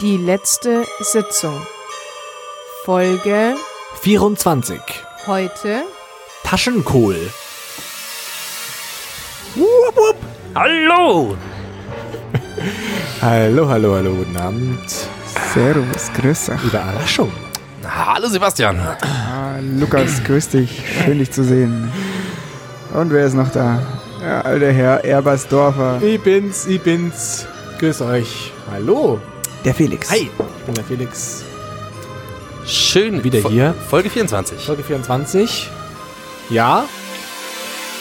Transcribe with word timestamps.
Die 0.00 0.16
letzte 0.16 0.86
Sitzung. 1.00 1.60
Folge 2.84 3.54
24. 4.00 4.80
heute. 5.26 5.82
Taschenkohl. 6.42 7.18
Hallo! 10.54 11.36
Hallo, 13.20 13.68
hallo, 13.68 13.94
hallo, 13.94 14.14
guten 14.14 14.36
Abend. 14.38 14.80
Servus, 15.52 16.10
grüß 16.14 16.46
dich. 16.46 16.64
Überraschung. 16.64 17.30
Hallo 17.86 18.28
Sebastian. 18.28 18.78
Ah, 18.78 19.58
Lukas, 19.78 20.24
grüß 20.24 20.48
dich. 20.48 20.82
Schön, 21.04 21.18
dich 21.18 21.30
zu 21.30 21.44
sehen. 21.44 21.92
Und 22.94 23.12
wer 23.12 23.26
ist 23.26 23.34
noch 23.34 23.50
da? 23.50 23.82
Ja, 24.22 24.40
alter 24.40 24.72
Herr 24.72 25.04
Erbersdorfer. 25.04 26.00
Ich 26.02 26.22
bin's, 26.22 26.66
ich 26.66 26.80
bin's. 26.80 27.46
Grüß 27.78 28.00
euch. 28.00 28.52
Hallo. 28.70 29.20
Der 29.64 29.74
Felix. 29.74 30.10
Hi. 30.10 30.30
Ich 30.58 30.64
bin 30.64 30.74
der 30.74 30.84
Felix. 30.84 31.44
Schön 32.66 33.22
Wieder 33.24 33.40
Fo- 33.40 33.50
hier. 33.50 33.74
Folge 33.74 34.10
24. 34.10 34.64
Folge 34.64 34.82
24. 34.82 35.68
Ja. 36.50 36.84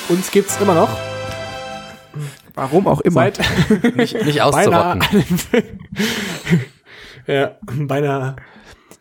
Uns 0.09 0.31
gibt's 0.31 0.57
immer 0.61 0.75
noch. 0.75 0.89
Warum 2.55 2.87
auch 2.87 3.01
immer. 3.01 3.21
Seit 3.21 3.39
Nicht, 3.95 4.13
nicht 4.25 4.39
beinahe 4.39 4.45
auszurotten. 4.45 5.01
einem, 5.01 6.65
ja, 7.27 7.57
beinahe 7.87 8.35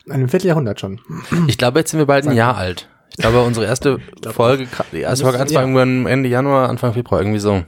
einem 0.08 0.28
Vierteljahrhundert 0.28 0.80
schon. 0.80 1.00
Ich 1.48 1.58
glaube, 1.58 1.80
jetzt 1.80 1.90
sind 1.90 1.98
wir 1.98 2.06
bald 2.06 2.26
ein 2.26 2.36
Jahr 2.36 2.56
alt. 2.56 2.88
Ich 3.10 3.16
glaube, 3.16 3.42
unsere 3.42 3.66
erste 3.66 3.98
Folge, 4.32 4.68
die 4.92 5.00
erste 5.00 5.24
Folge 5.24 5.38
Müsste- 5.38 5.58
Anfang 5.58 5.74
irgendwann 5.76 6.06
Ende 6.12 6.28
Januar, 6.28 6.68
Anfang 6.68 6.92
Februar, 6.92 7.20
irgendwie 7.20 7.40
so. 7.40 7.64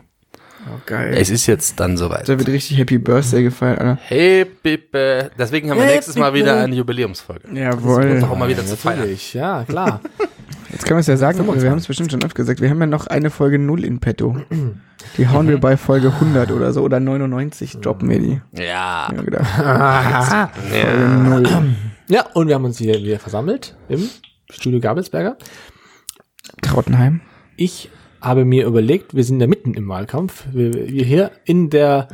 Oh, 0.68 0.80
geil. 0.86 1.14
Es 1.16 1.30
ist 1.30 1.46
jetzt 1.46 1.80
dann 1.80 1.96
soweit. 1.96 2.28
Da 2.28 2.38
wird 2.38 2.48
richtig 2.48 2.78
Happy 2.78 2.98
Birthday 2.98 3.42
gefeiert, 3.42 3.78
Alter. 3.78 3.98
Hey, 4.02 4.44
Bippe. 4.44 5.30
Deswegen 5.38 5.70
haben 5.70 5.78
wir 5.78 5.84
Happy 5.84 5.94
nächstes 5.94 6.16
Mal 6.16 6.34
wieder 6.34 6.46
Birthday. 6.46 6.64
eine 6.64 6.74
Jubiläumsfolge. 6.76 7.48
Jawohl. 7.52 8.24
Auch 8.24 8.36
mal 8.36 8.48
wieder 8.48 8.64
zu 8.64 8.76
feiern. 8.76 8.98
Natürlich, 9.00 9.34
ja, 9.34 9.64
klar. 9.64 10.00
Jetzt 10.72 10.84
können 10.84 10.98
wir 10.98 11.00
es 11.00 11.08
ja 11.08 11.16
sagen, 11.16 11.38
wir 11.38 11.70
haben 11.70 11.78
es 11.78 11.86
bestimmt 11.86 12.12
schon 12.12 12.22
oft 12.22 12.34
gesagt. 12.34 12.60
Wir 12.60 12.70
haben 12.70 12.80
ja 12.80 12.86
noch 12.86 13.06
eine 13.08 13.30
Folge 13.30 13.58
0 13.58 13.84
in 13.84 13.98
petto. 13.98 14.36
Die 15.16 15.28
hauen 15.28 15.48
wir 15.48 15.58
bei 15.58 15.76
Folge 15.76 16.08
100 16.08 16.52
oder 16.52 16.72
so 16.72 16.82
oder 16.82 17.00
99 17.00 17.78
droppen 17.80 18.08
wir 18.10 18.18
die. 18.18 18.40
Ja. 18.52 19.10
Ja, 19.12 19.22
gedacht. 19.24 20.52
Folge 20.68 21.08
0. 21.08 21.74
ja, 22.08 22.26
und 22.34 22.48
wir 22.48 22.54
haben 22.54 22.64
uns 22.64 22.78
hier 22.78 22.94
wieder 23.02 23.18
versammelt 23.18 23.76
im 23.88 24.08
Studio 24.50 24.78
Gabelsberger. 24.78 25.36
Trottenheim. 26.62 27.22
Ich 27.56 27.90
habe 28.20 28.44
mir 28.44 28.66
überlegt, 28.66 29.14
wir 29.14 29.24
sind 29.24 29.40
ja 29.40 29.46
mitten 29.46 29.74
im 29.74 29.88
Wahlkampf. 29.88 30.44
Wir, 30.52 30.72
wir 30.74 31.04
hier 31.04 31.30
in 31.44 31.70
der 31.70 32.08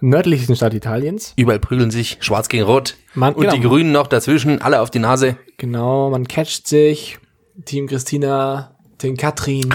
nördlichsten 0.00 0.56
Stadt 0.56 0.74
Italiens. 0.74 1.34
Überall 1.36 1.58
prügeln 1.58 1.90
sich 1.90 2.18
Schwarz 2.20 2.48
gegen 2.48 2.64
Rot. 2.64 2.96
Man- 3.14 3.34
und 3.34 3.42
genau. 3.42 3.54
die 3.54 3.60
Grünen 3.60 3.92
noch 3.92 4.06
dazwischen, 4.06 4.62
alle 4.62 4.80
auf 4.80 4.90
die 4.90 4.98
Nase. 4.98 5.36
Genau, 5.58 6.10
man 6.10 6.26
catcht 6.26 6.66
sich. 6.66 7.18
Team 7.64 7.86
Christina, 7.88 8.76
Team 8.96 9.16
Katrin, 9.16 9.74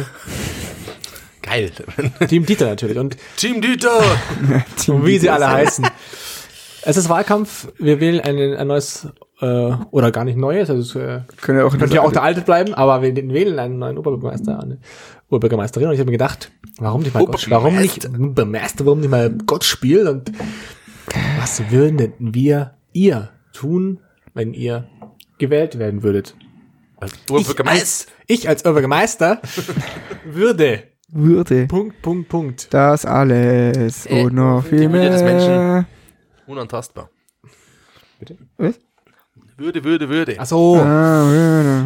Geil. 1.46 1.72
Team 2.28 2.46
Dieter 2.46 2.66
natürlich 2.66 2.98
und, 2.98 3.18
Team 3.38 3.62
Dieter. 3.62 4.02
und 4.88 5.06
wie 5.06 5.20
sie 5.20 5.30
alle 5.30 5.48
heißen. 5.48 5.88
Es 6.82 6.98
ist 6.98 7.08
Wahlkampf. 7.08 7.68
Wir 7.78 8.00
wählen 8.00 8.20
ein, 8.20 8.56
ein 8.56 8.68
neues 8.68 9.08
äh, 9.42 9.74
oder 9.92 10.12
gar 10.12 10.24
nicht 10.24 10.38
neues. 10.38 10.70
Also 10.70 10.82
es, 10.82 10.96
äh, 10.96 11.22
Können 11.42 11.58
wir 11.60 11.68
auch, 11.68 11.78
könnte 11.78 11.96
ja 11.96 12.02
auch 12.02 12.12
der 12.12 12.24
alte 12.24 12.42
bleiben, 12.42 12.74
aber 12.74 13.02
wir 13.02 13.16
wählen 13.16 13.60
einen 13.60 13.80
neuen 13.80 13.98
Oberbürgermeister, 13.98 14.60
eine 14.60 14.78
Oberbürgermeisterin. 15.30 15.88
Und 15.88 15.94
ich 15.94 16.00
habe 16.00 16.08
mir 16.10 16.18
gedacht, 16.18 16.52
warum 16.80 17.02
nicht 17.02 17.14
mal 17.14 17.26
Gott, 17.26 17.50
warum 17.50 17.76
nicht 17.76 18.06
Oberbürgermeister, 18.06 18.86
warum 18.86 19.00
nicht 19.02 19.12
mal 19.12 19.32
Gott 19.46 19.64
spielen 19.64 20.08
und 20.08 20.32
was 21.40 21.70
würden 21.72 21.98
denn 21.98 22.14
wir, 22.20 22.76
ihr 22.94 23.30
tun, 23.54 24.00
wenn 24.34 24.54
ihr 24.54 24.88
gewählt 25.38 25.78
werden 25.80 26.04
würdet? 26.04 26.36
Ich 27.38 27.68
als, 27.68 28.08
ich 28.28 28.48
als 28.48 28.62
Oberbürgermeister 28.64 29.42
würde 30.26 30.84
Würde. 31.10 31.68
Punkt, 31.68 32.02
Punkt, 32.02 32.30
Punkt. 32.30 32.74
Das 32.74 33.06
alles 33.06 34.06
Äh, 34.06 34.24
und 34.24 34.34
noch 34.34 34.64
viel 34.64 34.92
Würde 34.92 35.10
des 35.10 35.22
mehr. 35.22 35.86
Unantastbar. 36.48 37.10
Bitte? 38.20 38.38
Was? 38.58 38.80
Würde, 39.58 39.84
würde, 39.84 40.10
würde. 40.10 40.36
Ach 40.38 40.46
so, 40.46 40.76
Ah, 40.76 41.86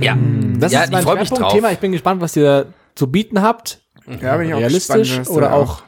ja. 0.00 0.16
das 0.58 0.72
ja, 0.72 0.82
ist 0.84 0.90
mein 0.92 1.00
ich 1.00 1.04
freue 1.04 1.18
mich 1.18 1.28
drauf. 1.28 1.38
Schwerpunktthema. 1.38 1.70
Ich 1.72 1.78
bin 1.78 1.92
gespannt, 1.92 2.20
was 2.22 2.34
ihr 2.36 2.44
da 2.44 2.64
zu 2.94 3.08
bieten 3.08 3.42
habt. 3.42 3.82
Ja, 4.22 4.36
bin 4.38 4.48
ich 4.48 4.54
auch 4.54 4.58
Realistisch 4.58 5.16
gespannt, 5.18 5.28
oder 5.36 5.52
auch 5.52 5.82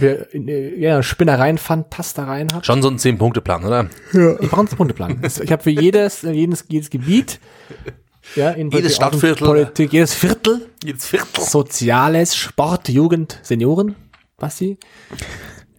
ihr 0.00 0.32
äh, 0.32 0.80
ja, 0.80 1.02
Spinnereien, 1.02 1.58
Fantastereien 1.58 2.48
habt. 2.54 2.64
Schon 2.66 2.80
so 2.82 2.88
ein 2.88 2.98
10-Punkte-Plan, 2.98 3.64
oder? 3.64 3.88
Ich 4.40 4.48
brauche 4.50 4.60
einen 4.60 4.68
Punkteplan. 4.68 5.20
Ich 5.42 5.50
habe 5.52 5.62
für 5.62 5.70
jedes, 5.70 6.22
jedes, 6.22 6.64
jedes 6.68 6.90
Gebiet, 6.90 7.40
ja, 8.36 8.50
in 8.50 8.70
Jedes 8.70 8.94
Stadtviertel. 8.96 9.46
Politik, 9.46 9.92
jedes 9.92 10.14
Viertel, 10.14 10.68
Jetzt 10.84 11.06
Viertel. 11.06 11.42
Soziales, 11.44 12.36
Sport, 12.36 12.88
Jugend, 12.88 13.38
Senioren, 13.42 13.96
Basti. 14.38 14.78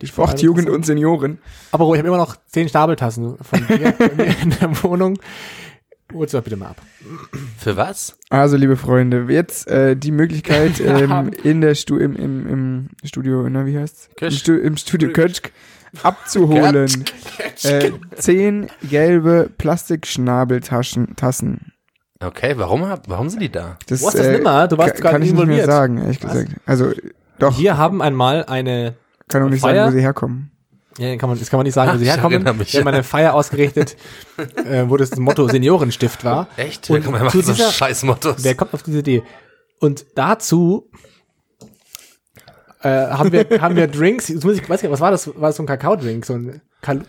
Die 0.06 0.12
Sport, 0.12 0.42
Jugend 0.42 0.70
und 0.70 0.86
Senioren. 0.86 1.40
Aber 1.72 1.86
ich 1.94 1.98
habe 2.00 2.08
immer 2.08 2.18
noch 2.18 2.36
zehn 2.48 2.70
Stapeltassen 2.70 3.38
von 3.42 3.68
dir 3.68 3.94
in 4.42 4.50
der 4.62 4.84
Wohnung. 4.84 5.18
Hol's 6.14 6.32
doch 6.34 6.44
bitte 6.44 6.56
mal 6.56 6.68
ab. 6.68 6.78
Für 7.58 7.76
was? 7.78 8.16
Also, 8.30 8.58
liebe 8.58 8.78
Freunde, 8.78 9.26
jetzt 9.30 9.68
äh, 9.68 9.96
die 9.98 10.12
Möglichkeit 10.12 10.80
ähm, 10.86 11.32
in 11.44 11.62
der 11.62 11.74
Stu 11.76 11.98
im, 11.98 12.16
im, 12.16 12.48
im 12.48 12.90
Studio, 13.04 13.48
na, 13.50 13.66
wie 13.66 13.78
heißt's? 13.78 14.08
Im, 14.10 14.16
Kötsch. 14.16 14.40
Stu 14.40 14.54
Im 14.54 14.78
Studio 14.78 15.12
Kötschk 15.12 15.52
abzuholen. 16.04 17.06
äh, 17.64 17.92
zehn 18.16 18.68
gelbe 18.90 19.50
Plastikschnabeltaschen. 19.58 21.16
Tassen. 21.16 21.72
Okay, 22.24 22.54
warum, 22.58 22.82
warum 23.08 23.30
sind 23.30 23.42
die 23.42 23.52
da? 23.52 23.78
Das, 23.88 24.02
Wo 24.02 24.08
hast 24.08 24.14
du 24.18 24.24
das 24.24 24.32
nimmer? 24.32 24.68
Du 24.68 24.78
warst 24.78 24.96
ka- 24.96 25.00
gerade 25.02 25.14
Kann 25.14 25.22
ich 25.24 25.30
nicht 25.32 25.36
mehr 25.38 25.44
involviert. 25.44 25.66
sagen, 25.66 25.98
ehrlich 25.98 26.20
gesagt. 26.20 26.50
Also, 26.66 26.92
doch, 27.40 27.58
Wir 27.60 27.78
haben 27.78 28.02
einmal 28.02 28.46
eine, 28.46 28.96
kann 29.28 29.44
auch 29.44 29.50
nicht 29.50 29.62
Feier? 29.62 29.76
sagen, 29.86 29.94
wo 29.94 29.98
sie 29.98 30.02
herkommen. 30.04 30.52
ja, 30.98 31.16
kann 31.18 31.30
man, 31.30 31.40
das 31.40 31.50
kann 31.50 31.58
man 31.58 31.66
nicht 31.66 31.74
sagen, 31.74 31.94
wo 31.94 31.98
sie 31.98 32.04
Ich 32.06 32.10
herkommen. 32.10 32.34
erinnere 32.34 32.54
mich. 32.56 32.74
Wir 32.74 32.80
haben 32.82 32.88
eine 32.88 33.04
Feier 33.04 33.34
ausgerichtet, 33.34 33.96
äh, 34.66 34.86
wo 34.88 34.98
das 34.98 35.16
Motto 35.18 35.48
Seniorenstift 35.48 36.24
war. 36.24 36.48
Echt? 36.58 36.90
Und 36.90 37.04
man 37.10 37.20
zu 37.20 37.24
machen 37.26 37.42
so 37.42 37.54
dieser- 37.54 37.72
scheiß 37.72 38.04
Mottos. 38.04 38.44
Wer 38.44 38.56
kommt 38.56 38.74
auf 38.74 38.84
diese 38.84 39.00
Idee? 39.00 39.24
Und 39.80 40.06
dazu 40.16 40.90
äh, 42.86 43.08
haben 43.12 43.32
wir 43.32 43.46
haben 43.62 43.76
wir 43.76 43.88
Drinks. 43.88 44.28
Jetzt 44.30 44.44
muss 44.46 44.56
ich 44.56 44.70
weiß 44.70 44.82
nicht, 44.84 44.92
was 44.92 45.02
war 45.02 45.12
das? 45.12 45.28
War 45.28 45.50
das 45.50 45.56
so 45.58 45.64
ein 45.64 45.66
Kakaodrink? 45.66 46.26
So 46.26 46.34
ein 46.34 46.62
Kal 46.82 47.02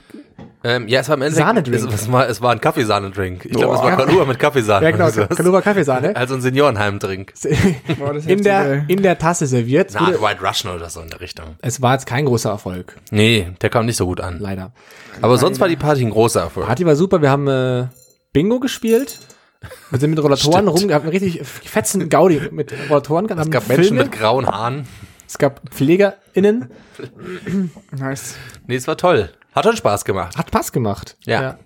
Ähm, 0.64 0.88
ja, 0.88 1.00
es 1.00 1.08
war 1.08 1.16
im 1.16 1.22
Endeffekt, 1.22 1.46
Sahnedrink. 1.46 1.76
Es, 1.76 2.02
es, 2.02 2.10
war, 2.12 2.28
es 2.28 2.40
war 2.40 2.52
ein 2.52 2.60
Kaffeesahnedrink. 2.60 3.44
Ich 3.44 3.52
glaube, 3.52 3.74
es 3.74 3.82
war. 3.82 3.96
Kalua 3.96 4.24
mit 4.24 4.38
Kaffeesahne. 4.38 4.86
ja 4.86 4.90
genau, 4.90 5.10
sowas. 5.10 5.36
Kaluba 5.36 5.60
Kaffeesahne. 5.60 6.14
Also 6.16 6.34
ein 6.34 6.40
Seniorenheimdrink. 6.40 7.34
Boah, 7.98 8.14
in 8.26 8.42
der 8.42 8.88
in 8.88 9.02
der 9.02 9.18
Tasse 9.18 9.46
serviert. 9.46 9.92
Na, 9.94 10.08
White 10.20 10.40
Russian 10.42 10.74
oder 10.74 10.88
so 10.88 11.00
in 11.00 11.10
der 11.10 11.20
Richtung. 11.20 11.56
Es 11.62 11.82
war 11.82 11.92
jetzt 11.92 12.06
kein 12.06 12.24
großer 12.24 12.50
Erfolg, 12.50 12.96
Nee, 13.10 13.48
der 13.60 13.70
kam 13.70 13.86
nicht 13.86 13.96
so 13.96 14.06
gut 14.06 14.20
an. 14.20 14.38
leider. 14.40 14.72
Aber 15.22 15.36
sonst 15.38 15.60
war 15.60 15.68
die 15.68 15.76
Party 15.76 16.02
ein 16.04 16.10
großer 16.10 16.40
Erfolg. 16.40 16.66
Party 16.66 16.86
war 16.86 16.96
super. 16.96 17.20
Wir 17.22 17.30
haben 17.30 17.48
äh, 17.48 17.86
Bingo 18.32 18.60
gespielt. 18.60 19.18
Wir 19.90 19.98
sind 19.98 20.10
mit 20.10 20.22
Rollatoren 20.22 20.68
Stimmt. 20.68 20.84
rum, 20.84 20.92
haben 20.92 21.08
richtig 21.08 21.40
fetzen 21.44 22.08
Gaudi 22.08 22.40
mit 22.50 22.72
Rollatoren 22.90 23.26
gehabt. 23.26 23.46
Es 23.46 23.50
gab 23.50 23.68
Menschen 23.68 23.84
Filme, 23.84 24.02
mit 24.04 24.12
grauen 24.12 24.46
Haaren. 24.46 24.86
Es 25.26 25.38
gab 25.38 25.60
PflegerInnen. 25.70 26.70
Nice. 27.96 28.36
Nee, 28.66 28.76
es 28.76 28.86
war 28.88 28.96
toll. 28.96 29.30
Hat 29.54 29.64
schon 29.64 29.76
Spaß 29.76 30.04
gemacht. 30.04 30.36
Hat 30.36 30.50
Pass 30.50 30.72
gemacht. 30.72 31.16
Ja. 31.24 31.58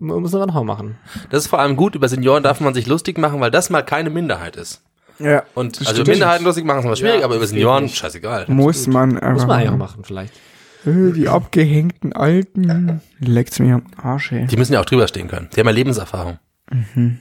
M- 0.00 0.06
Muss 0.08 0.32
man 0.32 0.46
noch 0.46 0.54
mal 0.54 0.64
machen. 0.64 0.96
Das 1.30 1.44
ist 1.44 1.48
vor 1.48 1.58
allem 1.58 1.76
gut. 1.76 1.94
Über 1.94 2.08
Senioren 2.08 2.42
darf 2.42 2.60
man 2.60 2.74
sich 2.74 2.86
lustig 2.86 3.18
machen, 3.18 3.40
weil 3.40 3.50
das 3.50 3.70
mal 3.70 3.82
keine 3.82 4.10
Minderheit 4.10 4.56
ist. 4.56 4.82
Ja, 5.18 5.44
Und 5.54 5.78
also 5.78 5.90
stimmt. 5.92 6.08
Minderheiten 6.08 6.44
lustig 6.44 6.64
machen 6.66 6.80
ist 6.80 6.84
mal 6.84 6.96
schwierig, 6.96 7.20
Ja, 7.20 7.24
aber 7.24 7.36
über 7.36 7.46
Senioren, 7.46 7.84
nicht. 7.84 7.96
scheißegal. 7.96 8.44
Muss 8.48 8.86
man 8.86 9.18
einfach 9.18 9.32
Muss 9.32 9.46
man 9.46 9.68
auch 9.68 9.76
machen. 9.76 10.04
vielleicht. 10.04 10.34
Äh, 10.84 11.12
Die 11.12 11.26
abgehängten 11.28 12.12
Alten. 12.12 13.00
Leckt's 13.18 13.58
mir 13.58 13.76
am 13.76 13.84
Arsch, 13.96 14.32
ey. 14.32 14.46
Die 14.46 14.56
müssen 14.56 14.74
ja 14.74 14.80
auch 14.80 14.84
drüber 14.84 15.08
stehen 15.08 15.26
können. 15.28 15.48
Die 15.56 15.60
haben 15.60 15.66
ja 15.66 15.72
Lebenserfahrung. 15.72 16.38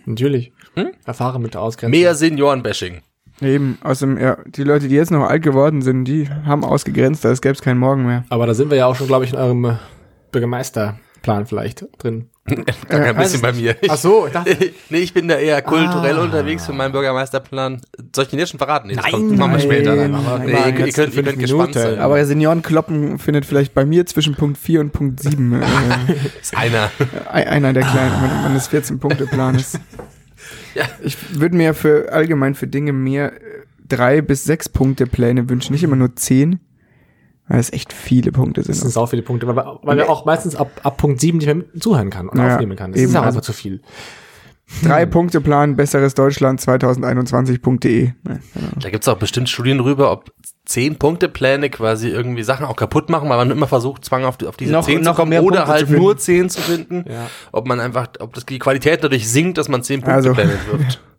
Natürlich. 0.06 0.52
Hm? 0.76 0.92
Erfahre 1.06 1.40
mit 1.40 1.54
der 1.54 1.62
Ausgrenzung. 1.62 1.98
Mehr 2.00 2.16
Senioren-Bashing. 2.16 3.02
Eben, 3.42 3.78
außerdem, 3.84 4.18
ja, 4.18 4.38
die 4.46 4.64
Leute, 4.64 4.88
die 4.88 4.96
jetzt 4.96 5.12
noch 5.12 5.28
alt 5.28 5.44
geworden 5.44 5.82
sind, 5.82 6.06
die 6.06 6.30
haben 6.46 6.64
ausgegrenzt, 6.64 7.26
als 7.26 7.42
gäbe 7.42 7.54
es 7.54 7.62
keinen 7.62 7.80
Morgen 7.80 8.06
mehr. 8.06 8.24
Aber 8.30 8.48
da 8.48 8.54
sind 8.54 8.70
wir 8.70 8.78
ja 8.78 8.86
auch 8.88 8.96
schon, 8.96 9.08
glaube 9.08 9.26
ich, 9.26 9.34
in 9.34 9.38
eurem 9.38 9.66
äh, 9.66 9.74
Bürgermeisterplan 10.32 11.46
vielleicht 11.46 11.86
drin. 11.98 12.30
Gar 12.90 13.02
kein 13.02 13.16
bisschen 13.18 13.42
bei 13.42 13.54
mir. 13.54 13.76
Ach 13.90 13.98
so, 13.98 14.28
ich 14.28 14.34
dachte, 14.34 14.56
nee, 14.90 15.00
ich 15.00 15.14
bin 15.16 15.28
da 15.28 15.36
eher 15.36 15.62
kulturell 15.64 16.18
Ah. 16.20 16.24
unterwegs 16.24 16.66
für 16.66 16.74
meinen 16.74 16.92
Bürgermeisterplan. 16.92 17.82
Soll 18.16 18.26
ich 18.26 18.30
den 18.30 18.38
jetzt 18.40 18.52
schon 18.52 18.60
verraten? 18.60 18.88
Nee, 18.88 18.94
das 18.96 19.04
Nein, 19.06 19.12
kommt, 19.14 19.38
machen 19.38 19.52
wir 19.54 19.60
später. 19.60 19.96
nein, 19.96 20.12
Nee, 20.12 20.18
nein, 20.18 20.48
ihr, 20.48 20.54
nein, 20.54 20.86
ihr 20.86 20.94
könnt, 20.94 21.16
ihr 21.16 21.24
könnt 21.24 21.40
gespannt 21.40 21.74
sein. 21.74 21.98
Aber 22.00 22.24
Seniorenkloppen 22.24 23.18
findet 23.18 23.46
vielleicht 23.48 23.74
bei 23.74 23.84
mir 23.84 24.06
zwischen 24.06 24.36
Punkt 24.36 24.60
4 24.60 24.80
und 24.82 24.92
Punkt 24.94 25.20
7 25.22 25.54
äh, 25.54 25.66
ist 26.42 26.56
einer. 26.56 26.92
einer 27.32 27.74
der 27.74 27.84
kleinen, 27.84 28.14
wenn 28.22 28.42
man 28.44 28.54
das 28.54 28.70
14-Punkte-Plan 28.72 29.56
ist. 29.56 29.80
Ja. 30.76 30.86
Ich 31.04 31.40
würde 31.40 31.56
mir 31.56 31.74
für 31.74 32.12
allgemein 32.12 32.56
für 32.56 32.68
Dinge 32.68 32.94
mehr 32.94 33.34
äh, 33.34 33.40
drei 33.88 34.22
bis 34.22 34.44
sechs 34.44 34.68
Punkte 34.70 35.08
Pläne 35.08 35.50
wünschen, 35.50 35.74
nicht 35.74 35.84
immer 35.84 35.96
nur 35.96 36.16
zehn. 36.16 36.60
Weil 37.48 37.60
es 37.60 37.72
echt 37.72 37.94
viele 37.94 38.32
Punkte 38.32 38.62
Das 38.62 38.66
sind 38.68 38.76
sind. 38.86 38.92
sau 38.92 39.06
viele 39.06 39.22
Punkte, 39.22 39.46
weil, 39.48 39.56
weil 39.84 39.98
wir 39.98 40.10
auch 40.10 40.26
meistens 40.26 40.56
ab, 40.56 40.72
ab 40.82 40.98
Punkt 40.98 41.22
7 41.22 41.38
nicht 41.38 41.46
mehr 41.48 41.64
zuhören 41.80 42.10
kann 42.10 42.28
und 42.28 42.40
Ja, 42.40 42.56
aufnehmen 42.56 42.76
kann. 42.76 42.92
Das 42.92 43.00
eben, 43.00 43.10
ist 43.10 43.14
ja 43.14 43.22
auch 43.22 43.26
also- 43.26 43.38
einfach 43.38 43.46
zu 43.46 43.54
viel. 43.54 43.82
Drei 44.84 45.06
Punkte 45.06 45.42
Plan, 45.42 45.76
besseres 45.76 46.16
Deutschland 46.16 46.60
2021.de. 46.60 48.06
Ne, 48.06 48.14
genau. 48.24 48.68
Da 48.80 48.90
gibt's 48.90 49.08
auch 49.08 49.18
bestimmt 49.18 49.48
Studien 49.50 49.78
drüber, 49.78 50.12
ob 50.12 50.32
zehn 50.66 50.96
Punkte 50.98 51.30
Pläne 51.30 51.70
quasi 51.70 52.10
irgendwie 52.10 52.42
Sachen 52.44 52.66
auch 52.66 52.76
kaputt 52.76 53.10
machen, 53.10 53.30
weil 53.30 53.38
man 53.38 53.52
immer 53.52 53.68
versucht, 53.68 54.04
zwang 54.04 54.24
auf, 54.26 54.38
die, 54.38 54.48
auf 54.48 54.58
diese 54.58 54.72
Noch- 54.72 54.86
zehn 54.86 55.02
noch 55.02 55.12
zu 55.14 55.18
kommen 55.18 55.30
mehr 55.30 55.44
oder 55.44 55.66
Punkte 55.66 55.74
halt 55.74 55.90
nur 55.92 56.18
zehn 56.18 56.50
zu 56.50 56.60
finden. 56.62 57.06
Ja. 57.08 57.30
Ob 57.52 57.68
man 57.68 57.80
einfach, 57.80 58.08
ob 58.20 58.34
das 58.34 58.46
die 58.46 58.58
Qualität 58.58 59.04
dadurch 59.04 59.30
sinkt, 59.30 59.58
dass 59.60 59.70
man 59.70 59.84
zehn 59.84 60.02
Punkte 60.02 60.16
Also- 60.16 60.34
Pläne 60.34 60.54
wirft. 60.72 61.02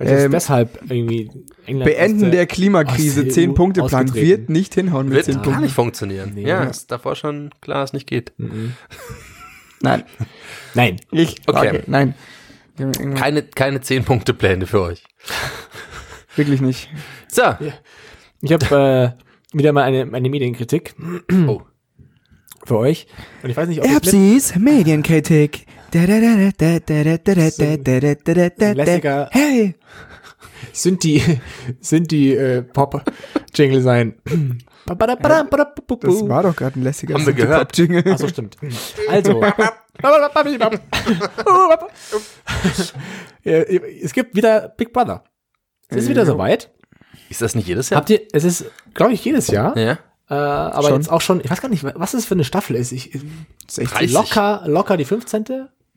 Ähm, 0.00 0.32
deshalb 0.32 0.80
irgendwie 0.90 1.30
England 1.66 1.84
Beenden 1.84 2.32
der 2.32 2.46
Klimakrise, 2.48 3.20
aus 3.20 3.26
der 3.26 3.32
10 3.32 3.50
EU 3.50 3.54
Punkte 3.54 3.84
Plan 3.84 4.06
ausgetreten. 4.06 4.28
wird 4.28 4.50
nicht 4.50 4.74
hinhauen 4.74 5.06
mit 5.06 5.14
Wird 5.14 5.26
10 5.26 5.34
gar 5.36 5.42
Punkten. 5.44 5.62
nicht 5.62 5.72
funktionieren. 5.74 6.32
Nee. 6.34 6.48
ja, 6.48 6.64
ist 6.64 6.90
davor 6.90 7.14
schon 7.14 7.50
klar, 7.60 7.82
dass 7.82 7.90
es 7.90 7.94
nicht 7.94 8.08
geht. 8.08 8.32
Nein, 9.80 10.02
Nein. 10.74 10.96
ich 11.12 11.36
Okay. 11.46 11.58
sage, 11.66 11.82
nein. 11.86 12.14
Keine, 12.76 13.42
keine 13.42 13.78
10-Punkte-Pläne 13.78 14.66
für 14.66 14.80
euch. 14.80 15.04
Wirklich 16.36 16.60
nicht. 16.60 16.88
So. 17.28 17.42
Ich 18.40 18.52
habe 18.52 19.16
äh, 19.16 19.56
wieder 19.56 19.72
mal 19.72 19.84
eine, 19.84 20.12
eine 20.12 20.28
Medienkritik. 20.28 20.94
Oh. 21.46 21.62
Für 22.64 22.78
euch. 22.78 23.06
Und 23.42 23.50
ich 23.50 23.56
weiß 23.56 23.68
nicht, 23.68 23.80
ob 23.80 23.86
Erbsis 23.86 24.56
Medienkritik. 24.56 25.66
Hey! 29.30 29.74
Sind 30.72 31.04
die, 31.04 31.22
sind 31.80 32.10
die 32.10 32.34
äh, 32.34 32.62
Pop-Jingle 32.62 33.82
sein? 33.82 34.14
Das 36.20 36.28
war 36.28 36.42
doch 36.42 36.56
gerade 36.56 36.80
ein 36.80 36.82
lässiger 36.82 37.14
Haben 37.14 37.26
wir 37.26 37.32
gehört. 37.32 37.78
Achso, 38.06 38.28
stimmt. 38.28 38.56
Also, 39.08 39.42
ja, 43.44 43.52
es 43.52 44.12
gibt 44.12 44.34
wieder 44.34 44.68
Big 44.76 44.92
Brother. 44.92 45.24
Es 45.88 45.98
ist 46.04 46.08
wieder 46.08 46.26
soweit. 46.26 46.70
Ist 47.28 47.42
das 47.42 47.54
nicht 47.54 47.68
jedes 47.68 47.90
Jahr? 47.90 48.00
Habt 48.00 48.10
ihr, 48.10 48.20
es 48.32 48.44
ist, 48.44 48.66
glaube 48.94 49.12
ich, 49.12 49.24
jedes 49.24 49.48
Jahr. 49.48 49.76
ja. 49.76 49.98
Äh, 50.30 50.32
aber 50.34 50.88
Schon. 50.88 51.02
jetzt 51.02 51.10
auch 51.12 51.20
schon, 51.20 51.40
ich 51.44 51.50
weiß 51.50 51.60
gar 51.60 51.68
nicht, 51.68 51.84
was 51.84 52.14
es 52.14 52.24
für 52.24 52.32
eine 52.32 52.44
Staffel 52.44 52.76
ist. 52.76 52.92
Ich, 52.92 53.10
60. 53.68 53.90
30. 53.90 54.12
locker, 54.12 54.62
locker 54.64 54.96
die 54.96 55.04
15. 55.04 55.44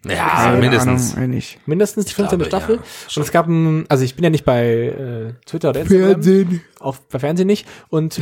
Ja, 0.03 0.27
Keine 0.27 0.57
mindestens. 0.59 1.13
Ahnung, 1.13 1.23
eigentlich. 1.23 1.57
Mindestens 1.65 2.05
die 2.07 2.13
15. 2.13 2.37
glaube, 2.39 2.49
Staffel. 2.49 2.75
ja, 2.75 2.81
und 3.15 3.23
es 3.23 3.31
gab 3.31 3.47
ein, 3.47 3.85
also 3.87 4.03
ich 4.03 4.15
bin 4.15 4.25
ja 4.25 4.29
nicht 4.29 4.43
bei 4.43 4.65
äh, 4.67 5.33
Twitter 5.45 5.69
oder 5.69 5.79
Instagram. 5.79 6.07
Fernsehen. 6.09 6.61
Auf, 6.79 7.07
bei 7.07 7.19
Fernsehen 7.19 7.47
nicht. 7.47 7.65
Und 7.87 8.19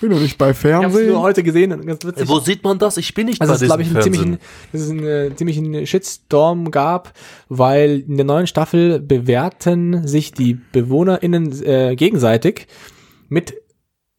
Bin 0.00 0.10
doch 0.10 0.20
nicht 0.20 0.38
bei 0.38 0.50
ich 0.50 0.62
habe 0.62 0.86
es 0.86 0.92
Fernsehen. 0.92 1.08
nur 1.08 1.20
heute 1.22 1.42
gesehen 1.42 1.70
ganz 1.84 2.04
witzig. 2.04 2.28
Wo 2.28 2.38
sieht 2.38 2.62
man 2.62 2.78
das? 2.78 2.96
Ich 2.98 3.14
bin 3.14 3.26
nicht 3.26 3.40
Also 3.40 3.52
bei 3.52 3.56
es 3.56 3.62
ist, 3.62 3.68
glaube 3.68 3.82
ich, 3.82 3.88
diesem 3.88 3.96
einen 3.96 4.12
ziemlichen, 4.12 4.38
Fernsehen. 4.38 4.70
dass 4.72 4.80
es 4.80 4.90
einen 4.90 5.32
äh, 5.32 5.36
ziemlichen 5.36 5.86
Shitstorm 5.86 6.70
gab, 6.70 7.12
weil 7.48 8.04
in 8.06 8.16
der 8.16 8.26
neuen 8.26 8.46
Staffel 8.46 9.00
bewerten 9.00 10.06
sich 10.06 10.32
die 10.32 10.54
BewohnerInnen 10.54 11.64
äh, 11.64 11.96
gegenseitig 11.96 12.68
mit 13.28 13.54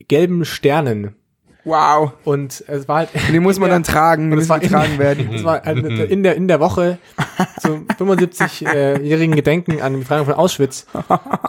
gelben 0.07 0.43
Sternen. 0.43 1.15
Wow. 1.65 2.13
Und 2.23 2.63
es 2.67 2.87
war 2.87 2.97
halt. 2.99 3.09
Den 3.31 3.43
muss 3.43 3.59
man 3.59 3.69
dann 3.69 3.83
tragen, 3.83 4.31
Und 4.31 4.39
muss 4.39 4.49
war 4.49 4.59
getragen 4.59 4.93
in, 4.93 4.99
werden. 4.99 5.29
Es 5.33 5.43
war 5.43 5.61
halt 5.63 5.77
in 5.85 6.23
der, 6.23 6.35
in 6.35 6.47
der 6.47 6.59
Woche 6.59 6.97
zum 7.59 7.87
75-jährigen 7.87 9.35
Gedenken 9.35 9.81
an 9.81 9.93
die 9.93 9.99
Befreiung 9.99 10.25
von 10.25 10.35
Auschwitz. 10.35 10.85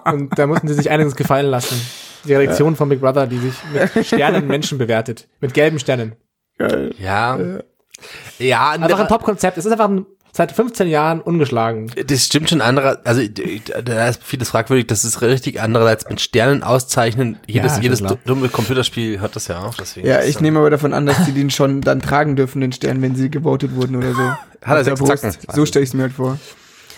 Und 0.04 0.38
da 0.38 0.46
mussten 0.46 0.68
sie 0.68 0.74
sich 0.74 0.90
einiges 0.90 1.16
gefallen 1.16 1.46
lassen. 1.46 1.80
Die 2.24 2.34
Redaktion 2.34 2.76
von 2.76 2.88
Big 2.88 3.00
Brother, 3.00 3.26
die 3.26 3.38
sich 3.38 3.54
mit 3.72 4.06
Sternen 4.06 4.46
Menschen 4.46 4.78
bewertet. 4.78 5.28
Mit 5.40 5.54
gelben 5.54 5.78
Sternen. 5.78 6.16
Ja. 6.98 7.38
Ja, 8.38 8.70
Einfach 8.70 9.00
ein 9.00 9.08
Top-Konzept. 9.08 9.58
Es 9.58 9.66
ist 9.66 9.72
einfach 9.72 9.88
ein, 9.88 10.06
seit 10.32 10.52
15 10.52 10.88
Jahren 10.88 11.20
ungeschlagen. 11.20 11.90
Das 12.06 12.24
stimmt 12.24 12.50
schon 12.50 12.60
anderer, 12.60 13.00
also 13.04 13.22
da 13.84 14.08
ist 14.08 14.22
vieles 14.22 14.50
fragwürdig, 14.50 14.86
das 14.86 15.04
ist 15.04 15.22
richtig 15.22 15.60
andererseits 15.60 16.08
mit 16.08 16.20
Sternen 16.20 16.62
auszeichnen. 16.62 17.38
Jedes, 17.46 17.74
schon 17.74 17.82
jedes 17.82 18.00
klar. 18.00 18.18
dumme 18.24 18.48
Computerspiel 18.48 19.20
hat 19.20 19.36
das 19.36 19.48
ja 19.48 19.62
auch, 19.62 19.74
deswegen. 19.74 20.06
Ja, 20.06 20.22
ich 20.22 20.40
nehme 20.40 20.58
aber 20.58 20.70
davon 20.70 20.92
an, 20.92 21.06
dass 21.06 21.24
die 21.24 21.32
den 21.32 21.50
schon 21.50 21.80
dann 21.80 22.00
tragen 22.00 22.36
dürfen, 22.36 22.60
den 22.60 22.72
Stern, 22.72 23.02
wenn 23.02 23.14
sie 23.14 23.30
gewotet 23.30 23.74
wurden 23.74 23.96
oder 23.96 24.14
so. 24.14 24.20
er 24.60 24.78
Auf 24.78 24.84
der 24.84 24.96
sechs. 25.06 25.20
Zacken? 25.22 25.54
So 25.54 25.66
stelle 25.66 25.82
ich 25.82 25.90
es 25.90 25.94
mir 25.94 26.02
halt 26.02 26.12
vor. 26.12 26.38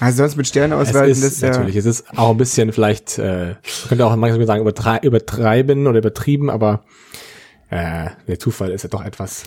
Also 0.00 0.18
sonst 0.18 0.36
mit 0.36 0.48
Sternen 0.48 0.80
ist 0.80 0.94
das 0.94 1.08
ist 1.08 1.42
ja... 1.42 1.50
natürlich, 1.50 1.76
es 1.76 1.86
ist 1.86 2.18
auch 2.18 2.30
ein 2.30 2.36
bisschen 2.36 2.72
vielleicht, 2.72 3.18
äh, 3.18 3.54
könnte 3.88 4.04
auch 4.04 4.16
manchmal 4.16 4.46
sagen, 4.46 4.62
übertrei 4.62 4.98
übertreiben 4.98 5.86
oder 5.86 5.98
übertrieben, 5.98 6.50
aber 6.50 6.84
äh, 7.70 8.10
der 8.26 8.38
Zufall 8.40 8.72
ist 8.72 8.82
ja 8.82 8.88
doch 8.88 9.04
etwas 9.04 9.44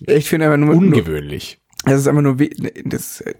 Ich 0.00 0.28
finde 0.28 0.46
einfach 0.46 0.58
nur... 0.58 0.74
nur 0.74 0.78
ungewöhnlich. 0.78 1.60
Das 1.84 2.00
ist 2.00 2.08
einfach 2.08 2.22
nur... 2.22 2.38
we- 2.38 2.50
Das 2.84 3.20
äh, 3.22 3.34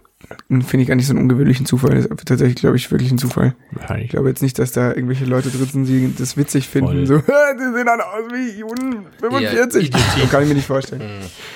finde 0.48 0.80
ich 0.82 0.88
gar 0.88 0.94
nicht 0.96 1.06
so 1.06 1.12
einen 1.12 1.22
ungewöhnlichen 1.22 1.64
Zufall. 1.66 1.94
Das 1.94 2.06
ist 2.06 2.26
tatsächlich, 2.26 2.56
glaube 2.56 2.76
ich, 2.76 2.90
wirklich 2.90 3.10
ein 3.12 3.18
Zufall. 3.18 3.54
Ich 4.00 4.10
glaube 4.10 4.28
jetzt 4.28 4.42
nicht, 4.42 4.58
dass 4.58 4.72
da 4.72 4.88
irgendwelche 4.92 5.24
Leute 5.24 5.48
drin 5.50 5.66
sind, 5.70 5.86
die 5.86 6.12
das 6.16 6.36
witzig 6.36 6.68
finden. 6.68 7.06
Voll. 7.06 7.06
So, 7.06 7.18
die 7.58 7.74
sehen 7.76 7.88
alle 7.88 8.04
aus 8.04 8.24
wie 8.32 8.58
Juden 8.58 9.06
45. 9.20 9.90
Ja, 9.90 9.98
so 10.20 10.26
kann 10.28 10.42
ich 10.42 10.48
mir 10.48 10.54
nicht 10.56 10.66
vorstellen. 10.66 11.02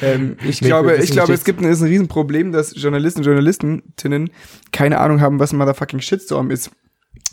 Ähm, 0.01 0.37
ich 0.47 0.61
Nee, 0.63 0.69
glaube, 0.69 0.97
ich 0.97 1.11
glaube, 1.11 1.33
es 1.33 1.45
gibt 1.45 1.61
ein, 1.61 1.67
ist 1.69 1.81
ein 1.83 1.89
Riesenproblem, 1.89 2.53
dass 2.53 2.73
Journalisten 2.77 3.21
und 3.21 3.27
Journalistinnen 3.27 4.31
keine 4.73 4.99
Ahnung 5.01 5.21
haben, 5.21 5.39
was 5.39 5.53
ein 5.53 5.59
motherfucking 5.59 6.01
Shitstorm 6.01 6.51
ist. 6.51 6.71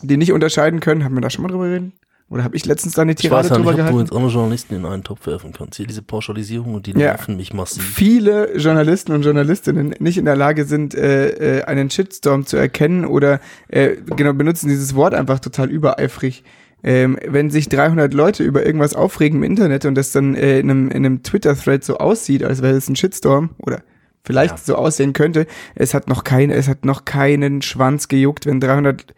Die 0.01 0.17
nicht 0.17 0.31
unterscheiden 0.31 0.79
können. 0.79 1.03
Haben 1.03 1.15
wir 1.15 1.21
da 1.21 1.29
schon 1.29 1.43
mal 1.43 1.49
drüber 1.49 1.65
reden? 1.69 1.93
Oder 2.29 2.43
habe 2.43 2.55
ich 2.55 2.65
letztens 2.65 2.93
da 2.93 3.01
eine 3.01 3.13
Ich 3.13 3.17
Tirade 3.17 3.45
weiß 3.45 3.49
ja 3.49 3.57
nicht, 3.57 3.59
drüber 3.65 3.69
ob 3.71 3.75
du 3.75 3.81
gehalten? 3.83 3.99
jetzt 4.01 4.13
alle 4.13 4.27
Journalisten 4.31 4.75
in 4.75 4.85
einen 4.85 5.03
Topf 5.03 5.25
werfen 5.25 5.51
kannst. 5.51 5.77
Hier 5.77 5.87
diese 5.87 6.03
Pauschalisierung 6.03 6.75
und 6.75 6.85
die 6.85 6.91
Ja. 6.91 6.97
nerven 6.97 7.37
mich 7.37 7.53
massiv. 7.53 7.83
viele 7.83 8.55
Journalisten 8.55 9.13
und 9.13 9.23
Journalistinnen 9.23 9.95
nicht 9.99 10.17
in 10.19 10.25
der 10.25 10.35
Lage 10.35 10.65
sind, 10.65 10.93
äh, 10.93 11.59
äh, 11.59 11.63
einen 11.63 11.89
Shitstorm 11.89 12.45
zu 12.45 12.55
erkennen 12.57 13.05
oder 13.05 13.39
äh, 13.69 13.95
genau 14.15 14.33
benutzen 14.33 14.69
dieses 14.69 14.93
Wort 14.95 15.13
einfach 15.15 15.39
total 15.39 15.71
übereifrig. 15.71 16.43
Ähm, 16.83 17.17
wenn 17.27 17.49
sich 17.49 17.67
300 17.67 18.13
Leute 18.13 18.43
über 18.43 18.65
irgendwas 18.65 18.93
aufregen 18.95 19.39
im 19.39 19.43
Internet 19.43 19.85
und 19.85 19.95
das 19.95 20.11
dann 20.11 20.35
äh, 20.35 20.59
in 20.59 20.69
einem, 20.69 20.89
in 20.89 21.05
einem 21.05 21.23
Twitter-Thread 21.23 21.83
so 21.83 21.97
aussieht, 21.97 22.43
als 22.43 22.61
wäre 22.61 22.77
es 22.77 22.87
ein 22.87 22.95
Shitstorm 22.95 23.49
oder 23.57 23.81
vielleicht 24.23 24.57
Ja. 24.59 24.63
so 24.63 24.75
aussehen 24.75 25.11
könnte, 25.13 25.45
es 25.75 25.93
hat 25.93 26.07
noch 26.07 26.23
kein, 26.23 26.51
es 26.51 26.67
hat 26.69 26.85
noch 26.85 27.03
keinen 27.05 27.61
Schwanz 27.63 28.07
gejuckt, 28.07 28.45
wenn 28.45 28.59
300 28.61 29.13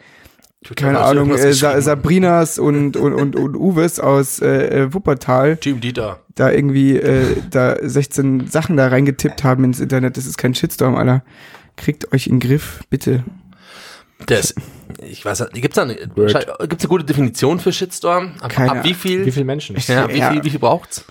keine 0.75 0.99
Ahnung, 0.99 1.31
äh, 1.35 1.53
Sa? 1.53 1.81
Sabrinas 1.81 2.59
und, 2.59 2.95
und, 2.95 3.13
und, 3.13 3.35
und 3.35 3.55
Uwes 3.55 3.99
aus 3.99 4.39
äh, 4.41 4.83
äh, 4.83 4.93
Wuppertal 4.93 5.57
Team 5.57 5.81
Dieter. 5.81 6.19
da 6.35 6.51
irgendwie 6.51 6.97
äh, 6.97 7.35
da 7.49 7.77
16 7.81 8.47
Sachen 8.47 8.77
da 8.77 8.87
reingetippt 8.87 9.43
haben 9.43 9.63
ins 9.63 9.79
Internet. 9.79 10.17
Das 10.17 10.25
ist 10.25 10.37
kein 10.37 10.53
Shitstorm, 10.53 10.95
Alter. 10.95 11.23
Kriegt 11.77 12.13
euch 12.13 12.27
in 12.27 12.39
den 12.39 12.47
Griff, 12.47 12.81
bitte. 12.89 13.23
Das, 14.27 14.53
ich 15.01 15.25
weiß 15.25 15.39
nicht, 15.39 15.53
gibt's 15.53 15.75
da 15.75 15.81
eine, 15.81 15.95
gibt's 15.95 16.35
eine 16.35 16.89
gute 16.89 17.05
Definition 17.05 17.59
für 17.59 17.73
Shitstorm? 17.73 18.33
Ab, 18.39 18.51
Keine 18.51 18.71
ab 18.71 18.83
wie 18.83 18.93
viel? 18.93 19.25
Wie 19.25 19.31
viele 19.31 19.45
Menschen? 19.45 19.75
ja, 19.87 20.07
wie 20.09 20.19
Ja. 20.19 20.31
viel, 20.31 20.43
wie 20.43 20.49
viel 20.51 20.59
braucht's? 20.59 21.05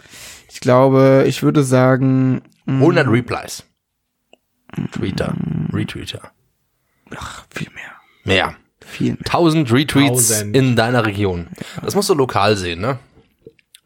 Ich 0.53 0.61
glaube, 0.61 1.25
ich 1.27 1.43
würde 1.43 1.65
sagen, 1.65 2.43
mh, 2.67 2.75
100 2.79 3.09
Replies. 3.09 3.65
Tweeter, 4.93 5.35
Retweeter. 5.73 6.31
ach, 7.17 7.45
viel 7.51 7.69
mehr. 7.75 7.91
Mehr. 8.25 8.55
Viel 8.91 9.11
mehr. 9.13 9.19
1000 9.25 9.73
Retweets 9.73 10.31
1000. 10.33 10.57
in 10.57 10.77
deiner 10.77 11.07
Region. 11.07 11.47
Das 11.83 11.95
musst 11.95 12.09
du 12.09 12.15
lokal 12.15 12.57
sehen, 12.57 12.81
ne? 12.81 12.99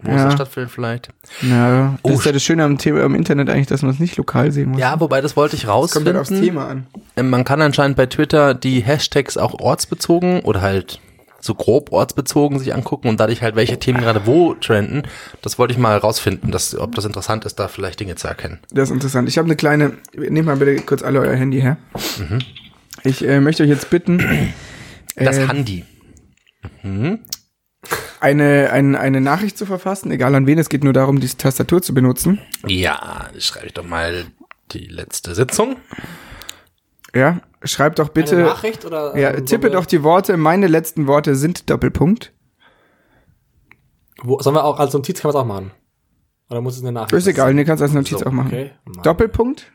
Wo 0.01 0.11
Ja. 0.11 0.25
das 0.25 0.35
stattfindet 0.35 0.71
vielleicht. 0.73 1.09
Ja, 1.43 1.97
das 2.03 2.13
Oh, 2.13 2.15
ist 2.19 2.27
ja 2.27 2.33
das 2.33 2.43
Schöne 2.43 2.65
am 2.65 2.77
Thema 2.79 3.03
am 3.05 3.15
Internet 3.15 3.49
eigentlich, 3.49 3.69
dass 3.69 3.83
man 3.83 3.91
es 3.93 4.01
nicht 4.01 4.17
lokal 4.17 4.53
sehen 4.53 4.71
muss. 4.71 4.81
Ja, 4.81 4.99
wobei, 5.01 5.21
das 5.21 5.37
wollte 5.37 5.57
ich 5.57 5.63
Kommt 5.65 5.75
rausfinden. 5.75 6.15
halt 6.17 6.21
aufs 6.21 6.29
Thema 6.41 6.69
an. 6.69 6.87
Ähm, 7.17 7.31
Man 7.31 7.45
kann 7.45 7.63
anscheinend 7.63 7.97
bei 7.97 8.07
Twitter 8.07 8.55
die 8.55 8.81
Hashtags 8.81 9.37
auch 9.37 9.55
ortsbezogen 9.61 10.41
oder 10.41 10.61
halt 10.63 11.01
so 11.41 11.55
grob 11.55 11.93
ortsbezogen 11.93 12.59
sich 12.59 12.75
angucken 12.75 13.09
und 13.09 13.21
dadurch 13.21 13.43
halt 13.43 13.55
welche 13.55 13.79
Themen 13.79 14.01
gerade 14.01 14.27
wo 14.27 14.55
trenden. 14.55 15.03
Das 15.43 15.59
wollte 15.59 15.73
ich 15.73 15.79
mal 15.79 15.97
rausfinden, 15.99 16.51
dass, 16.51 16.75
ob 16.77 16.95
das 16.95 17.05
interessant 17.05 17.45
ist, 17.45 17.59
da 17.59 17.69
vielleicht 17.69 18.01
Dinge 18.01 18.15
zu 18.17 18.27
erkennen. 18.29 18.61
Das 18.73 18.89
ist 18.89 18.95
interessant. 18.95 19.29
Ich 19.29 19.37
habe 19.39 19.47
eine 19.47 19.57
kleine, 19.57 19.93
nehmt 20.17 20.47
mal 20.47 20.57
bitte 20.57 20.77
kurz 20.83 21.03
alle 21.03 21.21
euer 21.21 21.35
Handy 21.35 21.61
her. 21.61 21.77
Mhm. 22.19 22.39
Ich 23.05 23.23
äh, 23.27 23.41
möchte 23.41 23.63
euch 23.63 23.69
jetzt 23.69 23.91
bitten, 23.91 24.23
Das 25.17 25.39
äh, 25.39 25.47
Handy. 25.47 25.85
eine, 28.21 28.71
eine, 28.71 28.99
eine 28.99 29.21
Nachricht 29.21 29.59
zu 29.59 29.67
verfassen, 29.67 30.11
egal 30.11 30.35
an 30.35 30.47
wen, 30.47 30.59
es 30.59 30.69
geht 30.69 30.85
nur 30.85 30.93
darum, 30.93 31.21
die 31.21 31.29
Tastatur 31.29 31.83
zu 31.83 31.95
benutzen. 31.95 32.41
Ja, 32.67 33.29
schreibe 33.39 33.67
ich 33.67 33.75
doch 33.75 33.87
mal 33.87 34.25
die 34.73 34.87
letzte 34.87 35.35
Sitzung. 35.35 35.77
Ja, 37.15 37.41
schreibt 37.63 37.99
doch 37.99 38.07
Eine 38.07 38.15
bitte. 38.15 38.37
Nachricht 38.43 38.85
oder? 38.85 39.17
Ja, 39.17 39.41
tippe 39.41 39.71
doch 39.71 39.87
die 39.87 40.03
Worte. 40.03 40.37
Meine 40.37 40.67
letzten 40.67 41.07
Worte 41.07 41.37
sind 41.37 41.71
Doppelpunkt. 41.71 42.33
Wo, 44.23 44.41
sollen 44.41 44.57
wir 44.57 44.65
auch 44.65 44.81
als 44.81 44.93
Notiz 44.95 45.21
kann 45.21 45.29
man 45.31 45.37
es 45.37 45.43
auch 45.43 45.47
machen? 45.47 45.71
Oder 46.51 46.61
muss 46.61 46.77
es 46.77 46.83
eine 46.83 46.93
Nachricht? 46.93 47.13
Ist 47.13 47.27
egal, 47.27 47.55
ne, 47.55 47.65
kannst 47.65 47.83
als 47.83 47.93
Notiz 47.93 48.19
So, 48.19 48.27
auch 48.27 48.33
machen. 48.33 48.49
Okay. 48.49 48.73
Doppelpunkt. 49.03 49.71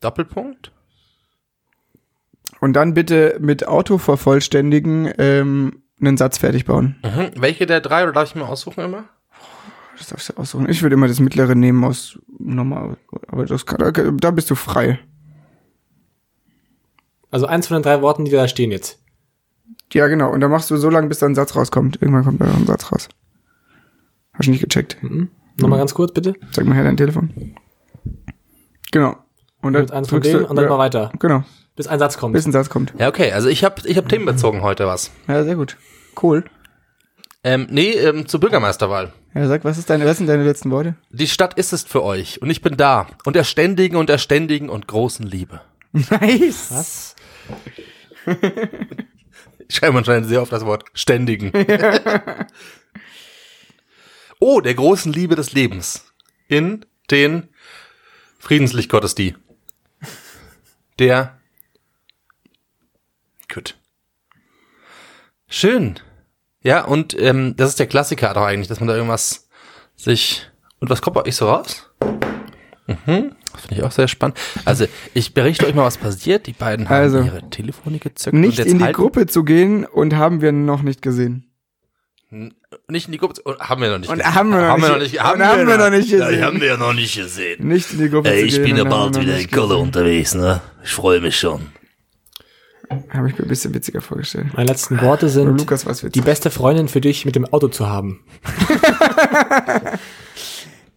Doppelpunkt. 0.00 0.72
Und 2.60 2.72
dann 2.74 2.94
bitte 2.94 3.36
mit 3.40 3.66
Auto 3.68 3.98
vervollständigen 3.98 5.12
ähm, 5.18 5.82
einen 6.00 6.16
Satz 6.16 6.38
fertig 6.38 6.64
bauen. 6.64 6.96
Mhm. 7.04 7.30
Welche 7.40 7.66
der 7.66 7.80
drei, 7.80 8.02
oder 8.04 8.12
darf 8.12 8.28
ich 8.30 8.34
mir 8.34 8.46
aussuchen 8.48 8.84
immer? 8.84 9.04
Das 9.98 10.08
darfst 10.08 10.28
du 10.28 10.34
aussuchen. 10.36 10.68
Ich 10.68 10.82
würde 10.82 10.94
immer 10.94 11.08
das 11.08 11.20
mittlere 11.20 11.54
nehmen 11.54 11.82
aus 11.84 12.18
normal, 12.38 12.96
aber 13.28 13.46
das 13.46 13.64
kann, 13.64 13.78
da- 14.18 14.30
bist 14.30 14.50
du 14.50 14.54
frei. 14.54 14.98
Also 17.30 17.46
eins 17.46 17.66
von 17.66 17.76
den 17.78 17.82
drei 17.82 18.02
Worten, 18.02 18.24
die 18.24 18.30
da 18.30 18.46
stehen 18.48 18.70
jetzt. 18.70 18.98
Ja, 19.92 20.06
genau. 20.08 20.30
Und 20.32 20.40
dann 20.40 20.50
machst 20.50 20.70
du 20.70 20.76
so 20.76 20.90
lange, 20.90 21.08
bis 21.08 21.18
da 21.20 21.26
ein 21.26 21.34
Satz 21.34 21.54
rauskommt. 21.56 22.00
Irgendwann 22.00 22.24
kommt 22.24 22.40
da 22.40 22.46
ein 22.46 22.66
Satz 22.66 22.92
raus. 22.92 23.08
Hast 24.34 24.46
du 24.46 24.50
nicht 24.50 24.60
gecheckt? 24.62 25.02
Mhm. 25.02 25.28
Nochmal 25.58 25.78
ganz 25.78 25.94
kurz, 25.94 26.12
bitte. 26.12 26.34
Zeig 26.52 26.66
mal 26.66 26.74
her 26.74 26.84
dein 26.84 26.96
Telefon. 26.96 27.54
Genau. 28.92 29.16
Und 29.62 29.72
dann 29.72 29.82
Mit 29.82 29.92
eins 29.92 30.08
von 30.08 30.16
drückst 30.16 30.32
denen 30.32 30.42
du- 30.44 30.48
und 30.50 30.56
dann 30.56 30.64
ja, 30.66 30.70
mal 30.70 30.78
weiter. 30.78 31.12
Genau. 31.18 31.44
Bis 31.76 31.86
ein 31.86 31.98
Satz 31.98 32.16
kommt. 32.16 32.32
Bis 32.32 32.46
ein 32.46 32.52
Satz 32.52 32.70
kommt. 32.70 32.94
Ja, 32.98 33.08
okay. 33.08 33.32
Also 33.32 33.48
ich 33.50 33.62
habe 33.62 33.82
ich 33.84 33.98
hab 33.98 34.08
themenbezogen 34.08 34.62
heute 34.62 34.86
was. 34.86 35.10
Ja, 35.28 35.44
sehr 35.44 35.56
gut. 35.56 35.76
Cool. 36.20 36.44
Ähm, 37.44 37.66
nee, 37.70 37.90
ähm, 37.92 38.26
zur 38.26 38.40
Bürgermeisterwahl. 38.40 39.12
Ja, 39.34 39.46
sag, 39.46 39.62
was 39.64 39.76
ist 39.76 39.90
deine, 39.90 40.06
was 40.06 40.16
sind 40.16 40.26
deine 40.26 40.42
letzten 40.42 40.70
Worte? 40.70 40.96
Die 41.10 41.28
Stadt 41.28 41.54
ist 41.54 41.74
es 41.74 41.84
für 41.84 42.02
euch 42.02 42.40
und 42.40 42.48
ich 42.48 42.62
bin 42.62 42.78
da. 42.78 43.06
Und 43.24 43.36
der 43.36 43.44
ständigen 43.44 43.96
und 43.96 44.08
der 44.08 44.16
ständigen 44.16 44.70
und 44.70 44.88
großen 44.88 45.26
Liebe. 45.26 45.60
Nice. 45.92 46.68
Was? 46.70 47.14
Ich 49.68 49.74
schreibe 49.74 49.98
anscheinend 49.98 50.28
sehr 50.28 50.42
oft 50.42 50.52
das 50.52 50.64
Wort 50.64 50.84
ständigen. 50.94 51.50
oh, 54.38 54.60
der 54.60 54.74
großen 54.74 55.12
Liebe 55.12 55.34
des 55.34 55.54
Lebens. 55.54 56.04
In 56.46 56.86
den 57.10 57.48
Friedenslichtgottesdienst. 58.38 59.40
Der 61.00 61.36
Gut. 63.52 63.76
Schön. 65.48 65.94
Ja, 66.62 66.84
und 66.84 67.18
ähm, 67.20 67.54
das 67.56 67.70
ist 67.70 67.78
der 67.78 67.86
Klassiker 67.86 68.34
doch 68.34 68.42
eigentlich, 68.42 68.68
dass 68.68 68.80
man 68.80 68.88
da 68.88 68.94
irgendwas 68.96 69.48
sich. 69.94 70.48
Und 70.80 70.90
was 70.90 71.00
kommt 71.02 71.14
bei 71.14 71.24
euch 71.24 71.36
so 71.36 71.48
raus? 71.48 71.88
Mhm. 72.86 73.32
Das 73.52 73.60
finde 73.62 73.74
ich 73.76 73.82
auch 73.84 73.92
sehr 73.92 74.08
spannend. 74.08 74.38
Also, 74.64 74.86
ich 75.14 75.32
berichte 75.32 75.66
euch 75.66 75.74
mal, 75.74 75.84
was 75.84 75.96
passiert. 75.96 76.46
Die 76.46 76.52
beiden 76.52 76.88
haben 76.88 76.96
Also, 76.96 77.20
ihre 77.22 77.48
Telefone 77.50 77.98
gezückt. 77.98 78.34
Nicht 78.34 78.58
in 78.58 78.78
die 78.78 78.84
halten- 78.84 78.96
Gruppe 78.96 79.26
zu 79.26 79.44
gehen 79.44 79.84
und 79.86 80.14
haben 80.14 80.40
wir 80.42 80.52
noch 80.52 80.82
nicht 80.82 81.00
gesehen. 81.02 81.50
Nicht 82.88 83.06
in 83.06 83.12
die 83.12 83.18
Gruppe. 83.18 83.40
und 83.42 83.58
Haben 83.60 83.80
wir 83.82 83.90
noch 83.90 83.98
nicht 83.98 84.10
Und 84.10 84.18
gesehen. 84.18 84.34
haben 84.34 84.50
wir 84.50 84.60
noch 84.60 84.66
haben 84.68 84.80
nicht- 84.80 84.88
wir 84.88 84.92
noch 84.96 84.98
nicht. 85.02 85.14
und 85.14 85.42
haben 85.46 85.68
wir 85.68 85.78
noch 85.78 85.90
nicht 85.90 86.10
Ja, 86.10 86.18
gesehen. 86.18 86.38
die 86.38 86.44
haben 86.44 86.60
wir 86.60 86.66
ja 86.68 86.76
noch 86.76 86.92
nicht 86.92 87.14
gesehen. 87.16 87.66
Nicht 87.68 87.92
in 87.92 87.98
die 88.00 88.10
Gruppe 88.10 88.30
Ey, 88.30 88.40
zu 88.40 88.46
ich 88.46 88.54
gehen. 88.56 88.64
bin 88.64 88.76
ja 88.76 88.82
haben 88.82 88.90
bald 88.90 89.20
wieder 89.20 89.38
in 89.38 89.50
Köln 89.50 89.70
unterwegs, 89.72 90.34
ne? 90.34 90.60
Ich 90.84 90.90
freue 90.90 91.20
mich 91.20 91.38
schon. 91.38 91.68
Habe 93.10 93.28
ich 93.28 93.36
mir 93.38 93.44
ein 93.44 93.48
bisschen 93.48 93.74
witziger 93.74 94.00
vorgestellt. 94.00 94.46
Meine 94.54 94.68
letzten 94.68 95.00
Worte 95.00 95.28
sind, 95.28 95.58
Lukas, 95.58 95.86
was 95.86 96.00
die 96.02 96.20
beste 96.20 96.50
Freundin 96.50 96.88
für 96.88 97.00
dich 97.00 97.24
mit 97.24 97.34
dem 97.34 97.44
Auto 97.46 97.68
zu 97.68 97.88
haben. 97.88 98.24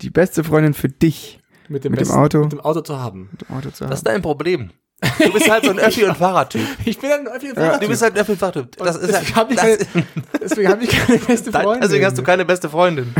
Die 0.01 0.09
beste 0.09 0.43
Freundin 0.43 0.73
für 0.73 0.87
dich 0.89 1.39
Mit 1.67 1.83
dem, 1.83 1.91
Mit 1.91 1.99
dem 1.99 2.07
besten, 2.07 2.17
Auto? 2.19 2.39
Mit 2.43 2.51
dem 2.53 2.61
Auto 2.61 2.81
zu 2.81 2.97
haben. 2.99 3.29
im 3.49 3.55
Auto 3.55 3.69
zu 3.69 3.79
Das 3.79 3.81
haben. 3.81 3.91
ist 3.93 4.07
dein 4.07 4.21
Problem. 4.21 4.71
Du 5.19 5.31
bist 5.31 5.49
halt 5.49 5.63
so 5.65 5.71
ein 5.71 5.79
Öffi- 5.79 6.03
und 6.05 6.15
Fahrradtyp. 6.17 6.61
Ich 6.85 6.99
bin 6.99 7.09
ein 7.11 7.27
öffentlicher 7.27 7.53
Du 7.55 7.61
Fahrradtyp. 7.61 7.89
bist 7.89 8.01
halt 8.01 8.15
ein 8.15 8.21
Öffi- 8.21 8.31
und 8.31 8.37
Fahrradtyp. 8.37 8.77
Das 8.77 8.95
ist 8.97 9.07
deswegen 9.11 9.35
halt, 9.35 9.35
habe 9.35 9.53
ich, 9.53 9.59
das, 9.59 9.87
keine- 9.93 10.05
deswegen 10.41 10.69
hab 10.69 10.81
ich 10.81 10.89
keine 10.89 11.17
beste 11.27 11.51
Freundin. 11.51 11.81
deswegen 11.81 12.05
hast 12.05 12.17
du 12.17 12.23
keine 12.23 12.45
beste 12.45 12.69
Freundin. 12.69 13.13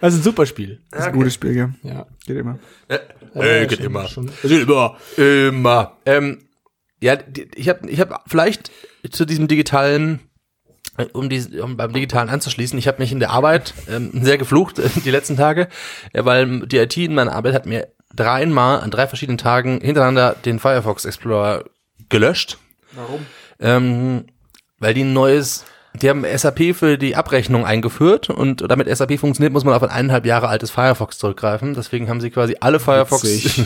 Das 0.00 0.14
ist 0.14 0.20
ein 0.20 0.22
super 0.22 0.46
Spiel. 0.46 0.80
Das 0.90 1.00
ist 1.00 1.06
ein 1.08 1.12
gutes 1.14 1.34
Spiel, 1.34 1.56
ja. 1.56 1.70
Ja. 1.82 2.06
Geht 2.26 2.36
immer. 2.38 2.58
Äh, 3.34 3.66
geht 3.66 3.78
schon- 3.78 3.86
immer. 3.86 4.08
schon- 4.08 4.26
Das 4.42 4.50
geht 4.50 4.62
immer. 4.68 4.96
Immer. 5.16 5.96
Ähm, 6.06 6.38
ja, 7.02 7.18
ich 7.54 7.68
habe 7.68 7.90
ich 7.90 8.00
hab 8.00 8.22
vielleicht 8.28 8.70
zu 9.10 9.24
diesem 9.24 9.48
digitalen, 9.48 10.20
äh, 10.96 11.06
um, 11.12 11.28
die, 11.28 11.60
um 11.60 11.76
beim 11.76 11.92
digitalen 11.92 12.28
anzuschließen, 12.28 12.78
ich 12.78 12.86
habe 12.86 13.02
mich 13.02 13.10
in 13.10 13.18
der 13.18 13.30
Arbeit 13.30 13.74
ähm, 13.90 14.10
sehr 14.22 14.38
geflucht 14.38 14.78
äh, 14.78 14.88
die 15.04 15.10
letzten 15.10 15.36
Tage, 15.36 15.68
äh, 16.12 16.24
weil 16.24 16.66
die 16.66 16.78
IT 16.78 16.96
in 16.96 17.14
meiner 17.14 17.32
Arbeit 17.32 17.54
hat 17.54 17.66
mir 17.66 17.88
dreimal 18.14 18.80
an 18.80 18.90
drei 18.90 19.08
verschiedenen 19.08 19.38
Tagen 19.38 19.80
hintereinander 19.80 20.36
den 20.44 20.60
Firefox 20.60 21.04
Explorer 21.04 21.64
gelöscht. 22.08 22.58
Warum? 22.92 23.26
Ähm, 23.58 24.26
weil 24.78 24.94
die 24.94 25.02
ein 25.02 25.12
neues, 25.12 25.64
die 25.94 26.08
haben 26.08 26.24
SAP 26.24 26.74
für 26.74 26.96
die 26.96 27.16
Abrechnung 27.16 27.66
eingeführt 27.66 28.30
und 28.30 28.68
damit 28.70 28.88
SAP 28.96 29.18
funktioniert, 29.18 29.52
muss 29.52 29.64
man 29.64 29.74
auf 29.74 29.82
ein 29.82 29.90
eineinhalb 29.90 30.24
Jahre 30.24 30.48
altes 30.48 30.70
Firefox 30.70 31.18
zurückgreifen. 31.18 31.74
Deswegen 31.74 32.08
haben 32.08 32.20
sie 32.20 32.30
quasi 32.30 32.56
alle 32.60 32.80
Firefox 32.80 33.22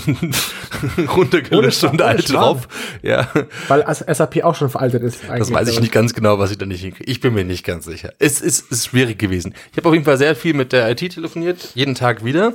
runtergelöscht 1.16 1.84
und 1.84 2.02
alt 2.02 2.32
drauf. 2.32 2.66
Ja, 3.02 3.28
Weil 3.68 3.84
SAP 3.88 4.42
auch 4.42 4.56
schon 4.56 4.70
veraltet 4.70 5.02
ist. 5.02 5.22
das 5.22 5.30
eigentlich. 5.30 5.54
weiß 5.54 5.68
ich 5.68 5.80
nicht 5.80 5.92
ganz 5.92 6.14
genau, 6.14 6.38
was 6.38 6.50
ich 6.50 6.58
da 6.58 6.66
nicht 6.66 6.80
hinkriege. 6.80 7.08
Ich 7.08 7.20
bin 7.20 7.32
mir 7.32 7.44
nicht 7.44 7.64
ganz 7.64 7.84
sicher. 7.84 8.12
Es 8.18 8.40
ist, 8.40 8.72
ist 8.72 8.86
schwierig 8.86 9.18
gewesen. 9.18 9.54
Ich 9.70 9.76
habe 9.76 9.88
auf 9.88 9.94
jeden 9.94 10.04
Fall 10.04 10.18
sehr 10.18 10.34
viel 10.34 10.54
mit 10.54 10.72
der 10.72 10.90
IT 10.90 11.12
telefoniert, 11.12 11.70
jeden 11.74 11.94
Tag 11.94 12.24
wieder. 12.24 12.54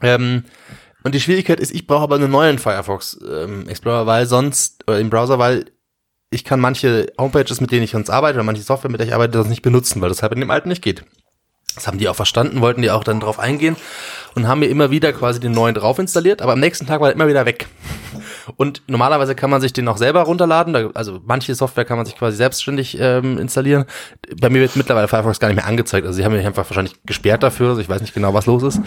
Ähm, 0.00 0.44
und 1.02 1.14
die 1.14 1.20
Schwierigkeit 1.20 1.60
ist, 1.60 1.74
ich 1.74 1.86
brauche 1.86 2.02
aber 2.04 2.14
einen 2.16 2.30
neuen 2.30 2.58
Firefox 2.58 3.18
ähm, 3.30 3.68
Explorer, 3.68 4.06
weil 4.06 4.26
sonst, 4.26 4.84
oder 4.86 4.98
im 5.00 5.10
Browser, 5.10 5.38
weil 5.38 5.66
ich 6.30 6.44
kann 6.44 6.60
manche 6.60 7.12
Homepages, 7.18 7.60
mit 7.60 7.72
denen 7.72 7.82
ich 7.82 7.90
sonst 7.90 8.08
arbeite, 8.08 8.36
oder 8.36 8.44
manche 8.44 8.62
Software, 8.62 8.90
mit 8.90 9.00
der 9.00 9.08
ich 9.08 9.14
arbeite, 9.14 9.38
sonst 9.38 9.48
nicht 9.48 9.62
benutzen, 9.62 10.00
weil 10.00 10.08
das 10.08 10.22
halt 10.22 10.32
in 10.32 10.40
dem 10.40 10.50
alten 10.50 10.68
nicht 10.68 10.82
geht. 10.82 11.04
Das 11.74 11.86
haben 11.86 11.98
die 11.98 12.08
auch 12.08 12.16
verstanden, 12.16 12.60
wollten 12.60 12.82
die 12.82 12.90
auch 12.90 13.04
dann 13.04 13.20
drauf 13.20 13.38
eingehen 13.38 13.76
und 14.34 14.48
haben 14.48 14.60
mir 14.60 14.66
immer 14.66 14.90
wieder 14.90 15.12
quasi 15.12 15.40
den 15.40 15.52
neuen 15.52 15.74
drauf 15.74 15.98
installiert, 15.98 16.42
aber 16.42 16.52
am 16.52 16.60
nächsten 16.60 16.86
Tag 16.86 17.00
war 17.00 17.08
er 17.08 17.14
immer 17.14 17.28
wieder 17.28 17.46
weg. 17.46 17.66
Und 18.56 18.82
normalerweise 18.86 19.34
kann 19.34 19.50
man 19.50 19.60
sich 19.60 19.72
den 19.72 19.88
auch 19.88 19.96
selber 19.96 20.22
runterladen, 20.22 20.94
also 20.94 21.20
manche 21.24 21.54
Software 21.54 21.84
kann 21.84 21.96
man 21.96 22.06
sich 22.06 22.16
quasi 22.16 22.36
selbstständig 22.36 22.98
ähm, 23.00 23.38
installieren. 23.38 23.84
Bei 24.40 24.50
mir 24.50 24.60
wird 24.60 24.76
mittlerweile 24.76 25.08
Firefox 25.08 25.40
gar 25.40 25.48
nicht 25.48 25.56
mehr 25.56 25.66
angezeigt, 25.66 26.06
also 26.06 26.16
sie 26.16 26.24
haben 26.24 26.32
mich 26.34 26.46
einfach 26.46 26.68
wahrscheinlich 26.68 26.96
gesperrt 27.04 27.42
dafür, 27.42 27.70
also 27.70 27.80
ich 27.80 27.88
weiß 27.88 28.00
nicht 28.00 28.14
genau, 28.14 28.34
was 28.34 28.46
los 28.46 28.62
ist. 28.62 28.80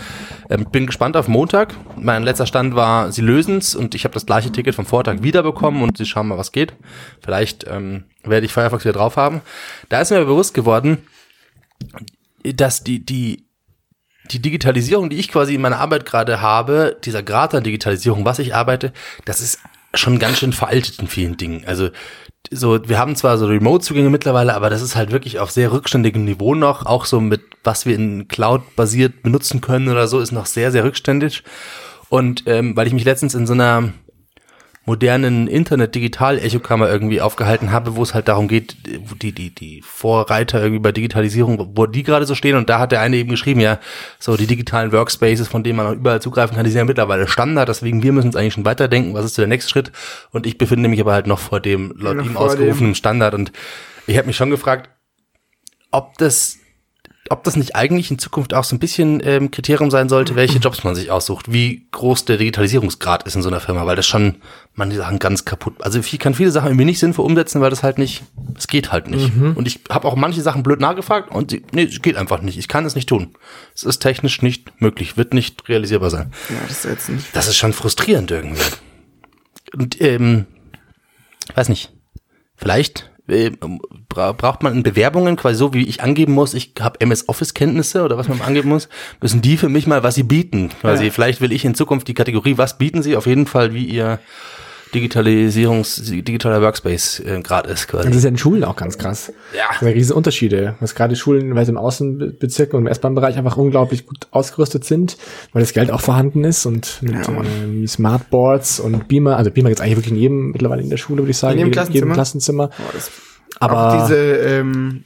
Ähm, 0.49 0.65
bin 0.71 0.85
gespannt 0.85 1.17
auf 1.17 1.27
Montag. 1.27 1.73
Mein 1.97 2.23
letzter 2.23 2.45
Stand 2.45 2.75
war, 2.75 3.11
sie 3.11 3.21
lösen's 3.21 3.75
und 3.75 3.95
ich 3.95 4.03
habe 4.03 4.13
das 4.13 4.25
gleiche 4.25 4.51
Ticket 4.51 4.75
vom 4.75 4.85
Vortag 4.85 5.17
wiederbekommen 5.21 5.81
und 5.83 5.97
sie 5.97 6.05
schauen 6.05 6.27
mal, 6.27 6.37
was 6.37 6.51
geht. 6.51 6.73
Vielleicht 7.21 7.65
ähm, 7.69 8.05
werde 8.23 8.45
ich 8.45 8.53
Firefox 8.53 8.83
wieder 8.85 8.93
drauf 8.93 9.17
haben. 9.17 9.41
Da 9.89 10.01
ist 10.01 10.11
mir 10.11 10.25
bewusst 10.25 10.53
geworden, 10.53 10.99
dass 12.43 12.83
die, 12.83 13.03
die, 13.05 13.45
die 14.31 14.41
Digitalisierung, 14.41 15.09
die 15.09 15.17
ich 15.17 15.29
quasi 15.29 15.55
in 15.55 15.61
meiner 15.61 15.79
Arbeit 15.79 16.05
gerade 16.05 16.41
habe, 16.41 16.97
dieser 17.03 17.23
Grad 17.23 17.53
an 17.53 17.63
Digitalisierung, 17.63 18.25
was 18.25 18.39
ich 18.39 18.55
arbeite, 18.55 18.93
das 19.25 19.41
ist 19.41 19.59
schon 19.93 20.19
ganz 20.19 20.39
schön 20.39 20.53
veraltet 20.53 20.99
in 20.99 21.07
vielen 21.07 21.37
Dingen. 21.37 21.63
Also 21.65 21.89
so, 22.51 22.87
wir 22.87 22.99
haben 22.99 23.15
zwar 23.15 23.37
so 23.37 23.47
Remote-Zugänge 23.47 24.09
mittlerweile, 24.09 24.53
aber 24.53 24.69
das 24.69 24.81
ist 24.81 24.95
halt 24.95 25.11
wirklich 25.11 25.39
auf 25.39 25.51
sehr 25.51 25.71
rückständigem 25.71 26.25
Niveau 26.25 26.55
noch. 26.55 26.85
Auch 26.85 27.05
so 27.05 27.21
mit, 27.21 27.41
was 27.63 27.85
wir 27.85 27.95
in 27.95 28.27
Cloud-basiert 28.27 29.23
benutzen 29.23 29.61
können 29.61 29.89
oder 29.89 30.07
so, 30.07 30.19
ist 30.19 30.31
noch 30.31 30.45
sehr, 30.45 30.71
sehr 30.71 30.83
rückständig. 30.83 31.43
Und 32.09 32.43
ähm, 32.47 32.75
weil 32.75 32.87
ich 32.87 32.93
mich 32.93 33.05
letztens 33.05 33.33
in 33.33 33.47
so 33.47 33.53
einer 33.53 33.93
modernen 34.85 35.47
Internet-Digital-Echokammer 35.47 36.89
irgendwie 36.89 37.21
aufgehalten 37.21 37.71
habe, 37.71 37.95
wo 37.95 38.03
es 38.03 38.13
halt 38.13 38.27
darum 38.27 38.49
geht, 38.49 38.75
die, 39.21 39.31
die, 39.31 39.49
die 39.49 39.81
Vorreiter 39.81 40.61
irgendwie 40.61 40.81
bei 40.81 40.91
Digitalisierung, 40.91 41.71
wo 41.75 41.85
die 41.85 42.03
gerade 42.03 42.25
so 42.25 42.35
stehen. 42.35 42.57
Und 42.57 42.69
da 42.69 42.79
hat 42.79 42.91
der 42.91 42.99
eine 42.99 43.15
eben 43.15 43.29
geschrieben, 43.29 43.61
ja, 43.61 43.79
so 44.19 44.35
die 44.35 44.47
digitalen 44.47 44.91
Workspaces, 44.91 45.47
von 45.47 45.63
denen 45.63 45.77
man 45.77 45.87
auch 45.87 45.93
überall 45.93 46.21
zugreifen 46.21 46.55
kann, 46.55 46.65
die 46.65 46.71
sind 46.71 46.79
ja 46.79 46.85
mittlerweile 46.85 47.27
Standard, 47.27 47.69
deswegen 47.69 48.03
wir 48.03 48.11
müssen 48.11 48.27
uns 48.27 48.35
eigentlich 48.35 48.53
schon 48.53 48.65
weiterdenken, 48.65 49.13
was 49.13 49.25
ist 49.25 49.35
so 49.35 49.41
der 49.41 49.49
nächste 49.49 49.69
Schritt. 49.69 49.91
Und 50.31 50.45
ich 50.45 50.57
befinde 50.57 50.89
mich 50.89 50.99
aber 50.99 51.13
halt 51.13 51.27
noch 51.27 51.39
vor 51.39 51.61
dem 51.61 51.93
laut 51.97 52.23
ihm 52.25 52.35
ausgerufenen 52.35 52.95
Standard. 52.95 53.33
Und 53.33 53.53
ich 54.05 54.17
habe 54.17 54.27
mich 54.27 54.35
schon 54.35 54.49
gefragt, 54.49 54.89
ob 55.91 56.17
das 56.17 56.57
ob 57.29 57.43
das 57.45 57.55
nicht 57.55 57.75
eigentlich 57.75 58.11
in 58.11 58.19
Zukunft 58.19 58.53
auch 58.53 58.65
so 58.65 58.75
ein 58.75 58.79
bisschen 58.79 59.21
ähm, 59.23 59.49
Kriterium 59.49 59.89
sein 59.89 60.09
sollte, 60.09 60.35
welche 60.35 60.59
Jobs 60.59 60.83
man 60.83 60.93
sich 60.93 61.09
aussucht, 61.09 61.51
wie 61.53 61.87
groß 61.91 62.25
der 62.25 62.37
Digitalisierungsgrad 62.37 63.23
ist 63.23 63.35
in 63.35 63.41
so 63.41 63.47
einer 63.47 63.61
Firma, 63.61 63.85
weil 63.85 63.95
das 63.95 64.05
schon 64.05 64.35
manche 64.73 64.97
Sachen 64.97 65.19
ganz 65.19 65.45
kaputt. 65.45 65.75
Also 65.79 65.99
ich 65.99 66.19
kann 66.19 66.33
viele 66.33 66.51
Sachen 66.51 66.67
irgendwie 66.67 66.85
nicht 66.85 66.99
sinnvoll 66.99 67.25
umsetzen, 67.25 67.61
weil 67.61 67.69
das 67.69 67.81
halt 67.81 67.97
nicht, 67.97 68.23
es 68.57 68.67
geht 68.67 68.91
halt 68.91 69.07
nicht. 69.07 69.31
Und 69.55 69.67
ich 69.67 69.79
habe 69.89 70.07
auch 70.07 70.15
manche 70.15 70.41
Sachen 70.41 70.63
blöd 70.63 70.81
nachgefragt 70.81 71.31
und 71.31 71.51
sie, 71.51 71.63
nee, 71.71 71.83
es 71.83 72.01
geht 72.01 72.17
einfach 72.17 72.41
nicht. 72.41 72.57
Ich 72.57 72.67
kann 72.67 72.85
es 72.85 72.95
nicht 72.95 73.07
tun. 73.07 73.33
Es 73.73 73.83
ist 73.83 73.99
technisch 73.99 74.41
nicht 74.41 74.81
möglich, 74.81 75.15
wird 75.15 75.33
nicht 75.33 75.69
realisierbar 75.69 76.09
sein. 76.09 76.33
Ja, 76.49 76.55
das 76.67 76.83
ist 76.83 76.85
jetzt 76.85 77.09
nicht. 77.09 77.35
Das 77.35 77.47
ist 77.47 77.55
schon 77.55 77.71
frustrierend 77.71 78.31
irgendwie. 78.31 78.61
Und 79.77 80.01
ähm, 80.01 80.45
weiß 81.55 81.69
nicht. 81.69 81.93
Vielleicht 82.55 83.12
äh, 83.27 83.51
bra 84.09 84.31
braucht 84.33 84.63
man 84.63 84.73
in 84.73 84.83
Bewerbungen 84.83 85.35
quasi 85.35 85.55
so, 85.55 85.73
wie 85.73 85.87
ich 85.87 86.01
angeben 86.01 86.33
muss, 86.33 86.53
ich 86.53 86.73
habe 86.79 86.99
MS 87.01 87.29
Office 87.29 87.53
Kenntnisse 87.53 88.03
oder 88.03 88.17
was 88.17 88.27
man 88.27 88.41
angeben 88.41 88.69
muss, 88.69 88.89
müssen 89.21 89.41
die 89.41 89.57
für 89.57 89.69
mich 89.69 89.87
mal, 89.87 90.03
was 90.03 90.15
sie 90.15 90.23
bieten. 90.23 90.69
Quasi, 90.81 91.09
vielleicht 91.11 91.41
will 91.41 91.51
ich 91.51 91.65
in 91.65 91.75
Zukunft 91.75 92.07
die 92.07 92.13
Kategorie, 92.13 92.57
was 92.57 92.77
bieten 92.77 93.01
sie, 93.01 93.15
auf 93.15 93.25
jeden 93.25 93.47
Fall, 93.47 93.73
wie 93.73 93.85
ihr 93.85 94.19
Digitalisierungs, 94.93 96.01
digitaler 96.05 96.61
Workspace 96.61 97.19
äh, 97.19 97.41
gerade 97.41 97.69
ist 97.71 97.87
quasi. 97.87 98.07
Das 98.07 98.17
ist 98.17 98.23
ja 98.23 98.29
in 98.29 98.37
Schulen 98.37 98.63
auch 98.63 98.75
ganz 98.75 98.97
krass. 98.97 99.31
Ja. 99.55 99.65
Das 99.69 99.79
sind 99.79 99.87
ja 99.87 99.93
riesen 99.93 100.15
Unterschiede. 100.15 100.75
Was 100.79 100.95
gerade 100.95 101.15
Schulen, 101.15 101.55
weil 101.55 101.65
sie 101.65 101.71
im 101.71 101.77
Außenbezirk 101.77 102.73
und 102.73 102.81
im 102.81 102.87
S-Bahn-Bereich 102.87 103.37
einfach 103.37 103.57
unglaublich 103.57 104.05
gut 104.05 104.27
ausgerüstet 104.31 104.85
sind, 104.85 105.17
weil 105.51 105.61
das 105.61 105.73
Geld 105.73 105.91
auch 105.91 106.01
vorhanden 106.01 106.43
ist 106.43 106.65
und 106.65 106.99
mit 107.01 107.13
Ja, 107.13 107.33
ähm, 107.63 107.87
Smartboards 107.87 108.79
und 108.79 109.07
Beamer, 109.07 109.37
also 109.37 109.51
Beamer 109.51 109.69
gibt's 109.69 109.81
eigentlich 109.81 109.97
wirklich 109.97 110.13
in 110.13 110.19
jedem 110.19 110.51
mittlerweile 110.51 110.81
in 110.81 110.89
der 110.89 110.97
Schule, 110.97 111.23
würde 111.23 111.31
ich 111.31 111.37
sagen. 111.37 111.59
In 111.59 111.67
jedem 111.67 111.73
jedem 111.91 112.13
Klassenzimmer? 112.13 112.13
Klassenzimmer. 112.13 112.67
Boah, 112.67 112.93
das 112.93 113.11
Aber 113.59 113.87
auch 113.87 114.01
diese, 114.03 114.15
ähm? 114.15 115.03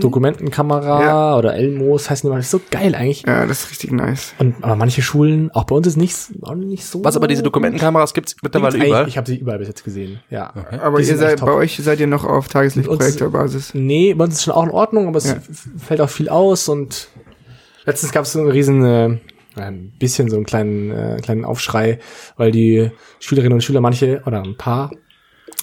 Dokumentenkamera 0.00 1.02
Ja. 1.04 1.36
oder 1.38 1.54
Elmos 1.54 2.08
heißen 2.10 2.26
die 2.28 2.30
mal. 2.32 2.36
Das 2.38 2.46
ist 2.46 2.50
so 2.52 2.60
geil 2.70 2.94
eigentlich. 2.94 3.22
Ja, 3.26 3.46
das 3.46 3.64
ist 3.64 3.70
richtig 3.70 3.92
nice. 3.92 4.34
Und 4.38 4.56
aber 4.62 4.76
manche 4.76 5.02
Schulen, 5.02 5.50
auch 5.52 5.64
bei 5.64 5.74
uns 5.76 5.86
ist 5.86 5.96
nichts, 5.96 6.32
auch 6.42 6.54
nicht 6.54 6.84
so. 6.84 7.04
Was 7.04 7.16
aber 7.16 7.28
diese 7.28 7.42
Dokumentenkameras 7.42 8.14
gibt's 8.14 8.36
mittlerweile 8.42 8.84
überall. 8.84 9.08
Ich 9.08 9.16
habe 9.16 9.26
sie 9.28 9.36
überall 9.36 9.58
bis 9.58 9.68
jetzt 9.68 9.84
gesehen. 9.84 10.20
Ja. 10.30 10.52
Aber 10.82 10.98
Die 10.98 11.02
ihr 11.04 11.06
sind 11.08 11.18
seid, 11.18 11.40
bei 11.40 11.52
euch 11.52 11.76
seid 11.76 12.00
ihr 12.00 12.06
noch 12.06 12.24
auf 12.24 12.48
Tageslichtprojektorbasis. 12.48 13.74
Nee, 13.74 14.14
bei 14.14 14.24
uns 14.24 14.34
ist 14.34 14.44
schon 14.44 14.54
auch 14.54 14.64
in 14.64 14.70
Ordnung, 14.70 15.08
aber 15.08 15.18
es 15.18 15.26
Ja. 15.28 15.36
fällt 15.78 16.00
auch 16.00 16.10
viel 16.10 16.28
aus 16.28 16.68
und 16.68 17.08
letztens 17.84 18.12
gab 18.12 18.24
es 18.24 18.32
so 18.32 18.40
einen 18.40 18.48
riesen, 18.50 18.84
äh, 18.84 19.18
ein 19.56 19.92
bisschen 19.98 20.28
so 20.28 20.36
einen 20.36 20.44
kleinen, 20.44 20.90
äh, 20.90 21.18
kleinen 21.22 21.44
Aufschrei, 21.44 21.98
weil 22.36 22.50
die 22.50 22.90
Schülerinnen 23.20 23.54
und 23.54 23.62
Schüler, 23.62 23.80
manche 23.80 24.22
oder 24.26 24.42
ein 24.42 24.56
paar, 24.56 24.90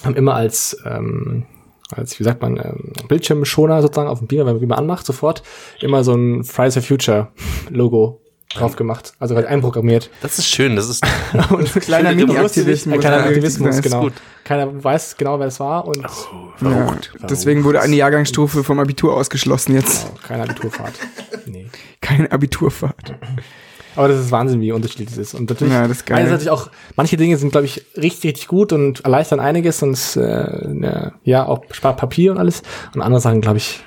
haben 0.04 0.16
immer 0.16 0.34
als, 0.34 0.76
ähm, 0.84 1.46
als, 1.90 2.18
wie 2.18 2.24
sagt 2.24 2.42
man, 2.42 2.56
ähm, 2.56 2.92
Bildschirmschoner 3.08 3.82
sozusagen 3.82 4.08
auf 4.08 4.18
dem 4.18 4.28
Beamer, 4.28 4.46
wenn 4.46 4.54
man 4.54 4.60
Beamer 4.60 4.78
anmacht, 4.78 5.06
sofort 5.06 5.42
immer 5.80 6.04
so 6.04 6.14
ein 6.14 6.44
Fridays 6.44 6.74
for 6.74 6.82
Future 6.82 7.28
Logo 7.70 8.20
drauf 8.54 8.76
gemacht. 8.76 9.14
Also 9.18 9.34
halt 9.34 9.46
einprogrammiert. 9.46 10.10
Das 10.22 10.38
ist 10.38 10.46
schön, 10.48 10.76
das 10.76 10.88
ist 10.88 11.04
Und 11.50 11.72
Kleiner 11.74 12.12
Mini-Aktivismus. 12.14 12.94
Ein 12.94 13.00
kleiner 13.00 13.24
Aktivismus, 13.24 13.82
genau. 13.82 14.06
Ist 14.06 14.16
Keiner 14.44 14.84
weiß 14.84 15.16
genau, 15.16 15.38
wer 15.40 15.48
es 15.48 15.60
war 15.60 15.86
und 15.86 16.06
Ja, 16.60 16.96
deswegen 17.28 17.64
wurde 17.64 17.80
eine 17.80 17.96
Jahrgangsstufe 17.96 18.64
vom 18.64 18.78
Abitur 18.78 19.14
ausgeschlossen 19.14 19.74
jetzt. 19.74 20.06
oh, 20.12 20.18
keine 20.22 20.44
Abiturfahrt. 20.44 20.94
Nee. 21.46 21.66
Keine 22.00 22.30
Abiturfahrt. 22.30 23.14
Aber 23.96 24.08
das 24.08 24.18
ist 24.20 24.30
Wahnsinn, 24.30 24.60
wie 24.60 24.72
unterschiedlich 24.72 25.08
das 25.08 25.18
ist. 25.18 25.34
Und 25.34 25.48
natürlich, 25.50 25.72
Ja, 25.72 25.82
das 25.86 25.98
ist 25.98 26.06
geil. 26.06 26.18
einerseits 26.18 26.48
auch, 26.48 26.70
manche 26.96 27.16
Dinge 27.16 27.36
sind, 27.36 27.50
glaube 27.50 27.66
ich, 27.66 27.84
richtig, 27.96 28.30
richtig 28.30 28.48
gut 28.48 28.72
und 28.72 29.00
erleichtern 29.04 29.40
einiges 29.40 29.82
und 29.82 29.98
äh, 30.16 30.68
ne, 30.68 31.12
ja, 31.24 31.46
auch 31.46 31.62
spart 31.70 31.96
Papier 31.98 32.32
und 32.32 32.38
alles. 32.38 32.62
Und 32.94 33.02
andere 33.02 33.20
Sachen, 33.20 33.40
glaube 33.40 33.58
ich, 33.58 33.80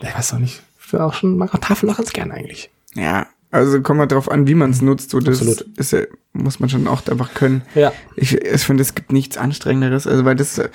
ich 0.00 0.14
weiß 0.16 0.34
auch 0.34 0.38
nicht, 0.38 0.62
ich 0.86 0.94
auch 0.98 1.14
schon, 1.14 1.36
mag 1.36 1.54
auch 1.54 1.58
Tafel 1.58 1.90
auch 1.90 1.96
ganz 1.96 2.12
gern 2.12 2.30
eigentlich. 2.30 2.70
Ja, 2.94 3.26
also 3.50 3.80
kommt 3.80 3.98
mal 3.98 4.06
drauf 4.06 4.30
an, 4.30 4.46
wie 4.46 4.54
man 4.54 4.70
es 4.70 4.82
nutzt. 4.82 5.10
So, 5.10 5.20
das 5.20 5.40
Absolut. 5.40 5.78
ist 5.78 5.92
ja, 5.92 6.00
muss 6.32 6.60
man 6.60 6.68
schon 6.68 6.86
auch 6.86 7.06
einfach 7.08 7.34
können. 7.34 7.62
Ja. 7.74 7.92
Ich, 8.16 8.34
ich 8.34 8.62
finde, 8.62 8.82
es 8.82 8.94
gibt 8.94 9.12
nichts 9.12 9.36
Anstrengenderes, 9.38 10.06
also 10.06 10.24
weil 10.24 10.36
das, 10.36 10.58
äh, 10.58 10.68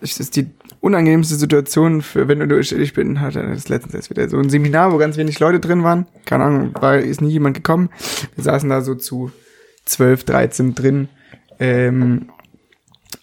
das 0.00 0.18
ist 0.18 0.36
die 0.36 0.48
unangenehmste 0.80 1.34
Situation 1.34 2.02
für, 2.02 2.26
wenn 2.28 2.40
du, 2.48 2.58
ich, 2.58 2.72
ich 2.72 2.94
bin, 2.94 3.20
hatte 3.20 3.42
das 3.42 3.68
letztens 3.68 3.94
erst 3.94 4.10
wieder 4.10 4.28
so 4.28 4.38
ein 4.38 4.48
Seminar, 4.48 4.92
wo 4.92 4.96
ganz 4.96 5.16
wenig 5.16 5.38
Leute 5.38 5.60
drin 5.60 5.82
waren. 5.82 6.06
Keine 6.24 6.44
Ahnung, 6.44 6.74
weil 6.80 7.02
ist 7.02 7.20
nie 7.20 7.30
jemand 7.30 7.54
gekommen. 7.54 7.90
Wir 8.34 8.44
saßen 8.44 8.68
da 8.68 8.80
so 8.80 8.94
zu 8.94 9.30
12, 9.84 10.24
13 10.24 10.74
drin. 10.74 11.08
Ähm, 11.58 12.30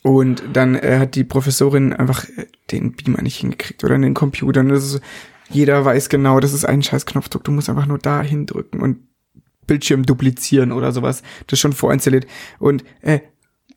und 0.03 0.43
dann 0.53 0.75
äh, 0.75 0.99
hat 0.99 1.15
die 1.15 1.23
Professorin 1.23 1.93
einfach 1.93 2.25
äh, 2.29 2.45
den 2.71 2.93
Beamer 2.93 3.21
nicht 3.21 3.37
hingekriegt 3.37 3.83
oder 3.83 3.97
den 3.97 4.13
Computer. 4.13 4.59
Und 4.59 4.69
das 4.69 4.93
ist, 4.93 5.01
jeder 5.49 5.83
weiß 5.83 6.09
genau, 6.09 6.39
das 6.39 6.53
ist 6.53 6.65
ein 6.65 6.83
scheiß 6.83 7.05
Knopfdruck. 7.05 7.43
Du 7.43 7.51
musst 7.51 7.69
einfach 7.69 7.87
nur 7.87 7.97
da 7.97 8.21
hindrücken 8.21 8.81
und 8.81 8.99
Bildschirm 9.65 10.05
duplizieren 10.05 10.71
oder 10.71 10.91
sowas. 10.91 11.23
Das 11.47 11.53
ist 11.53 11.59
schon 11.59 11.73
vorinstalliert. 11.73 12.27
Und 12.59 12.83
äh, 13.01 13.19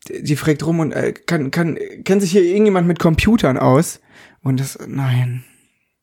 die 0.09 0.35
fragt 0.35 0.65
rum 0.65 0.79
und 0.79 0.91
äh, 0.91 1.13
kann, 1.13 1.51
kann, 1.51 1.77
kennt 2.03 2.21
sich 2.21 2.31
hier 2.31 2.43
irgendjemand 2.43 2.87
mit 2.87 2.99
Computern 2.99 3.57
aus? 3.57 3.99
Und 4.41 4.59
das, 4.59 4.79
nein, 4.87 5.43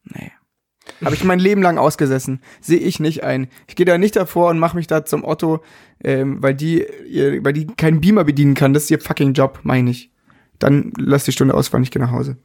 nee. 0.04 0.32
Habe 1.04 1.14
ich 1.14 1.24
mein 1.24 1.38
Leben 1.38 1.62
lang 1.62 1.78
ausgesessen. 1.78 2.40
Sehe 2.60 2.78
ich 2.78 2.98
nicht 2.98 3.22
ein. 3.22 3.48
Ich 3.66 3.76
gehe 3.76 3.86
da 3.86 3.98
nicht 3.98 4.16
davor 4.16 4.50
und 4.50 4.58
mache 4.58 4.76
mich 4.76 4.86
da 4.86 5.04
zum 5.04 5.22
Otto, 5.22 5.62
ähm, 6.02 6.42
weil 6.42 6.54
die, 6.54 6.84
ihr, 7.08 7.44
weil 7.44 7.52
die 7.52 7.66
keinen 7.66 8.00
Beamer 8.00 8.24
bedienen 8.24 8.54
kann. 8.54 8.72
Das 8.72 8.84
ist 8.84 8.90
ihr 8.90 9.00
fucking 9.00 9.34
Job, 9.34 9.60
meine 9.64 9.90
ich. 9.90 10.10
Dann 10.58 10.92
lass 10.96 11.24
die 11.24 11.32
Stunde 11.32 11.54
ausfallen, 11.54 11.84
ich 11.84 11.90
gehe 11.90 12.02
nach 12.02 12.10
Hause. 12.10 12.36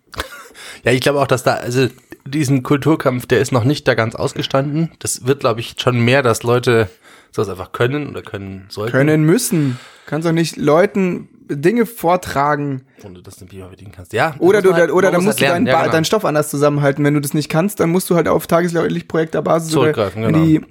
Ja, 0.83 0.91
ich 0.91 1.01
glaube 1.01 1.19
auch, 1.19 1.27
dass 1.27 1.43
da, 1.43 1.55
also 1.55 1.87
diesen 2.25 2.63
Kulturkampf, 2.63 3.25
der 3.25 3.39
ist 3.39 3.51
noch 3.51 3.63
nicht 3.63 3.87
da 3.87 3.95
ganz 3.95 4.15
ausgestanden. 4.15 4.91
Das 4.99 5.25
wird, 5.25 5.39
glaube 5.39 5.61
ich, 5.61 5.75
schon 5.79 6.03
mehr, 6.03 6.21
dass 6.21 6.43
Leute 6.43 6.89
sowas 7.31 7.49
einfach 7.49 7.71
können 7.71 8.09
oder 8.09 8.21
können 8.21 8.65
sollten. 8.69 8.91
Können 8.91 9.23
müssen. 9.23 9.79
Kannst 10.05 10.27
doch 10.27 10.33
nicht 10.33 10.57
Leuten 10.57 11.29
Dinge 11.49 11.85
vortragen. 11.85 12.83
Und 13.03 13.15
du 13.15 13.21
das 13.21 13.37
den 13.37 13.47
Beamer 13.47 13.69
bedienen 13.69 13.91
kannst. 13.91 14.13
Ja. 14.13 14.35
Oder 14.39 14.61
du, 14.61 14.73
halt- 14.73 14.91
oder 14.91 15.11
dann 15.11 15.21
muss 15.21 15.25
musst 15.25 15.39
du 15.41 15.45
halt 15.45 15.55
deinen, 15.55 15.65
lernen. 15.65 15.75
Ba- 15.75 15.79
ja, 15.79 15.83
genau. 15.85 15.91
deinen 15.93 16.05
Stoff 16.05 16.25
anders 16.25 16.49
zusammenhalten. 16.49 17.03
Wenn 17.03 17.13
du 17.13 17.19
das 17.21 17.33
nicht 17.33 17.49
kannst, 17.49 17.79
dann 17.79 17.89
musst 17.89 18.09
du 18.09 18.15
halt 18.15 18.27
auf 18.27 18.47
Tageslichtprojektorbasis 18.47 19.71
Zurückgreifen, 19.71 20.23
genau. 20.23 20.43
die, 20.43 20.61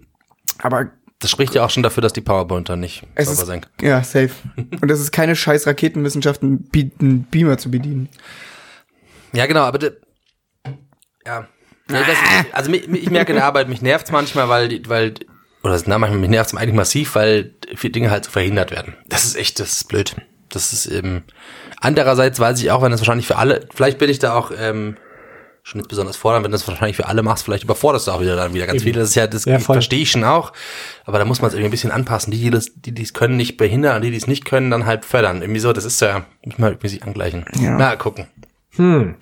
aber 0.58 0.90
Das 1.18 1.30
spricht 1.30 1.54
ja 1.54 1.64
auch 1.64 1.70
schon 1.70 1.82
dafür, 1.82 2.00
dass 2.00 2.12
die 2.12 2.20
PowerPoint 2.20 2.68
dann 2.68 2.80
nicht 2.80 3.04
Es 3.14 3.26
sauber 3.26 3.42
ist- 3.42 3.46
sein 3.46 3.66
ja, 3.80 4.02
safe. 4.02 4.30
Und 4.56 4.88
das 4.88 5.00
ist 5.00 5.12
keine 5.12 5.36
scheiß 5.36 5.66
Raketenwissenschaft, 5.66 6.42
einen 6.42 6.62
Be- 6.64 6.90
einen 7.00 7.24
Beamer 7.24 7.58
zu 7.58 7.70
bedienen. 7.70 8.08
Ja, 9.32 9.46
genau, 9.46 9.60
aber 9.62 9.78
ja. 11.26 11.46
Nee, 11.88 11.98
das, 12.06 12.16
also 12.52 12.70
mich, 12.70 12.88
ich 12.88 13.10
merke 13.10 13.32
in 13.32 13.36
der 13.36 13.44
Arbeit, 13.44 13.68
mich 13.68 13.82
nervt's 13.82 14.10
manchmal, 14.12 14.48
weil, 14.48 14.80
weil, 14.88 15.14
oder 15.62 15.80
na, 15.86 15.98
manchmal 15.98 16.20
mich 16.20 16.30
nervt's 16.30 16.54
eigentlich 16.54 16.74
massiv, 16.74 17.14
weil 17.16 17.54
viele 17.74 17.92
Dinge 17.92 18.10
halt 18.10 18.24
so 18.24 18.30
verhindert 18.30 18.70
werden. 18.70 18.94
Das 19.08 19.24
ist 19.24 19.36
echt, 19.36 19.60
das 19.60 19.72
ist 19.72 19.88
blöd. 19.88 20.14
Das 20.54 20.72
ist 20.72 20.86
eben, 20.86 21.24
andererseits 21.80 22.38
weiß 22.38 22.62
ich 22.62 22.70
auch, 22.70 22.82
wenn 22.82 22.90
das 22.90 23.00
wahrscheinlich 23.00 23.26
für 23.26 23.36
alle, 23.36 23.66
vielleicht 23.74 23.98
bin 23.98 24.10
ich 24.10 24.18
da 24.18 24.34
auch, 24.34 24.52
ähm, 24.56 24.96
schon 25.64 25.80
nicht 25.80 25.88
besonders 25.88 26.16
fordern, 26.16 26.42
wenn 26.42 26.50
du 26.50 26.56
das 26.56 26.66
wahrscheinlich 26.66 26.96
für 26.96 27.06
alle 27.06 27.22
machst, 27.22 27.44
vielleicht 27.44 27.64
überforderst 27.64 28.08
du 28.08 28.10
auch 28.10 28.20
wieder 28.20 28.34
dann 28.34 28.52
wieder 28.52 28.66
ganz 28.66 28.82
viele. 28.82 29.00
Das 29.00 29.10
ist 29.10 29.14
ja, 29.14 29.26
das 29.26 29.44
Ja, 29.44 29.58
verstehe 29.60 30.00
ich 30.00 30.10
schon 30.10 30.24
auch. 30.24 30.52
Aber 31.04 31.18
da 31.18 31.24
muss 31.24 31.40
man 31.40 31.48
es 31.48 31.54
irgendwie 31.54 31.68
ein 31.68 31.70
bisschen 31.70 31.92
anpassen. 31.92 32.32
Die, 32.32 32.40
die 32.40 32.50
das, 32.50 32.72
die, 32.74 32.92
die 32.92 33.02
es 33.02 33.12
können, 33.12 33.36
nicht 33.36 33.56
behindern 33.58 33.96
und 33.96 34.02
die, 34.02 34.10
die 34.10 34.16
es 34.16 34.26
nicht 34.26 34.44
können, 34.44 34.70
dann 34.70 34.86
halt 34.86 35.04
fördern. 35.04 35.40
Irgendwie 35.40 35.60
so, 35.60 35.72
das 35.72 35.84
ist 35.84 36.00
ja, 36.00 36.24
muss 36.44 36.58
man 36.58 36.72
irgendwie 36.72 36.88
sich 36.88 37.04
angleichen. 37.04 37.44
Ja. 37.54 37.76
Na, 37.76 37.94
gucken. 37.96 38.26
Hm. 38.70 39.14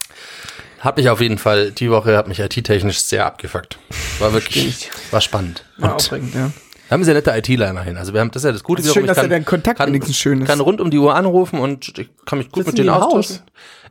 Hat 0.78 0.96
mich 0.96 1.10
auf 1.10 1.20
jeden 1.20 1.36
Fall, 1.36 1.72
die 1.72 1.90
Woche 1.90 2.16
hat 2.16 2.26
mich 2.26 2.40
IT-technisch 2.40 3.00
sehr 3.00 3.26
abgefuckt. 3.26 3.78
War 4.18 4.32
wirklich, 4.32 4.90
war 5.10 5.20
spannend. 5.20 5.66
War 5.76 5.90
Und 5.90 5.96
aufregend, 5.96 6.34
ja. 6.34 6.50
Wir 6.90 6.94
haben 6.94 7.04
sehr 7.04 7.14
nette 7.14 7.30
ITler 7.30 7.70
immerhin. 7.70 7.96
Also 7.96 8.12
wir 8.12 8.20
haben, 8.20 8.32
das 8.32 8.42
ist 8.42 8.46
ja 8.46 8.52
das 8.52 8.64
Gute. 8.64 8.82
Das 8.82 8.88
ist 8.88 8.94
schön, 8.94 9.06
dass 9.06 9.16
ja 9.16 9.28
der 9.28 9.44
Kontakt 9.44 9.78
kann, 9.78 9.90
wenigstens 9.90 10.16
schön 10.16 10.42
ist. 10.42 10.48
kann 10.48 10.58
rund 10.58 10.80
um 10.80 10.90
die 10.90 10.98
Uhr 10.98 11.14
anrufen 11.14 11.60
und 11.60 11.96
ich 11.96 12.08
kann 12.26 12.38
mich 12.38 12.50
gut 12.50 12.64
Sitzen 12.64 12.70
mit 12.70 12.78
denen 12.78 12.88
austauschen. 12.90 13.42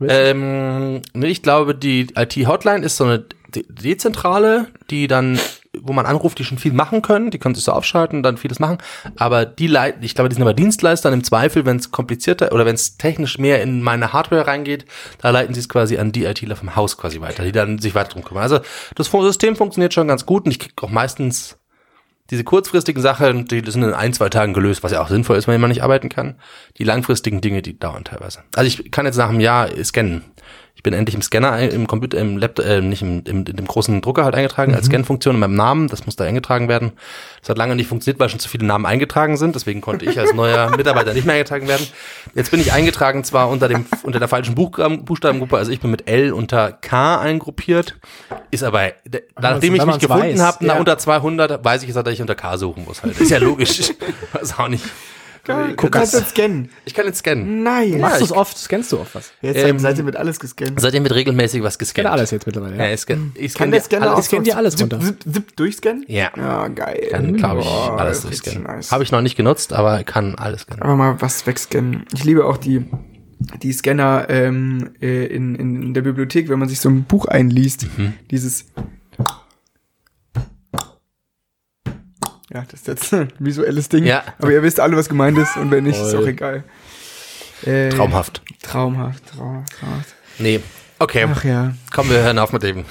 Ähm, 0.06 1.00
nee, 1.14 1.28
ich 1.28 1.42
glaube, 1.42 1.74
die 1.74 2.08
IT-Hotline 2.14 2.84
ist 2.84 2.98
so 2.98 3.04
eine 3.04 3.24
De 3.54 3.64
Dezentrale, 3.68 4.66
die 4.90 5.06
dann, 5.06 5.40
wo 5.80 5.94
man 5.94 6.04
anruft, 6.04 6.38
die 6.38 6.44
schon 6.44 6.58
viel 6.58 6.74
machen 6.74 7.00
können, 7.00 7.30
die 7.30 7.38
können 7.38 7.54
sich 7.54 7.64
so 7.64 7.72
aufschalten, 7.72 8.22
dann 8.22 8.36
vieles 8.36 8.60
machen, 8.60 8.78
aber 9.16 9.46
die 9.46 9.66
leiten, 9.66 10.02
ich 10.02 10.14
glaube, 10.14 10.28
die 10.28 10.34
sind 10.34 10.42
aber 10.42 10.54
Dienstleister 10.54 11.08
und 11.08 11.14
im 11.14 11.24
Zweifel, 11.24 11.64
wenn 11.64 11.78
es 11.78 11.90
komplizierter 11.90 12.52
oder 12.52 12.66
wenn 12.66 12.74
es 12.74 12.96
technisch 12.98 13.38
mehr 13.38 13.62
in 13.62 13.82
meine 13.82 14.12
Hardware 14.12 14.46
reingeht, 14.46 14.84
da 15.20 15.30
leiten 15.30 15.54
sie 15.54 15.60
es 15.60 15.68
quasi 15.68 15.96
an 15.96 16.12
die 16.12 16.26
ITler 16.26 16.54
vom 16.54 16.76
Haus 16.76 16.96
quasi 16.96 17.20
weiter, 17.20 17.42
die 17.42 17.50
dann 17.50 17.78
sich 17.78 17.94
weiter 17.94 18.10
drum 18.10 18.22
kümmern. 18.22 18.42
Also 18.42 18.60
das 18.94 19.08
System 19.10 19.56
funktioniert 19.56 19.94
schon 19.94 20.06
ganz 20.06 20.26
gut 20.26 20.44
und 20.44 20.52
ich 20.52 20.58
kriege 20.58 20.74
auch 20.82 20.90
meistens 20.90 21.59
diese 22.30 22.44
kurzfristigen 22.44 23.02
Sachen, 23.02 23.46
die 23.46 23.62
sind 23.66 23.82
in 23.82 23.92
ein, 23.92 24.12
zwei 24.12 24.28
Tagen 24.28 24.54
gelöst, 24.54 24.82
was 24.82 24.92
ja 24.92 25.02
auch 25.02 25.08
sinnvoll 25.08 25.36
ist, 25.36 25.48
wenn 25.48 25.60
man 25.60 25.70
nicht 25.70 25.82
arbeiten 25.82 26.08
kann. 26.08 26.36
Die 26.78 26.84
langfristigen 26.84 27.40
Dinge, 27.40 27.62
die 27.62 27.78
dauern 27.78 28.04
teilweise. 28.04 28.40
Also 28.54 28.66
ich 28.66 28.90
kann 28.90 29.06
jetzt 29.06 29.16
nach 29.16 29.28
einem 29.28 29.40
Jahr 29.40 29.68
scannen. 29.84 30.24
Ich 30.80 30.82
bin 30.82 30.94
endlich 30.94 31.14
im 31.14 31.20
Scanner, 31.20 31.58
im 31.58 31.86
Computer, 31.86 32.16
im 32.16 32.38
Laptop, 32.38 32.64
äh, 32.64 32.80
nicht 32.80 33.02
im, 33.02 33.22
im, 33.26 33.44
in 33.44 33.44
dem 33.44 33.66
großen 33.66 34.00
Drucker 34.00 34.24
halt 34.24 34.34
eingetragen, 34.34 34.74
als 34.74 34.86
Scan-Funktion 34.86 35.34
in 35.34 35.40
meinem 35.40 35.54
Namen. 35.54 35.88
Das 35.88 36.06
muss 36.06 36.16
da 36.16 36.24
eingetragen 36.24 36.68
werden. 36.68 36.92
Das 37.40 37.50
hat 37.50 37.58
lange 37.58 37.76
nicht 37.76 37.86
funktioniert, 37.86 38.18
weil 38.18 38.30
schon 38.30 38.40
zu 38.40 38.48
viele 38.48 38.64
Namen 38.64 38.86
eingetragen 38.86 39.36
sind. 39.36 39.54
Deswegen 39.54 39.82
konnte 39.82 40.06
ich 40.06 40.18
als 40.18 40.32
neuer 40.32 40.70
Mitarbeiter 40.78 41.12
nicht 41.12 41.26
mehr 41.26 41.34
eingetragen 41.34 41.68
werden. 41.68 41.86
Jetzt 42.34 42.50
bin 42.50 42.60
ich 42.62 42.72
eingetragen 42.72 43.24
zwar 43.24 43.50
unter 43.50 43.68
dem, 43.68 43.84
unter 44.04 44.20
der 44.20 44.28
falschen 44.28 44.54
Buchstaben, 44.54 45.04
Buchstabengruppe. 45.04 45.58
Also 45.58 45.70
ich 45.70 45.80
bin 45.80 45.90
mit 45.90 46.08
L 46.08 46.32
unter 46.32 46.72
K 46.72 47.20
eingruppiert. 47.20 47.96
Ist 48.50 48.64
aber, 48.64 48.92
d- 49.04 49.20
nachdem 49.38 49.74
ich 49.74 49.84
mich 49.84 49.98
gefunden 49.98 50.40
habe, 50.40 50.64
nach 50.64 50.74
ja. 50.76 50.80
unter 50.80 50.96
200, 50.96 51.62
weiß 51.62 51.82
ich 51.82 51.88
jetzt, 51.88 51.96
dass 51.96 52.08
ich 52.14 52.22
unter 52.22 52.34
K 52.36 52.56
suchen 52.56 52.86
muss 52.86 53.02
halt. 53.02 53.20
Ist 53.20 53.30
ja 53.30 53.36
logisch. 53.36 53.92
weiß 54.32 54.58
auch 54.58 54.68
nicht. 54.68 54.84
Geil, 55.44 55.74
Guck, 55.76 55.90
du 55.92 55.98
kannst 55.98 56.14
das- 56.14 56.20
jetzt 56.20 56.30
scannen. 56.36 56.68
Ich 56.84 56.92
kann 56.94 57.06
jetzt 57.06 57.18
scannen. 57.18 57.62
Nein. 57.62 57.98
Machst 58.00 58.20
du 58.20 58.24
ich- 58.24 58.30
es 58.30 58.36
oft? 58.36 58.58
Scannst 58.58 58.92
du 58.92 59.00
oft 59.00 59.14
was? 59.14 59.32
Jetzt 59.40 59.56
Ähm, 59.64 59.78
seid 59.78 59.96
ihr 59.98 60.04
mit 60.04 60.16
alles 60.16 60.38
gescannt. 60.38 60.80
Seitdem 60.80 61.02
wird 61.02 61.14
regelmäßig 61.14 61.62
was 61.62 61.78
gescannt. 61.78 62.04
Kennt 62.06 62.12
alles 62.12 62.30
jetzt 62.30 62.46
mittlerweile. 62.46 62.76
Ja, 62.76 62.86
Ja. 62.86 62.92
ich 62.94 63.00
scan, 63.00 63.32
ich 63.34 63.54
Kann 63.54 63.68
scan 63.68 63.70
der 63.70 63.80
dir 63.80 63.84
Scanner 63.84 64.10
alles. 64.14 64.26
scannt 64.26 64.46
dir 64.46 64.56
alles 64.56 64.76
zip, 64.76 64.92
runter. 64.92 65.00
Zip, 65.06 65.22
zip 65.32 65.56
durchscannen? 65.56 66.04
Ja. 66.08 66.30
Ja, 66.36 66.68
geil. 66.68 67.08
Kann, 67.10 67.36
glaube 67.36 67.60
ich, 67.60 67.66
Boah, 67.66 67.98
alles 67.98 68.18
das 68.18 68.24
ist 68.26 68.30
richtig 68.32 68.52
durchscannen. 68.54 68.76
nice. 68.78 68.92
Habe 68.92 69.02
ich 69.04 69.12
noch 69.12 69.22
nicht 69.22 69.36
genutzt, 69.36 69.72
aber 69.72 70.04
kann 70.04 70.34
alles 70.34 70.62
scannen. 70.62 70.82
Aber 70.82 70.96
mal 70.96 71.16
was 71.20 71.46
wegscannen. 71.46 72.04
Ich 72.14 72.24
liebe 72.24 72.44
auch 72.44 72.56
die, 72.58 72.84
die 73.62 73.72
Scanner 73.72 74.26
ähm, 74.28 74.90
äh, 75.00 75.24
in, 75.26 75.54
in 75.54 75.94
der 75.94 76.02
Bibliothek, 76.02 76.48
wenn 76.50 76.58
man 76.58 76.68
sich 76.68 76.80
so 76.80 76.88
ein 76.90 77.04
Buch 77.04 77.24
einliest. 77.26 77.86
Mhm. 77.96 78.12
Dieses. 78.30 78.66
Ja, 82.52 82.64
das 82.68 82.80
ist 82.80 82.88
jetzt 82.88 83.14
ein 83.14 83.32
visuelles 83.38 83.88
Ding. 83.88 84.04
Ja. 84.04 84.24
Aber 84.38 84.50
ihr 84.52 84.62
wisst 84.62 84.80
alle, 84.80 84.96
was 84.96 85.08
gemeint 85.08 85.38
ist. 85.38 85.56
Und 85.56 85.70
wenn 85.70 85.84
nicht, 85.84 86.00
ist 86.00 86.10
Voll. 86.12 86.24
auch 86.24 86.28
egal. 86.28 86.64
Äh, 87.64 87.90
Traumhaft. 87.90 88.42
Traumhaft, 88.62 89.22
traumhaft, 89.26 89.72
traumhaft. 89.78 90.14
Nee. 90.38 90.60
Okay, 90.98 91.26
Ach 91.30 91.44
ja. 91.44 91.72
komm, 91.94 92.10
wir 92.10 92.18
hören 92.22 92.38
auf 92.38 92.52
mit 92.52 92.62
dem, 92.62 92.84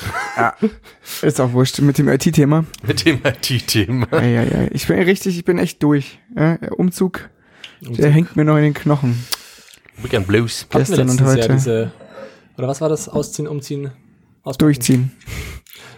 Ist 1.22 1.40
auch 1.40 1.54
wurscht 1.54 1.80
mit 1.82 2.00
dem 2.00 2.10
IT-Thema. 2.10 2.66
mit 2.84 3.06
dem 3.06 3.20
IT-Thema. 3.24 4.08
Ja, 4.12 4.22
ja, 4.22 4.44
ja. 4.44 4.68
Ich 4.72 4.88
bin 4.88 5.00
richtig, 5.00 5.38
ich 5.38 5.46
bin 5.46 5.60
echt 5.60 5.84
durch. 5.84 6.18
Ja, 6.36 6.58
der 6.58 6.80
Umzug, 6.80 7.30
der 7.82 8.10
hängt 8.10 8.36
mir 8.36 8.46
noch 8.46 8.58
in 8.58 8.64
den 8.64 8.74
Knochen. 8.74 9.24
Weekend 9.98 10.26
Blues. 10.26 10.66
Gestern 10.72 11.08
und 11.08 11.22
heute. 11.22 11.42
Ja 11.42 11.54
diese, 11.54 11.92
oder 12.58 12.68
was 12.68 12.82
war 12.82 12.90
das? 12.90 13.08
Ausziehen, 13.10 13.48
umziehen, 13.48 13.92
auspacken. 14.42 14.58
Durchziehen. 14.58 15.12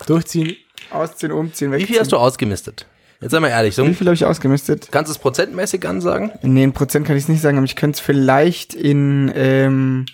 Durchziehen. 0.05 0.57
Ausziehen, 0.89 1.31
umziehen, 1.31 1.69
Wie 1.71 1.75
wegziehen. 1.75 1.87
viel 1.87 1.99
hast 2.01 2.11
du 2.11 2.17
ausgemistet? 2.17 2.87
Jetzt 3.21 3.31
sei 3.31 3.39
mal 3.39 3.49
ehrlich, 3.49 3.75
so 3.75 3.85
Wie 3.85 3.93
viel 3.93 4.07
habe 4.07 4.15
ich 4.15 4.25
ausgemistet? 4.25 4.89
kannst 4.91 5.09
du 5.09 5.13
es 5.13 5.19
prozentmäßig 5.19 5.87
ansagen? 5.87 6.31
Nee, 6.41 6.63
in 6.63 6.73
Prozent 6.73 7.05
kann 7.05 7.15
ich 7.15 7.23
es 7.23 7.29
nicht 7.29 7.41
sagen, 7.41 7.57
aber 7.57 7.65
ich 7.65 7.75
könnte 7.75 7.95
es 7.97 7.99
vielleicht 7.99 8.73
in 8.73 9.31
ähm, 9.35 10.05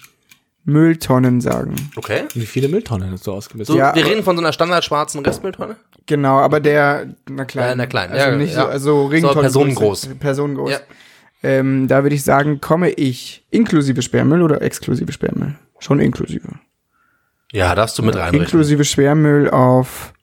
Mülltonnen 0.66 1.40
sagen. 1.40 1.76
Okay. 1.96 2.24
Wie 2.34 2.46
viele 2.46 2.68
Mülltonnen 2.68 3.10
hast 3.12 3.26
du 3.26 3.32
ausgemistet? 3.32 3.74
So, 3.74 3.80
Ja, 3.80 3.96
wir 3.96 4.06
reden 4.06 4.24
von 4.24 4.36
so 4.36 4.42
einer 4.44 4.52
standard 4.52 4.84
schwarzen 4.84 5.26
Restmülltonne? 5.26 5.78
Genau, 6.06 6.40
aber 6.40 6.60
der, 6.60 7.08
na 7.30 7.46
klar. 7.46 7.68
Ja, 7.70 7.76
na 7.76 7.86
klein, 7.86 8.12
Also 8.12 8.30
ja, 8.30 8.36
nicht 8.36 8.54
ja. 8.54 8.64
so, 8.64 8.68
also 8.68 9.06
Regentonnen. 9.08 9.42
personengroß. 9.42 10.10
Personengroß. 10.20 10.72
Ja. 10.72 10.80
Ähm, 11.44 11.88
da 11.88 12.04
würde 12.04 12.16
ich 12.16 12.24
sagen, 12.24 12.60
komme 12.60 12.90
ich 12.90 13.46
inklusive 13.52 14.02
Sperrmüll 14.02 14.42
oder 14.42 14.62
exklusive 14.62 15.12
Sperrmüll? 15.14 15.56
Schon 15.80 16.00
inklusive. 16.00 16.48
Ja, 17.54 17.74
darfst 17.76 17.98
du 17.98 18.04
mit 18.04 18.16
reinrechnen. 18.16 18.42
Inklusive 18.42 18.84
Schwermüll 18.84 19.50
auf, 19.50 20.14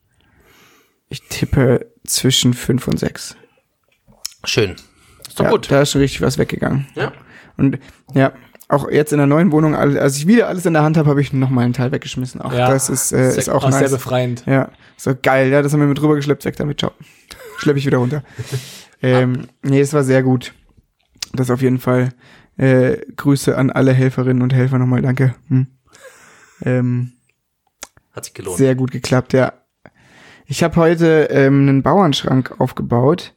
ich 1.14 1.28
tippe 1.28 1.86
zwischen 2.06 2.54
5 2.54 2.88
und 2.88 2.98
6. 2.98 3.36
Schön. 4.44 4.76
Ist 5.26 5.38
doch 5.38 5.44
ja, 5.44 5.50
gut. 5.50 5.70
Da 5.70 5.82
ist 5.82 5.92
schon 5.92 6.00
richtig 6.00 6.20
was 6.20 6.38
weggegangen. 6.38 6.86
Ja. 6.94 7.12
Und 7.56 7.78
ja, 8.14 8.32
auch 8.68 8.90
jetzt 8.90 9.12
in 9.12 9.18
der 9.18 9.26
neuen 9.26 9.52
Wohnung, 9.52 9.74
als 9.74 10.16
ich 10.16 10.26
wieder 10.26 10.48
alles 10.48 10.66
in 10.66 10.72
der 10.72 10.82
Hand 10.82 10.96
habe, 10.96 11.08
habe 11.08 11.20
ich 11.20 11.32
noch 11.32 11.50
mal 11.50 11.62
einen 11.62 11.72
Teil 11.72 11.92
weggeschmissen. 11.92 12.40
Auch 12.40 12.52
Ja. 12.52 12.68
das 12.68 12.90
ist, 12.90 13.12
äh, 13.12 13.36
ist 13.36 13.48
auch 13.48 13.64
Auch 13.64 13.70
sehr 13.70 13.82
nice. 13.82 13.92
befreiend. 13.92 14.44
Ja, 14.46 14.70
so 14.96 15.14
geil, 15.20 15.50
ja, 15.50 15.62
das 15.62 15.72
haben 15.72 15.80
wir 15.80 15.86
mit 15.86 16.00
rüber 16.02 16.16
geschleppt, 16.16 16.44
weg 16.44 16.56
damit, 16.56 16.80
ciao. 16.80 16.92
Schlepp 17.58 17.76
ich 17.76 17.86
wieder 17.86 17.98
runter. 17.98 18.24
ähm, 19.02 19.48
nee, 19.62 19.80
es 19.80 19.92
war 19.92 20.02
sehr 20.02 20.22
gut. 20.22 20.52
Das 21.32 21.50
auf 21.50 21.62
jeden 21.62 21.78
Fall. 21.78 22.10
Äh, 22.56 22.98
Grüße 23.16 23.56
an 23.56 23.70
alle 23.70 23.92
Helferinnen 23.92 24.42
und 24.42 24.52
Helfer 24.52 24.78
nochmal, 24.78 25.02
danke. 25.02 25.34
Hm. 25.48 25.66
Ähm, 26.62 27.12
Hat 28.12 28.24
sich 28.24 28.34
gelohnt. 28.34 28.58
sehr 28.58 28.74
gut 28.74 28.90
geklappt, 28.90 29.32
ja. 29.32 29.52
Ich 30.46 30.62
habe 30.62 30.76
heute 30.76 31.28
ähm, 31.30 31.68
einen 31.68 31.82
Bauernschrank 31.82 32.54
aufgebaut 32.60 33.34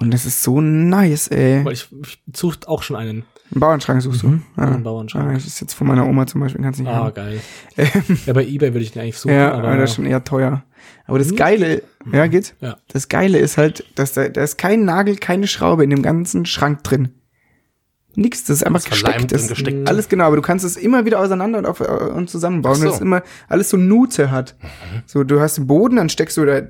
und 0.00 0.12
das 0.12 0.24
ist 0.26 0.42
so 0.42 0.60
nice, 0.60 1.28
ey. 1.28 1.62
Ich, 1.70 1.88
ich 2.02 2.22
suche 2.34 2.58
auch 2.66 2.82
schon 2.82 2.96
einen. 2.96 3.24
Einen 3.52 3.60
Bauernschrank 3.60 4.02
suchst 4.02 4.22
du? 4.24 4.40
Ah, 4.56 4.72
einen 4.72 4.82
Bauernschrank. 4.82 5.28
Ah, 5.30 5.34
das 5.34 5.46
ist 5.46 5.60
jetzt 5.60 5.74
von 5.74 5.86
meiner 5.86 6.06
Oma 6.06 6.26
zum 6.26 6.40
Beispiel, 6.40 6.62
kannst 6.62 6.80
nicht 6.80 6.88
Ah, 6.88 6.96
haben. 7.04 7.14
geil. 7.14 7.40
ja, 8.26 8.32
bei 8.32 8.44
Ebay 8.44 8.72
würde 8.74 8.80
ich 8.80 8.90
den 8.92 9.02
eigentlich 9.02 9.18
suchen. 9.18 9.34
Ja, 9.36 9.52
aber 9.52 9.68
aber 9.68 9.76
das 9.76 9.90
ist 9.90 9.96
schon 9.96 10.06
eher 10.06 10.24
teuer. 10.24 10.64
Aber 11.06 11.18
das 11.18 11.34
Geile, 11.36 11.82
ja, 12.12 12.26
geht? 12.26 12.54
Ja. 12.60 12.76
Das 12.88 13.08
Geile 13.08 13.38
ist 13.38 13.56
halt, 13.56 13.84
dass 13.94 14.12
da, 14.12 14.28
da 14.28 14.42
ist 14.42 14.58
kein 14.58 14.84
Nagel, 14.84 15.16
keine 15.16 15.46
Schraube 15.46 15.84
in 15.84 15.90
dem 15.90 16.02
ganzen 16.02 16.44
Schrank 16.46 16.82
drin. 16.82 17.10
Nix, 18.16 18.44
das 18.44 18.58
ist 18.58 18.66
einfach 18.66 18.80
Das 18.80 18.90
gesteckt. 18.90 19.32
Das 19.32 19.48
gesteckt. 19.48 19.88
Alles 19.88 20.08
genau, 20.08 20.24
aber 20.24 20.36
du 20.36 20.42
kannst 20.42 20.64
es 20.64 20.76
immer 20.76 21.04
wieder 21.04 21.20
auseinander 21.20 21.58
und, 21.58 21.66
auf, 21.66 21.80
und 21.80 22.28
zusammenbauen, 22.28 22.76
so. 22.76 22.84
weil 22.84 22.90
es 22.90 23.00
immer 23.00 23.22
alles 23.48 23.70
so 23.70 23.76
Nute 23.76 24.30
hat. 24.30 24.56
So, 25.06 25.22
du 25.22 25.40
hast 25.40 25.58
den 25.58 25.66
Boden, 25.66 25.96
dann 25.96 26.08
steckst 26.08 26.36
du 26.36 26.44
da 26.44 26.62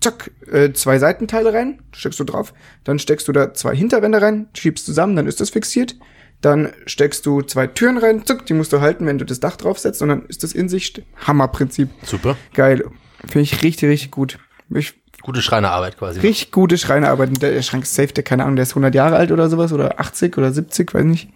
zack, 0.00 0.30
äh, 0.50 0.72
zwei 0.72 0.98
Seitenteile 0.98 1.52
rein, 1.52 1.82
steckst 1.92 2.20
du 2.20 2.24
drauf, 2.24 2.52
dann 2.84 2.98
steckst 2.98 3.26
du 3.28 3.32
da 3.32 3.54
zwei 3.54 3.74
Hinterwände 3.74 4.20
rein, 4.20 4.48
schiebst 4.54 4.84
zusammen, 4.84 5.16
dann 5.16 5.26
ist 5.26 5.40
das 5.40 5.50
fixiert. 5.50 5.96
Dann 6.40 6.72
steckst 6.84 7.24
du 7.24 7.40
zwei 7.40 7.66
Türen 7.66 7.96
rein, 7.96 8.26
zack, 8.26 8.44
die 8.44 8.52
musst 8.52 8.72
du 8.72 8.82
halten, 8.82 9.06
wenn 9.06 9.16
du 9.16 9.24
das 9.24 9.40
Dach 9.40 9.56
draufsetzt, 9.56 10.02
und 10.02 10.08
dann 10.10 10.26
ist 10.26 10.42
das 10.42 10.52
in 10.52 10.68
sich 10.68 11.02
Hammerprinzip. 11.26 11.88
Super. 12.02 12.36
Geil. 12.52 12.84
Finde 13.20 13.40
ich 13.40 13.62
richtig, 13.62 13.88
richtig 13.88 14.10
gut. 14.10 14.38
Ich, 14.68 14.94
Gute 15.24 15.40
Schreinerarbeit 15.40 15.96
quasi. 15.98 16.20
richtig 16.20 16.52
gute 16.52 16.76
Schreinerarbeit. 16.78 17.30
Und 17.30 17.42
Der 17.42 17.60
Schrank 17.62 17.84
ist 17.84 17.94
safe, 17.94 18.12
der, 18.12 18.22
keine 18.22 18.44
Ahnung, 18.44 18.56
der 18.56 18.64
ist 18.64 18.72
100 18.72 18.94
Jahre 18.94 19.16
alt 19.16 19.32
oder 19.32 19.48
sowas, 19.48 19.72
oder 19.72 19.98
80 19.98 20.36
oder 20.36 20.52
70, 20.52 20.92
weiß 20.92 21.04
nicht. 21.04 21.30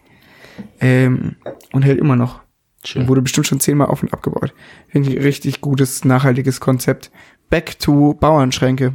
Ähm, 0.81 1.37
und 1.72 1.83
hält 1.83 1.98
immer 1.98 2.14
noch. 2.14 2.40
Schön. 2.85 3.09
Wurde 3.09 3.22
bestimmt 3.22 3.46
schon 3.46 3.61
zehnmal 3.61 3.88
auf 3.88 4.03
und 4.03 4.12
abgebaut. 4.12 4.53
Finde 4.88 5.11
ich 5.11 5.24
richtig 5.24 5.62
gutes, 5.62 6.05
nachhaltiges 6.05 6.61
Konzept. 6.61 7.11
Back 7.48 7.79
to 7.79 8.14
Bauernschränke. 8.14 8.94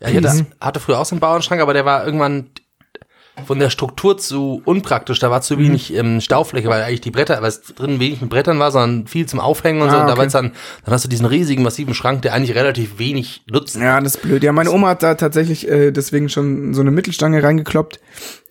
Ja, 0.00 0.08
ich 0.08 0.16
hatte, 0.16 0.46
hatte 0.60 0.80
früher 0.80 0.98
auch 0.98 1.06
so 1.06 1.14
einen 1.14 1.20
Bauernschrank, 1.20 1.60
aber 1.60 1.72
der 1.72 1.84
war 1.84 2.04
irgendwann 2.04 2.50
von 3.46 3.58
der 3.58 3.70
Struktur 3.70 4.18
zu 4.18 4.62
unpraktisch. 4.64 5.18
Da 5.18 5.30
war 5.30 5.40
zu 5.42 5.58
wenig 5.58 5.94
ähm, 5.94 6.20
Staufläche, 6.20 6.68
weil 6.68 6.82
eigentlich 6.82 7.00
die 7.00 7.10
Bretter, 7.10 7.40
weil 7.40 7.48
es 7.48 7.62
drin 7.62 8.00
wenig 8.00 8.20
mit 8.20 8.30
Brettern 8.30 8.58
war, 8.58 8.70
sondern 8.70 9.06
viel 9.06 9.26
zum 9.26 9.40
Aufhängen 9.40 9.82
und 9.82 9.90
so. 9.90 9.96
Ah, 9.96 10.00
Und 10.00 10.06
da 10.06 10.12
okay. 10.12 10.18
war 10.18 10.24
jetzt 10.24 10.34
dann, 10.34 10.52
dann 10.84 10.94
hast 10.94 11.04
du 11.04 11.08
diesen 11.08 11.26
riesigen, 11.26 11.62
massiven 11.62 11.94
Schrank, 11.94 12.22
der 12.22 12.34
eigentlich 12.34 12.56
relativ 12.56 12.98
wenig 12.98 13.42
nutzt. 13.50 13.76
Ja, 13.76 14.00
das 14.00 14.16
ist 14.16 14.22
blöd. 14.22 14.42
Ja, 14.42 14.52
meine 14.52 14.70
Oma 14.70 14.88
hat 14.88 15.02
da 15.02 15.14
tatsächlich 15.14 15.68
äh, 15.68 15.90
deswegen 15.90 16.28
schon 16.28 16.74
so 16.74 16.80
eine 16.80 16.90
Mittelstange 16.90 17.42
reingekloppt 17.42 18.00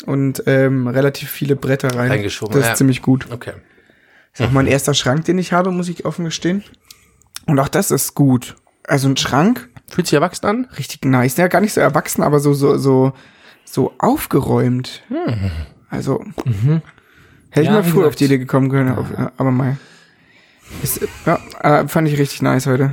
und 0.05 0.43
ähm, 0.45 0.87
relativ 0.87 1.29
viele 1.29 1.55
Bretter 1.55 1.95
rein. 1.95 2.09
Reingeschoben, 2.09 2.53
Das 2.53 2.63
ist 2.63 2.69
ja. 2.69 2.75
ziemlich 2.75 3.01
gut. 3.01 3.27
Okay. 3.31 3.53
ist 4.33 4.41
auch 4.41 4.51
mein 4.51 4.67
erster 4.67 4.93
Schrank, 4.93 5.25
den 5.25 5.37
ich 5.39 5.53
habe, 5.53 5.71
muss 5.71 5.89
ich 5.89 6.05
offen 6.05 6.25
gestehen. 6.25 6.63
Und 7.45 7.59
auch 7.59 7.69
das 7.69 7.91
ist 7.91 8.13
gut. 8.13 8.55
Also 8.85 9.07
ein 9.07 9.17
Schrank, 9.17 9.69
Fühlt 9.89 10.07
sich 10.07 10.15
erwachsen 10.15 10.45
an? 10.45 10.67
richtig 10.77 11.05
nice. 11.05 11.37
Ja, 11.37 11.47
gar 11.47 11.61
nicht 11.61 11.73
so 11.73 11.79
erwachsen, 11.81 12.21
aber 12.21 12.39
so, 12.39 12.53
so, 12.53 12.77
so, 12.77 13.13
so 13.69 13.93
aufgeräumt. 13.97 15.03
Also, 15.89 16.23
hätte 17.49 17.61
ich 17.61 17.65
Ja, 17.67 17.71
mal 17.73 17.83
früher 17.83 17.91
gesagt. 17.91 18.07
auf 18.07 18.15
die 18.15 18.25
Idee 18.25 18.37
gekommen 18.37 18.69
können, 18.69 18.91
auf, 18.95 19.07
aber 19.37 19.51
mal. 19.51 19.77
Ist, 20.83 21.01
ja, 21.25 21.39
äh, 21.61 21.87
fand 21.87 22.07
ich 22.07 22.17
richtig 22.19 22.41
nice 22.41 22.67
heute. 22.67 22.91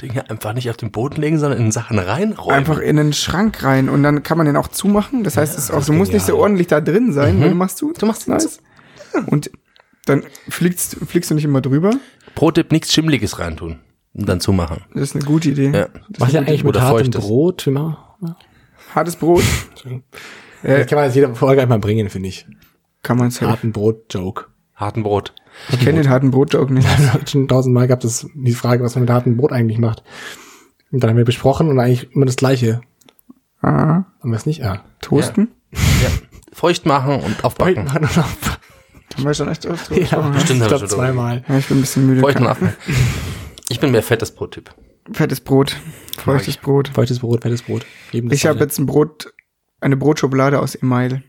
Dinge 0.00 0.28
einfach 0.30 0.52
nicht 0.52 0.70
auf 0.70 0.76
den 0.76 0.90
Boden 0.90 1.20
legen, 1.20 1.38
sondern 1.38 1.60
in 1.60 1.72
Sachen 1.72 1.98
reinräumen. 1.98 2.56
Einfach 2.58 2.78
in 2.78 2.96
den 2.96 3.12
Schrank 3.12 3.62
rein 3.62 3.88
und 3.88 4.02
dann 4.02 4.22
kann 4.22 4.38
man 4.38 4.46
den 4.46 4.56
auch 4.56 4.68
zumachen. 4.68 5.24
Das 5.24 5.36
heißt, 5.36 5.56
es 5.58 5.64
ist 5.64 5.70
auch, 5.70 5.80
ist 5.80 5.88
du 5.88 5.92
musst 5.92 6.12
nicht 6.12 6.26
so 6.26 6.36
ordentlich 6.36 6.68
da 6.68 6.80
drin 6.80 7.12
sein, 7.12 7.40
weil 7.40 7.50
du 7.50 7.54
machst 7.54 7.80
du. 7.82 7.92
Du 7.92 8.06
machst 8.06 8.28
nice. 8.28 8.60
Und 9.26 9.50
dann 10.06 10.22
fliegst, 10.48 10.96
fliegst 11.06 11.30
du 11.30 11.34
nicht 11.34 11.44
immer 11.44 11.60
drüber. 11.60 11.92
Pro-Tipp, 12.34 12.72
nichts 12.72 12.92
Schimmliges 12.92 13.38
reintun. 13.38 13.78
Und 14.12 14.28
dann 14.28 14.40
zumachen. 14.40 14.82
Das 14.92 15.02
ist 15.02 15.16
eine 15.16 15.24
gute 15.24 15.50
Idee. 15.50 15.70
Ja. 15.72 15.88
Was 16.18 16.32
ja 16.32 16.40
eigentlich 16.40 16.62
mit 16.64 16.80
hartem. 16.80 17.10
Brot 17.10 17.66
immer. 17.66 18.16
Hartes 18.94 19.16
Brot 19.16 19.42
Das 20.62 20.86
kann 20.86 20.96
man 20.96 21.04
jetzt 21.06 21.14
jeder 21.14 21.34
Folge 21.34 21.60
einmal 21.62 21.78
bringen, 21.78 22.08
finde 22.08 22.28
ich. 22.30 22.46
kann 23.02 23.18
man 23.18 23.30
safe. 23.30 23.48
Harten 23.50 23.72
Brot-Joke. 23.72 24.46
Harten 24.74 25.02
Brot. 25.02 25.34
Ich 25.70 25.78
kenne 25.80 26.00
den 26.02 26.08
harten 26.10 26.30
Brot-Joke 26.30 26.72
nicht. 26.72 26.88
Wir 26.98 27.12
hatten 27.12 27.26
schon 27.26 27.48
tausendmal 27.48 27.86
gehabt, 27.86 28.04
das, 28.04 28.26
die 28.34 28.52
Frage, 28.54 28.82
was 28.82 28.94
man 28.94 29.02
mit 29.02 29.10
hartem 29.10 29.36
Brot 29.36 29.52
eigentlich 29.52 29.78
macht. 29.78 30.02
Und 30.90 31.00
dann 31.02 31.10
haben 31.10 31.16
wir 31.16 31.24
besprochen 31.24 31.68
und 31.68 31.78
eigentlich 31.78 32.12
immer 32.14 32.24
das 32.26 32.36
Gleiche. 32.36 32.80
Ah, 33.60 34.04
Haben 34.20 34.30
wir 34.30 34.36
es 34.36 34.46
nicht? 34.46 34.60
Ja. 34.60 34.84
Toasten? 35.00 35.48
Ja. 35.72 36.08
Feucht 36.52 36.86
machen 36.86 37.20
und 37.20 37.44
aufbacken. 37.44 37.84
Machen 37.84 37.98
und 38.04 38.18
auf- 38.18 38.58
Haben 39.16 39.24
wir 39.24 39.34
schon 39.34 39.48
echt 39.48 39.66
oft 39.70 39.90
Ja, 39.90 39.96
Bestimmt 39.96 40.02
ich 40.04 40.12
haben 40.12 40.34
wir 40.60 40.66
glaube 40.66 40.78
schon 40.78 40.88
zweimal. 40.88 41.44
Ja, 41.48 41.58
ich 41.58 41.66
bin 41.66 41.78
ein 41.78 41.80
bisschen 41.82 42.06
müde. 42.06 42.20
Feucht 42.20 42.36
aufbacken. 42.38 42.72
Ich 43.68 43.80
bin 43.80 43.90
mehr 43.90 44.02
fettes 44.02 44.30
Brot-Typ. 44.34 44.74
Fettes 45.12 45.40
Brot. 45.40 45.76
Feuchtes. 46.18 46.56
Brot. 46.56 46.88
Feuchtes 46.88 47.18
Brot, 47.18 47.42
fettes 47.42 47.62
Brot. 47.62 47.84
Ich 48.12 48.46
habe 48.46 48.60
jetzt 48.60 48.78
ein 48.78 48.86
Brot, 48.86 49.32
eine 49.80 49.96
Brotschokolade 49.96 50.60
aus 50.60 50.74
Email. 50.80 51.22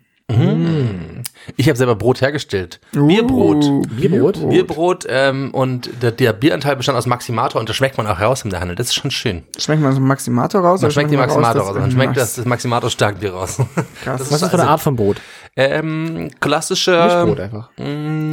Ich 1.58 1.68
habe 1.68 1.78
selber 1.78 1.96
Brot 1.96 2.22
hergestellt. 2.22 2.80
Uh, 2.96 3.06
Bierbrot. 3.06 3.90
Bierbrot? 3.96 4.50
Bierbrot 4.50 5.06
ähm, 5.08 5.52
und 5.54 5.90
der, 6.02 6.12
der 6.12 6.34
Bieranteil 6.34 6.76
bestand 6.76 6.98
aus 6.98 7.06
Maximator 7.06 7.60
und 7.60 7.70
das 7.70 7.76
schmeckt 7.76 7.98
man 7.98 8.08
auch 8.08 8.20
raus 8.20 8.44
im 8.44 8.52
Handel. 8.52 8.76
Das 8.76 8.88
ist 8.88 8.96
schon 8.96 9.12
schön. 9.12 9.44
Schmeckt 9.58 9.84
man 9.84 9.94
so 9.94 10.00
Maximator 10.00 10.62
raus? 10.62 10.82
Man 10.82 10.88
oder 10.88 10.94
schmeckt 10.94 11.12
die 11.12 11.18
Maximator 11.18 11.62
dass- 11.62 11.70
raus. 11.70 11.78
Man 11.78 11.92
schmeckt 11.92 12.18
das, 12.18 12.36
das 12.36 12.46
Maximator 12.46 12.90
Starkbier 12.90 13.34
raus. 13.34 13.58
Krass. 14.04 14.22
Was 14.22 14.32
ist 14.32 14.42
das 14.42 14.50
für 14.50 14.60
eine 14.60 14.68
Art 14.70 14.82
von 14.82 14.96
Brot? 14.96 15.22
ähm, 15.56 16.32
klassische. 16.40 16.92
Milchbrot 16.92 17.40
einfach. 17.40 17.70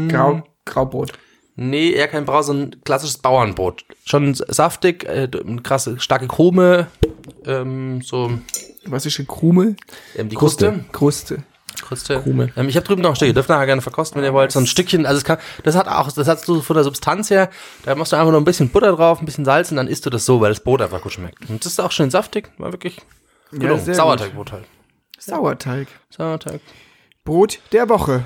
Grau, 0.09 0.42
Graubrot. 0.64 1.12
Nee, 1.54 1.90
eher 1.90 2.08
kein 2.08 2.24
Brau, 2.24 2.40
so 2.42 2.52
ein 2.52 2.76
klassisches 2.84 3.18
Bauernbrot. 3.18 3.84
Schon 4.06 4.34
saftig, 4.34 5.04
äh, 5.04 5.28
krasse, 5.62 6.00
starke 6.00 6.26
Krume, 6.26 6.86
ähm, 7.44 8.00
so 8.02 8.30
Was 8.86 9.04
ist 9.06 9.18
eine 9.18 9.26
Krume? 9.26 9.76
ähm, 10.16 10.28
die 10.28 10.36
Kruste. 10.36 10.84
Kruste. 10.92 11.44
Kruste. 11.82 12.20
Krume. 12.20 12.52
Ähm, 12.56 12.68
ich 12.68 12.76
habe 12.76 12.86
drüben 12.86 13.02
noch 13.02 13.10
ein 13.10 13.16
Stück, 13.16 13.28
ihr 13.28 13.34
dürft 13.34 13.48
nachher 13.48 13.66
gerne 13.66 13.82
verkosten, 13.82 14.18
wenn 14.20 14.28
ihr 14.28 14.32
wollt. 14.32 14.52
So 14.52 14.60
ein 14.60 14.66
Stückchen, 14.66 15.04
also 15.04 15.18
es 15.18 15.24
kann, 15.24 15.38
das 15.62 15.74
hat 15.76 15.88
auch, 15.88 16.10
das 16.10 16.28
hat 16.28 16.40
so 16.44 16.60
von 16.62 16.74
der 16.74 16.84
Substanz 16.84 17.28
her, 17.30 17.50
da 17.84 17.94
machst 17.94 18.12
du 18.12 18.16
einfach 18.16 18.30
nur 18.30 18.40
ein 18.40 18.44
bisschen 18.44 18.70
Butter 18.70 18.92
drauf, 18.92 19.20
ein 19.20 19.26
bisschen 19.26 19.44
Salz 19.44 19.70
und 19.70 19.76
dann 19.76 19.88
isst 19.88 20.06
du 20.06 20.10
das 20.10 20.24
so, 20.24 20.40
weil 20.40 20.50
das 20.50 20.60
Brot 20.60 20.80
einfach 20.80 21.02
gut 21.02 21.12
schmeckt. 21.12 21.48
Und 21.50 21.64
das 21.64 21.72
ist 21.72 21.80
auch 21.80 21.92
schön 21.92 22.10
saftig, 22.10 22.50
war 22.58 22.72
wirklich 22.72 23.00
gelungen. 23.50 23.84
sehr 23.84 23.94
Sauerteigbrot 23.94 24.52
halt. 24.52 24.64
Sauerteig. 25.18 25.88
Sauerteig. 26.10 26.60
Brot 27.24 27.60
der 27.72 27.88
Woche. 27.88 28.24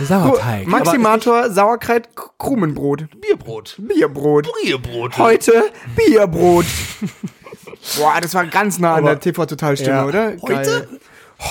Sauerteig. 0.00 0.66
Maximator 0.66 1.50
Sauerkreit 1.50 2.08
Krumenbrot. 2.38 3.06
Bierbrot. 3.20 3.76
Bierbrot. 3.78 4.48
Bierbrot. 4.62 5.18
Heute 5.18 5.52
Bierbrot. 5.96 6.66
Boah, 7.98 8.20
das 8.20 8.34
war 8.34 8.46
ganz 8.46 8.78
nah 8.78 8.96
an 8.96 9.04
der 9.04 9.20
TV-Total-Stimme, 9.20 9.90
Ja. 9.96 10.06
oder? 10.06 10.32
Geil. 10.32 10.88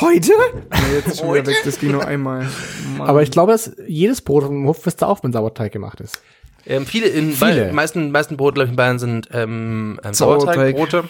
Heute? 0.01 0.31
Nee, 0.69 0.95
jetzt 0.95 1.07
ist 1.07 1.19
schon 1.19 1.33
wieder 1.33 1.45
weg, 1.47 1.55
das 1.63 1.79
ging 1.79 1.91
nur 1.91 2.05
einmal. 2.05 2.45
Mann. 2.97 3.07
Aber 3.07 3.23
ich 3.23 3.31
glaube, 3.31 3.53
dass 3.53 3.71
jedes 3.87 4.21
Brot 4.21 4.43
im 4.43 4.67
Hofwester 4.67 5.07
auch 5.07 5.23
mit 5.23 5.31
Sauerteig 5.33 5.71
gemacht 5.71 6.01
ist. 6.01 6.21
Ähm, 6.65 6.85
viele 6.85 7.07
in 7.07 7.31
Viele. 7.31 7.67
Bei, 7.67 7.71
meisten 7.71 8.11
meisten 8.11 8.35
Brote 8.35 8.55
glaube 8.55 8.65
ich 8.65 8.71
in 8.71 8.75
Bayern 8.75 8.99
sind 8.99 9.29
ähm, 9.31 9.99
ähm, 10.03 10.13
Sauerteig. 10.13 10.55
Sauerteigbrote. 10.55 11.03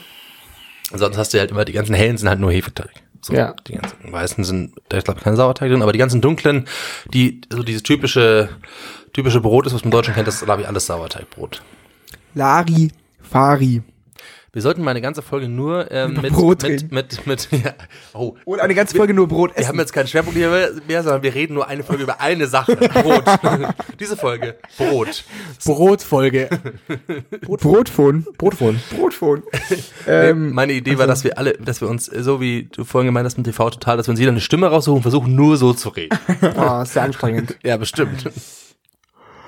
Sonst 0.93 1.17
hast 1.17 1.33
du 1.33 1.39
halt 1.39 1.51
immer 1.51 1.65
die 1.65 1.73
ganzen 1.73 1.95
hellen 1.95 2.17
sind 2.17 2.29
halt 2.29 2.39
nur 2.39 2.51
Hefeteig. 2.51 2.91
So, 3.21 3.33
Ja. 3.33 3.55
Die 3.67 3.73
ganzen 3.73 4.11
weißen 4.11 4.43
sind 4.43 4.73
da 4.89 4.97
ist 4.97 5.05
glaube 5.05 5.19
ich 5.19 5.23
kein 5.23 5.35
Sauerteig 5.35 5.69
drin, 5.69 5.81
aber 5.81 5.93
die 5.93 5.99
ganzen 5.99 6.21
dunklen, 6.21 6.67
die 7.13 7.41
so 7.49 7.63
dieses 7.63 7.83
typische 7.83 8.49
typische 9.13 9.41
Brot 9.41 9.65
ist, 9.65 9.73
was 9.73 9.81
man 9.81 9.87
in 9.87 9.91
Deutschland 9.91 10.15
kennt, 10.15 10.27
das 10.27 10.35
ist 10.35 10.45
glaube 10.45 10.61
ich 10.61 10.67
alles 10.67 10.85
Sauerteigbrot. 10.85 11.61
Lari 12.33 12.91
Fari. 13.21 13.81
Wir 14.53 14.61
sollten 14.61 14.81
mal 14.81 14.91
eine 14.91 15.01
ganze 15.01 15.21
Folge 15.21 15.49
nur 15.49 15.91
ähm, 15.91 16.13
mit, 16.21 16.31
Brot 16.33 16.63
mit, 16.63 16.71
reden. 16.71 16.89
mit, 16.91 17.25
mit, 17.27 17.51
mit, 17.51 17.63
ja. 17.65 17.73
Oh, 18.13 18.35
Und 18.45 18.59
eine 18.59 18.73
ganze 18.75 18.95
Folge 18.95 19.13
nur 19.13 19.27
Brot 19.27 19.51
wir 19.51 19.57
essen. 19.59 19.67
haben 19.67 19.79
jetzt 19.79 19.93
keinen 19.93 20.07
Schwerpunkt 20.07 20.37
hier 20.37 20.71
mehr, 20.87 21.03
sondern 21.03 21.21
wir 21.21 21.35
reden 21.35 21.53
nur 21.53 21.67
eine 21.67 21.83
Folge 21.83 22.03
über 22.03 22.21
eine 22.21 22.47
Sache. 22.47 22.75
Brot. 22.75 23.23
Diese 23.99 24.15
Folge. 24.15 24.55
Brot. 24.77 25.25
Brotfolge. 25.63 26.49
Brotphone. 27.41 28.25
Brotphone. 28.37 28.81
Brotphone. 28.97 29.43
Ähm, 30.07 30.53
Meine 30.53 30.73
Idee 30.73 30.97
war, 30.97 31.07
dass 31.07 31.23
wir 31.23 31.37
alle, 31.37 31.53
dass 31.53 31.81
wir 31.81 31.87
uns, 31.89 32.05
so 32.05 32.39
wie 32.41 32.69
du 32.71 32.83
vorhin 32.85 33.07
gemeint 33.07 33.25
hast 33.25 33.37
mit 33.37 33.45
TV 33.45 33.69
total, 33.69 33.97
dass 33.97 34.07
wir 34.07 34.11
uns 34.11 34.19
jeder 34.19 34.31
eine 34.31 34.41
Stimme 34.41 34.67
raussuchen 34.67 34.97
und 34.97 35.01
versuchen 35.03 35.35
nur 35.35 35.57
so 35.57 35.73
zu 35.73 35.89
reden. 35.89 36.17
Oh, 36.57 36.83
sehr 36.85 37.03
anstrengend. 37.03 37.57
Ja, 37.63 37.77
bestimmt. 37.77 38.29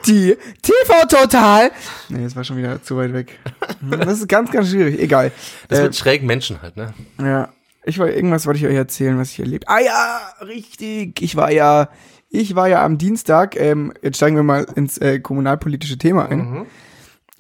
Die 0.08 0.36
TV 0.62 1.08
Total. 1.08 1.72
Nee, 2.10 2.24
das 2.24 2.36
war 2.36 2.44
schon 2.44 2.58
wieder 2.58 2.82
zu 2.82 2.98
weit 2.98 3.14
weg. 3.14 3.40
Das 3.82 4.20
ist 4.20 4.28
ganz, 4.30 4.52
ganz 4.52 4.70
schwierig. 4.70 5.00
Egal. 5.00 5.32
Das 5.68 5.80
Äh, 5.80 5.84
mit 5.84 5.96
schrägen 5.96 6.28
Menschen 6.28 6.62
halt, 6.62 6.78
ne? 6.78 6.94
Ja. 7.22 7.50
Ich 7.86 7.98
wollte, 7.98 8.16
irgendwas 8.16 8.46
wollte 8.46 8.60
ich 8.60 8.66
euch 8.66 8.76
erzählen, 8.76 9.18
was 9.18 9.32
ich 9.32 9.40
erlebt. 9.40 9.68
Ah 9.68 9.80
ja, 9.80 10.20
richtig. 10.46 11.22
Ich 11.22 11.36
war 11.36 11.52
ja, 11.52 11.90
ich 12.30 12.56
war 12.56 12.68
ja 12.68 12.84
am 12.84 12.98
Dienstag, 12.98 13.56
ähm, 13.60 13.94
jetzt 14.02 14.18
steigen 14.18 14.36
wir 14.36 14.44
mal 14.44 14.66
ins 14.76 14.98
äh, 14.98 15.20
kommunalpolitische 15.20 15.98
Thema 15.98 16.28
ein. 16.30 16.66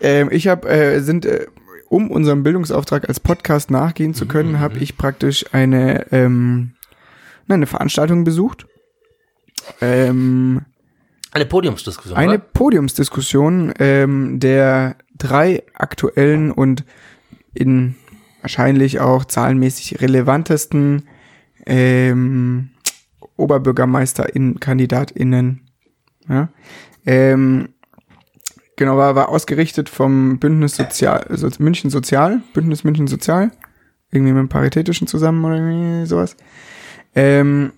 Ähm, 0.01 0.29
ich 0.31 0.47
habe, 0.47 0.67
äh, 0.69 1.01
sind, 1.01 1.25
äh, 1.25 1.47
um 1.89 2.09
unserem 2.09 2.43
Bildungsauftrag 2.43 3.07
als 3.09 3.19
Podcast 3.19 3.69
nachgehen 3.69 4.13
zu 4.13 4.27
können, 4.27 4.59
habe 4.59 4.77
ich 4.79 4.97
praktisch 4.97 5.45
eine, 5.53 6.11
ähm, 6.11 6.73
na, 7.47 7.55
eine 7.55 7.67
Veranstaltung 7.67 8.23
besucht. 8.23 8.65
Ähm, 9.81 10.61
Eine 11.31 11.45
Podiumsdiskussion. 11.45 12.17
eine 12.17 12.33
oder? 12.33 12.39
Podiumsdiskussion 12.39 13.73
ähm, 13.79 14.39
der 14.39 14.97
drei 15.17 15.63
aktuellen 15.73 16.51
und 16.51 16.83
in 17.53 17.95
wahrscheinlich 18.41 18.99
auch 18.99 19.23
zahlenmäßig 19.25 20.01
relevantesten 20.01 21.07
ähm, 21.65 22.69
OberbürgermeisterInnen-KandidatInnen. 23.37 25.61
Ja? 26.27 26.49
Ähm, 27.05 27.69
genau, 28.75 28.97
war, 28.97 29.15
war 29.15 29.29
ausgerichtet 29.29 29.87
vom 29.89 30.39
Bündnis 30.39 30.75
Sozial, 30.77 31.23
also 31.29 31.47
München 31.59 31.91
Sozial, 31.91 32.41
Bündnis 32.53 32.83
München 32.83 33.07
Sozial, 33.07 33.51
irgendwie 34.11 34.33
mit 34.33 34.41
dem 34.41 34.49
Paritätischen 34.49 35.07
zusammen 35.07 35.45
oder 35.45 35.55
irgendwie 35.55 36.05
sowas. 36.07 36.35
Ähm, 37.13 37.73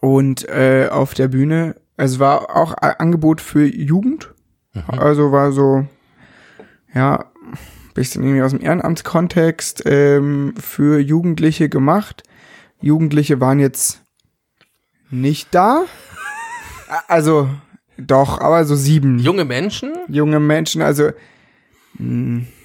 und 0.00 0.46
äh, 0.48 0.88
auf 0.90 1.14
der 1.14 1.28
Bühne, 1.28 1.76
es 1.98 2.18
war 2.18 2.56
auch 2.56 2.72
ein 2.74 2.94
Angebot 2.98 3.40
für 3.40 3.66
Jugend, 3.66 4.32
also 4.86 5.32
war 5.32 5.52
so, 5.52 5.86
ja, 6.94 7.26
bisschen 7.94 8.22
irgendwie 8.22 8.42
aus 8.42 8.52
dem 8.52 8.60
Ehrenamtskontext 8.60 9.82
ähm, 9.86 10.54
für 10.56 11.00
Jugendliche 11.00 11.68
gemacht. 11.68 12.22
Jugendliche 12.80 13.40
waren 13.40 13.58
jetzt 13.58 14.02
nicht 15.10 15.54
da. 15.54 15.82
Also 17.06 17.50
doch, 17.98 18.40
aber 18.40 18.64
so 18.64 18.74
sieben 18.74 19.18
Junge 19.18 19.44
Menschen, 19.44 19.92
junge 20.08 20.40
Menschen, 20.40 20.80
also 20.80 21.10
ist 21.98 21.98
halt 21.98 22.57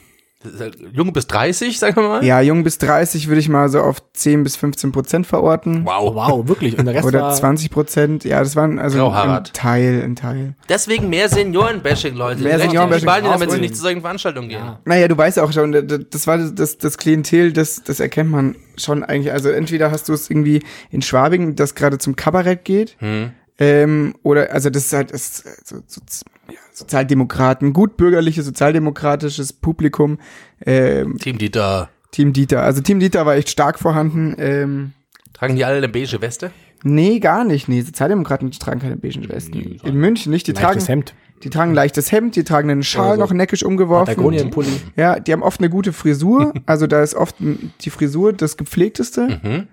jung 0.91 1.13
bis 1.13 1.27
30, 1.27 1.79
sagen 1.79 1.95
wir 1.95 2.07
mal. 2.07 2.23
ja, 2.25 2.41
jung 2.41 2.63
bis 2.63 2.77
30 2.77 3.27
würde 3.27 3.39
ich 3.39 3.49
mal 3.49 3.69
so 3.69 3.79
auf 3.81 3.97
10 4.13 4.43
bis 4.43 4.55
15 4.55 4.91
Prozent 4.91 5.27
verorten. 5.27 5.85
Wow, 5.85 6.15
wow, 6.15 6.47
wirklich. 6.47 6.77
Und 6.77 6.85
der 6.85 6.95
Rest 6.95 7.05
Oder 7.05 7.21
war 7.21 7.33
20 7.35 7.69
Prozent, 7.71 8.23
ja, 8.25 8.39
das 8.39 8.55
waren 8.55 8.79
also 8.79 8.97
ein 8.97 9.01
Grauhaarrat. 9.03 9.53
Teil, 9.53 10.01
ein 10.03 10.15
Teil. 10.15 10.55
Deswegen 10.69 11.09
mehr 11.09 11.29
Seniorenbashing, 11.29 12.15
Leute. 12.15 12.43
Mehr 12.43 12.59
Seniorenbashing. 12.59 13.03
in 13.03 13.09
Spanien, 13.09 13.31
damit 13.31 13.51
sie 13.51 13.59
nicht 13.59 13.75
zu 13.75 13.81
solchen 13.81 14.01
Veranstaltungen 14.01 14.49
gehen. 14.49 14.77
Naja, 14.85 15.07
du 15.07 15.17
weißt 15.17 15.37
ja 15.37 15.43
auch 15.43 15.51
schon, 15.51 15.71
das 16.09 16.27
war 16.27 16.37
das, 16.37 16.77
das 16.77 16.97
Klientel, 16.97 17.53
das, 17.53 17.83
das 17.83 17.99
erkennt 17.99 18.29
man 18.29 18.55
schon 18.77 19.03
eigentlich. 19.03 19.31
Also 19.31 19.49
entweder 19.49 19.91
hast 19.91 20.09
du 20.09 20.13
es 20.13 20.29
irgendwie 20.29 20.61
in 20.89 21.01
Schwabing, 21.01 21.55
das 21.55 21.75
gerade 21.75 21.97
zum 21.97 22.15
Kabarett 22.15 22.65
geht, 22.65 22.95
Hm. 22.99 23.31
ähm, 23.59 24.15
oder 24.23 24.51
also 24.51 24.69
das 24.69 24.85
ist 24.85 24.93
halt 24.93 25.13
das, 25.13 25.39
ist 25.39 25.67
so, 25.67 25.77
so, 25.87 26.01
ja, 26.01 26.32
Sozialdemokraten, 26.73 27.73
gut 27.73 27.97
bürgerliches, 27.97 28.45
sozialdemokratisches 28.45 29.53
Publikum, 29.53 30.17
ähm, 30.65 31.17
Team 31.19 31.37
Dieter. 31.37 31.89
Team 32.11 32.33
Dieter. 32.33 32.61
Also 32.63 32.81
Team 32.81 32.99
Dieter 32.99 33.25
war 33.25 33.35
echt 33.35 33.49
stark 33.49 33.79
vorhanden. 33.79 34.35
Ähm, 34.37 34.91
Tragen 35.33 35.55
die 35.55 35.65
alle 35.65 35.77
eine 35.77 35.89
beige 35.89 36.21
Weste? 36.21 36.51
nee, 36.83 37.19
gar 37.19 37.43
nicht. 37.45 37.69
Nee, 37.69 37.81
Sozialdemokraten 37.81 38.51
tragen 38.51 38.79
keine 38.79 38.97
beigen 38.97 39.27
Westen. 39.29 39.79
In 39.83 39.95
München 39.95 40.31
nicht. 40.31 40.47
Die 40.47 40.53
tragen, 40.53 40.65
leichtes 40.73 40.89
Hemd. 40.89 41.13
die 41.43 41.49
tragen 41.49 41.71
ein 41.71 41.75
leichtes 41.75 42.11
Hemd, 42.11 42.35
die 42.35 42.43
tragen 42.43 42.69
einen 42.69 42.83
Schal 42.83 43.07
Oder 43.07 43.15
so 43.15 43.21
noch 43.21 43.31
neckisch 43.33 43.63
umgeworfen. 43.63 44.15
Patagonienpulli. 44.15 44.69
Ja, 44.95 45.19
die 45.19 45.31
haben 45.31 45.43
oft 45.43 45.59
eine 45.59 45.69
gute 45.69 45.93
Frisur. 45.93 46.53
Also 46.65 46.87
da 46.87 47.01
ist 47.01 47.15
oft 47.15 47.35
die 47.39 47.89
Frisur 47.89 48.33
das 48.33 48.57
gepflegteste. 48.57 49.39
Mhm. 49.43 49.67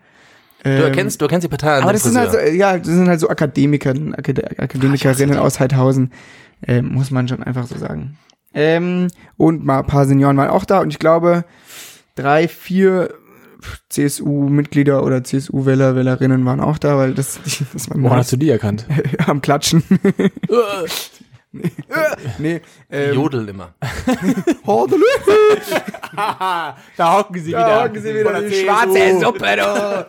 Du 0.63 0.71
Ähm, 0.71 0.83
erkennst, 0.83 1.21
du 1.21 1.25
erkennst 1.25 1.45
die 1.45 1.49
Partei 1.49 1.77
an 1.77 1.83
aber 1.83 1.93
das 1.93 2.03
sind 2.03 2.17
halt 2.17 2.33
so, 2.33 2.39
ja, 2.39 2.77
das 2.77 2.87
sind 2.87 3.09
halt 3.09 3.21
so 3.21 3.29
Akademiker, 3.29 3.95
Akade 4.17 4.59
Akademikerinnen 4.59 5.39
aus 5.39 5.59
Heidhausen. 5.59 6.13
Ähm, 6.67 6.93
muss 6.93 7.11
man 7.11 7.27
schon 7.29 7.43
einfach 7.43 7.67
so 7.67 7.79
sagen. 7.79 8.19
Ähm, 8.53 9.09
und 9.37 9.65
mal 9.65 9.79
ein 9.79 9.87
paar 9.87 10.07
Senioren 10.07 10.37
waren 10.37 10.51
auch 10.51 10.65
da 10.65 10.81
und 10.81 10.91
ich 10.91 10.99
glaube, 10.99 11.45
drei, 12.15 12.49
vier 12.49 13.15
CSU-Mitglieder 13.89 15.05
oder 15.05 15.23
CSU-Wähler, 15.23 15.95
Wählerinnen 15.95 16.45
waren 16.45 16.61
auch 16.61 16.79
da, 16.79 16.97
weil 16.97 17.15
das, 17.15 17.41
das 17.73 17.89
man 17.89 18.03
Woran 18.03 18.19
hast 18.19 18.33
du 18.33 18.37
die 18.37 18.51
erkannt? 18.51 18.87
am 19.27 19.41
Klatschen. 19.41 19.83
nee, 22.39 22.61
ähm, 22.91 23.15
Jodel 23.15 23.49
immer. 23.49 23.75
Da 26.97 27.17
hocken 27.17 27.43
sie 27.43 27.53
Da 27.53 27.85
hocken 27.85 28.03
sie 28.03 28.15
wieder, 28.15 28.43
die 28.43 28.55
schwarze 28.55 29.21
Suppe, 29.21 29.57
du. 29.57 30.07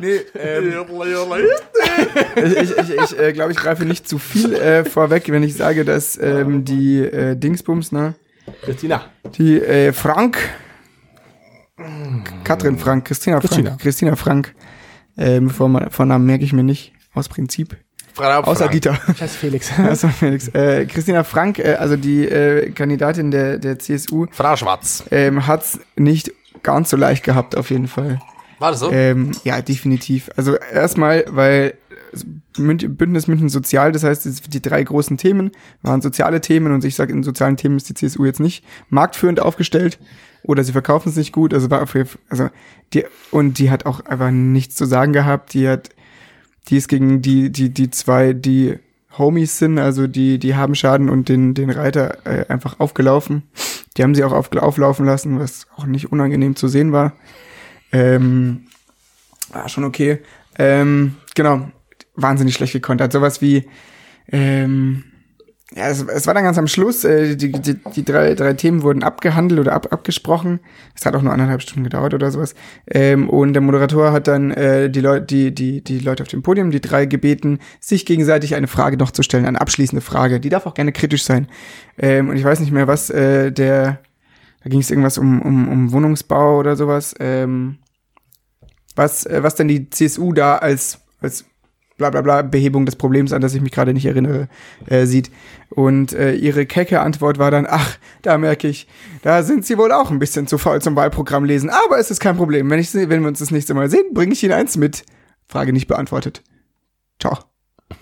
Nee, 0.00 0.20
ähm, 0.38 0.74
ich 2.36 2.56
ich, 2.56 2.78
ich, 2.78 2.90
ich 2.90 3.18
äh, 3.18 3.32
glaube, 3.32 3.52
ich 3.52 3.58
greife 3.58 3.84
nicht 3.84 4.08
zu 4.08 4.18
viel 4.18 4.54
äh, 4.54 4.84
vorweg, 4.84 5.30
wenn 5.30 5.42
ich 5.42 5.54
sage, 5.54 5.84
dass 5.84 6.18
ähm, 6.18 6.64
die 6.64 7.00
äh, 7.00 7.36
Dingsbums, 7.36 7.92
ne? 7.92 8.14
Christina. 8.62 9.04
Die 9.38 9.60
äh, 9.60 9.92
Frank, 9.92 10.38
Katrin 12.44 12.78
Frank, 12.78 13.06
Christina 13.06 13.40
Frank, 13.40 13.50
Christina. 13.50 13.76
Christina 13.76 14.16
Frank, 14.16 14.54
ähm, 15.18 15.50
Vornamen 15.50 16.26
merke 16.26 16.44
ich 16.44 16.52
mir 16.52 16.62
nicht, 16.62 16.92
aus 17.14 17.28
Prinzip. 17.28 17.76
Außer 18.18 18.60
Frank. 18.60 18.72
Dieter. 18.72 18.98
Scheiß 19.18 19.36
Felix. 19.36 19.70
Also 19.78 20.08
Felix. 20.08 20.48
Äh, 20.48 20.86
Christina 20.86 21.22
Frank, 21.24 21.58
äh, 21.58 21.74
also 21.74 21.96
die 21.96 22.24
äh, 22.26 22.70
Kandidatin 22.70 23.30
der, 23.30 23.58
der 23.58 23.78
CSU, 23.78 24.26
Frau 24.30 24.56
Schwarz. 24.56 25.04
ähm, 25.10 25.46
hat's 25.46 25.78
nicht 25.96 26.32
ganz 26.62 26.90
so 26.90 26.96
leicht 26.96 27.24
gehabt, 27.24 27.56
auf 27.56 27.70
jeden 27.70 27.88
Fall. 27.88 28.20
War 28.58 28.70
das 28.70 28.80
so? 28.80 28.90
Ähm, 28.90 29.32
ja, 29.44 29.60
definitiv. 29.60 30.30
Also 30.36 30.54
erstmal, 30.56 31.24
weil 31.28 31.74
Bündnis 32.56 33.26
München 33.28 33.48
Sozial, 33.50 33.92
das 33.92 34.02
heißt, 34.02 34.24
es- 34.26 34.40
die 34.40 34.62
drei 34.62 34.82
großen 34.82 35.18
Themen 35.18 35.50
waren 35.82 36.00
soziale 36.00 36.40
Themen 36.40 36.72
und 36.72 36.84
ich 36.84 36.94
sage, 36.94 37.12
in 37.12 37.22
sozialen 37.22 37.56
Themen 37.56 37.76
ist 37.76 37.88
die 37.90 37.94
CSU 37.94 38.24
jetzt 38.24 38.40
nicht 38.40 38.64
marktführend 38.88 39.40
aufgestellt 39.40 39.98
oder 40.42 40.64
sie 40.64 40.72
verkaufen 40.72 41.10
es 41.10 41.16
nicht 41.16 41.32
gut. 41.32 41.52
Also 41.52 41.70
war 41.70 41.82
auf 41.82 41.94
jeden 41.94 42.06
Fall- 42.08 42.20
also 42.30 42.48
die 42.94 43.04
und 43.30 43.58
die 43.58 43.70
hat 43.70 43.84
auch 43.84 44.00
einfach 44.06 44.30
nichts 44.30 44.74
zu 44.76 44.86
sagen 44.86 45.12
gehabt. 45.12 45.52
Die 45.52 45.68
hat, 45.68 45.90
die 46.68 46.76
ist 46.76 46.88
gegen 46.88 47.22
die 47.22 47.50
die 47.50 47.70
die 47.70 47.90
zwei 47.90 48.32
die 48.32 48.78
Homies 49.18 49.58
sind, 49.58 49.78
also 49.78 50.06
die 50.06 50.38
die 50.38 50.54
haben 50.54 50.74
Schaden 50.74 51.08
und 51.08 51.28
den 51.28 51.54
den 51.54 51.70
Reiter 51.70 52.26
äh, 52.26 52.46
einfach 52.48 52.80
aufgelaufen. 52.80 53.44
Die 53.96 54.02
haben 54.02 54.14
sie 54.14 54.24
auch 54.24 54.32
auf, 54.32 54.52
auflaufen 54.52 55.06
lassen, 55.06 55.38
was 55.38 55.66
auch 55.76 55.86
nicht 55.86 56.12
unangenehm 56.12 56.54
zu 56.54 56.68
sehen 56.68 56.92
war. 56.92 57.14
Ähm, 57.92 58.66
war 59.52 59.68
schon 59.68 59.84
okay. 59.84 60.18
Ähm, 60.58 61.14
genau, 61.34 61.70
wahnsinnig 62.14 62.54
schlecht 62.54 62.72
gekontert. 62.72 63.12
Sowas 63.12 63.40
wie, 63.40 63.66
ähm, 64.30 65.04
ja, 65.74 65.88
es, 65.88 66.00
es 66.00 66.28
war 66.28 66.34
dann 66.34 66.44
ganz 66.44 66.58
am 66.58 66.68
Schluss, 66.68 67.02
äh, 67.02 67.34
die, 67.34 67.50
die, 67.50 67.74
die 67.74 68.04
drei, 68.04 68.34
drei 68.36 68.52
Themen 68.52 68.82
wurden 68.82 69.02
abgehandelt 69.02 69.60
oder 69.60 69.72
ab, 69.72 69.88
abgesprochen. 69.90 70.60
Es 70.94 71.04
hat 71.04 71.16
auch 71.16 71.22
nur 71.22 71.32
anderthalb 71.32 71.60
Stunden 71.60 71.82
gedauert 71.82 72.14
oder 72.14 72.30
sowas. 72.30 72.54
Ähm, 72.88 73.28
und 73.28 73.52
der 73.52 73.62
Moderator 73.62 74.12
hat 74.12 74.28
dann 74.28 74.52
äh, 74.52 74.88
die, 74.88 75.00
Leute, 75.00 75.26
die, 75.26 75.52
die, 75.52 75.82
die 75.82 75.98
Leute 75.98 76.22
auf 76.22 76.28
dem 76.28 76.42
Podium, 76.42 76.70
die 76.70 76.80
drei 76.80 77.06
gebeten, 77.06 77.58
sich 77.80 78.06
gegenseitig 78.06 78.54
eine 78.54 78.68
Frage 78.68 78.96
noch 78.96 79.10
zu 79.10 79.24
stellen, 79.24 79.44
eine 79.44 79.60
abschließende 79.60 80.02
Frage. 80.02 80.38
Die 80.38 80.50
darf 80.50 80.66
auch 80.66 80.74
gerne 80.74 80.92
kritisch 80.92 81.24
sein. 81.24 81.48
Ähm, 81.98 82.28
und 82.28 82.36
ich 82.36 82.44
weiß 82.44 82.60
nicht 82.60 82.70
mehr, 82.70 82.86
was 82.86 83.10
äh, 83.10 83.50
der, 83.50 83.98
da 84.62 84.70
ging 84.70 84.80
es 84.80 84.90
irgendwas 84.90 85.18
um, 85.18 85.42
um, 85.42 85.68
um 85.68 85.92
Wohnungsbau 85.92 86.58
oder 86.60 86.76
sowas. 86.76 87.12
Ähm, 87.18 87.78
was, 88.94 89.26
äh, 89.26 89.42
was 89.42 89.56
denn 89.56 89.66
die 89.66 89.90
CSU 89.90 90.32
da 90.32 90.58
als, 90.58 91.00
als 91.20 91.44
bla 91.96 92.10
bla 92.10 92.20
bla 92.20 92.42
Behebung 92.42 92.86
des 92.86 92.96
Problems, 92.96 93.32
an 93.32 93.40
das 93.40 93.54
ich 93.54 93.60
mich 93.60 93.72
gerade 93.72 93.92
nicht 93.92 94.06
erinnere, 94.06 94.48
äh, 94.86 95.06
sieht. 95.06 95.30
Und 95.70 96.12
äh, 96.12 96.34
ihre 96.34 96.66
kecke 96.66 97.00
Antwort 97.00 97.38
war 97.38 97.50
dann, 97.50 97.66
ach, 97.68 97.98
da 98.22 98.38
merke 98.38 98.68
ich, 98.68 98.86
da 99.22 99.42
sind 99.42 99.64
sie 99.64 99.78
wohl 99.78 99.92
auch 99.92 100.10
ein 100.10 100.18
bisschen 100.18 100.46
zu 100.46 100.58
faul 100.58 100.80
zum 100.80 100.96
Wahlprogramm 100.96 101.44
lesen. 101.44 101.70
Aber 101.70 101.98
es 101.98 102.10
ist 102.10 102.20
kein 102.20 102.36
Problem. 102.36 102.68
Wenn, 102.70 102.78
ich, 102.78 102.94
wenn 102.94 103.22
wir 103.22 103.28
uns 103.28 103.38
das 103.38 103.50
nächste 103.50 103.74
Mal 103.74 103.90
sehen, 103.90 104.12
bringe 104.12 104.32
ich 104.32 104.42
Ihnen 104.42 104.52
eins 104.52 104.76
mit. 104.76 105.04
Frage 105.48 105.72
nicht 105.72 105.86
beantwortet. 105.86 106.42
Ciao. 107.20 107.38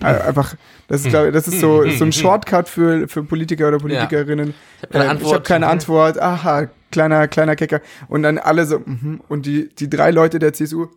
Äh, 0.00 0.06
Einfach, 0.06 0.56
das 0.88 1.02
ist, 1.02 1.10
glaub, 1.10 1.26
ich, 1.26 1.32
das 1.32 1.46
ist 1.46 1.60
so, 1.60 1.88
so 1.98 2.04
ein 2.04 2.12
Shortcut 2.12 2.68
für, 2.68 3.06
für 3.06 3.22
Politiker 3.22 3.68
oder 3.68 3.78
Politikerinnen. 3.78 4.54
hab 4.82 4.90
keine 4.90 5.04
Ähm, 5.04 5.10
Antwort. 5.10 5.28
Ich 5.28 5.34
habe 5.34 5.44
keine 5.44 5.66
Antwort. 5.68 6.18
Aha, 6.18 6.68
kleiner, 6.90 7.28
kleiner 7.28 7.56
Kecker. 7.56 7.80
Und 8.08 8.22
dann 8.22 8.38
alle 8.38 8.64
so, 8.66 8.78
mhm. 8.78 9.20
und 9.28 9.46
die, 9.46 9.68
die 9.74 9.88
drei 9.90 10.10
Leute 10.10 10.38
der 10.38 10.52
CSU. 10.52 10.88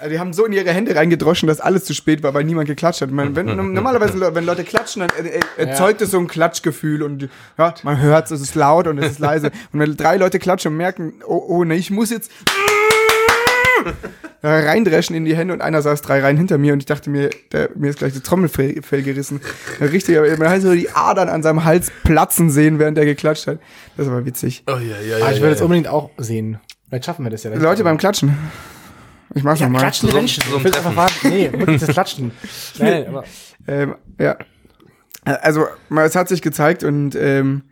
Also 0.00 0.10
die 0.10 0.18
haben 0.18 0.32
so 0.32 0.46
in 0.46 0.52
ihre 0.52 0.72
Hände 0.72 0.94
reingedroschen, 0.94 1.46
dass 1.46 1.60
alles 1.60 1.84
zu 1.84 1.94
spät 1.94 2.22
war, 2.22 2.34
weil 2.34 2.44
niemand 2.44 2.68
geklatscht 2.68 3.00
hat. 3.00 3.10
Man, 3.10 3.36
wenn, 3.36 3.46
normalerweise, 3.74 4.34
wenn 4.34 4.44
Leute 4.44 4.64
klatschen, 4.64 5.06
dann 5.06 5.26
erzeugt 5.56 6.02
es 6.02 6.10
so 6.10 6.18
ein 6.18 6.28
Klatschgefühl 6.28 7.02
und 7.02 7.28
ja, 7.56 7.74
man 7.82 8.00
hört 8.00 8.30
es 8.30 8.40
ist 8.40 8.54
laut 8.54 8.86
und 8.86 8.98
es 8.98 9.12
ist 9.12 9.18
leise. 9.18 9.50
Und 9.72 9.80
wenn 9.80 9.96
drei 9.96 10.16
Leute 10.16 10.38
klatschen 10.38 10.72
und 10.72 10.76
merken, 10.76 11.14
oh, 11.26 11.42
oh 11.48 11.64
ne, 11.64 11.76
ich 11.76 11.90
muss 11.90 12.10
jetzt 12.10 12.30
reindreschen 14.42 15.16
in 15.16 15.24
die 15.24 15.36
Hände 15.36 15.54
und 15.54 15.60
einer 15.60 15.82
saß 15.82 16.02
drei 16.02 16.20
Reihen 16.20 16.36
hinter 16.36 16.58
mir 16.58 16.72
und 16.72 16.80
ich 16.80 16.86
dachte 16.86 17.10
mir, 17.10 17.30
der, 17.52 17.70
mir 17.74 17.90
ist 17.90 17.98
gleich 17.98 18.12
das 18.12 18.22
Trommelfell 18.22 18.82
Fell 18.82 19.02
gerissen. 19.02 19.40
Richtig, 19.80 20.18
aber 20.18 20.28
man 20.36 20.48
hat 20.48 20.62
so 20.62 20.72
die 20.72 20.90
Adern 20.90 21.28
an 21.28 21.42
seinem 21.42 21.64
Hals 21.64 21.90
platzen 22.04 22.50
sehen, 22.50 22.78
während 22.78 22.98
er 22.98 23.04
geklatscht 23.04 23.46
hat. 23.46 23.58
Das 23.96 24.10
war 24.10 24.24
witzig. 24.24 24.64
Oh, 24.66 24.72
ja, 24.72 25.00
ja, 25.00 25.24
Ah, 25.24 25.32
ich 25.32 25.42
will 25.42 25.50
das 25.50 25.60
unbedingt 25.60 25.88
auch 25.88 26.10
sehen. 26.18 26.60
Vielleicht 26.88 27.04
schaffen 27.04 27.24
wir 27.24 27.30
das 27.30 27.42
ja. 27.42 27.54
Leute 27.54 27.84
beim 27.84 27.98
Klatschen. 27.98 28.36
Ich 29.34 29.42
mach's 29.42 29.60
ja, 29.60 29.66
nochmal. 29.66 29.82
klatschende 29.82 30.12
So- 30.12 30.18
Menschen. 30.18 30.42
so 30.48 30.56
ein 30.56 30.58
ich 30.58 30.64
will 30.64 30.74
einfach 30.74 30.96
warten. 30.96 31.28
Nee, 31.28 31.50
wirklich 31.52 31.80
das 31.80 31.90
Klatschen. 31.90 32.30
Nein, 32.78 33.06
aber 33.08 33.24
Ähm, 33.66 33.94
ja. 34.18 34.36
Also, 35.24 35.66
mal, 35.90 36.06
es 36.06 36.16
hat 36.16 36.28
sich 36.28 36.40
gezeigt 36.40 36.84
und 36.84 37.14
ähm, 37.14 37.62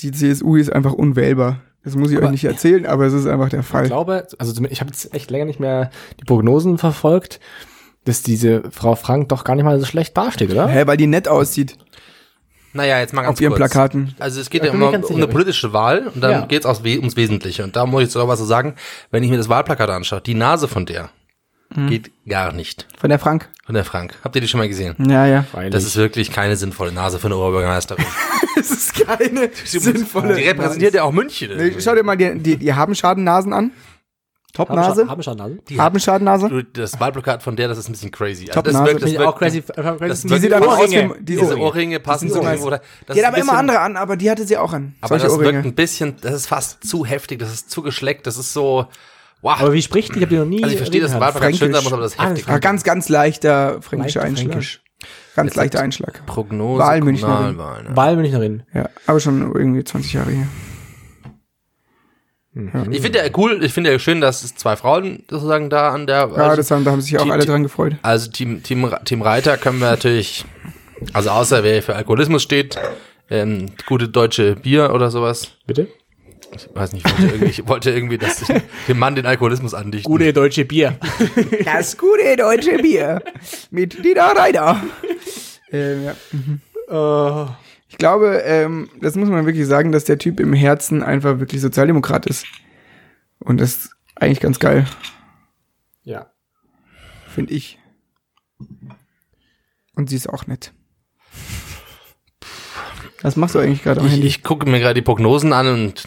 die 0.00 0.12
CSU 0.12 0.56
ist 0.56 0.72
einfach 0.72 0.92
unwählbar. 0.92 1.60
Das 1.84 1.96
muss 1.96 2.10
ich 2.12 2.18
euch 2.18 2.30
nicht 2.30 2.44
erzählen, 2.44 2.86
aber 2.86 3.06
es 3.06 3.12
ist 3.14 3.26
einfach 3.26 3.48
der 3.48 3.60
ich 3.60 3.66
Fall. 3.66 3.86
glaube, 3.86 4.26
also 4.38 4.52
zumindest- 4.52 4.72
ich 4.74 4.80
habe 4.80 4.90
jetzt 4.90 5.14
echt 5.14 5.30
länger 5.30 5.46
nicht 5.46 5.58
mehr 5.60 5.90
die 6.20 6.24
Prognosen 6.24 6.78
verfolgt, 6.78 7.40
dass 8.04 8.22
diese 8.22 8.62
Frau 8.70 8.94
Frank 8.94 9.28
doch 9.30 9.42
gar 9.44 9.54
nicht 9.56 9.64
mal 9.64 9.78
so 9.80 9.86
schlecht 9.86 10.16
dasteht, 10.16 10.50
oder? 10.50 10.68
Hä, 10.68 10.86
weil 10.86 10.96
die 10.96 11.06
nett 11.06 11.28
aussieht 11.28 11.76
Naja, 12.78 13.00
jetzt 13.00 13.12
mal 13.12 13.22
ganz 13.22 13.34
auf 13.36 13.40
ihren 13.40 13.50
kurz. 13.50 13.58
Plakaten. 13.70 14.14
Also 14.18 14.40
es 14.40 14.48
geht 14.50 14.62
Da 14.62 14.66
ja 14.68 14.72
immer 14.72 14.88
um 14.94 15.02
sicher, 15.02 15.14
eine 15.16 15.26
politische 15.28 15.72
Wahl 15.72 16.10
und 16.14 16.20
dann 16.22 16.30
Ja. 16.30 16.46
geht's 16.46 16.64
auch 16.64 16.82
ums 16.84 17.16
Wesentliche. 17.16 17.64
Und 17.64 17.76
da 17.76 17.84
muss 17.86 18.04
ich 18.04 18.10
sogar 18.10 18.28
was 18.28 18.38
so 18.38 18.44
sagen, 18.44 18.74
wenn 19.10 19.22
ich 19.22 19.30
mir 19.30 19.36
das 19.36 19.48
Wahlplakat 19.48 19.90
anschaue, 19.90 20.20
die 20.20 20.34
Nase 20.34 20.68
von 20.68 20.86
der 20.86 21.10
Mhm. 21.74 21.88
geht 21.88 22.10
gar 22.26 22.52
nicht. 22.52 22.86
Von 22.98 23.10
der 23.10 23.18
Frank. 23.18 23.48
Von 23.66 23.74
der 23.74 23.84
Frank. 23.84 24.14
Habt 24.24 24.34
ihr 24.36 24.40
die 24.40 24.48
schon 24.48 24.56
mal 24.58 24.68
gesehen? 24.68 24.94
Ja, 25.10 25.26
ja. 25.26 25.44
Das 25.70 25.84
ist 25.84 25.96
wirklich 25.96 26.32
keine 26.32 26.56
sinnvolle 26.56 26.92
Nase 26.92 27.18
für 27.18 27.26
eine 27.26 27.36
Oberbürgermeisterin. 27.36 28.04
Das 28.56 28.70
ist 28.72 29.06
keine 29.06 29.50
sinnvolle. 29.64 30.34
Die 30.34 30.42
repräsentiert 30.42 30.92
ja 30.92 31.04
auch 31.04 31.12
München. 31.12 31.56
Nee, 31.56 31.74
Schau 31.78 31.94
dir 31.94 32.02
mal 32.02 32.16
die, 32.16 32.38
die, 32.40 32.56
die 32.56 32.74
Habenschadennasen 32.74 33.52
an. 33.52 33.70
Topnase. 34.54 35.06
Haben 35.08 35.22
schon 35.22 35.36
Nase? 35.36 35.58
Die 35.68 35.74
hat- 35.78 35.84
Habenschadenase. 35.84 36.48
Du, 36.48 36.62
Das 36.64 36.98
Wahlplakat 36.98 37.42
von 37.42 37.54
der, 37.54 37.68
das 37.68 37.78
ist 37.78 37.88
ein 37.88 37.92
bisschen 37.92 38.10
crazy. 38.10 38.44
Also 38.48 38.54
Top 38.54 38.64
das 38.64 38.74
wirkt, 38.84 39.02
das 39.02 39.10
wirkt, 39.12 39.24
auch 39.26 39.38
crazy. 39.38 39.62
crazy 39.62 40.08
das 40.08 40.22
Die 40.22 40.30
wirkt 40.30 40.42
sieht 40.42 40.52
aber 40.54 40.68
aus 40.68 40.78
Ohrringe. 40.78 41.10
wie 41.10 41.18
die 41.18 41.24
Diese 41.24 41.44
Ohrringe. 41.44 41.62
Ohrringe 41.64 42.00
passen 42.00 42.30
so 42.30 42.42
irgendwo. 42.42 42.70
da- 42.70 42.80
Das 43.06 43.14
Die 43.16 43.24
hat 43.24 43.32
aber 43.32 43.42
immer 43.42 43.52
andere 43.52 43.80
an, 43.80 43.96
aber 43.96 44.16
die 44.16 44.30
hatte 44.30 44.46
sie 44.46 44.56
auch 44.56 44.72
an. 44.72 44.94
Aber 45.00 45.16
das 45.18 45.24
wirkt 45.32 45.42
Ohrringe. 45.44 45.58
ein 45.60 45.74
bisschen, 45.74 46.16
das 46.22 46.34
ist 46.34 46.46
fast 46.46 46.82
zu 46.88 47.04
heftig, 47.04 47.38
das 47.38 47.52
ist 47.52 47.70
zu 47.70 47.82
geschleckt, 47.82 48.26
das 48.26 48.36
ist 48.38 48.52
so, 48.52 48.86
wow. 49.42 49.60
Aber 49.60 49.72
wie 49.74 49.82
spricht 49.82 50.14
die? 50.14 50.18
Ich 50.18 50.22
habe 50.24 50.30
die 50.34 50.38
noch 50.40 50.46
nie 50.46 50.62
also 50.62 50.72
ich 50.72 50.78
verstehe, 50.78 51.02
dass 51.02 51.12
das. 51.12 51.20
Wahlplakat 51.20 51.56
schön 51.56 51.72
sein 51.72 51.84
muss, 51.84 51.92
aber 51.92 52.02
das 52.02 52.12
ist 52.14 52.20
Ah, 52.20 52.28
heftig. 52.30 52.48
Ah, 52.48 52.58
ganz, 52.58 52.82
ganz 52.84 53.08
leichter 53.08 53.80
fränkischer 53.82 54.20
Leicht 54.20 54.30
Einschlag. 54.30 54.50
fränkisch. 54.52 54.82
Ganz 55.36 55.54
leichter 55.54 55.80
Einschlag. 55.80 56.26
Prognose, 56.26 56.82
Wahlmünchnerin. 56.82 57.58
Wahlmünchnerin. 57.94 58.64
Ja, 58.74 58.88
aber 59.06 59.20
schon 59.20 59.42
irgendwie 59.54 59.84
20 59.84 60.14
Jahre 60.14 60.32
her. 62.66 62.84
Ich 62.90 63.00
finde 63.00 63.18
ja 63.20 63.24
cool, 63.36 63.62
ich 63.62 63.72
finde 63.72 63.92
ja 63.92 63.98
schön, 64.00 64.20
dass 64.20 64.42
es 64.42 64.56
zwei 64.56 64.74
Frauen 64.74 65.22
sozusagen 65.30 65.70
da 65.70 65.90
an 65.90 66.08
der, 66.08 66.16
Ja, 66.16 66.42
also, 66.44 66.56
das 66.56 66.70
haben, 66.72 66.84
da 66.84 66.90
haben 66.90 67.00
sich 67.00 67.16
auch 67.16 67.22
die- 67.24 67.30
alle 67.30 67.46
dran 67.46 67.62
gefreut. 67.62 67.94
also 68.02 68.28
Team, 68.30 68.64
Team, 68.64 68.92
Team 69.04 69.22
Reiter 69.22 69.56
können 69.56 69.78
wir 69.78 69.90
natürlich, 69.90 70.44
also 71.12 71.30
außer 71.30 71.62
wer 71.62 71.80
für 71.82 71.94
Alkoholismus 71.94 72.42
steht, 72.42 72.76
ähm, 73.30 73.66
gute 73.86 74.08
deutsche 74.08 74.56
Bier 74.56 74.92
oder 74.92 75.10
sowas. 75.12 75.52
Bitte? 75.66 75.86
Ich 76.56 76.66
weiß 76.74 76.94
nicht, 76.94 77.06
ich 77.06 77.12
wollte 77.12 77.28
irgendwie, 77.34 77.50
ich 77.50 77.68
wollte 77.68 77.90
irgendwie, 77.90 78.16
dass 78.18 78.40
ich 78.40 78.48
dem 78.88 78.98
Mann 78.98 79.14
den 79.14 79.26
Alkoholismus 79.26 79.74
andichten. 79.74 80.10
Gute 80.10 80.32
deutsche 80.32 80.64
Bier. 80.64 80.96
Das 81.64 81.96
gute 81.96 82.36
deutsche 82.38 82.78
Bier 82.78 83.22
mit 83.70 84.02
Dieter 84.02 84.34
Reiter. 84.34 84.80
ähm, 85.72 86.04
ja. 86.90 87.58
Ich 87.88 87.96
glaube, 87.96 88.42
ähm, 88.44 88.90
das 89.00 89.16
muss 89.16 89.28
man 89.28 89.46
wirklich 89.46 89.66
sagen, 89.66 89.92
dass 89.92 90.04
der 90.04 90.18
Typ 90.18 90.40
im 90.40 90.52
Herzen 90.52 91.02
einfach 91.02 91.38
wirklich 91.40 91.60
Sozialdemokrat 91.60 92.26
ist. 92.26 92.46
Und 93.38 93.60
das 93.60 93.76
ist 93.76 93.90
eigentlich 94.14 94.40
ganz 94.40 94.58
geil, 94.58 94.86
ja. 96.02 96.30
finde 97.28 97.54
ich. 97.54 97.78
Und 99.94 100.10
sie 100.10 100.16
ist 100.16 100.28
auch 100.28 100.46
nett. 100.46 100.72
Was 103.22 103.36
machst 103.36 103.54
du 103.54 103.58
eigentlich 103.58 103.82
gerade 103.82 104.00
am 104.00 104.06
Ich, 104.06 104.12
Handy? 104.12 104.26
ich 104.26 104.42
gucke 104.42 104.68
mir 104.68 104.80
gerade 104.80 104.94
die 104.94 105.02
Prognosen 105.02 105.52
an 105.52 105.66
und 105.68 106.04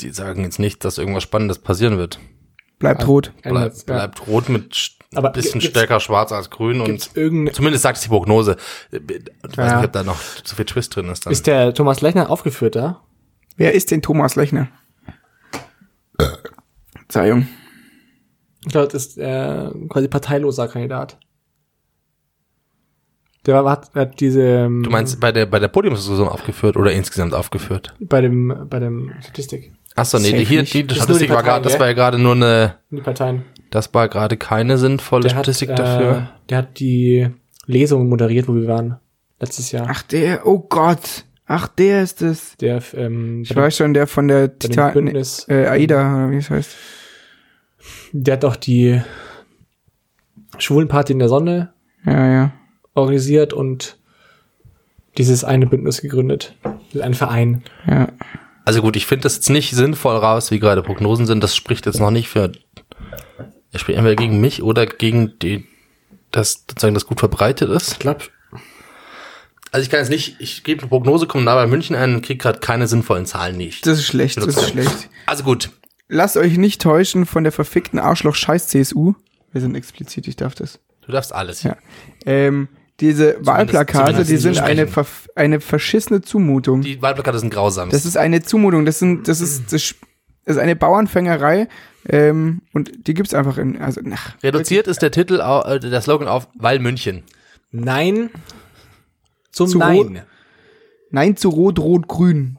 die 0.00 0.10
sagen 0.10 0.42
jetzt 0.42 0.58
nicht, 0.58 0.84
dass 0.84 0.98
irgendwas 0.98 1.22
Spannendes 1.22 1.58
passieren 1.58 1.96
wird. 1.96 2.18
Bleibt 2.78 3.06
rot. 3.06 3.32
Bleibt, 3.42 3.86
bleibt 3.86 4.26
rot 4.26 4.48
mit 4.48 4.98
Aber 5.14 5.28
ein 5.28 5.32
bisschen 5.34 5.60
stärker 5.60 6.00
schwarz 6.00 6.32
als 6.32 6.48
grün 6.50 6.80
und 6.80 7.00
zumindest 7.54 7.82
sagt 7.82 7.96
es 7.98 8.02
die 8.02 8.08
Prognose. 8.08 8.56
Ich 8.90 9.00
weiß 9.56 9.56
Ja. 9.56 9.76
nicht, 9.76 9.86
ob 9.86 9.92
da 9.92 10.02
noch 10.04 10.18
zu 10.42 10.56
viel 10.56 10.64
Twist 10.64 10.94
drin 10.96 11.08
ist 11.08 11.26
dann. 11.26 11.32
ist 11.32 11.46
der 11.46 11.74
Thomas 11.74 12.00
Lechner 12.00 12.30
aufgeführt 12.30 12.76
da? 12.76 13.02
Wer 13.56 13.74
ist 13.74 13.90
denn 13.90 14.00
Thomas 14.02 14.36
Lechner? 14.36 14.68
Verzeihung. 16.94 17.46
Ich 18.64 18.72
glaube, 18.72 18.88
das 18.88 19.06
ist 19.06 19.18
äh, 19.18 19.70
quasi 19.88 20.08
parteiloser 20.08 20.68
Kandidat. 20.68 21.18
Der 23.44 23.64
war, 23.64 23.72
hat, 23.72 23.92
hat 23.94 24.20
diese 24.20 24.40
ähm, 24.40 24.84
du 24.84 24.90
meinst 24.90 25.18
bei 25.18 25.32
der 25.32 25.46
bei 25.46 25.58
der 25.58 25.66
Podiumsdiskussion 25.66 26.28
aufgeführt 26.28 26.76
oder 26.76 26.92
insgesamt 26.92 27.34
aufgeführt? 27.34 27.92
bei 27.98 28.20
dem 28.20 28.66
bei 28.70 28.78
dem 28.78 29.12
Statistik 29.20 29.72
Achso, 29.96 30.18
nee, 30.18 30.26
Safe 30.30 30.36
die, 30.38 30.44
hier, 30.44 30.62
die 30.62 30.80
ist 30.94 30.96
Statistik 31.02 31.26
die 31.26 31.34
war 31.34 31.42
gerade, 31.42 31.60
Parteien, 31.60 31.62
das 31.64 31.80
war 31.80 31.86
ja 31.88 31.92
gerade 31.92 32.18
nur 32.18 32.34
eine, 32.36 32.76
die 32.90 33.00
Parteien. 33.00 33.44
Das 33.72 33.92
war 33.92 34.08
gerade 34.08 34.36
keine 34.36 34.78
sinnvolle 34.78 35.24
Der 35.28 35.34
hat, 35.36 35.44
Statistik 35.46 35.70
äh, 35.70 35.74
dafür. 35.74 36.28
der 36.48 36.58
hat 36.58 36.78
die 36.78 37.28
Lesung 37.66 38.08
moderiert, 38.08 38.46
wo 38.48 38.54
wir 38.54 38.68
waren 38.68 38.98
letztes 39.40 39.72
Jahr. 39.72 39.88
Ach, 39.90 40.02
der, 40.02 40.46
oh 40.46 40.60
Gott. 40.60 41.24
Ach, 41.46 41.66
der 41.68 42.02
ist 42.02 42.22
es. 42.22 42.56
Der 42.58 42.80
ähm, 42.94 43.42
Ich 43.42 43.54
weiß 43.54 43.76
schon, 43.76 43.94
der 43.94 44.06
von 44.06 44.28
der 44.28 44.58
Titan, 44.58 44.92
Bündnis, 44.92 45.46
äh, 45.48 45.66
AIDA, 45.66 46.16
oder 46.26 46.30
wie 46.30 46.36
es 46.36 46.48
heißt. 46.50 46.76
der 48.12 48.34
hat 48.34 48.44
doch 48.44 48.56
die 48.56 49.02
Schwulenparty 50.58 51.12
in 51.14 51.18
der 51.18 51.28
Sonne 51.28 51.72
Ja, 52.04 52.26
ja. 52.32 52.52
organisiert 52.94 53.52
und 53.52 53.98
dieses 55.18 55.44
eine 55.44 55.66
Bündnis 55.66 56.00
gegründet. 56.00 56.54
Ein 57.00 57.14
Verein. 57.14 57.62
Ja. 57.86 58.08
Also 58.64 58.80
gut, 58.80 58.96
ich 58.96 59.06
finde 59.06 59.24
das 59.24 59.34
jetzt 59.36 59.50
nicht 59.50 59.72
sinnvoll 59.74 60.16
raus, 60.16 60.50
wie 60.50 60.58
gerade 60.60 60.82
Prognosen 60.82 61.26
sind. 61.26 61.42
Das 61.42 61.56
spricht 61.56 61.84
jetzt 61.86 62.00
noch 62.00 62.10
nicht 62.10 62.28
für. 62.28 62.52
Er 63.72 63.78
spricht 63.78 63.96
entweder 63.98 64.16
gegen 64.16 64.40
mich 64.40 64.62
oder 64.62 64.86
gegen 64.86 65.38
die, 65.40 65.66
das 66.30 66.64
sozusagen 66.68 66.94
das 66.94 67.06
gut 67.06 67.18
verbreitet 67.20 67.70
ist. 67.70 67.92
Ich 67.92 67.98
glaube, 67.98 68.24
Also 69.70 69.82
ich 69.84 69.90
kann 69.90 70.00
jetzt 70.00 70.10
nicht, 70.10 70.36
ich 70.40 70.62
gebe 70.64 70.82
eine 70.82 70.88
Prognose, 70.88 71.26
komme 71.26 71.44
da 71.46 71.54
bei 71.54 71.66
München 71.66 71.96
ein 71.96 72.14
und 72.16 72.22
kriege 72.24 72.38
gerade 72.38 72.60
keine 72.60 72.86
sinnvollen 72.86 73.24
Zahlen 73.26 73.56
nicht. 73.56 73.86
Das 73.86 73.98
ist 73.98 74.06
schlecht, 74.06 74.36
das 74.36 74.46
ist 74.46 74.68
schlecht. 74.70 75.08
Also 75.26 75.44
gut. 75.44 75.70
Lasst 76.08 76.36
euch 76.36 76.58
nicht 76.58 76.82
täuschen 76.82 77.24
von 77.24 77.42
der 77.44 77.52
verfickten 77.52 77.98
Arschloch-Scheiß-CSU. 77.98 79.14
Wir 79.52 79.60
sind 79.60 79.74
explizit, 79.74 80.28
ich 80.28 80.36
darf 80.36 80.54
das. 80.54 80.78
Du 81.06 81.10
darfst 81.12 81.32
alles. 81.34 81.62
Ja. 81.62 81.76
Ähm, 82.26 82.68
diese 83.00 83.36
Wahlplakate, 83.40 84.04
zumindest 84.04 84.30
die 84.30 84.36
sind 84.36 84.58
eine, 84.60 84.86
verf- 84.86 85.28
eine 85.34 85.60
verschissene 85.60 86.20
Zumutung. 86.20 86.82
Die 86.82 87.00
Wahlplakate 87.00 87.38
sind 87.38 87.50
grausam. 87.50 87.88
Das 87.88 88.04
ist 88.04 88.16
eine 88.18 88.42
Zumutung. 88.42 88.84
Das 88.84 88.98
sind, 88.98 89.26
das 89.26 89.40
ist, 89.40 89.72
das 89.72 89.94
ist 90.44 90.58
eine 90.58 90.76
Bauernfängerei. 90.76 91.68
Ähm, 92.08 92.62
und 92.72 93.06
die 93.06 93.14
gibt's 93.14 93.34
einfach 93.34 93.58
in, 93.58 93.80
also, 93.80 94.00
ach, 94.12 94.34
Reduziert 94.42 94.88
ist 94.88 95.02
der 95.02 95.10
Titel, 95.10 95.40
äh, 95.40 95.78
der 95.78 96.00
Slogan 96.00 96.28
auf 96.28 96.48
Weil 96.54 96.78
München. 96.78 97.22
Nein 97.70 98.30
zum 99.50 99.68
Zu 99.68 99.78
Nein. 99.78 100.22
Nein 101.10 101.36
zu 101.36 101.50
Rot, 101.50 101.78
Rot, 101.78 102.08
Grün. 102.08 102.58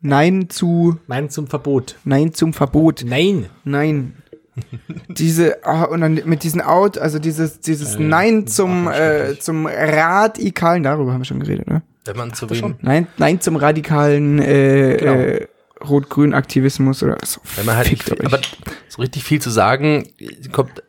Nein 0.00 0.48
zu, 0.48 0.98
Nein 1.06 1.28
zum 1.28 1.46
Verbot. 1.46 1.96
Nein 2.04 2.32
zum 2.32 2.52
Verbot. 2.54 3.04
Nein. 3.06 3.46
Nein. 3.64 4.14
Diese, 5.08 5.64
ah, 5.64 5.84
und 5.84 6.00
dann 6.00 6.20
mit 6.24 6.42
diesen 6.42 6.60
Out, 6.60 6.98
also 6.98 7.18
dieses, 7.18 7.60
dieses 7.60 7.98
Nein 7.98 8.46
zum, 8.46 8.88
äh, 8.88 9.38
zum 9.38 9.66
radikalen, 9.66 10.82
darüber 10.82 11.12
haben 11.12 11.20
wir 11.20 11.24
schon 11.24 11.40
geredet, 11.40 11.68
ne? 11.68 11.82
Wenn 12.04 12.16
man 12.16 12.34
zu 12.34 12.50
wen, 12.50 12.74
Nein, 12.80 13.06
Nein 13.16 13.40
zum 13.40 13.56
radikalen, 13.56 14.38
äh, 14.40 14.96
Genau. 14.98 15.12
äh, 15.12 15.46
Rot-Grün-Aktivismus 15.88 17.02
oder 17.02 17.16
so. 17.24 17.40
wenn 17.56 17.66
man 17.66 17.76
halt 17.76 17.90
nicht, 17.90 18.02
Fickt 18.02 18.18
viel, 18.18 18.26
euch. 18.26 18.32
aber 18.32 18.42
so 18.88 19.02
richtig 19.02 19.24
viel 19.24 19.40
zu 19.40 19.50
sagen, 19.50 20.08
kommt. 20.52 20.82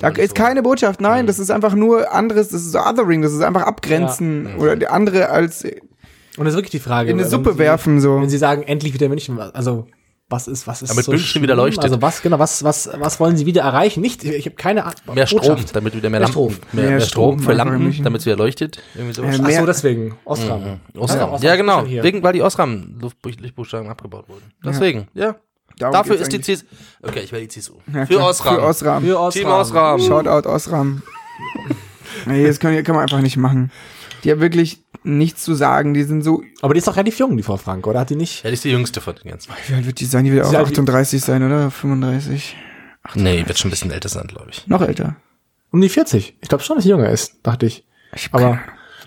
Da 0.00 0.08
ist 0.08 0.34
keine 0.34 0.62
Botschaft, 0.62 1.00
Mhm. 1.00 1.06
nein, 1.06 1.26
das 1.26 1.38
ist 1.38 1.50
einfach 1.50 1.74
nur 1.74 2.12
anderes, 2.12 2.48
das 2.48 2.62
ist 2.62 2.72
so 2.72 2.78
Othering, 2.80 3.22
das 3.22 3.32
ist 3.32 3.40
einfach 3.42 3.62
abgrenzen 3.62 4.56
oder 4.56 4.76
die 4.76 4.86
andere 4.88 5.30
als 5.30 5.62
in 5.64 5.78
Und 6.36 6.44
das 6.44 6.48
ist 6.54 6.56
wirklich 6.58 6.70
die 6.72 6.78
Frage. 6.78 7.10
eine 7.10 7.22
wenn 7.22 7.28
Suppe 7.30 7.52
Sie, 7.54 7.58
werfen, 7.58 8.00
so. 8.00 8.20
Wenn 8.20 8.28
Sie 8.28 8.38
sagen, 8.38 8.62
endlich 8.64 8.92
wieder 8.92 9.08
München, 9.08 9.38
also 9.38 9.86
Was 10.32 10.48
ist, 10.48 10.66
was 10.66 10.80
ist 10.82 10.88
Damit 10.90 11.06
München 11.08 11.26
schlimm? 11.26 11.42
wieder 11.42 11.54
leuchtet. 11.54 11.84
Also 11.84 12.00
was, 12.00 12.22
genau, 12.22 12.38
was, 12.38 12.64
was, 12.64 12.88
was 12.98 13.20
wollen 13.20 13.36
sie 13.36 13.44
wieder 13.46 13.62
erreichen? 13.62 14.00
Nicht, 14.00 14.24
ich 14.24 14.46
habe 14.46 14.56
keine 14.56 14.84
Ahnung. 14.84 14.96
Mehr 15.14 15.26
Strom, 15.26 15.58
damit 15.72 15.94
wieder 15.94 16.08
mehr, 16.08 16.20
Mehr 16.20 16.28
Lampen, 16.28 16.32
Strom. 16.32 16.56
mehr, 16.72 16.82
Mehr 16.84 16.90
mehr 16.92 17.00
Strom 17.00 17.38
Strom 17.38 17.46
für 17.46 17.52
Lampen, 17.52 17.82
München. 17.82 18.02
damit 18.04 18.20
es 18.20 18.26
wieder 18.26 18.36
leuchtet. 18.36 18.82
Irgendwie 18.94 19.12
sowas. 19.14 19.36
Ach 19.38 19.46
Mehr- 19.46 19.60
so, 19.60 19.66
deswegen. 19.66 20.14
Osram. 20.24 20.80
Osram. 20.96 21.32
Osram 21.34 21.42
Ja, 21.42 21.56
genau. 21.56 21.80
schon 21.80 21.88
hier. 21.88 22.02
Wegen, 22.02 22.22
weil 22.22 22.32
die 22.32 22.42
Osram 22.42 22.96
Luftlichtbuchstaben 23.00 23.88
abgebaut 23.88 24.28
wurden. 24.28 24.50
Deswegen, 24.64 25.06
ja. 25.14 25.36
Darum 25.78 25.92
Dafür 25.94 26.16
ist 26.20 26.32
die 26.32 26.36
eigentlich. 26.36 26.58
CSU. 26.58 26.66
Okay, 27.02 27.20
ich 27.24 27.32
wähle 27.32 27.42
die 27.42 27.48
CSU. 27.48 27.74
Ja, 27.92 28.06
Für. 28.06 28.20
Osram. 28.22 28.54
Für 28.56 28.62
Osram. 28.62 29.02
Für 29.04 29.30
Team 29.30 29.46
Osram. 29.48 30.00
Shoutout 30.00 30.48
Osram. 30.48 31.02
nee, 32.26 32.46
das 32.46 32.58
kann, 32.58 32.82
kann 32.84 32.94
man 32.94 33.02
einfach 33.02 33.20
nicht 33.20 33.36
machen. 33.36 33.70
Die 34.24 34.30
haben 34.30 34.40
wirklich 34.40 34.81
nichts 35.04 35.42
zu 35.44 35.54
sagen. 35.54 35.94
Die 35.94 36.02
sind 36.02 36.22
so, 36.22 36.42
Aber 36.60 36.74
die 36.74 36.78
ist 36.78 36.86
doch 36.88 36.96
relativ 36.96 37.18
jung, 37.18 37.36
die 37.36 37.42
Frau 37.42 37.56
Frank, 37.56 37.86
oder? 37.86 38.00
Hat 38.00 38.10
die 38.10 38.16
nicht? 38.16 38.42
Ja, 38.44 38.50
die 38.50 38.54
ist 38.54 38.64
die 38.64 38.70
jüngste 38.70 39.00
von 39.00 39.14
den 39.16 39.30
ganzen. 39.30 39.52
wie 39.68 39.74
alt 39.74 39.86
wird 39.86 40.00
die 40.00 40.04
sein? 40.06 40.24
Die 40.24 40.32
wird 40.32 40.44
auch 40.46 40.50
Sie 40.50 40.56
hat 40.56 40.66
die- 40.68 40.72
38 40.72 41.20
sein, 41.22 41.42
oder? 41.42 41.70
35. 41.70 42.56
Nee, 43.14 43.44
wird 43.46 43.58
schon 43.58 43.68
ein 43.68 43.72
bisschen 43.72 43.90
älter 43.90 44.08
sein, 44.08 44.26
glaube 44.28 44.50
ich. 44.50 44.66
Noch 44.68 44.80
älter. 44.82 45.16
Um 45.70 45.80
die 45.80 45.88
40. 45.88 46.36
Ich 46.40 46.48
glaube 46.48 46.62
schon, 46.62 46.76
dass 46.76 46.84
sie 46.84 46.90
jünger 46.90 47.08
ist, 47.08 47.36
dachte 47.42 47.66
ich. 47.66 47.84
Ich 48.14 48.28
Aber. 48.32 48.60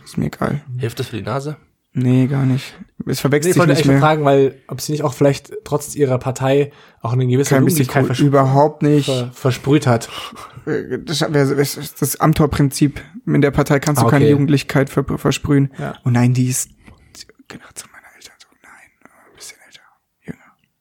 Ist 0.04 0.18
mir 0.18 0.26
egal. 0.26 0.62
Hilft 0.78 1.00
das 1.00 1.08
für 1.08 1.18
die 1.18 1.24
Nase? 1.24 1.58
Nee, 1.94 2.28
gar 2.28 2.46
nicht. 2.46 2.74
Es 3.08 3.18
nee, 3.18 3.22
verwechselt 3.22 3.50
ich 3.52 3.54
sich 3.54 3.60
wollte 3.60 3.72
nicht 3.74 3.80
echt 3.82 3.88
mehr. 3.88 4.00
fragen, 4.00 4.26
weil 4.26 4.62
ob 4.68 4.82
sie 4.82 4.92
nicht 4.92 5.04
auch 5.04 5.14
vielleicht 5.14 5.54
trotz 5.64 5.96
ihrer 5.96 6.18
Partei 6.18 6.72
auch 7.02 7.14
eine 7.14 7.28
gewisse 7.28 7.52
Kein 7.56 7.62
Jugendlichkeit 7.64 8.20
Überhaupt 8.20 8.82
nicht. 8.82 9.06
ver 9.06 9.30
versprüht 9.34 9.86
hat. 9.88 10.10
Das 11.06 11.22
ist 11.22 12.02
das 12.02 12.20
Amtor-Prinzip. 12.20 13.00
In 13.28 13.42
der 13.42 13.52
Partei 13.52 13.80
kannst 13.80 14.02
du 14.02 14.06
Ah, 14.06 14.08
okay. 14.08 14.18
keine 14.18 14.30
Jugendlichkeit 14.32 14.90
ver 14.90 15.06
versprühen. 15.18 15.72
Ja. 15.78 15.96
Oh 16.04 16.10
nein, 16.10 16.34
die 16.34 16.48
ist 16.48 16.70
genau 17.48 17.66
zu 17.76 17.86
meiner 17.92 18.08
Eltern. 18.16 18.34
So, 18.40 18.48
nein, 18.64 18.72
ein 19.04 19.36
bisschen 19.36 19.58
älter. 19.68 19.82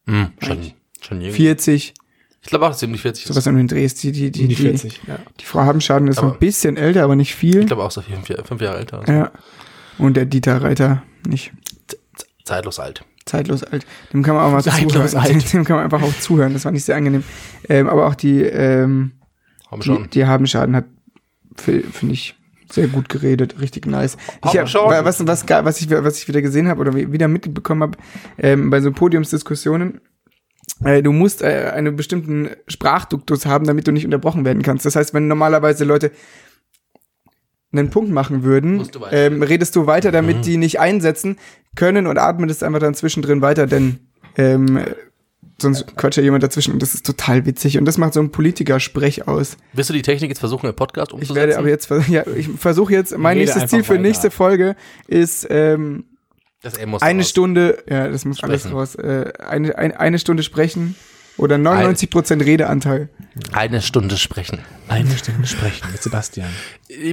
Jünger. 0.07 0.23
Hm, 0.25 0.33
schon, 0.41 0.73
schon 1.03 1.21
jünger. 1.21 1.35
40, 1.35 1.95
Ich 2.43 2.49
glaube 2.49 2.65
auch, 2.65 2.71
dass 2.71 2.81
sie 2.81 2.87
um 2.87 2.93
die 2.93 2.99
40 2.99 3.25
ist. 3.25 3.29
sowas 3.29 3.47
an 3.47 3.57
den 3.57 3.69
Drehst. 3.69 4.03
Die, 4.03 4.13
die, 4.13 4.31
die, 4.31 4.43
Um 4.45 4.49
die 4.49 4.55
die, 4.55 4.63
40. 4.63 5.01
Ja. 5.07 5.19
die 5.41 5.45
Frau 5.45 5.61
Habenschaden 5.61 6.09
ist 6.09 6.17
so 6.17 6.23
Aber- 6.23 6.33
ein 6.33 6.39
bisschen 6.39 6.79
älter, 6.79 7.05
aber 7.05 7.17
nicht 7.17 7.35
viel. 7.35 7.61
Ich 7.61 7.67
glaube 7.67 7.85
auch 7.85 7.91
so 7.91 8.01
fünf, 8.01 8.27
fünf 8.47 8.61
Jahre 8.63 8.79
älter. 8.79 9.01
Also. 9.01 9.13
Ja. 9.13 9.31
Und 9.99 10.17
der 10.17 10.25
Dieter 10.25 10.63
Reiter 10.63 11.03
nicht. 11.27 11.53
Zeitlos 12.45 12.79
alt. 12.79 13.05
Zeitlos 13.27 13.65
alt. 13.65 13.87
Dem 14.13 14.23
kann 14.23 14.35
man 14.35 14.45
auch 14.45 14.53
mal 14.53 14.63
Zeitlos 14.63 15.13
zuhören. 15.13 15.17
alt. 15.35 15.53
Dem 15.53 15.65
kann 15.65 15.77
man 15.77 15.85
einfach 15.85 16.03
auch 16.03 16.19
zuhören. 16.21 16.53
Das 16.53 16.65
war 16.65 16.73
nicht 16.73 16.85
sehr 16.85 16.97
angenehm. 16.97 17.25
Ähm, 17.69 17.89
aber 17.89 18.07
auch 18.07 18.15
die, 18.15 18.43
ähm, 18.43 19.13
Haben 19.71 19.81
die, 19.81 19.87
schon. 19.87 20.11
die 20.11 20.27
Habenschaden 20.27 20.77
hat, 20.77 20.85
fi- 21.57 21.83
finde 21.83 22.15
ich, 22.15 22.37
sehr 22.71 22.89
gut 22.89 23.09
geredet, 23.09 23.57
richtig 23.61 23.87
nice. 23.87 24.17
Ich 24.45 24.59
hab, 24.59 24.67
was, 25.05 25.25
was, 25.27 25.47
geil- 25.47 25.65
was, 25.65 25.81
ich, 25.81 25.89
was 25.91 26.19
ich 26.19 26.27
wieder 26.29 26.43
gesehen 26.43 26.67
habe 26.69 26.81
oder 26.81 26.95
wie- 26.95 27.13
wieder 27.13 27.29
mitbekommen 27.29 27.83
habe, 27.83 27.99
ähm, 28.39 28.69
bei 28.71 28.81
so 28.81 28.91
Podiumsdiskussionen, 28.91 30.01
äh, 30.85 31.03
du 31.03 31.13
musst 31.13 31.43
äh, 31.43 31.71
einen 31.75 31.95
bestimmten 31.95 32.49
Sprachduktus 32.67 33.47
haben, 33.47 33.67
damit 33.67 33.87
du 33.87 33.93
nicht 33.93 34.05
unterbrochen 34.05 34.45
werden 34.45 34.63
kannst. 34.63 34.85
Das 34.87 34.97
heißt, 34.97 35.15
wenn 35.15 35.29
normalerweise 35.29 35.85
Leute 35.85 36.11
einen 37.79 37.91
Punkt 37.91 38.11
machen 38.11 38.43
würden, 38.43 38.87
du 38.91 39.01
ähm, 39.11 39.43
redest 39.43 39.77
du 39.77 39.87
weiter, 39.87 40.13
damit 40.13 40.47
die 40.47 40.57
nicht 40.57 40.81
einsetzen 40.81 41.37
können 41.77 42.07
und 42.07 42.19
atmetest 42.19 42.63
einfach 42.63 42.81
dann 42.81 42.95
zwischendrin 42.95 43.41
weiter, 43.43 43.67
denn 43.67 43.99
ähm, 44.37 44.81
sonst 45.61 45.97
quatscht 45.97 46.19
ja 46.19 46.23
jemand 46.23 46.43
dazwischen 46.43 46.73
und 46.73 46.83
das 46.83 46.95
ist 46.95 47.07
total 47.07 47.47
witzig 47.47 47.79
und 47.79 47.85
das 47.85 47.99
macht 47.99 48.15
so 48.15 48.21
ein 48.21 48.31
Politiker-Sprech 48.31 49.29
aus. 49.29 49.57
Willst 49.73 49.91
du 49.91 49.95
die 49.95 50.03
Technik 50.03 50.31
jetzt 50.31 50.41
versuchen, 50.41 50.69
im 50.69 50.75
Podcast 50.75 51.11
Ich 51.11 51.15
umzusetzen? 51.15 51.37
werde 51.37 51.59
aber 51.59 51.69
jetzt, 51.69 51.91
ja, 52.09 52.25
ich 52.37 52.49
versuche 52.49 52.93
jetzt, 52.93 53.17
mein 53.17 53.39
Rede 53.39 53.51
nächstes 53.51 53.71
Ziel 53.71 53.85
für 53.85 53.95
weiter. 53.95 54.03
nächste 54.03 54.31
Folge 54.31 54.77
ist 55.07 55.47
ähm, 55.51 56.05
das 56.63 56.77
M 56.79 56.91
muss 56.91 57.03
eine 57.03 57.21
raus. 57.21 57.29
Stunde, 57.29 57.83
ja, 57.89 58.09
das 58.09 58.25
muss 58.25 58.43
alles 58.43 58.63
Sprechen. 58.63 58.77
raus, 58.77 58.95
äh, 58.95 59.33
eine, 59.39 59.77
eine, 59.77 60.01
eine 60.01 60.19
Stunde 60.19 60.43
sprechen 60.43 60.97
oder 61.37 61.57
99% 61.57 62.45
Redeanteil. 62.45 63.09
Eine 63.53 63.83
Stunde 63.83 64.17
sprechen. 64.17 64.61
Eine 64.87 65.17
Stunde 65.19 65.47
sprechen 65.49 65.89
mit 65.91 66.01
Sebastian. 66.03 66.49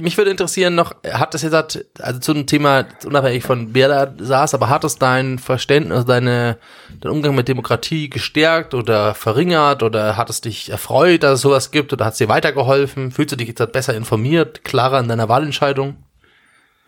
Mich 0.02 0.16
würde 0.16 0.30
interessieren 0.30 0.76
noch, 0.76 0.94
hat 1.04 1.34
das 1.34 1.42
jetzt, 1.42 1.54
also 2.00 2.20
zu 2.20 2.32
einem 2.32 2.46
Thema, 2.46 2.86
unabhängig 3.04 3.42
von 3.42 3.74
wer 3.74 3.88
da 3.88 4.14
saß, 4.24 4.54
aber 4.54 4.68
hat 4.68 4.84
es 4.84 4.96
dein 4.96 5.40
Verständnis, 5.40 5.96
also 5.96 6.06
deine, 6.08 6.58
dein 7.00 7.10
Umgang 7.10 7.34
mit 7.34 7.48
Demokratie 7.48 8.08
gestärkt 8.08 8.74
oder 8.74 9.14
verringert 9.14 9.82
oder 9.82 10.16
hat 10.16 10.30
es 10.30 10.40
dich 10.40 10.70
erfreut, 10.70 11.24
dass 11.24 11.34
es 11.34 11.40
sowas 11.40 11.72
gibt 11.72 11.92
oder 11.92 12.04
hat 12.04 12.12
es 12.12 12.18
dir 12.18 12.28
weitergeholfen? 12.28 13.10
Fühlst 13.10 13.32
du 13.32 13.36
dich 13.36 13.48
jetzt 13.48 13.72
besser 13.72 13.94
informiert, 13.96 14.62
klarer 14.64 15.00
in 15.00 15.08
deiner 15.08 15.28
Wahlentscheidung? 15.28 15.96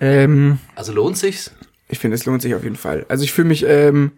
Ähm, 0.01 0.59
Also 0.77 0.93
lohnt 0.93 1.19
sich's? 1.19 1.51
ich 1.89 1.99
finde, 1.99 2.15
es 2.17 2.25
lohnt 2.27 2.43
sich 2.43 2.55
auf 2.55 2.65
jeden 2.65 2.77
Fall. 2.77 3.07
Also 3.09 3.25
ich 3.25 3.33
fühle 3.33 3.49
mich 3.49 3.65
ähm, 3.67 4.13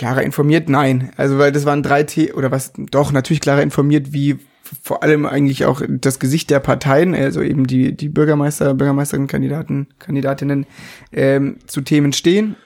klarer 0.00 0.22
informiert, 0.22 0.70
nein. 0.70 1.12
Also 1.18 1.36
weil 1.36 1.52
das 1.52 1.66
waren 1.66 1.82
drei 1.82 2.04
T 2.04 2.32
oder 2.32 2.50
was, 2.50 2.72
doch, 2.74 3.12
natürlich 3.12 3.42
klarer 3.42 3.62
informiert, 3.62 4.14
wie 4.14 4.38
vor 4.82 5.02
allem 5.02 5.26
eigentlich 5.26 5.66
auch 5.66 5.82
das 5.86 6.18
Gesicht 6.18 6.48
der 6.48 6.60
Parteien, 6.60 7.14
also 7.14 7.42
eben 7.42 7.66
die, 7.66 7.94
die 7.94 8.08
Bürgermeister, 8.08 8.72
Bürgermeisterinnen, 8.72 9.28
Kandidaten, 9.28 9.88
Kandidatinnen 9.98 10.64
ähm, 11.12 11.58
zu 11.66 11.82
Themen 11.82 12.14
stehen, 12.14 12.56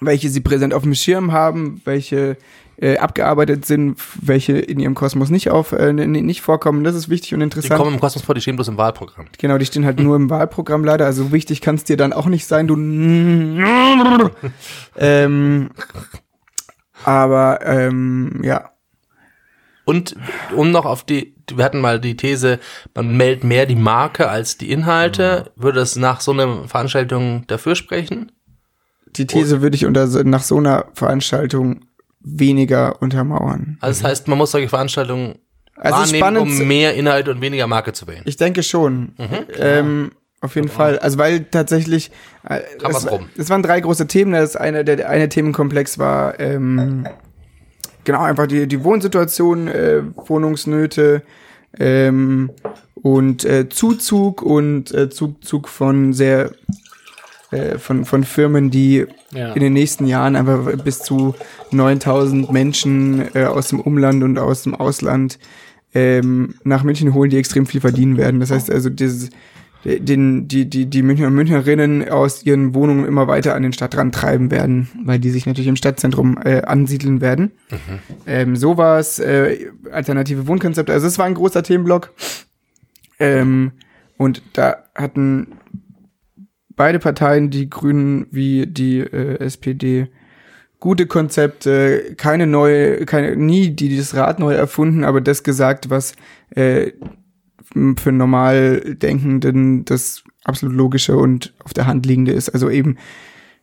welche 0.00 0.30
sie 0.30 0.40
präsent 0.40 0.72
auf 0.72 0.84
dem 0.84 0.94
Schirm 0.94 1.32
haben, 1.32 1.82
welche 1.84 2.38
äh, 2.78 2.96
abgearbeitet 2.96 3.66
sind, 3.66 4.00
welche 4.22 4.58
in 4.58 4.80
ihrem 4.80 4.94
Kosmos 4.94 5.28
nicht 5.28 5.50
auf 5.50 5.72
äh, 5.72 5.92
nicht 5.92 6.40
vorkommen. 6.40 6.84
Das 6.84 6.94
ist 6.94 7.10
wichtig 7.10 7.34
und 7.34 7.40
Die 7.40 7.44
interessant. 7.44 7.78
kommen 7.78 7.92
im 7.94 8.00
Kosmos 8.00 8.24
vor, 8.24 8.34
die 8.34 8.40
stehen 8.40 8.56
bloß 8.56 8.68
im 8.68 8.78
Wahlprogramm. 8.78 9.26
Genau, 9.38 9.58
die 9.58 9.66
stehen 9.66 9.84
halt 9.84 10.00
nur 10.00 10.16
im 10.16 10.30
Wahlprogramm 10.30 10.84
leider. 10.84 11.04
Also 11.04 11.32
wichtig 11.32 11.60
kann 11.60 11.74
es 11.74 11.84
dir 11.84 11.98
dann 11.98 12.14
auch 12.14 12.26
nicht 12.26 12.46
sein, 12.46 12.66
du. 12.66 12.76
ähm, 14.96 15.70
aber 17.04 17.60
ähm, 17.64 18.40
ja, 18.44 18.70
Und 19.84 20.14
um 20.56 20.70
noch 20.70 20.84
auf 20.84 21.04
die, 21.04 21.34
wir 21.54 21.64
hatten 21.64 21.80
mal 21.80 22.00
die 22.00 22.16
These, 22.16 22.58
man 22.94 23.16
meldet 23.16 23.44
mehr 23.44 23.66
die 23.66 23.74
Marke 23.76 24.28
als 24.28 24.56
die 24.58 24.70
Inhalte. 24.70 25.50
Würde 25.56 25.80
das 25.80 25.96
nach 25.96 26.20
so 26.20 26.32
einer 26.32 26.68
Veranstaltung 26.68 27.44
dafür 27.48 27.74
sprechen? 27.74 28.32
die 29.16 29.26
These 29.26 29.60
würde 29.60 29.76
ich 29.76 29.84
unter 29.84 30.06
nach 30.24 30.42
so 30.42 30.56
einer 30.56 30.86
Veranstaltung 30.94 31.84
weniger 32.20 33.02
untermauern. 33.02 33.76
Also 33.82 34.00
das 34.02 34.10
heißt, 34.10 34.28
man 34.28 34.38
muss 34.38 34.52
solche 34.52 34.68
Veranstaltungen 34.70 35.38
Also 35.76 35.98
wahrnehmen, 35.98 36.16
spannend- 36.18 36.40
um 36.62 36.66
mehr 36.68 36.94
Inhalt 36.94 37.28
und 37.28 37.40
weniger 37.42 37.66
Marke 37.66 37.92
zu 37.92 38.06
wählen. 38.06 38.22
Ich 38.24 38.36
denke 38.38 38.62
schon. 38.62 39.14
ähm, 39.58 40.12
auf 40.42 40.56
jeden 40.56 40.68
Fall. 40.68 40.98
Also 40.98 41.18
weil 41.18 41.44
tatsächlich 41.44 42.10
äh, 42.48 42.60
es, 42.88 43.06
es 43.38 43.48
waren 43.48 43.62
drei 43.62 43.80
große 43.80 44.06
Themen. 44.08 44.32
Das 44.32 44.56
eine, 44.56 44.84
der, 44.84 44.96
der 44.96 45.08
eine 45.08 45.28
Themenkomplex 45.28 45.98
war 45.98 46.38
ähm, 46.40 47.06
genau 48.04 48.20
einfach 48.22 48.46
die, 48.48 48.66
die 48.66 48.82
Wohnsituation, 48.84 49.68
äh, 49.68 50.02
Wohnungsnöte 50.16 51.22
ähm, 51.78 52.50
und 52.94 53.44
äh, 53.44 53.68
Zuzug 53.68 54.42
und 54.42 54.92
äh, 54.92 55.08
Zuzug 55.10 55.68
von 55.68 56.12
sehr 56.12 56.50
äh, 57.52 57.78
von, 57.78 58.04
von 58.04 58.24
Firmen, 58.24 58.70
die 58.70 59.06
Ja. 59.30 59.52
in 59.52 59.60
den 59.60 59.72
nächsten 59.72 60.06
Jahren 60.06 60.36
einfach 60.36 60.76
bis 60.84 61.00
zu 61.00 61.34
9000 61.70 62.50
Menschen 62.50 63.34
äh, 63.34 63.44
aus 63.44 63.68
dem 63.68 63.80
Umland 63.80 64.22
und 64.24 64.38
aus 64.38 64.64
dem 64.64 64.74
Ausland 64.74 65.38
ähm, 65.94 66.54
nach 66.64 66.82
München 66.82 67.14
holen, 67.14 67.30
die 67.30 67.36
extrem 67.36 67.66
viel 67.66 67.80
verdienen 67.80 68.16
werden. 68.16 68.40
Das 68.40 68.50
heißt 68.50 68.70
also, 68.70 68.88
dieses, 68.90 69.30
den, 69.84 70.46
die, 70.46 70.68
die, 70.68 70.86
die 70.86 71.02
Münchner 71.02 71.26
und 71.26 71.34
Münchnerinnen 71.34 72.08
aus 72.08 72.44
ihren 72.44 72.74
Wohnungen 72.74 73.04
immer 73.04 73.26
weiter 73.26 73.54
an 73.54 73.62
den 73.62 73.72
Stadtrand 73.72 74.14
treiben 74.14 74.50
werden, 74.50 74.88
weil 75.04 75.18
die 75.18 75.30
sich 75.30 75.46
natürlich 75.46 75.68
im 75.68 75.76
Stadtzentrum 75.76 76.38
äh, 76.42 76.62
ansiedeln 76.62 77.20
werden. 77.20 77.52
Ähm, 78.26 78.54
sowas, 78.56 79.18
äh, 79.18 79.70
alternative 79.90 80.46
Wohnkonzepte. 80.46 80.92
Also 80.92 81.06
es 81.06 81.18
war 81.18 81.26
ein 81.26 81.34
großer 81.34 81.62
Themenblock. 81.62 82.12
Ähm, 83.18 83.72
und 84.16 84.42
da 84.52 84.84
hatten 84.94 85.48
beide 86.76 86.98
Parteien, 86.98 87.50
die 87.50 87.68
Grünen 87.68 88.26
wie 88.30 88.66
die 88.66 89.00
äh, 89.00 89.38
SPD, 89.40 90.08
gute 90.78 91.06
Konzepte, 91.06 92.14
keine 92.16 92.46
neue, 92.46 93.04
keine, 93.06 93.36
nie 93.36 93.70
die 93.70 93.96
das 93.96 94.14
Rad 94.14 94.38
neu 94.38 94.54
erfunden, 94.54 95.04
aber 95.04 95.20
das 95.20 95.44
gesagt, 95.44 95.90
was 95.90 96.14
äh, 96.50 96.92
für 97.98 98.12
normal 98.12 98.96
Denkenden 98.96 99.84
das 99.84 100.24
absolut 100.44 100.74
logische 100.76 101.16
und 101.16 101.54
auf 101.64 101.72
der 101.72 101.86
Hand 101.86 102.06
liegende 102.06 102.32
ist. 102.32 102.50
Also 102.50 102.68
eben, 102.70 102.96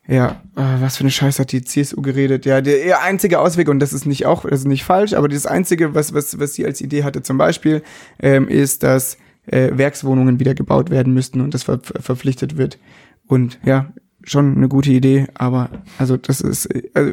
ja, 0.08 0.42
äh, 0.56 0.80
was 0.80 0.96
für 0.96 1.02
eine 1.04 1.10
Scheiße 1.10 1.40
hat 1.40 1.52
die 1.52 1.62
CSU 1.62 2.02
geredet. 2.02 2.46
Ja, 2.46 2.60
der 2.60 2.84
ihr 2.84 3.00
einzige 3.02 3.38
Ausweg, 3.38 3.68
und 3.68 3.80
das 3.80 3.92
ist 3.92 4.06
nicht 4.06 4.26
auch, 4.26 4.42
das 4.44 4.60
ist 4.60 4.66
nicht 4.66 4.84
falsch, 4.84 5.12
aber 5.12 5.28
das 5.28 5.46
einzige, 5.46 5.94
was, 5.94 6.14
was, 6.14 6.38
was 6.38 6.54
sie 6.54 6.64
als 6.66 6.80
Idee 6.80 7.04
hatte 7.04 7.22
zum 7.22 7.38
Beispiel, 7.38 7.82
ähm, 8.20 8.48
ist, 8.48 8.82
dass 8.82 9.18
äh, 9.46 9.70
Werkswohnungen 9.72 10.40
wieder 10.40 10.54
gebaut 10.54 10.90
werden 10.90 11.14
müssten 11.14 11.40
und 11.40 11.54
das 11.54 11.62
ver- 11.64 11.80
verpflichtet 11.82 12.56
wird. 12.56 12.78
Und 13.26 13.58
ja, 13.64 13.92
schon 14.22 14.56
eine 14.56 14.68
gute 14.68 14.90
Idee, 14.90 15.26
aber 15.34 15.70
also 15.98 16.16
das 16.16 16.40
ist 16.40 16.66
äh, 16.66 16.82
also, 16.94 17.12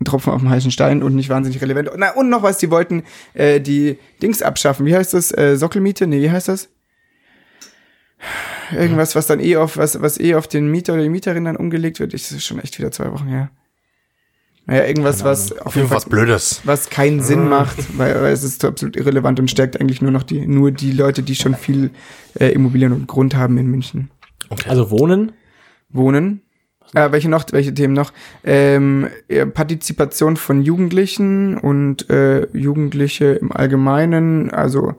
ein 0.00 0.04
Tropfen 0.04 0.32
auf 0.32 0.40
dem 0.40 0.48
heißen 0.50 0.70
Stein 0.70 1.02
und 1.02 1.14
nicht 1.14 1.28
wahnsinnig 1.28 1.60
relevant. 1.60 1.90
Na, 1.96 2.12
und 2.12 2.28
noch 2.28 2.42
was, 2.42 2.58
die 2.58 2.70
wollten 2.70 3.02
äh, 3.34 3.60
die 3.60 3.98
Dings 4.22 4.42
abschaffen. 4.42 4.86
Wie 4.86 4.94
heißt 4.94 5.14
das? 5.14 5.36
Äh, 5.36 5.56
Sockelmiete? 5.56 6.06
Nee, 6.06 6.22
wie 6.22 6.30
heißt 6.30 6.48
das? 6.48 6.68
Irgendwas, 8.72 9.14
was 9.14 9.26
dann 9.26 9.40
eh 9.40 9.56
auf, 9.56 9.76
was, 9.76 10.00
was 10.00 10.18
eh 10.20 10.34
auf 10.34 10.46
den 10.46 10.70
Mieter 10.70 10.94
oder 10.94 11.02
die 11.02 11.08
Mieterin 11.08 11.44
dann 11.44 11.56
umgelegt 11.56 12.00
wird. 12.00 12.14
Ich, 12.14 12.22
das 12.22 12.32
ist 12.32 12.44
schon 12.44 12.58
echt 12.58 12.78
wieder 12.78 12.90
zwei 12.90 13.12
Wochen 13.12 13.26
her. 13.28 13.50
Naja, 14.66 14.84
irgendwas, 14.84 15.24
was 15.24 15.56
Auf 15.60 15.76
jeden 15.76 15.88
Fall 15.88 15.96
was 15.96 16.04
Blödes. 16.04 16.60
was 16.64 16.90
keinen 16.90 17.22
Sinn 17.22 17.48
macht, 17.48 17.96
weil, 17.96 18.20
weil 18.20 18.32
es 18.32 18.44
ist 18.44 18.62
absolut 18.66 18.96
irrelevant 18.96 19.40
und 19.40 19.50
stärkt 19.50 19.80
eigentlich 19.80 20.02
nur 20.02 20.10
noch 20.10 20.22
die, 20.22 20.46
nur 20.46 20.70
die 20.72 20.92
Leute, 20.92 21.22
die 21.22 21.34
schon 21.36 21.54
viel 21.54 21.90
äh, 22.38 22.48
Immobilien 22.48 22.92
und 22.92 23.06
Grund 23.06 23.34
haben 23.34 23.56
in 23.56 23.66
München. 23.68 24.10
Also 24.66 24.90
Wohnen, 24.90 25.32
Wohnen. 25.88 26.42
Äh, 26.94 27.12
welche 27.12 27.28
noch, 27.28 27.44
welche 27.52 27.74
Themen 27.74 27.92
noch? 27.92 28.12
Ähm, 28.44 29.08
Partizipation 29.52 30.36
von 30.36 30.62
Jugendlichen 30.62 31.58
und 31.58 32.08
äh, 32.08 32.46
Jugendliche 32.56 33.32
im 33.34 33.52
Allgemeinen, 33.52 34.50
also 34.50 34.94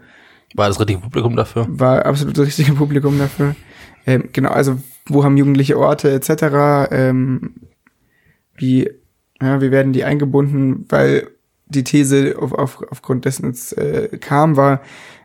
War 0.55 0.67
das 0.67 0.79
richtige 0.79 0.99
Publikum 0.99 1.35
dafür? 1.35 1.65
war 1.69 2.05
absolut 2.05 2.37
das 2.37 2.47
richtige 2.47 2.73
Publikum 2.73 3.17
dafür. 3.17 3.55
Ähm, 4.05 4.29
genau, 4.33 4.49
also 4.49 4.77
wo 5.07 5.23
haben 5.23 5.37
Jugendliche 5.37 5.77
Orte 5.77 6.11
etc. 6.11 6.91
Ähm, 6.91 7.55
wie, 8.55 8.89
ja, 9.41 9.61
wie 9.61 9.71
werden 9.71 9.93
die 9.93 10.03
eingebunden, 10.03 10.85
weil 10.89 11.27
die 11.65 11.83
These 11.83 12.35
auf, 12.37 12.53
auf, 12.53 12.83
aufgrund 12.89 13.25
dessen 13.25 13.51
es 13.51 13.71
äh, 13.73 14.17
kam, 14.19 14.57
war, 14.57 14.81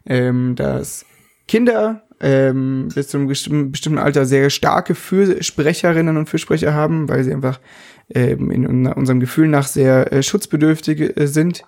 ähm, 0.06 0.54
dass 0.56 1.04
Kinder 1.48 2.03
ähm, 2.20 2.88
bis 2.94 3.08
zu 3.08 3.18
einem 3.18 3.28
bestimmten, 3.70 3.98
Alter 3.98 4.24
sehr 4.26 4.50
starke 4.50 4.94
Fürsprecherinnen 4.94 6.16
und 6.16 6.28
Fürsprecher 6.28 6.74
haben, 6.74 7.08
weil 7.08 7.24
sie 7.24 7.32
einfach 7.32 7.60
ähm, 8.14 8.50
in 8.50 8.66
un- 8.66 8.86
unserem 8.86 9.20
Gefühl 9.20 9.48
nach 9.48 9.66
sehr 9.66 10.12
äh, 10.12 10.22
schutzbedürftig 10.22 11.16
äh, 11.16 11.26
sind 11.26 11.64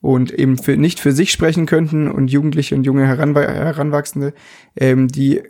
und 0.00 0.32
eben 0.32 0.58
für, 0.58 0.76
nicht 0.76 1.00
für 1.00 1.12
sich 1.12 1.32
sprechen 1.32 1.66
könnten 1.66 2.10
und 2.10 2.30
Jugendliche 2.30 2.74
und 2.74 2.84
junge 2.84 3.06
Heranwa 3.06 3.42
Heranwachsende, 3.42 4.34
ähm, 4.76 5.08
die 5.08 5.42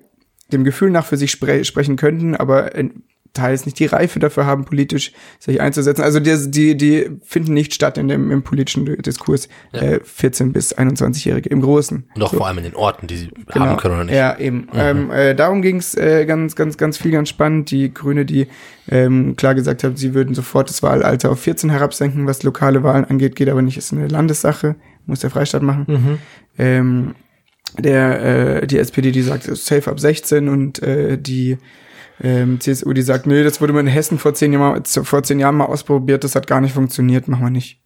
dem 0.52 0.64
Gefühl 0.64 0.90
nach 0.90 1.06
für 1.06 1.16
sich 1.16 1.30
spre 1.30 1.64
sprechen 1.64 1.96
könnten, 1.96 2.36
aber 2.36 2.74
teils 3.34 3.66
nicht 3.66 3.78
die 3.78 3.86
Reife 3.86 4.18
dafür 4.20 4.46
haben, 4.46 4.64
politisch 4.64 5.12
sich 5.38 5.60
einzusetzen. 5.60 6.02
Also 6.02 6.20
die, 6.20 6.50
die, 6.50 6.76
die 6.76 7.10
finden 7.24 7.52
nicht 7.52 7.74
statt 7.74 7.98
in 7.98 8.08
dem 8.08 8.30
im 8.30 8.42
politischen 8.42 8.84
Diskurs 9.02 9.48
äh, 9.72 10.00
14 10.02 10.52
bis 10.52 10.76
21-Jährige 10.76 11.48
im 11.50 11.60
Großen. 11.60 12.04
Und 12.14 12.22
auch 12.22 12.30
So. 12.30 12.38
vor 12.38 12.46
allem 12.46 12.58
in 12.58 12.64
den 12.64 12.74
Orten, 12.76 13.06
die 13.06 13.16
sie 13.16 13.30
haben 13.52 13.76
können 13.76 13.94
oder 13.94 14.04
nicht. 14.04 14.14
Ja, 14.14 14.38
eben. 14.38 14.68
Ähm, 14.72 15.10
äh, 15.10 15.34
darum 15.34 15.60
ging's 15.62 15.94
äh, 15.94 16.24
ganz, 16.26 16.56
ganz, 16.56 16.78
ganz 16.78 16.96
viel, 16.96 17.10
ganz 17.10 17.28
spannend. 17.28 17.70
Die 17.70 17.92
Grüne, 17.92 18.24
die 18.24 18.46
ähm, 18.88 19.34
klar 19.36 19.54
gesagt 19.54 19.84
hat, 19.84 19.98
sie 19.98 20.14
würden 20.14 20.34
sofort 20.34 20.68
das 20.70 20.82
Wahlalter 20.82 21.30
auf 21.30 21.40
14 21.40 21.70
herabsenken, 21.70 22.26
was 22.26 22.42
lokale 22.42 22.82
Wahlen 22.82 23.04
angeht, 23.04 23.36
geht 23.36 23.48
aber 23.48 23.62
nicht, 23.62 23.76
ist 23.76 23.92
eine 23.92 24.06
Landessache, 24.08 24.76
muss 25.06 25.20
der 25.20 25.30
Freistaat 25.30 25.62
machen. 25.62 26.18
Ähm, 26.58 27.14
der, 27.78 28.62
äh, 28.62 28.66
die 28.66 28.78
SPD, 28.78 29.10
die 29.10 29.22
sagt, 29.22 29.42
safe 29.44 29.90
ab 29.90 29.98
16 29.98 30.48
und 30.48 30.80
äh, 30.82 31.18
die 31.18 31.58
ähm, 32.22 32.60
CSU, 32.60 32.92
die 32.92 33.02
sagt, 33.02 33.26
nö, 33.26 33.42
das 33.44 33.60
wurde 33.60 33.72
man 33.72 33.86
in 33.86 33.92
Hessen 33.92 34.18
vor 34.18 34.34
zehn, 34.34 34.52
Jahren, 34.52 34.84
vor 34.84 35.22
zehn 35.22 35.40
Jahren 35.40 35.56
mal 35.56 35.66
ausprobiert, 35.66 36.24
das 36.24 36.34
hat 36.34 36.46
gar 36.46 36.60
nicht 36.60 36.72
funktioniert, 36.72 37.26
machen 37.28 37.42
wir 37.44 37.50
nicht. 37.50 37.80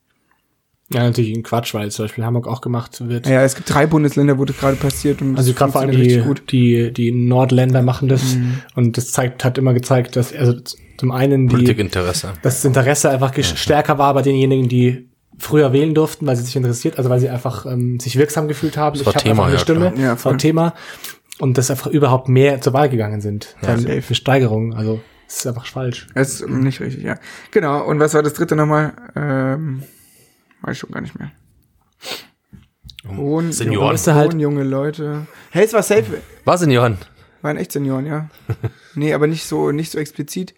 ja 0.92 1.02
natürlich 1.02 1.34
ein 1.34 1.42
Quatsch, 1.42 1.74
weil 1.74 1.90
zum 1.90 2.04
Beispiel 2.04 2.24
Hamburg 2.24 2.46
auch 2.46 2.60
gemacht 2.60 3.08
wird. 3.08 3.26
Ja, 3.26 3.42
es 3.42 3.54
gibt 3.54 3.72
drei 3.72 3.86
Bundesländer, 3.86 4.38
wo 4.38 4.44
das 4.44 4.58
gerade 4.58 4.76
passiert 4.76 5.22
und 5.22 5.36
Also 5.36 5.52
gerade 5.54 5.72
vor 5.72 5.80
allem 5.80 5.92
die, 5.92 6.22
die, 6.50 6.92
die 6.92 7.10
Nordländer 7.12 7.82
machen 7.82 8.08
das 8.08 8.36
und 8.74 8.96
das 8.96 9.12
zeigt, 9.12 9.44
hat 9.44 9.58
immer 9.58 9.74
gezeigt, 9.74 10.16
dass 10.16 10.34
also 10.34 10.54
zum 10.98 11.10
einen 11.12 11.48
die, 11.48 11.54
Politikinteresse. 11.54 12.32
dass 12.42 12.56
das 12.56 12.64
Interesse 12.64 13.10
einfach 13.10 13.32
gesch- 13.32 13.56
stärker 13.56 13.98
war 13.98 14.12
bei 14.14 14.22
denjenigen, 14.22 14.68
die 14.68 15.08
früher 15.38 15.72
wählen 15.72 15.94
durften, 15.94 16.26
weil 16.26 16.34
sie 16.36 16.42
sich 16.42 16.56
interessiert, 16.56 16.98
also 16.98 17.08
weil 17.10 17.20
sie 17.20 17.28
einfach 17.28 17.64
ähm, 17.64 18.00
sich 18.00 18.16
wirksam 18.18 18.48
gefühlt 18.48 18.76
haben. 18.76 18.98
Das 18.98 19.06
war 19.06 19.14
hab 19.14 19.22
Thema, 19.22 19.30
einfach 19.30 19.44
eine 19.44 19.54
ja, 19.54 19.58
Stimme. 19.60 19.92
Ja, 19.96 20.24
war. 20.24 20.36
Thema 20.36 20.74
und 21.38 21.58
dass 21.58 21.70
einfach 21.70 21.88
überhaupt 21.88 22.28
mehr 22.28 22.60
zur 22.60 22.72
Wahl 22.72 22.88
gegangen 22.88 23.20
sind. 23.20 23.56
Ja, 23.62 23.68
Dann 23.68 23.80
safe. 23.80 23.92
eine 23.92 24.14
Steigerung, 24.14 24.74
also 24.74 25.00
das 25.26 25.36
ist 25.38 25.46
einfach 25.46 25.66
falsch. 25.66 26.06
Das 26.14 26.40
ist 26.40 26.48
nicht 26.48 26.80
richtig, 26.80 27.02
ja. 27.04 27.18
Genau, 27.50 27.84
und 27.86 28.00
was 28.00 28.14
war 28.14 28.22
das 28.22 28.34
dritte 28.34 28.56
nochmal? 28.56 28.92
Ähm, 29.14 29.82
weiß 30.62 30.72
ich 30.72 30.78
schon 30.78 30.90
gar 30.90 31.00
nicht 31.02 31.18
mehr. 31.18 31.30
Hohen, 33.16 33.52
Senioren. 33.52 33.94
Ist 33.94 34.06
er 34.06 34.14
halt- 34.14 34.32
hohen 34.32 34.40
junge 34.40 34.64
Leute. 34.64 35.26
Hey, 35.50 35.64
es 35.64 35.72
war 35.72 35.82
safe. 35.82 36.20
Was, 36.44 36.60
Senioren? 36.60 36.98
Waren 37.42 37.56
echt 37.56 37.72
Senioren, 37.72 38.06
ja. 38.06 38.28
nee, 38.94 39.12
aber 39.14 39.26
nicht 39.26 39.44
so, 39.46 39.70
nicht 39.70 39.90
so 39.92 39.98
explizit. 39.98 40.54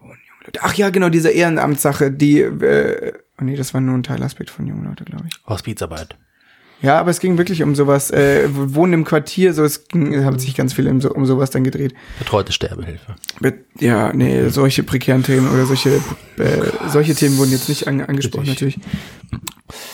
Hohen 0.00 0.10
junge 0.10 0.44
Leute. 0.46 0.60
Ach 0.62 0.74
ja, 0.74 0.90
genau, 0.90 1.08
diese 1.08 1.30
Ehrenamtssache, 1.30 2.10
die, 2.12 2.40
äh, 2.40 3.12
oh 3.40 3.44
nee, 3.44 3.56
das 3.56 3.72
war 3.74 3.80
nur 3.80 3.96
ein 3.96 4.02
Teilaspekt 4.02 4.50
von 4.50 4.66
jungen 4.66 4.84
Leute, 4.84 5.04
glaube 5.04 5.24
ich. 5.28 5.40
Hospizarbeit. 5.46 6.16
Ja, 6.80 7.00
aber 7.00 7.10
es 7.10 7.18
ging 7.18 7.38
wirklich 7.38 7.62
um 7.62 7.74
sowas, 7.74 8.10
äh, 8.10 8.48
Wohnen 8.52 8.92
im 8.92 9.04
Quartier, 9.04 9.52
so, 9.52 9.64
es 9.64 9.88
ging, 9.88 10.24
hat 10.24 10.40
sich 10.40 10.54
ganz 10.54 10.72
viel 10.72 10.86
um, 10.88 11.00
so, 11.00 11.10
um 11.10 11.26
sowas 11.26 11.50
dann 11.50 11.64
gedreht. 11.64 11.92
Betreute 12.20 12.52
Sterbehilfe. 12.52 13.16
Mit, 13.40 13.64
ja, 13.80 14.12
nee, 14.12 14.48
solche 14.48 14.84
prekären 14.84 15.24
Themen 15.24 15.50
oder 15.52 15.66
solche, 15.66 15.90
äh, 16.36 16.88
solche 16.88 17.14
Themen 17.14 17.36
wurden 17.38 17.50
jetzt 17.50 17.68
nicht 17.68 17.88
an, 17.88 18.00
angesprochen, 18.00 18.46
natürlich. 18.46 18.78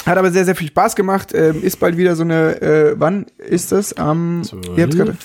Hat 0.04 0.18
aber 0.18 0.30
sehr, 0.30 0.44
sehr 0.44 0.54
viel 0.54 0.68
Spaß 0.68 0.94
gemacht. 0.94 1.32
Ähm, 1.34 1.62
ist 1.62 1.80
bald 1.80 1.96
wieder 1.96 2.16
so 2.16 2.22
eine, 2.22 2.60
äh, 2.60 2.94
wann 2.98 3.26
ist 3.38 3.72
das? 3.72 3.94
Am, 3.94 4.42
ihr 4.76 4.84
habt's 4.84 4.96
gerade. 4.96 5.16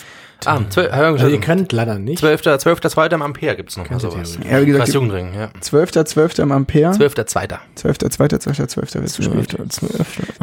Ah, 0.46 0.62
zwölf, 0.70 0.94
Also 0.94 1.28
ihr 1.28 1.40
könnt 1.40 1.72
leider 1.74 2.00
nicht. 2.00 2.20
12. 2.20 2.42
12. 2.60 2.82
2. 2.82 3.12
am 3.12 3.22
Ampere 3.22 3.56
gibt's 3.56 3.76
noch 3.78 3.90
mal 3.90 4.00
sowas. 4.00 4.40
Ja, 4.50 4.62
wie 4.62 4.68
gesagt, 4.68 4.90
Jugendring, 4.90 5.34
ja. 5.34 5.50
12.12. 5.62 6.42
am 6.42 6.52
Ampere. 6.52 6.92
12. 6.92 7.16
2. 7.26 7.46
12.2., 7.46 8.40
12.12. 8.40 9.02
wird 9.02 9.18
gespielt. 9.18 9.58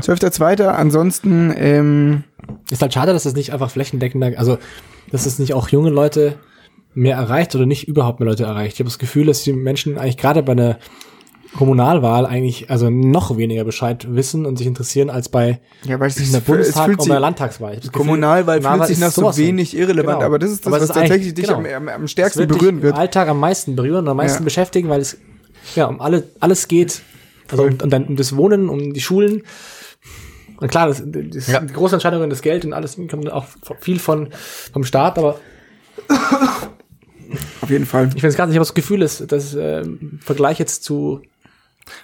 12.2. 0.01 0.67
Ansonsten, 0.67 1.55
ähm, 1.57 2.25
Ist 2.71 2.83
halt 2.83 2.93
schade, 2.93 3.13
dass 3.13 3.25
es 3.25 3.35
nicht 3.35 3.53
einfach 3.53 3.71
flächendeckender, 3.71 4.33
also 4.37 4.59
dass 5.11 5.25
es 5.25 5.39
nicht 5.39 5.55
auch 5.55 5.69
junge 5.69 5.91
Leute 5.91 6.35
mehr 6.95 7.17
erreicht 7.17 7.55
oder 7.55 7.67
nicht 7.67 7.89
überhaupt 7.89 8.21
mehr 8.21 8.29
Leute 8.29 8.45
erreicht. 8.45 8.75
Ich 8.75 8.81
habe 8.81 8.89
das 8.89 8.99
Gefühl, 8.99 9.27
dass 9.27 9.43
die 9.43 9.53
Menschen 9.53 9.99
eigentlich 9.99 10.17
gerade 10.17 10.43
bei 10.43 10.53
einer 10.53 10.79
Kommunalwahl 11.57 12.27
eigentlich 12.27 12.71
also 12.71 12.91
noch 12.91 13.37
weniger 13.37 13.65
Bescheid 13.65 14.07
wissen 14.11 14.47
und 14.47 14.57
sich 14.59 14.67
interessieren 14.67 15.11
als 15.11 15.29
bei 15.29 15.61
ja, 15.85 15.99
weil 15.99 16.09
es, 16.09 16.19
in 16.19 16.31
der 16.31 16.41
es 16.41 16.45
Bundestag 16.45 16.89
und 16.89 17.01
sich, 17.03 17.09
bei 17.09 17.15
der 17.15 17.21
Landtagswahl. 17.21 17.77
Gefühl, 17.77 17.91
Kommunalwahl 17.93 18.63
fühlt 18.63 18.87
sich 18.87 18.99
nach 18.99 19.11
so 19.11 19.37
wenig 19.37 19.77
irrelevant, 19.77 20.19
Genau. 20.19 20.27
aber 20.27 20.39
das 20.39 20.51
ist 20.51 20.67
das, 20.67 20.75
es 20.75 20.81
was 20.89 20.89
tatsächlich 20.89 21.35
dich 21.35 21.47
genau. 21.47 21.59
am, 21.59 21.89
am, 21.89 22.05
es 22.05 22.11
stärksten 22.13 22.41
wird 22.41 22.51
berühren 22.51 22.77
im 22.77 22.83
wird. 22.83 22.97
Alltag 22.97 23.29
am 23.29 23.41
meisten 23.41 23.75
berühren 23.77 24.05
und 24.05 24.09
am 24.09 24.17
meisten 24.17 24.43
Ja. 24.43 24.45
beschäftigen, 24.45 24.89
weil 24.89 25.01
es 25.01 25.17
ja 25.75 25.87
um 25.87 26.01
alle 26.01 26.25
alles 26.41 26.69
geht. 26.69 27.03
Also 27.51 27.65
um, 27.65 27.79
um, 27.83 27.93
um 28.09 28.17
das 28.17 28.37
Wohnen, 28.37 28.69
um 28.69 28.93
die 28.93 29.01
Schulen. 29.01 29.43
Und 30.59 30.69
klar, 30.71 30.89
das, 30.89 31.03
das 31.05 31.47
Ja. 31.49 31.61
die 31.61 31.73
große 31.73 31.95
Entscheidungen, 31.97 32.31
das 32.31 32.43
Geld 32.43 32.65
und 32.65 32.73
alles 32.73 32.97
kommt 33.11 33.31
auch 33.31 33.47
viel 33.81 33.99
von 33.99 34.29
vom 34.73 34.85
Staat, 34.85 35.19
aber 35.19 35.39
Auf 37.61 37.71
jeden 37.71 37.87
Fall. 37.87 38.07
ich 38.07 38.13
finde 38.15 38.29
es 38.29 38.37
gerade, 38.37 38.53
ich 38.53 38.57
habe 38.57 38.65
das 38.65 38.75
Gefühl, 38.75 39.01
dass 39.01 39.25
das 39.27 39.55
äh, 39.55 39.81
im 39.81 40.21
Vergleich 40.23 40.59
jetzt 40.59 40.85
zu 40.85 41.23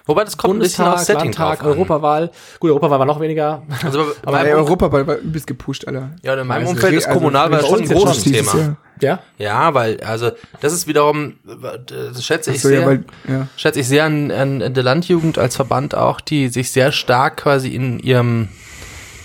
Wobei 0.05 0.23
das 0.23 0.37
kommt 0.37 0.55
ein 0.55 0.59
bisschen 0.59 0.85
Bundestag, 0.85 0.93
aufs 0.95 1.05
Setting 1.07 1.23
Landtag, 1.33 1.59
drauf 1.59 1.67
an. 1.67 1.77
Europawahl. 1.77 2.31
Gut, 2.59 2.69
Europawahl 2.71 2.99
war 2.99 3.05
noch 3.05 3.19
weniger. 3.19 3.63
Also 3.83 3.99
bei, 3.99 4.11
Aber 4.27 4.37
bei 4.39 4.55
Europaball 4.55 5.07
war 5.07 5.15
übelst 5.17 5.47
gepusht, 5.47 5.85
Alter. 5.87 6.11
ja, 6.21 6.33
in 6.33 6.47
meinem 6.47 6.61
Also, 6.61 6.71
Umfeld 6.73 6.93
ist 6.93 7.05
also, 7.07 7.19
Kommunalwahl 7.19 7.61
bei 7.61 7.67
schon 7.67 7.81
ein 7.81 7.87
großes 7.89 8.23
Thema. 8.23 8.55
Jahr. 8.57 8.77
Ja, 9.01 9.19
Ja, 9.37 9.73
weil, 9.73 9.99
also, 10.01 10.31
das 10.61 10.71
ist 10.71 10.87
wiederum, 10.87 11.33
das 11.43 12.23
schätze 12.23 12.51
ich 12.51 12.61
so, 12.61 12.69
sehr, 12.69 12.81
ja, 12.81 12.85
weil, 12.85 13.05
ja. 13.27 13.47
schätze 13.57 13.79
ich 13.81 13.87
sehr 13.87 14.05
an, 14.05 14.31
an 14.31 14.73
der 14.73 14.83
Landjugend 14.83 15.37
als 15.37 15.55
Verband 15.55 15.95
auch, 15.95 16.21
die 16.21 16.47
sich 16.49 16.71
sehr 16.71 16.91
stark 16.91 17.37
quasi 17.37 17.69
in 17.69 17.99
ihrem, 17.99 18.49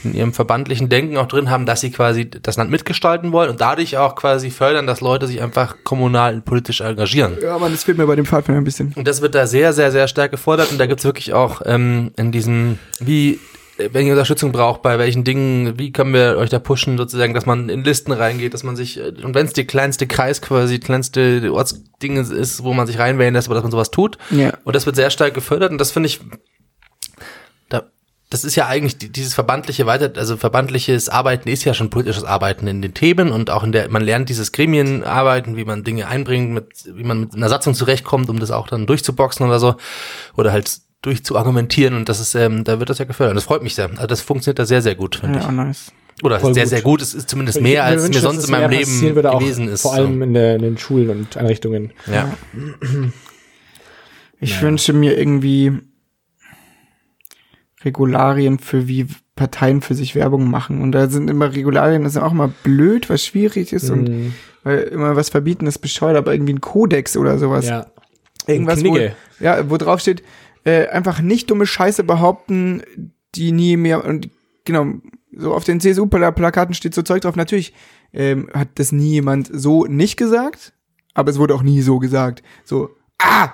in 0.05 0.15
ihrem 0.15 0.33
verbandlichen 0.33 0.89
Denken 0.89 1.17
auch 1.17 1.27
drin 1.27 1.51
haben, 1.51 1.67
dass 1.67 1.81
sie 1.81 1.91
quasi 1.91 2.29
das 2.31 2.57
Land 2.57 2.71
mitgestalten 2.71 3.33
wollen 3.33 3.51
und 3.51 3.61
dadurch 3.61 3.97
auch 3.97 4.15
quasi 4.15 4.51
fördern, 4.51 4.87
dass 4.87 5.01
Leute 5.01 5.27
sich 5.27 5.43
einfach 5.43 5.77
kommunal 5.85 6.35
und 6.35 6.45
politisch 6.45 6.81
engagieren. 6.81 7.37
Ja, 7.43 7.55
aber 7.55 7.69
das 7.69 7.85
fehlt 7.85 7.99
mir 7.99 8.07
bei 8.07 8.17
dem 8.17 8.27
Pfadfinder 8.27 8.61
ein 8.61 8.65
bisschen. 8.65 8.93
Und 8.97 9.09
das 9.09 9.23
wird 9.23 9.35
da 9.35 9.47
sehr, 9.47 9.73
sehr, 9.73 9.91
sehr 9.93 10.09
stark 10.09 10.31
gefordert. 10.31 10.71
Und 10.71 10.79
da 10.79 10.87
gibt's 10.87 11.05
wirklich 11.05 11.33
auch 11.33 11.63
ähm, 11.65 12.13
in 12.17 12.33
diesen, 12.33 12.79
wie, 13.01 13.39
wenn 13.77 14.07
ihr 14.07 14.13
Unterstützung 14.13 14.53
braucht, 14.53 14.83
bei 14.83 14.99
welchen 14.99 15.25
Dingen, 15.25 15.79
wie 15.79 15.93
können 15.93 16.13
wir 16.13 16.37
euch 16.37 16.51
da 16.51 16.59
pushen, 16.59 16.99
sozusagen, 16.99 17.35
dass 17.35 17.47
man 17.47 17.69
in 17.69 17.85
Listen 17.85 18.13
reingeht, 18.13 18.55
dass 18.55 18.65
man 18.65 18.77
sich, 18.77 18.99
äh, 18.99 19.13
und 19.23 19.35
wenn 19.35 19.47
es 19.47 19.53
die 19.53 19.67
kleinste 19.67 20.07
Kreis 20.07 20.43
quasi, 20.43 20.79
kleinste 20.79 21.53
Ortsdinge 21.53 22.21
ist, 22.21 22.63
wo 22.65 22.73
man 22.73 22.87
sich 22.87 22.99
reinwählen 22.99 23.35
lässt, 23.35 23.49
aber 23.49 23.55
dass 23.55 23.65
man 23.65 23.73
sowas 23.73 23.91
tut. 23.91 24.19
Ja. 24.31 24.53
Und 24.65 24.77
das 24.77 24.87
wird 24.87 24.97
sehr 24.97 25.11
stark 25.11 25.35
gefördert. 25.35 25.71
Und 25.71 25.79
das 25.79 25.91
finde 25.91 26.09
ich, 26.09 26.21
das 28.31 28.45
ist 28.45 28.57
ja 28.57 28.67
eigentlich 28.67 28.99
die- 28.99 29.09
dieses 29.11 29.33
verbandliche 29.35 29.87
Weiter, 29.87 30.13
also 30.17 30.37
verbandliches 30.37 31.09
Arbeiten 31.09 31.49
ist 31.49 31.65
ja 31.65 31.73
schon 31.75 31.89
politisches 31.91 32.25
Arbeiten 32.25 32.67
in 32.67 32.83
den 32.83 32.93
Themen 32.95 33.31
und 33.33 33.49
auch 33.51 33.65
in 33.65 33.73
der, 33.73 33.89
man 33.91 34.03
lernt 34.03 34.29
dieses 34.29 34.53
Gremienarbeiten, 34.53 35.57
wie 35.57 35.65
man 35.65 35.83
Dinge 35.85 36.09
einbringt, 36.09 36.51
mit, 36.53 36.67
wie 36.95 37.05
man 37.05 37.21
mit 37.21 37.35
einer 37.35 37.49
Satzung 37.49 37.75
zurechtkommt, 37.75 38.29
um 38.29 38.39
das 38.39 38.51
auch 38.51 38.69
dann 38.69 38.87
durchzuboxen 38.87 39.47
oder 39.47 39.59
so, 39.59 39.77
oder 40.37 40.53
halt 40.53 40.71
durchzuargumentieren 41.03 41.95
und 41.95 42.09
das 42.09 42.21
ist, 42.21 42.35
ähm, 42.35 42.65
da 42.65 42.81
wird 42.81 42.91
das 42.91 42.99
ja 42.99 43.05
gefördert. 43.05 43.37
Das 43.37 43.45
freut 43.45 43.63
mich 43.63 43.75
sehr. 43.75 43.89
Also 43.91 44.07
das 44.07 44.21
funktioniert 44.21 44.59
da 44.59 44.67
sehr, 44.67 44.83
sehr 44.83 44.95
gut, 44.97 45.17
finde 45.17 45.39
Ja, 45.39 45.47
ich. 45.47 45.51
nice. 45.53 45.93
Oder 46.25 46.41
Voll 46.41 46.53
sehr, 46.53 46.65
gut. 46.65 46.71
sehr 46.71 46.83
gut. 46.83 47.01
Es 47.03 47.15
ist 47.15 47.31
zumindest 47.31 47.59
Ich 47.59 47.63
mehr, 47.63 47.85
als 47.85 48.03
wünsche, 48.03 48.19
mir 48.19 48.23
sonst 48.23 48.45
in 48.47 48.51
meinem 48.51 48.71
Leben 48.73 48.83
passieren 48.83 49.15
würde, 49.15 49.31
auch 49.33 49.39
gewesen 49.39 49.69
ist. 49.69 49.83
Vor 49.83 49.95
allem 49.95 50.21
in, 50.21 50.35
der, 50.35 50.57
in 50.57 50.63
den 50.63 50.77
Schulen 50.77 51.11
und 51.11 51.37
Einrichtungen. 51.37 51.93
so. 52.05 52.13
ja. 52.13 52.29
Ich 54.41 54.61
wünsche 54.63 54.93
mir 54.93 55.17
irgendwie 55.19 55.73
Regularien 57.85 58.59
für 58.59 58.89
wie 58.89 59.07
Parteien 59.37 59.83
für 59.83 59.95
sich 59.95 60.15
Werbung 60.15 60.51
machen. 60.51 60.83
Und 60.83 60.93
da 60.93 61.09
sind 61.09 61.31
immer 61.31 61.55
Regularien, 61.55 62.03
das 62.05 62.17
ist 62.17 62.23
auch 62.23 62.33
immer 62.33 62.49
blöd, 62.65 63.09
was 63.09 63.25
schwierig 63.25 63.73
ist 63.73 63.89
und 63.91 64.09
Mhm. 64.09 64.35
weil 64.65 64.79
immer 64.81 65.15
was 65.15 65.29
verbieten 65.29 65.67
ist 65.67 65.79
bescheuert, 65.79 66.17
aber 66.17 66.33
irgendwie 66.33 66.55
ein 66.55 66.61
Kodex 66.61 67.17
oder 67.17 67.39
sowas. 67.39 67.69
Ja. 67.69 67.87
Irgendwas, 68.47 68.85
wo, 68.85 68.99
ja, 69.41 69.71
wo 69.71 69.77
drauf 69.77 70.01
steht, 70.01 70.23
äh, 70.65 70.89
einfach 70.89 71.21
nicht 71.21 71.51
dumme 71.51 71.67
Scheiße 71.67 72.03
behaupten, 72.03 72.83
die 73.35 73.53
nie 73.53 73.77
mehr, 73.77 74.05
und 74.05 74.31
genau, 74.65 74.87
so 75.37 75.55
auf 75.55 75.65
den 75.65 75.81
CSU-Plakaten 75.81 76.75
steht 76.75 76.95
so 76.95 77.03
Zeug 77.03 77.23
drauf. 77.23 77.37
Natürlich 77.37 77.75
ähm, 78.13 78.49
hat 78.53 78.69
das 78.77 78.91
nie 78.91 79.13
jemand 79.13 79.51
so 79.53 79.85
nicht 79.85 80.17
gesagt, 80.17 80.73
aber 81.15 81.31
es 81.31 81.39
wurde 81.39 81.55
auch 81.55 81.63
nie 81.63 81.83
so 81.83 81.99
gesagt. 81.99 82.43
So, 82.65 82.91
ah! 83.19 83.51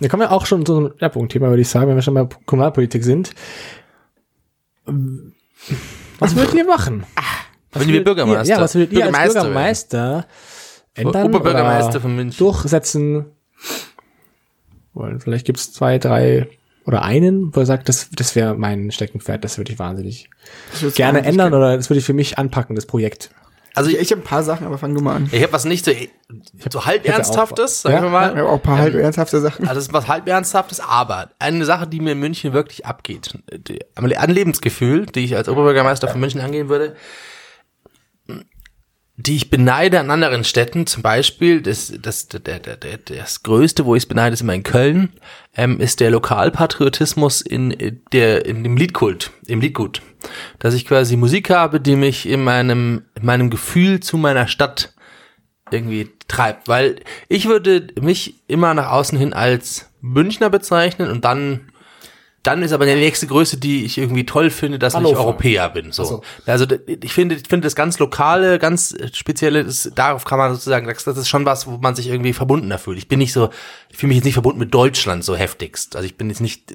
Wir 0.00 0.08
kommen 0.08 0.22
ja 0.22 0.30
auch 0.30 0.46
schon 0.46 0.64
zu 0.66 0.76
einem 0.76 0.92
Schwerpunktthema, 0.98 1.48
würde 1.48 1.62
ich 1.62 1.68
sagen, 1.68 1.88
wenn 1.88 1.96
wir 1.96 2.02
schon 2.02 2.14
bei 2.14 2.28
Kommunalpolitik 2.44 3.02
sind. 3.04 3.32
Was 6.18 6.36
würdet 6.36 6.54
ihr 6.54 6.64
machen? 6.64 7.04
Was 7.72 7.82
Wenn 7.82 7.88
wir 7.88 7.94
würdet 7.94 8.06
Bürgermeister- 8.06 8.44
Ihr, 8.48 8.56
ja, 8.56 8.60
was 8.60 8.74
würdet 8.74 8.92
ihr 8.92 9.04
als 9.06 9.12
Bürgermeister 9.16 9.42
Bürgermeister 9.42 10.26
ändern 10.94 11.26
Oberbürgermeister 11.26 12.00
von 12.00 12.14
München. 12.16 12.38
durchsetzen 12.38 13.26
wollen? 14.94 15.20
Vielleicht 15.20 15.46
gibt's 15.46 15.72
zwei, 15.72 15.98
drei 15.98 16.48
oder 16.84 17.02
einen, 17.02 17.54
wo 17.54 17.60
er 17.60 17.66
sagt, 17.66 17.88
das, 17.88 18.08
das 18.14 18.36
wäre 18.36 18.54
mein 18.54 18.90
Steckenpferd, 18.92 19.42
das 19.44 19.58
würde 19.58 19.72
ich 19.72 19.78
wahnsinnig 19.78 20.30
gerne 20.94 21.24
ändern 21.24 21.52
oder 21.52 21.76
das 21.76 21.90
würde 21.90 21.98
ich 21.98 22.06
für 22.06 22.12
mich 22.14 22.38
anpacken, 22.38 22.76
das 22.76 22.86
Projekt. 22.86 23.30
Also 23.76 23.90
Ich, 23.90 23.96
ich, 23.96 24.02
ich 24.02 24.10
habe 24.12 24.22
ein 24.22 24.24
paar 24.24 24.42
Sachen, 24.42 24.66
aber 24.66 24.78
fang 24.78 24.94
du 24.94 25.00
mal 25.00 25.16
an. 25.16 25.28
ich 25.30 25.42
habe 25.42 25.52
was 25.52 25.64
nicht 25.64 25.84
so, 25.84 25.92
so 26.70 26.84
halb 26.86 27.06
ernsthaftes, 27.06 27.82
sagen 27.82 27.94
Ja, 27.96 28.00
wir 28.02 28.06
Ich 28.06 28.12
mal. 28.12 28.28
habe 28.30 28.48
auch 28.48 28.54
ein 28.54 28.60
paar 28.62 28.78
halb 28.78 28.94
ernsthafte 28.94 29.40
Sachen. 29.40 29.62
Also 29.68 29.74
das 29.76 29.84
ist 29.88 29.92
was 29.92 30.08
halb 30.08 30.26
ernsthaftes, 30.28 30.80
aber 30.80 31.30
eine 31.38 31.64
Sache, 31.64 31.86
die 31.86 32.00
mir 32.00 32.12
in 32.12 32.18
München 32.18 32.52
wirklich 32.52 32.86
abgeht, 32.86 33.38
die, 33.68 33.78
ein 33.96 34.30
Lebensgefühl, 34.30 35.06
die 35.06 35.24
ich 35.24 35.36
als 35.36 35.48
Oberbürgermeister 35.48 36.08
von 36.08 36.20
München 36.20 36.40
angehen 36.40 36.68
würde, 36.68 36.96
die 39.18 39.36
ich 39.36 39.48
beneide 39.48 39.98
an 39.98 40.10
anderen 40.10 40.44
Städten, 40.44 40.86
zum 40.86 41.02
Beispiel, 41.02 41.62
das, 41.62 41.92
das, 42.00 42.28
der, 42.28 42.60
das 42.60 43.42
Größte, 43.42 43.86
wo 43.86 43.94
ich 43.94 44.02
es 44.02 44.06
beneide, 44.06 44.34
ist 44.34 44.42
immer 44.42 44.54
in 44.54 44.62
Köln, 44.62 45.12
ähm, 45.56 45.80
ist 45.80 46.00
der 46.00 46.10
Lokalpatriotismus 46.10 47.40
in, 47.40 47.70
äh, 47.72 47.94
der, 48.12 48.44
in 48.44 48.62
dem 48.62 48.76
Liedkult, 48.76 49.30
im 49.46 49.60
Liedgut. 49.60 50.02
Dass 50.58 50.74
ich 50.74 50.86
quasi 50.86 51.16
Musik 51.16 51.48
habe, 51.48 51.80
die 51.80 51.96
mich 51.96 52.28
in 52.28 52.44
meinem, 52.44 53.06
in 53.14 53.24
meinem 53.24 53.48
Gefühl 53.48 54.00
zu 54.00 54.18
meiner 54.18 54.48
Stadt 54.48 54.92
irgendwie 55.70 56.10
treibt, 56.28 56.68
weil 56.68 56.96
ich 57.28 57.48
würde 57.48 57.88
mich 58.00 58.34
immer 58.48 58.74
nach 58.74 58.90
außen 58.90 59.18
hin 59.18 59.32
als 59.32 59.90
Münchner 60.00 60.50
bezeichnen 60.50 61.10
und 61.10 61.24
dann 61.24 61.72
dann 62.46 62.62
ist 62.62 62.72
aber 62.72 62.86
die 62.86 62.94
nächste 62.94 63.26
Größe, 63.26 63.56
die 63.56 63.84
ich 63.84 63.98
irgendwie 63.98 64.24
toll 64.24 64.50
finde, 64.50 64.78
dass 64.78 64.92
ich 64.92 64.98
Hannover. 64.98 65.18
Europäer 65.20 65.68
bin. 65.70 65.90
So. 65.90 66.04
So. 66.04 66.22
Also 66.46 66.66
ich 66.86 67.12
finde, 67.12 67.34
ich 67.34 67.48
finde 67.48 67.66
das 67.66 67.74
ganz 67.74 67.98
lokale, 67.98 68.58
ganz 68.60 68.94
spezielle, 69.12 69.64
das, 69.64 69.90
darauf 69.94 70.24
kann 70.24 70.38
man 70.38 70.52
sozusagen, 70.52 70.86
das, 70.86 71.02
das 71.02 71.16
ist 71.18 71.28
schon 71.28 71.44
was, 71.44 71.66
wo 71.66 71.78
man 71.78 71.96
sich 71.96 72.08
irgendwie 72.08 72.32
verbundener 72.32 72.78
fühlt. 72.78 72.98
Ich 72.98 73.08
bin 73.08 73.18
nicht 73.18 73.32
so, 73.32 73.50
ich 73.88 73.96
fühle 73.96 74.08
mich 74.08 74.16
jetzt 74.16 74.26
nicht 74.26 74.34
verbunden 74.34 74.60
mit 74.60 74.72
Deutschland 74.72 75.24
so 75.24 75.34
heftigst. 75.34 75.96
Also 75.96 76.06
ich 76.06 76.16
bin 76.16 76.28
jetzt 76.28 76.40
nicht 76.40 76.72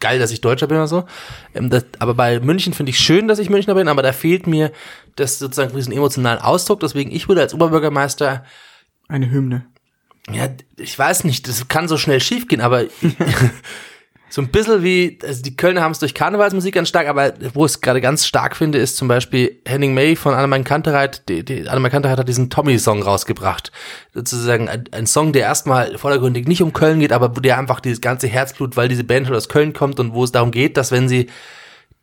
geil, 0.00 0.18
dass 0.18 0.32
ich 0.32 0.40
Deutscher 0.40 0.66
bin 0.66 0.78
oder 0.78 0.88
so. 0.88 1.04
Ähm, 1.54 1.70
das, 1.70 1.84
aber 2.00 2.14
bei 2.14 2.40
München 2.40 2.72
finde 2.72 2.90
ich 2.90 2.98
schön, 2.98 3.28
dass 3.28 3.38
ich 3.38 3.48
Münchner 3.48 3.74
bin, 3.74 3.86
aber 3.86 4.02
da 4.02 4.12
fehlt 4.12 4.48
mir 4.48 4.72
das 5.14 5.38
sozusagen 5.38 5.74
diesen 5.76 5.92
emotionalen 5.92 6.40
Ausdruck. 6.40 6.80
Deswegen 6.80 7.12
ich 7.12 7.28
würde 7.28 7.42
als 7.42 7.54
Oberbürgermeister 7.54 8.44
Eine 9.08 9.30
Hymne. 9.30 9.66
ja, 10.32 10.48
ich 10.76 10.98
weiß 10.98 11.22
nicht, 11.24 11.46
das 11.46 11.68
kann 11.68 11.86
so 11.86 11.96
schnell 11.96 12.20
schiefgehen, 12.20 12.60
aber 12.60 12.84
so 14.30 14.40
ein 14.40 14.48
bisschen 14.48 14.84
wie, 14.84 15.18
also 15.24 15.42
die 15.42 15.56
Kölner 15.56 15.82
haben 15.82 15.90
es 15.90 15.98
durch 15.98 16.14
Karnevalsmusik 16.14 16.74
ganz 16.74 16.88
stark, 16.88 17.08
aber 17.08 17.34
wo 17.52 17.66
ich 17.66 17.72
es 17.72 17.80
gerade 17.80 18.00
ganz 18.00 18.24
stark 18.24 18.56
finde, 18.56 18.78
ist 18.78 18.96
zum 18.96 19.08
Beispiel 19.08 19.60
Henning 19.66 19.92
May 19.92 20.14
von 20.14 20.34
Annemann 20.34 20.62
Kantereit, 20.62 21.28
die, 21.28 21.44
die 21.44 21.68
Annemann 21.68 21.90
Kantereit 21.90 22.18
hat 22.18 22.28
diesen 22.28 22.48
Tommy-Song 22.48 23.02
rausgebracht. 23.02 23.72
Sozusagen 24.14 24.68
ein, 24.68 24.84
ein 24.92 25.06
Song, 25.06 25.32
der 25.32 25.42
erstmal 25.42 25.98
vordergründig 25.98 26.46
nicht 26.46 26.62
um 26.62 26.72
Köln 26.72 27.00
geht, 27.00 27.12
aber 27.12 27.36
wo 27.36 27.40
der 27.40 27.58
einfach 27.58 27.80
dieses 27.80 28.00
ganze 28.00 28.28
Herzblut, 28.28 28.76
weil 28.76 28.88
diese 28.88 29.04
Band 29.04 29.26
halt 29.26 29.36
aus 29.36 29.48
Köln 29.48 29.72
kommt 29.72 29.98
und 29.98 30.14
wo 30.14 30.22
es 30.22 30.30
darum 30.30 30.52
geht, 30.52 30.76
dass 30.76 30.92
wenn 30.92 31.08
sie 31.08 31.26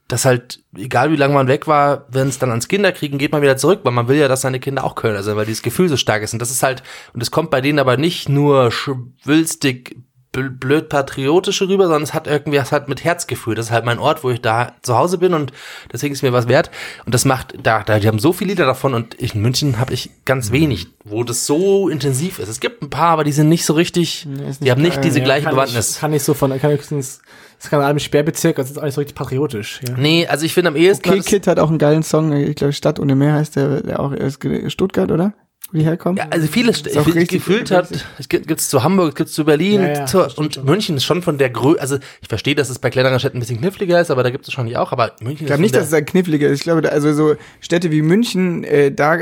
dass 0.07 0.23
halt, 0.23 0.63
egal 0.75 1.11
wie 1.11 1.17
lange 1.17 1.33
man 1.33 1.49
weg 1.49 1.67
war, 1.67 2.05
wenn 2.09 2.29
es 2.29 2.39
dann 2.39 2.49
ans 2.49 2.69
Kinderkriegen 2.69 3.19
geht 3.19 3.33
man 3.33 3.41
wieder 3.41 3.57
zurück, 3.57 3.81
weil 3.83 3.91
man 3.91 4.07
will 4.07 4.17
ja, 4.17 4.29
dass 4.29 4.41
seine 4.41 4.59
Kinder 4.59 4.85
auch 4.85 4.95
Kölner 4.95 5.21
sind, 5.21 5.35
weil 5.35 5.45
dieses 5.45 5.61
Gefühl 5.61 5.89
so 5.89 5.97
stark 5.97 6.23
ist. 6.23 6.31
Und 6.31 6.41
das 6.41 6.49
ist 6.49 6.63
halt, 6.63 6.81
und 7.13 7.21
es 7.21 7.29
kommt 7.29 7.51
bei 7.51 7.59
denen 7.59 7.79
aber 7.79 7.97
nicht 7.97 8.29
nur 8.29 8.71
schwülstig, 8.71 9.97
blöd 10.43 10.89
patriotische 10.89 11.67
rüber, 11.67 11.85
sondern 11.85 12.03
es 12.03 12.13
hat 12.13 12.27
irgendwie, 12.27 12.57
es 12.57 12.71
hat 12.71 12.89
mit 12.89 13.03
Herzgefühl. 13.03 13.55
Das 13.55 13.67
ist 13.67 13.71
halt 13.71 13.85
mein 13.85 13.99
Ort, 13.99 14.23
wo 14.23 14.29
ich 14.29 14.41
da 14.41 14.73
zu 14.81 14.97
Hause 14.97 15.17
bin 15.17 15.33
und 15.33 15.51
deswegen 15.91 16.13
ist 16.13 16.21
mir 16.21 16.33
was 16.33 16.47
wert. 16.47 16.71
Und 17.05 17.13
das 17.13 17.25
macht, 17.25 17.55
da, 17.61 17.83
da, 17.83 17.99
die 17.99 18.07
haben 18.07 18.19
so 18.19 18.33
viele 18.33 18.49
Lieder 18.49 18.65
davon 18.65 18.93
und 18.93 19.15
ich, 19.19 19.35
in 19.35 19.41
München 19.41 19.79
habe 19.79 19.93
ich 19.93 20.11
ganz 20.25 20.51
wenig, 20.51 20.87
wo 21.03 21.23
das 21.23 21.45
so 21.45 21.89
intensiv 21.89 22.39
ist. 22.39 22.49
Es 22.49 22.59
gibt 22.59 22.81
ein 22.81 22.89
paar, 22.89 23.09
aber 23.09 23.23
die 23.23 23.31
sind 23.31 23.49
nicht 23.49 23.65
so 23.65 23.73
richtig, 23.73 24.23
die 24.25 24.29
nicht 24.29 24.71
haben 24.71 24.81
nicht 24.81 25.03
diese 25.03 25.19
Ja, 25.19 25.25
gleiche 25.25 25.45
kann 25.45 25.55
Bewandtnis. 25.55 25.91
Ich, 25.91 25.99
kann 25.99 26.13
ich 26.13 26.23
so 26.23 26.33
von, 26.33 26.49
kann 26.51 26.71
ich 26.71 26.77
höchstens, 26.77 27.21
das 27.59 27.69
kann 27.69 27.81
einem 27.81 27.99
Sperrbezirk, 27.99 28.55
das 28.55 28.69
ist 28.71 28.77
auch 28.77 28.83
nicht 28.83 28.93
so 28.93 29.01
richtig 29.01 29.15
patriotisch. 29.15 29.81
Ja. 29.87 29.95
Nee, 29.97 30.27
also 30.27 30.45
ich 30.45 30.53
finde 30.53 30.69
am 30.69 30.75
ehesten. 30.75 31.09
Okay, 31.09 31.21
Kid 31.21 31.47
hat 31.47 31.59
auch 31.59 31.69
einen 31.69 31.79
geilen 31.79 32.03
Song, 32.03 32.31
ich 32.33 32.55
glaube 32.55 32.73
Stadt 32.73 32.99
ohne 32.99 33.15
Meer 33.15 33.33
heißt 33.33 33.55
der, 33.55 33.81
der 33.81 33.99
auch 33.99 34.11
ist 34.11 34.39
Stuttgart, 34.71 35.11
oder? 35.11 35.33
Wo 35.71 35.77
die 35.77 35.83
herkommen? 35.83 36.17
Ja, 36.17 36.27
also 36.29 36.47
viele 36.47 36.71
St- 36.71 36.97
auch 36.97 37.07
ich- 37.07 37.15
richtig- 37.15 37.43
gefühlt 37.43 37.71
hat, 37.71 37.89
es 38.17 38.29
gibt 38.29 38.49
es 38.49 38.69
zu 38.69 38.83
Hamburg, 38.83 39.09
es 39.09 39.15
gibt 39.15 39.29
zu 39.29 39.43
Berlin, 39.43 39.81
Ja, 39.81 39.87
ja, 39.89 40.05
zu, 40.05 40.25
und 40.37 40.55
schon. 40.55 40.63
München 40.65 40.95
ist 40.95 41.03
schon 41.03 41.21
von 41.21 41.37
der 41.37 41.49
Größe, 41.49 41.81
also 41.81 41.97
ich 42.21 42.29
verstehe, 42.29 42.55
dass 42.55 42.69
es 42.69 42.79
bei 42.79 42.89
kleineren 42.89 43.19
Städten 43.19 43.37
ein 43.37 43.39
bisschen 43.41 43.57
kniffliger 43.59 43.99
ist, 43.99 44.09
aber 44.09 44.23
da 44.23 44.29
gibt 44.29 44.47
es 44.47 44.53
schon 44.53 44.63
nicht 44.65 44.77
auch, 44.77 44.93
aber 44.93 45.11
München 45.19 45.41
Ich 45.43 45.47
glaube 45.47 45.61
nicht, 45.61 45.75
dass 45.75 45.83
es 45.85 45.89
da 45.91 45.99
kniffliger 45.99 46.47
ist. 46.47 46.59
Ich 46.59 46.63
glaube, 46.63 46.81
da, 46.81 46.89
also 46.89 47.13
so 47.13 47.35
Städte 47.59 47.91
wie 47.91 48.01
München, 48.01 48.63
äh, 48.63 48.93
da 48.93 49.17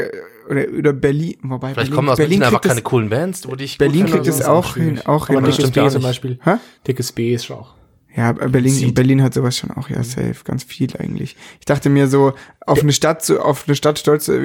oder, 0.47 0.65
oder 0.77 0.93
Berlin, 0.93 1.35
wobei 1.41 1.69
vielleicht 1.69 1.75
Berlin, 1.77 1.93
kommen 1.95 2.09
aus 2.09 2.17
Berlin 2.17 2.29
München 2.39 2.43
einfach 2.45 2.61
kriegt 2.61 2.69
keine 2.71 2.81
coolen 2.83 3.09
Bands, 3.09 3.47
wo 3.47 3.55
die 3.55 3.63
ich 3.63 3.79
Berlin 3.79 4.05
kriegt 4.05 4.27
es 4.27 4.43
auch 4.43 4.75
hin, 4.75 5.01
auch 5.05 5.27
Aber 5.29 5.37
hin. 5.39 5.45
Dickes 5.45 5.55
stimmt 5.55 5.73
B 5.73 5.89
zum. 5.89 6.03
Beispiel. 6.03 6.39
Hä? 6.43 6.57
Dickes 6.85 7.11
B 7.11 7.33
ist 7.33 7.45
schon 7.45 7.57
auch. 7.57 7.73
Ja, 8.15 8.31
Berlin, 8.31 8.71
Sieht. 8.71 8.95
Berlin 8.95 9.21
hat 9.21 9.33
sowas 9.33 9.57
schon 9.57 9.71
auch, 9.71 9.89
ja, 9.89 10.01
safe, 10.03 10.37
ganz 10.45 10.63
viel 10.63 10.95
eigentlich. 10.97 11.35
Ich 11.59 11.65
dachte 11.65 11.89
mir 11.89 12.07
so, 12.07 12.33
auf 12.65 12.81
eine 12.81 12.93
Stadt 12.93 13.23
zu, 13.23 13.41
auf 13.41 13.67
eine 13.67 13.75
Stadt 13.75 13.99
stolz 13.99 14.25
zu, 14.25 14.39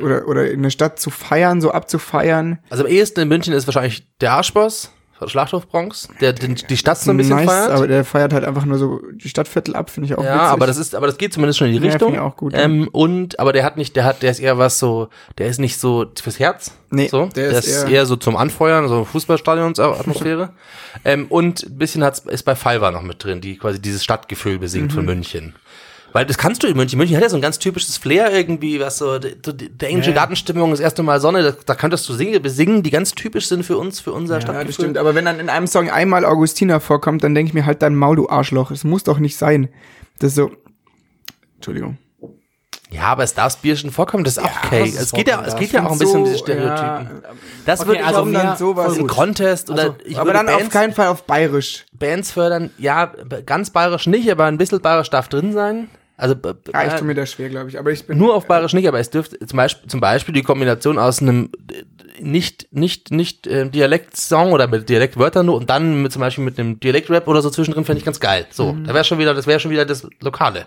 oder, 0.00 0.26
oder 0.26 0.50
in 0.50 0.60
eine 0.60 0.70
Stadt 0.70 0.98
zu 0.98 1.10
feiern, 1.10 1.60
so 1.60 1.70
abzufeiern. 1.70 2.58
Also 2.70 2.84
am 2.84 2.90
ehesten 2.90 3.20
in 3.20 3.28
München 3.28 3.52
ist 3.52 3.66
wahrscheinlich 3.66 4.06
der 4.20 4.32
Arschboss, 4.32 4.92
Schlachthof 5.26 5.66
Bronx, 5.68 6.08
der 6.20 6.32
den, 6.34 6.54
die 6.56 6.76
Stadt 6.76 6.98
so 6.98 7.10
ein 7.10 7.16
bisschen 7.16 7.36
nice, 7.36 7.46
feiert. 7.48 7.70
aber 7.70 7.86
der 7.88 8.04
feiert 8.04 8.32
halt 8.32 8.44
einfach 8.44 8.64
nur 8.66 8.78
so 8.78 9.00
die 9.12 9.28
Stadtviertel 9.28 9.74
ab, 9.74 9.88
finde 9.90 10.08
ich 10.10 10.18
auch 10.18 10.22
ja, 10.22 10.34
witzig. 10.34 10.48
aber 10.52 10.66
das 10.66 10.76
ist, 10.76 10.94
aber 10.94 11.06
das 11.06 11.16
geht 11.18 11.32
zumindest 11.32 11.58
schon 11.58 11.68
in 11.68 11.74
die 11.74 11.78
Ja, 11.78 11.92
Richtung. 11.92 12.08
finde 12.12 12.20
ich 12.20 12.26
auch 12.32 12.36
gut, 12.36 12.52
ja. 12.52 12.60
Ähm, 12.60 12.88
und, 12.92 13.38
aber 13.40 13.52
der 13.52 13.64
hat 13.64 13.76
nicht, 13.78 13.96
der 13.96 14.04
hat, 14.04 14.22
der 14.22 14.30
ist 14.30 14.40
eher 14.40 14.58
was 14.58 14.78
so, 14.78 15.08
der 15.38 15.48
ist 15.48 15.58
nicht 15.58 15.78
so 15.78 16.04
fürs 16.20 16.38
Herz. 16.38 16.72
Nee, 16.90 17.08
so. 17.08 17.26
der 17.34 17.50
der, 17.50 17.58
ist 17.58 17.66
ist 17.66 17.84
eher- 17.84 17.90
eher, 17.90 18.06
so 18.06 18.16
zum 18.16 18.36
Anfeuern, 18.36 18.88
so 18.88 19.04
Fußballstadions-Atmosphäre. 19.04 20.50
ähm, 21.04 21.26
und 21.28 21.64
ein 21.64 21.78
bisschen 21.78 22.04
hat's, 22.04 22.20
ist 22.20 22.44
bei 22.44 22.54
Fiverr 22.54 22.90
noch 22.90 23.02
mit 23.02 23.22
drin, 23.24 23.40
die 23.40 23.56
quasi 23.56 23.80
dieses 23.80 24.04
Stadtgefühl 24.04 24.58
besingt 24.58 24.92
Mhm. 24.92 24.94
von 24.96 25.04
München. 25.04 25.54
Weil 26.16 26.24
das 26.24 26.38
kannst 26.38 26.62
du 26.62 26.66
in 26.66 26.74
München. 26.78 26.96
München 26.96 27.14
hat 27.14 27.22
ja 27.22 27.28
so 27.28 27.36
ein 27.36 27.42
ganz 27.42 27.58
typisches 27.58 27.98
Flair 27.98 28.32
irgendwie, 28.32 28.80
was 28.80 28.96
so, 28.96 29.18
die, 29.18 29.36
englische 29.84 30.14
Gartenstimmung, 30.14 30.70
das 30.70 30.80
erste 30.80 31.02
Mal 31.02 31.20
Sonne, 31.20 31.42
da, 31.42 31.52
da 31.66 31.74
könntest 31.74 32.08
du 32.08 32.14
singen, 32.14 32.40
besingen, 32.40 32.82
die 32.82 32.88
ganz 32.90 33.12
typisch 33.12 33.48
sind 33.48 33.64
für 33.64 33.76
uns, 33.76 34.00
für 34.00 34.14
unser 34.14 34.36
Ja, 34.36 34.40
Stadtgefühl. 34.40 34.66
das 34.68 34.74
stimmt. 34.76 34.96
Aber 34.96 35.14
wenn 35.14 35.26
dann 35.26 35.38
in 35.40 35.50
einem 35.50 35.66
Song 35.66 35.90
einmal 35.90 36.24
Augustina 36.24 36.80
vorkommt, 36.80 37.22
dann 37.22 37.34
denke 37.34 37.50
ich 37.50 37.54
mir 37.54 37.66
halt 37.66 37.82
dein 37.82 37.94
Maul, 37.94 38.16
du 38.16 38.30
Arschloch. 38.30 38.70
Es 38.70 38.82
muss 38.82 39.04
doch 39.04 39.18
nicht 39.18 39.36
sein. 39.36 39.68
Das 40.18 40.28
ist 40.30 40.36
so. 40.36 40.52
Entschuldigung. 41.56 41.98
Ja, 42.90 43.02
aber 43.08 43.24
es 43.24 43.34
darf 43.34 43.58
Bierchen 43.58 43.90
vorkommen, 43.90 44.24
das 44.24 44.38
ist 44.38 44.42
auch 44.42 44.64
okay. 44.64 44.84
was 44.94 44.94
es 45.02 45.12
geht 45.12 45.28
ja, 45.28 45.44
es 45.44 45.56
geht 45.56 45.72
ja 45.72 45.84
auch 45.84 45.92
ein 45.92 45.98
bisschen 45.98 46.20
um 46.20 46.24
diese 46.24 46.38
So, 46.38 46.44
Stereotypen. 46.44 47.20
ja. 47.24 47.30
Das 47.66 47.80
Okay, 47.80 47.88
würde 47.90 48.00
ich 48.00 48.06
also 48.06 48.20
auch 48.20 48.32
dann 48.32 48.56
sowas. 48.56 48.96
im. 48.96 49.06
Contest 49.06 49.68
oder 49.70 49.82
Also, 49.82 49.94
ich 50.06 50.16
aber 50.18 50.32
dann 50.32 50.48
auf 50.48 50.56
Bands, 50.60 50.72
keinen 50.72 50.92
Fall 50.94 51.08
auf 51.08 51.24
bayerisch. 51.24 51.84
Bands 51.92 52.30
fördern. 52.30 52.70
Ja, 52.78 53.12
ganz 53.44 53.68
bayerisch 53.68 54.06
nicht, 54.06 54.30
aber 54.30 54.44
ein 54.46 54.56
bisschen 54.56 54.80
bayerisch 54.80 55.10
darf 55.10 55.28
drin 55.28 55.52
sein. 55.52 55.90
Also 56.16 56.34
äh, 56.34 56.98
tue 56.98 57.06
mir 57.06 57.14
das 57.14 57.30
schwer, 57.32 57.48
glaube 57.50 57.68
ich. 57.68 57.78
Aber 57.78 57.90
ich 57.92 58.06
bin. 58.06 58.16
nur 58.18 58.34
auf 58.34 58.46
bayerisch 58.46 58.72
nicht, 58.72 58.88
aber 58.88 58.98
es 58.98 59.10
dürfte 59.10 59.38
zum 59.46 59.56
Beispiel, 59.56 59.88
zum 59.88 60.00
Beispiel 60.00 60.34
die 60.34 60.42
Kombination 60.42 60.98
aus 60.98 61.20
einem 61.20 61.50
äh, 61.70 61.82
nicht 62.22 62.68
nicht 62.70 63.10
nicht 63.10 63.46
äh, 63.46 63.68
Dialekt-Song 63.68 64.52
oder 64.52 64.66
mit 64.68 64.88
Dialektwörtern 64.88 65.44
nur 65.44 65.56
und 65.56 65.68
dann 65.68 66.02
mit 66.02 66.12
zum 66.12 66.20
Beispiel 66.20 66.44
mit 66.44 66.58
einem 66.58 66.80
Dialekt-Rap 66.80 67.28
oder 67.28 67.42
so 67.42 67.50
zwischendrin 67.50 67.84
fände 67.84 67.98
ich 67.98 68.04
ganz 68.06 68.20
geil. 68.20 68.46
So, 68.50 68.72
Mhm. 68.72 68.84
da 68.84 68.94
wäre 68.94 69.04
schon 69.04 69.18
wieder, 69.18 69.34
das 69.34 69.46
wäre 69.46 69.60
schon 69.60 69.70
wieder 69.70 69.84
das 69.84 70.06
Lokale. 70.20 70.64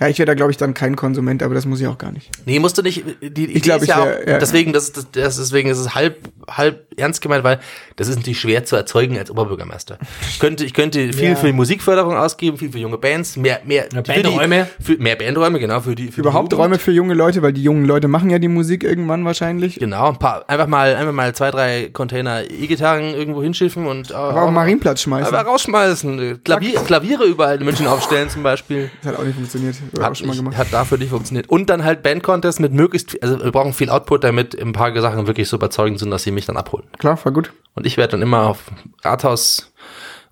Ja, 0.00 0.08
ich 0.08 0.18
wäre 0.18 0.26
da, 0.26 0.34
glaube 0.34 0.52
ich, 0.52 0.56
dann 0.56 0.74
kein 0.74 0.94
Konsument, 0.96 1.42
aber 1.42 1.54
das 1.54 1.66
muss 1.66 1.80
ich 1.80 1.86
auch 1.86 1.98
gar 1.98 2.12
nicht. 2.12 2.30
Nee, 2.46 2.58
musst 2.60 2.78
du 2.78 2.82
nicht. 2.82 3.04
Die 3.20 3.44
Idee 3.46 3.58
glaub, 3.60 3.78
ist 3.78 3.82
ich 3.84 3.88
ja, 3.88 4.04
wär- 4.04 4.20
auch, 4.22 4.26
ja. 4.28 4.38
deswegen, 4.38 4.72
das, 4.72 4.92
das, 4.92 5.10
das, 5.10 5.36
deswegen 5.38 5.68
ist 5.70 5.78
es 5.78 5.94
halb, 5.94 6.28
halb 6.48 6.86
ernst 6.96 7.20
gemeint, 7.20 7.42
weil 7.44 7.58
das 7.96 8.06
ist 8.08 8.16
natürlich 8.16 8.38
schwer 8.40 8.64
zu 8.64 8.76
erzeugen 8.76 9.18
als 9.18 9.30
Oberbürgermeister. 9.30 9.98
Ich 10.30 10.38
könnte, 10.38 10.64
ich 10.64 10.72
könnte 10.74 11.12
viel 11.12 11.30
Ja. 11.30 11.34
für 11.36 11.46
die 11.46 11.52
Musikförderung 11.52 12.16
ausgeben, 12.16 12.58
viel 12.58 12.70
für 12.70 12.78
junge 12.78 12.98
Bands, 12.98 13.36
mehr, 13.36 13.60
mehr 13.64 13.88
Ja, 13.92 14.02
für 14.04 14.22
Bandräume. 14.22 14.68
für, 14.80 14.96
mehr 14.98 15.16
Bandräume, 15.16 15.58
genau 15.58 15.80
für 15.80 15.94
die. 15.94 16.08
Für 16.12 16.20
Überhaupt 16.20 16.52
die. 16.52 16.56
Räume 16.56 16.78
für 16.78 16.92
junge 16.92 17.14
Leute, 17.14 17.42
weil 17.42 17.52
die 17.52 17.62
jungen 17.62 17.84
Leute 17.84 18.06
machen 18.08 18.30
ja 18.30 18.38
die 18.38 18.48
Musik 18.48 18.84
irgendwann 18.84 19.24
wahrscheinlich. 19.24 19.80
Genau, 19.80 20.10
ein 20.10 20.18
paar, 20.18 20.48
einfach 20.48 20.66
mal, 20.68 20.94
einfach 20.94 21.12
mal 21.12 21.34
zwei, 21.34 21.50
drei 21.50 21.90
Container 21.92 22.42
E-Gitarren 22.48 23.14
irgendwo 23.14 23.42
hinschiffen 23.42 23.86
und 23.86 24.12
Aber 24.12 24.42
auch 24.42 24.50
Marienplatz 24.50 25.02
schmeißen. 25.02 25.34
aber 25.34 25.48
rausschmeißen. 25.48 26.42
Klavier, 26.44 26.80
Klaviere 26.80 27.24
überall 27.24 27.58
in 27.58 27.64
München 27.64 27.86
aufstellen 27.86 28.30
zum 28.30 28.42
Beispiel. 28.42 28.90
Das 29.02 29.12
hat 29.12 29.20
auch 29.20 29.24
nicht 29.24 29.34
funktioniert. 29.36 29.74
Auch 29.98 30.02
Hat, 30.02 30.18
schon 30.18 30.26
mal 30.26 30.32
ich, 30.34 30.38
gemacht. 30.38 30.56
hat 30.56 30.72
dafür 30.72 30.98
nicht 30.98 31.10
funktioniert. 31.10 31.48
Und 31.48 31.70
dann 31.70 31.84
halt 31.84 32.02
Band-Contest 32.02 32.60
mit 32.60 32.72
möglichst, 32.72 33.12
viel- 33.12 33.20
also 33.20 33.42
wir 33.42 33.52
brauchen 33.52 33.72
viel 33.72 33.90
Output, 33.90 34.24
damit 34.24 34.60
ein 34.60 34.72
paar 34.72 34.98
Sachen 35.00 35.26
wirklich 35.26 35.48
so 35.48 35.56
überzeugend 35.56 35.98
sind, 35.98 36.10
dass 36.10 36.22
sie 36.22 36.30
mich 36.30 36.46
dann 36.46 36.56
abholen. 36.56 36.84
Klar, 36.98 37.18
war 37.24 37.32
gut. 37.32 37.52
Und 37.74 37.86
ich 37.86 37.96
werde 37.96 38.12
dann 38.12 38.22
immer 38.22 38.46
auf 38.48 38.64
Rathaus 39.02 39.72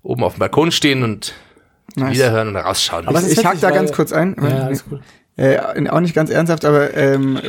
oben 0.03 0.23
auf 0.23 0.35
dem 0.35 0.39
Balkon 0.39 0.71
stehen 0.71 1.03
und 1.03 1.33
Nice. 1.95 2.13
wiederhören 2.15 2.49
und 2.49 2.53
da 2.55 2.61
rausschauen. 2.61 3.07
Aber 3.07 3.19
ist 3.19 3.37
ich 3.37 3.45
hake 3.45 3.57
da 3.59 3.71
ganz 3.71 3.91
kurz 3.91 4.11
ein. 4.13 4.35
Ja, 4.41 4.65
alles 4.65 4.85
gut. 4.85 4.99
Äh, 5.37 5.57
auch 5.89 5.99
nicht 5.99 6.13
ganz 6.15 6.29
ernsthaft, 6.29 6.65
aber 6.65 6.93
ähm, 6.95 7.39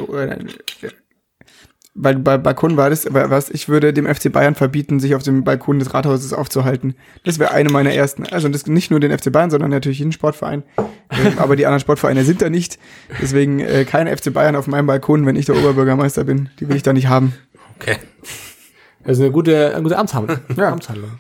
weil 2.01 2.16
bei 2.16 2.38
Balkon 2.38 2.76
war 2.76 2.90
das, 2.90 3.07
aber 3.07 3.28
was, 3.28 3.51
ich 3.51 3.68
würde 3.68 3.92
dem 3.92 4.07
FC 4.07 4.30
Bayern 4.30 4.55
verbieten, 4.55 5.01
sich 5.01 5.14
auf 5.14 5.22
dem 5.24 5.42
Balkon 5.42 5.80
des 5.80 5.92
Rathauses 5.92 6.32
aufzuhalten. 6.32 6.94
Das 7.24 7.38
wäre 7.38 7.51
eine 7.51 7.70
meiner 7.70 7.92
ersten. 7.92 8.24
Also 8.26 8.49
das 8.49 8.66
nicht 8.66 8.90
nur 8.90 9.01
den 9.01 9.16
FC 9.16 9.32
Bayern, 9.32 9.51
sondern 9.51 9.70
natürlich 9.70 9.99
jeden 9.99 10.12
Sportverein. 10.12 10.62
ähm, 10.78 11.38
aber 11.38 11.57
die 11.57 11.66
anderen 11.66 11.80
Sportvereine 11.80 12.24
sind 12.24 12.40
da 12.40 12.51
nicht. 12.51 12.78
Deswegen 13.20 13.59
äh, 13.61 13.84
kein 13.84 14.07
FC 14.07 14.32
Bayern 14.32 14.55
auf 14.55 14.68
meinem 14.68 14.86
Balkon, 14.86 15.26
wenn 15.26 15.34
ich 15.36 15.46
der 15.46 15.57
Oberbürgermeister 15.57 16.24
bin. 16.24 16.51
Die 16.61 16.68
will 16.68 16.76
ich 16.76 16.82
da 16.82 16.92
nicht 16.92 17.09
haben. 17.09 17.34
okay. 17.80 17.96
Das 19.05 19.16
ist 19.16 19.22
eine 19.22 19.32
gute, 19.32 19.72
eine 19.74 19.82
gute 19.82 19.96
Amtshandlung. 19.99 20.38
Ja. 20.57 20.70
Amtshandlung. 20.70 21.11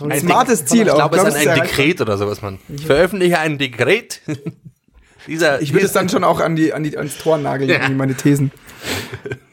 Ein 0.00 0.20
smartes 0.20 0.64
Ziel 0.66 0.82
Ich 0.82 0.90
auch. 0.90 0.96
glaube, 0.96 1.16
es 1.16 1.24
ist 1.24 1.34
ein 1.34 1.48
ist 1.48 1.62
Dekret 1.62 2.00
oder 2.00 2.18
sowas, 2.18 2.42
man. 2.42 2.58
Ich 2.68 2.86
veröffentliche 2.86 3.38
ein 3.38 3.58
Dekret. 3.58 4.20
Dieser, 5.26 5.62
Ich 5.62 5.72
würde 5.72 5.86
es 5.86 5.92
dann 5.92 6.08
schon 6.08 6.24
auch 6.24 6.40
an 6.40 6.56
die, 6.56 6.72
an 6.72 6.82
die, 6.82 6.96
ans 6.98 7.18
Tor 7.18 7.38
nageln, 7.38 7.70
irgendwie 7.70 7.94
meine 7.94 8.14
Thesen. 8.14 8.50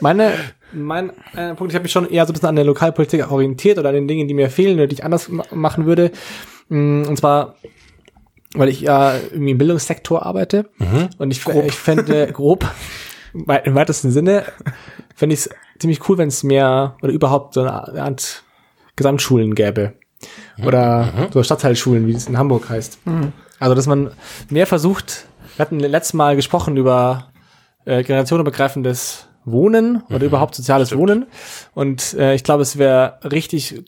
Meine, 0.00 0.32
mein 0.72 1.10
äh, 1.34 1.54
Punkt, 1.54 1.72
ich 1.72 1.74
habe 1.74 1.82
mich 1.82 1.92
schon 1.92 2.08
eher 2.08 2.26
so 2.26 2.32
ein 2.32 2.34
bisschen 2.34 2.48
an 2.48 2.56
der 2.56 2.64
Lokalpolitik 2.64 3.30
orientiert 3.30 3.78
oder 3.78 3.88
an 3.90 3.94
den 3.94 4.08
Dingen, 4.08 4.28
die 4.28 4.34
mir 4.34 4.50
fehlen 4.50 4.76
oder 4.76 4.86
die 4.86 4.94
ich 4.94 5.04
anders 5.04 5.28
ma 5.28 5.44
machen 5.52 5.86
würde. 5.86 6.12
Mm, 6.68 7.02
Und 7.08 7.16
zwar, 7.16 7.56
weil 8.54 8.68
ich 8.68 8.80
ja 8.80 9.14
irgendwie 9.16 9.52
im 9.52 9.58
Bildungssektor 9.58 10.24
arbeite 10.24 10.70
und 11.18 11.30
ich, 11.30 11.46
ich 11.46 11.74
fände 11.74 12.26
grob, 12.32 12.66
im 13.32 13.74
weitesten 13.74 14.10
Sinne, 14.10 14.44
fände 15.14 15.34
ich 15.34 15.40
es 15.40 15.50
ziemlich 15.78 16.08
cool, 16.08 16.18
wenn 16.18 16.28
es 16.28 16.42
mehr 16.42 16.96
oder 17.02 17.12
überhaupt 17.12 17.54
so 17.54 17.60
eine 17.60 17.72
Art 18.02 18.42
Gesamtschulen 18.96 19.54
gäbe. 19.54 19.94
Oder 20.66 21.28
so 21.32 21.42
Stadtteilschulen, 21.42 22.06
wie 22.06 22.12
es 22.12 22.26
in 22.26 22.36
Hamburg 22.36 22.68
heißt. 22.68 22.98
Also, 23.58 23.74
dass 23.74 23.86
man 23.86 24.10
mehr 24.50 24.66
versucht, 24.66 25.26
wir 25.56 25.64
hatten 25.64 25.80
letztes 25.80 26.12
Mal 26.14 26.36
gesprochen 26.36 26.76
über 26.76 27.30
äh, 27.86 28.02
generationenübergreifendes 28.02 29.28
Wohnen 29.44 30.02
oder 30.10 30.26
überhaupt 30.26 30.54
soziales 30.54 30.94
Wohnen. 30.96 31.26
Und 31.74 32.14
äh, 32.14 32.34
ich 32.34 32.44
glaube, 32.44 32.62
es 32.62 32.76
wäre 32.78 33.18
richtig, 33.24 33.82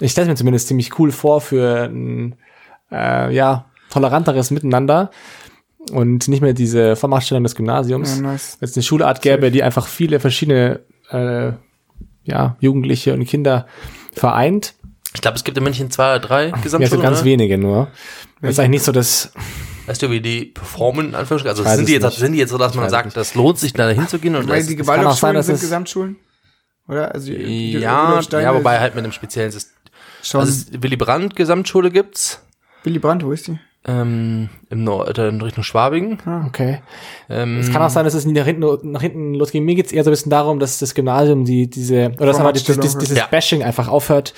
ich 0.00 0.10
stelle 0.10 0.28
mir 0.28 0.34
zumindest 0.36 0.68
ziemlich 0.68 0.98
cool 0.98 1.12
vor 1.12 1.40
für 1.40 1.84
ein 1.84 2.36
äh, 2.90 3.34
ja, 3.34 3.66
toleranteres 3.90 4.50
Miteinander 4.50 5.10
und 5.92 6.28
nicht 6.28 6.40
mehr 6.40 6.54
diese 6.54 6.96
Vormachtstellung 6.96 7.44
des 7.44 7.54
Gymnasiums. 7.54 8.16
Ja, 8.16 8.22
nice. 8.22 8.56
Wenn 8.60 8.68
es 8.68 8.76
eine 8.76 8.82
Schulart 8.82 9.22
gäbe, 9.22 9.50
die 9.50 9.62
einfach 9.62 9.86
viele 9.86 10.18
verschiedene 10.20 10.80
äh, 11.10 11.52
ja, 12.24 12.56
Jugendliche 12.60 13.12
und 13.12 13.24
Kinder 13.26 13.66
vereint. 14.14 14.74
ich 15.14 15.20
glaube, 15.20 15.36
es 15.36 15.44
gibt 15.44 15.58
in 15.58 15.64
München 15.64 15.90
zwei 15.90 16.12
oder 16.16 16.20
drei 16.20 16.44
Ja, 16.48 16.56
so 16.56 16.62
Gesamtschulen. 16.62 17.02
ganz 17.02 17.18
oder? 17.18 17.24
wenige 17.26 17.58
nur. 17.58 17.88
Das 18.40 18.52
ist 18.52 18.58
eigentlich 18.58 18.70
nicht 18.70 18.84
so 18.84 18.92
das, 18.92 19.32
Weißt 19.86 20.02
du, 20.02 20.10
wie 20.10 20.20
die 20.20 20.46
performen, 20.46 21.08
in 21.10 21.14
Anführungsstrichen? 21.14 21.58
Also 21.58 21.76
sind 21.76 21.88
die, 21.88 21.92
jetzt, 21.92 22.04
nicht. 22.04 22.18
sind 22.18 22.32
die 22.32 22.38
jetzt 22.38 22.50
so, 22.50 22.58
dass 22.58 22.74
man 22.74 22.88
sagt, 22.90 23.08
es 23.08 23.14
das 23.14 23.34
lohnt 23.34 23.58
sich, 23.58 23.72
da 23.72 23.88
hinzugehen? 23.88 24.34
Und 24.36 24.48
Weil 24.48 24.58
das, 24.60 24.66
die 24.68 24.76
kann 24.76 24.84
auch 24.84 24.86
sein, 24.86 25.00
Gewaltschulen 25.02 25.34
dass 25.36 25.46
sind 25.46 25.54
es- 25.56 25.60
Gesamtschulen? 25.60 26.16
Oder? 26.88 27.12
Also 27.14 27.26
die, 27.32 27.38
die 27.38 27.72
ja, 27.78 28.20
ja, 28.20 28.54
wobei 28.54 28.78
halt 28.80 28.94
mit 28.94 29.04
einem 29.04 29.12
speziellen 29.12 29.50
System. 29.50 29.72
schon. 30.22 30.40
Also 30.40 30.52
es- 30.52 30.82
Willy 30.82 30.96
Brandt 30.96 31.36
Gesamtschule 31.36 31.90
gibt's 31.90 32.42
Willy 32.82 32.98
Brandt, 32.98 33.24
wo 33.24 33.32
ist 33.32 33.46
die? 33.48 33.58
ähm, 33.86 34.48
im 34.70 34.82
Nord 34.84 35.18
in 35.18 35.40
Richtung 35.42 35.62
Schwabing. 35.62 36.18
okay. 36.46 36.80
Ähm, 37.28 37.58
Es 37.58 37.70
kann 37.70 37.82
auch 37.82 37.90
sein, 37.90 38.04
dass 38.06 38.14
es 38.14 38.24
nach 38.24 38.44
hinten, 38.46 38.92
nach 38.92 39.02
hinten 39.02 39.34
losgeht. 39.34 39.62
Mir 39.62 39.74
geht's 39.74 39.92
eher 39.92 40.04
so 40.04 40.10
ein 40.10 40.12
bisschen 40.12 40.30
darum, 40.30 40.58
dass 40.58 40.78
das 40.78 40.94
Gymnasium 40.94 41.44
die, 41.44 41.68
diese, 41.68 42.12
oder 42.16 42.26
dass 42.26 42.40
aber 42.40 42.52
dieses, 42.54 42.80
dieses, 42.80 42.96
dieses 42.96 43.18
Ja. 43.18 43.26
Bashing 43.26 43.62
einfach 43.62 43.88
aufhört. 43.88 44.32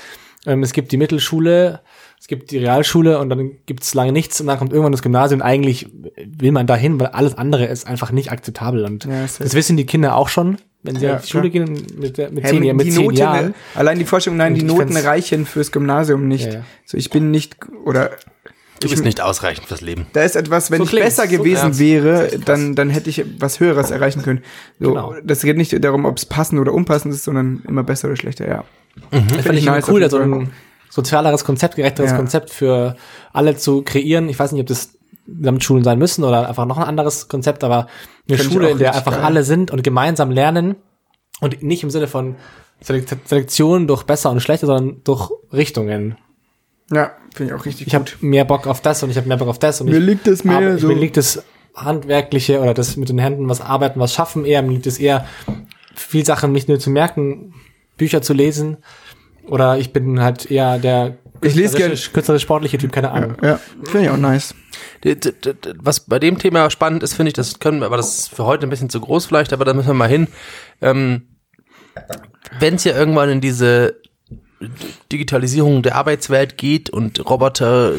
Ähm, 0.46 0.62
es 0.64 0.72
gibt 0.72 0.90
die 0.92 0.96
Mittelschule, 0.96 1.80
es 2.18 2.28
gibt 2.28 2.50
die 2.50 2.58
Realschule 2.58 3.18
und 3.18 3.28
dann 3.30 3.52
gibt's 3.66 3.94
lange 3.94 4.12
nichts 4.12 4.40
und 4.40 4.46
dann 4.48 4.58
kommt 4.58 4.72
irgendwann 4.72 4.92
das 4.92 5.02
Gymnasium. 5.02 5.40
Und 5.40 5.46
eigentlich 5.46 5.88
will 6.38 6.50
man 6.52 6.66
dahin, 6.66 6.98
weil 6.98 7.08
alles 7.08 7.36
andere 7.38 7.66
ist 7.66 7.86
einfach 7.86 8.10
nicht 8.10 8.32
akzeptabel. 8.32 8.84
Und 8.84 9.04
Ja, 9.04 9.24
ist 9.24 9.40
das 9.40 9.54
wissen 9.54 9.76
die 9.76 9.86
Kinder 9.86 10.16
auch 10.16 10.28
schon, 10.28 10.56
wenn 10.82 10.96
sie 10.96 11.06
Ja, 11.06 11.16
auf 11.16 11.22
die 11.22 11.30
Schule 11.30 11.50
klar. 11.50 11.64
gehen 11.66 11.86
mit, 11.98 12.16
mit 12.18 12.44
Hä, 12.44 12.48
zehn, 12.48 12.62
Jahren- 12.64 12.76
mit 12.76 12.86
die 12.86 12.90
zehn 12.90 13.04
Noten, 13.04 13.16
Jahren. 13.16 13.54
Allein 13.74 13.98
die 13.98 14.04
Vorstellung, 14.04 14.38
nein, 14.38 14.52
Und 14.54 14.60
die 14.60 14.66
ich 14.66 14.72
Noten 14.72 14.96
reichen 14.96 15.46
fürs 15.46 15.70
Gymnasium 15.70 16.26
nicht. 16.26 16.46
Ja, 16.46 16.52
ja. 16.60 16.64
So, 16.84 16.96
ich 16.96 17.10
bin 17.10 17.30
nicht, 17.30 17.56
oder 17.84 18.10
du 18.80 18.88
bist 18.88 19.04
nicht 19.04 19.20
ausreichend 19.20 19.66
fürs 19.68 19.80
Leben. 19.80 20.06
da 20.12 20.22
ist 20.22 20.36
etwas, 20.36 20.70
wenn 20.70 20.78
So 20.78 20.84
ich 20.84 20.90
klingt's, 20.90 21.16
besser 21.16 21.28
so 21.30 21.36
gewesen 21.38 21.62
ernst. 21.66 21.78
wäre, 21.80 22.38
dann, 22.44 22.74
dann 22.74 22.90
hätte 22.90 23.08
ich 23.10 23.24
was 23.38 23.60
Höheres 23.60 23.90
erreichen 23.90 24.22
können. 24.22 24.42
So, 24.80 24.88
Genau. 24.90 25.14
Das 25.22 25.42
geht 25.42 25.56
nicht 25.56 25.84
darum, 25.84 26.04
ob 26.04 26.16
es 26.18 26.26
passend 26.26 26.60
oder 26.60 26.72
unpassend 26.74 27.14
ist, 27.14 27.24
sondern 27.24 27.62
immer 27.68 27.82
besser 27.84 28.08
oder 28.08 28.16
schlechter, 28.16 28.48
ja. 28.48 28.64
Das 29.10 29.42
fände 29.42 29.58
ich 29.58 29.66
nice 29.66 29.88
cool, 29.88 30.02
auf 30.04 30.10
so 30.10 30.18
ein 30.18 30.50
sozialeres 30.90 31.44
Konzept, 31.44 31.76
gerechteres 31.76 32.10
Ja. 32.12 32.16
Konzept 32.16 32.50
für 32.50 32.96
alle 33.32 33.56
zu 33.56 33.82
kreieren. 33.82 34.28
Ich 34.28 34.38
weiß 34.38 34.52
nicht, 34.52 34.60
ob 34.62 34.66
das 34.66 34.90
Gesamtschulen 35.26 35.84
sein 35.84 35.98
müssen 35.98 36.24
oder 36.24 36.48
einfach 36.48 36.66
noch 36.66 36.78
ein 36.78 36.84
anderes 36.84 37.28
Konzept, 37.28 37.64
aber 37.64 37.88
eine 38.28 38.36
ich 38.38 38.42
Schule, 38.42 38.70
in 38.70 38.78
der 38.78 38.94
einfach 38.94 39.12
geil. 39.12 39.24
alle 39.24 39.42
sind 39.42 39.70
und 39.70 39.82
gemeinsam 39.82 40.30
lernen 40.30 40.76
und 41.40 41.62
nicht 41.62 41.82
im 41.82 41.90
Sinne 41.90 42.06
von 42.06 42.36
Selek- 42.84 43.16
Selektion 43.24 43.86
durch 43.88 44.04
besser 44.04 44.30
und 44.30 44.40
schlechter, 44.40 44.66
sondern 44.66 45.00
durch 45.04 45.30
Richtungen. 45.52 46.16
Ja, 46.92 47.12
finde 47.34 47.52
ich 47.54 47.60
auch 47.60 47.64
richtig 47.64 47.86
Ich 47.88 47.94
habe 47.94 48.04
gut. 48.04 48.18
mehr 48.22 48.44
Bock 48.44 48.66
auf 48.66 48.80
das 48.80 49.02
und 49.02 49.10
ich 49.10 49.16
habe 49.16 49.26
mehr 49.26 49.36
Bock 49.38 49.48
auf 49.48 49.58
das 49.58 49.80
und 49.80 49.88
Mir 49.88 49.98
ich, 49.98 50.04
liegt 50.04 50.28
es 50.28 50.44
mehr 50.44 50.78
so. 50.78 50.86
Mir 50.86 50.94
liegt 50.94 51.16
das 51.16 51.42
Handwerkliche 51.74 52.60
oder 52.60 52.74
das 52.74 52.96
mit 52.96 53.08
den 53.08 53.18
Händen 53.18 53.48
was 53.48 53.60
arbeiten, 53.60 53.98
was 54.00 54.14
schaffen 54.14 54.44
eher. 54.44 54.62
Mir 54.62 54.72
liegt 54.72 54.86
es 54.86 54.98
eher, 54.98 55.26
viel 55.94 56.24
Sachen 56.24 56.52
nicht 56.52 56.68
nur 56.68 56.78
zu 56.78 56.90
merken, 56.90 57.54
Bücher 57.96 58.22
zu 58.22 58.32
lesen. 58.34 58.76
Oder 59.46 59.78
ich 59.78 59.92
bin 59.92 60.20
halt 60.20 60.50
eher 60.50 60.78
der 60.78 61.16
Ich 61.42 61.54
lese 61.54 61.76
gern- 61.76 61.90
künstlerisch- 61.92 62.12
künstlerisch 62.12 62.42
sportliche 62.42 62.78
Typ, 62.78 62.92
keine 62.92 63.10
Ahnung. 63.10 63.36
Ja, 63.42 63.60
finde 63.84 64.06
ich 64.06 64.10
auch 64.10 64.16
nice. 64.16 64.54
Was 65.82 66.00
bei 66.00 66.18
dem 66.18 66.38
Thema 66.38 66.68
spannend 66.70 67.02
ist, 67.02 67.14
finde 67.14 67.28
ich, 67.28 67.34
das 67.34 67.58
können 67.60 67.78
wir, 67.80 67.86
aber 67.86 67.96
das 67.96 68.18
ist 68.18 68.34
für 68.34 68.44
heute 68.44 68.66
ein 68.66 68.70
bisschen 68.70 68.90
zu 68.90 69.00
groß 69.00 69.26
vielleicht, 69.26 69.52
aber 69.52 69.64
da 69.64 69.72
müssen 69.74 69.88
wir 69.88 69.94
mal 69.94 70.08
hin. 70.08 70.26
Ähm, 70.82 71.28
Wenn 72.58 72.74
es 72.74 72.84
ja 72.84 72.94
irgendwann 72.96 73.30
in 73.30 73.40
diese 73.40 73.96
Digitalisierung 75.12 75.82
der 75.82 75.94
Arbeitswelt 75.96 76.56
geht 76.58 76.90
und 76.90 77.24
Roboter, 77.28 77.92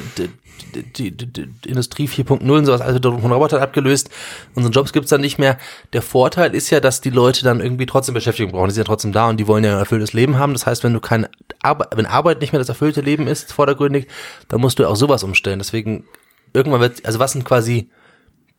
die, 0.76 1.12
die, 1.12 1.28
die 1.28 1.70
Industrie 1.70 2.08
4.0 2.08 2.42
und 2.50 2.66
sowas, 2.66 2.82
also 2.82 3.00
von 3.00 3.32
Robotern 3.32 3.62
abgelöst, 3.62 4.10
unsere 4.56 4.74
Jobs 4.74 4.94
gibt's 4.94 5.10
dann 5.10 5.22
nicht 5.22 5.38
mehr. 5.40 5.58
Der 5.94 6.02
Vorteil 6.02 6.54
ist 6.56 6.70
ja, 6.70 6.80
dass 6.80 7.02
die 7.02 7.10
Leute 7.10 7.44
dann 7.44 7.60
irgendwie 7.62 7.86
trotzdem 7.86 8.14
Beschäftigung 8.14 8.52
brauchen. 8.52 8.68
Die 8.70 8.74
sind 8.76 8.84
ja 8.84 8.88
trotzdem 8.88 9.12
da 9.12 9.28
und 9.30 9.38
die 9.38 9.48
wollen 9.48 9.64
ja 9.64 9.74
ein 9.74 9.80
erfülltes 9.80 10.14
Leben 10.14 10.38
haben. 10.38 10.54
Das 10.54 10.66
heißt, 10.66 10.84
wenn 10.84 10.94
du 10.94 11.00
keine 11.00 11.30
Arbeit, 11.62 11.88
wenn 11.96 12.06
Arbeit 12.06 12.42
nicht 12.42 12.54
mehr 12.54 12.60
das 12.60 12.70
erfüllte 12.70 13.02
Leben 13.02 13.28
ist, 13.28 13.54
vordergründig, 13.54 14.08
dann 14.48 14.62
musst 14.62 14.80
du 14.80 14.88
auch 14.88 14.96
sowas 14.96 15.24
umstellen. 15.24 15.60
Deswegen 15.60 16.06
irgendwann 16.54 16.82
wird, 16.82 17.06
also 17.06 17.20
was 17.20 17.32
sind 17.34 17.46
quasi 17.46 17.90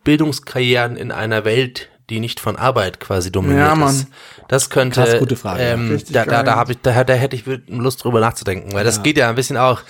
Bildungskarrieren 0.05 0.97
in 0.97 1.13
einer 1.13 1.45
Welt, 1.45 1.89
die 2.09 2.21
nicht 2.21 2.41
von 2.41 2.57
Arbeit 2.57 3.01
quasi 3.01 3.31
dominiert 3.31 3.67
Ja, 3.69 3.75
Mann. 3.75 3.91
ist? 3.95 4.07
Das 4.49 4.71
könnte, 4.71 5.03
Krass, 5.03 5.19
gute 5.19 5.37
Frage. 5.37 5.63
ähm, 5.63 6.01
da, 6.11 6.25
da, 6.25 6.43
da 6.43 6.57
habe 6.57 6.73
ich, 6.73 6.79
da, 6.83 7.05
da 7.05 7.13
hätte 7.13 7.37
ich 7.37 7.45
Lust 7.67 8.03
drüber 8.05 8.21
nachzudenken, 8.21 8.73
weil 8.73 8.85
das 8.85 9.03
geht 9.03 9.19
ja 9.19 9.29
ein 9.29 9.35
bisschen 9.35 9.59
auch 9.59 9.83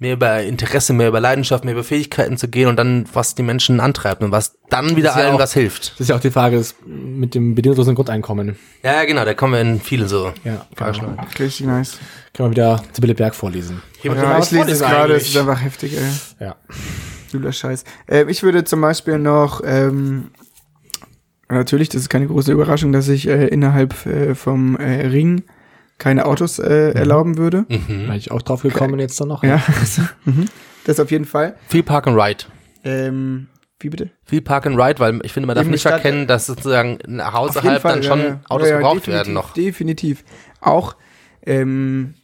mehr 0.00 0.12
über 0.12 0.42
Interesse, 0.42 0.92
mehr 0.92 1.08
über 1.08 1.18
Leidenschaft, 1.20 1.64
mehr 1.64 1.74
über 1.74 1.82
Fähigkeiten 1.82 2.36
zu 2.36 2.46
gehen 2.48 2.68
und 2.68 2.76
dann, 2.76 3.04
was 3.12 3.34
die 3.34 3.42
Menschen 3.42 3.80
antreibt 3.80 4.22
und 4.22 4.30
was 4.30 4.56
dann 4.70 4.94
wieder 4.96 5.10
ist 5.10 5.16
ja 5.16 5.22
allen 5.24 5.34
auch- 5.34 5.38
was 5.40 5.54
hilft. 5.54 5.92
Das 5.94 6.00
ist 6.02 6.08
ja 6.10 6.16
auch 6.16 6.20
die 6.20 6.30
Frage 6.30 6.56
das 6.56 6.76
mit 6.86 7.34
dem 7.34 7.54
bedingungslosen 7.56 7.94
Grundeinkommen. 7.96 8.56
Ja, 8.84 8.92
ja, 8.94 9.04
genau, 9.06 9.24
da 9.24 9.34
kommen 9.34 9.54
wir 9.54 9.60
in 9.60 9.80
viele 9.80 10.06
so. 10.06 10.32
Ja, 10.44 10.66
Fragestellungen. 10.76 11.18
Richtig 11.38 11.66
nice. 11.66 11.98
Können 12.34 12.48
wir 12.48 12.50
wieder 12.52 12.82
Sibylle 12.92 13.14
Berg 13.16 13.34
vorlesen. 13.34 13.82
Jemand- 14.02 14.22
Ja, 14.22 14.38
was 14.38 14.52
ich 14.52 14.58
lese 14.58 14.70
es 14.72 14.78
gerade, 14.80 15.14
es 15.14 15.28
ist 15.28 15.36
einfach 15.36 15.60
heftig, 15.60 15.96
ey. 15.96 16.46
Ja. 16.46 16.54
Übler 17.34 17.52
Scheiß. 17.52 17.82
Äh, 18.06 18.24
ich 18.28 18.42
würde 18.44 18.62
zum 18.64 18.80
Beispiel 18.80 19.18
noch, 19.18 19.62
ähm, 19.64 20.30
natürlich, 21.48 21.88
das 21.88 22.02
ist 22.02 22.08
keine 22.08 22.26
große 22.28 22.52
Überraschung, 22.52 22.92
dass 22.92 23.08
ich 23.08 23.26
äh, 23.28 23.48
innerhalb 23.48 24.06
äh, 24.06 24.34
vom 24.34 24.76
äh, 24.76 25.06
Ring 25.08 25.42
keine 25.98 26.26
Autos 26.26 26.58
äh, 26.58 26.92
erlauben 26.92 27.36
würde. 27.38 27.66
Mhm. 27.68 27.86
Bin 28.06 28.12
ich 28.12 28.30
auch 28.30 28.42
drauf 28.42 28.62
gekommen 28.62 28.98
jetzt 29.00 29.20
dann 29.20 29.28
noch. 29.28 29.42
Ja, 29.42 29.60
mhm. 30.24 30.46
das 30.84 31.00
auf 31.00 31.10
jeden 31.10 31.24
Fall. 31.24 31.56
Viel 31.68 31.82
Park 31.82 32.06
and 32.06 32.16
Ride. 32.16 32.44
Ähm, 32.84 33.48
wie 33.80 33.90
bitte? 33.90 34.10
Viel 34.24 34.40
Park 34.40 34.66
and 34.66 34.76
Ride, 34.80 34.98
weil 35.00 35.20
ich 35.24 35.32
finde, 35.32 35.46
man 35.48 35.56
darf 35.56 35.64
Eben 35.64 35.72
nicht 35.72 35.80
statt- 35.82 36.00
verkennen, 36.00 36.26
dass 36.26 36.46
sozusagen 36.46 36.98
nach 37.06 37.32
Hause 37.32 37.62
halb 37.62 37.82
dann 37.82 38.02
schon 38.02 38.20
ja. 38.20 38.40
Autos 38.48 38.68
Ja, 38.68 38.74
ja, 38.74 38.80
gebraucht 38.80 39.08
werden 39.08 39.34
noch. 39.34 39.52
Definitiv. 39.52 40.24
Auch, 40.60 40.96
ähm, 41.44 42.14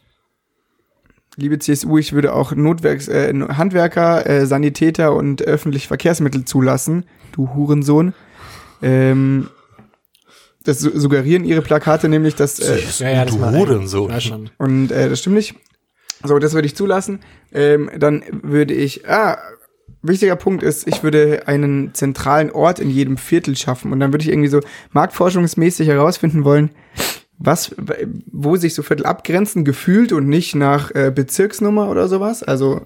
liebe 1.37 1.59
CSU, 1.59 1.97
ich 1.97 2.13
würde 2.13 2.33
auch 2.33 2.53
Notwerks, 2.53 3.07
äh, 3.07 3.33
Handwerker, 3.33 4.25
äh, 4.29 4.45
Sanitäter 4.45 5.13
und 5.13 5.41
öffentliche 5.41 5.87
Verkehrsmittel 5.87 6.45
zulassen. 6.45 7.05
Du 7.33 7.53
Hurensohn. 7.53 8.13
Ähm, 8.81 9.49
das 10.65 10.79
su- 10.79 10.91
suggerieren 10.97 11.45
ihre 11.45 11.61
Plakate 11.61 12.09
nämlich, 12.09 12.35
dass 12.35 12.59
äh, 12.59 12.79
Ja, 12.99 13.09
ja, 13.09 13.25
das 13.25 13.33
Du 13.35 13.41
war 13.41 13.51
Hurensohn. 13.53 14.11
Ja, 14.11 14.19
schon. 14.19 14.49
und 14.57 14.91
äh, 14.91 15.09
das 15.09 15.19
stimmt 15.19 15.35
nicht. 15.37 15.55
So, 16.23 16.37
das 16.39 16.53
würde 16.53 16.65
ich 16.65 16.75
zulassen. 16.75 17.19
Ähm, 17.53 17.89
dann 17.97 18.23
würde 18.43 18.73
ich, 18.73 19.07
ah, 19.07 19.37
wichtiger 20.01 20.35
Punkt 20.35 20.63
ist, 20.63 20.87
ich 20.87 21.03
würde 21.03 21.47
einen 21.47 21.93
zentralen 21.93 22.51
Ort 22.51 22.79
in 22.79 22.89
jedem 22.89 23.17
Viertel 23.17 23.55
schaffen 23.55 23.91
und 23.91 23.99
dann 23.99 24.11
würde 24.13 24.23
ich 24.23 24.29
irgendwie 24.31 24.49
so 24.49 24.59
marktforschungsmäßig 24.91 25.87
herausfinden 25.87 26.43
wollen, 26.43 26.71
was, 27.37 27.75
wo 28.31 28.55
sich 28.55 28.73
so 28.73 28.81
Viertel 28.81 29.05
abgrenzen, 29.05 29.65
gefühlt 29.65 30.13
und 30.13 30.27
nicht 30.27 30.55
nach 30.55 30.91
äh, 30.95 31.11
Bezirksnummer 31.13 31.89
oder 31.89 32.07
sowas. 32.07 32.41
Also 32.43 32.81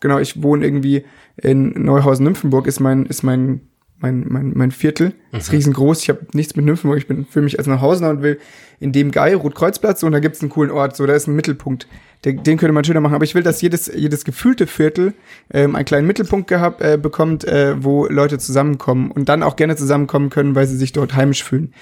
genau, 0.00 0.18
ich 0.18 0.42
wohne 0.42 0.64
irgendwie 0.64 1.04
in 1.36 1.70
Neuhausen-Nymphenburg, 1.84 2.66
ist 2.66 2.80
mein, 2.80 3.06
ist 3.06 3.22
mein, 3.22 3.60
mein, 4.00 4.24
mein, 4.28 4.52
mein 4.54 4.70
Viertel. 4.70 5.14
Ist 5.32 5.52
riesengroß. 5.52 6.02
Ich 6.02 6.08
habe 6.08 6.26
nichts 6.32 6.56
mit 6.56 6.64
Nymphenburg. 6.64 6.98
Ich 6.98 7.06
bin 7.06 7.26
für 7.26 7.42
mich 7.42 7.58
als 7.58 7.66
Neuhausener 7.68 8.10
und 8.10 8.22
will 8.22 8.38
in 8.80 8.92
dem 8.92 9.10
Geil, 9.10 9.34
Rotkreuzplatz, 9.34 10.02
und 10.02 10.12
da 10.12 10.20
gibt's 10.20 10.40
einen 10.40 10.50
coolen 10.50 10.70
Ort, 10.70 10.96
so, 10.96 11.06
da 11.06 11.12
ist 11.14 11.26
ein 11.28 11.36
Mittelpunkt. 11.36 11.86
Den, 12.24 12.42
den 12.42 12.58
könnte 12.58 12.72
man 12.72 12.84
schöner 12.84 13.00
machen. 13.00 13.14
Aber 13.14 13.24
ich 13.24 13.34
will, 13.34 13.42
dass 13.42 13.60
jedes, 13.62 13.90
jedes 13.94 14.24
gefühlte 14.24 14.66
Viertel 14.66 15.14
ähm, 15.50 15.74
einen 15.76 15.84
kleinen 15.84 16.06
Mittelpunkt 16.06 16.48
gehabt, 16.48 16.80
äh, 16.82 16.98
bekommt, 17.00 17.44
äh, 17.44 17.82
wo 17.82 18.06
Leute 18.06 18.38
zusammenkommen 18.38 19.10
und 19.10 19.28
dann 19.28 19.42
auch 19.42 19.56
gerne 19.56 19.76
zusammenkommen 19.76 20.28
können, 20.30 20.54
weil 20.54 20.66
sie 20.66 20.76
sich 20.76 20.92
dort 20.92 21.14
heimisch 21.14 21.44
fühlen. 21.44 21.72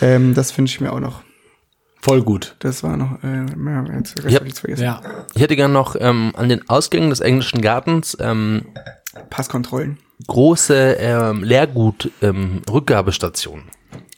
Ähm, 0.00 0.34
das 0.34 0.52
finde 0.52 0.70
ich 0.70 0.80
mir 0.80 0.92
auch 0.92 1.00
noch. 1.00 1.22
Voll 2.00 2.22
gut. 2.22 2.56
Das 2.58 2.82
war 2.82 2.96
noch, 2.98 3.22
äh, 3.22 3.46
jetzt, 3.96 4.14
Ja. 4.28 4.40
hab 4.40 4.52
vergessen. 4.58 4.82
Ja. 4.82 5.00
Ich 5.34 5.40
hätte 5.40 5.56
gern 5.56 5.72
noch 5.72 5.96
ähm, 5.98 6.32
an 6.36 6.50
den 6.50 6.68
Ausgängen 6.68 7.08
des 7.10 7.20
englischen 7.20 7.62
Gartens 7.62 8.16
ähm, 8.20 8.66
Passkontrollen. 9.30 9.98
Große 10.26 10.96
ähm, 10.98 11.42
Leergut-Rückgabestationen. 11.42 13.64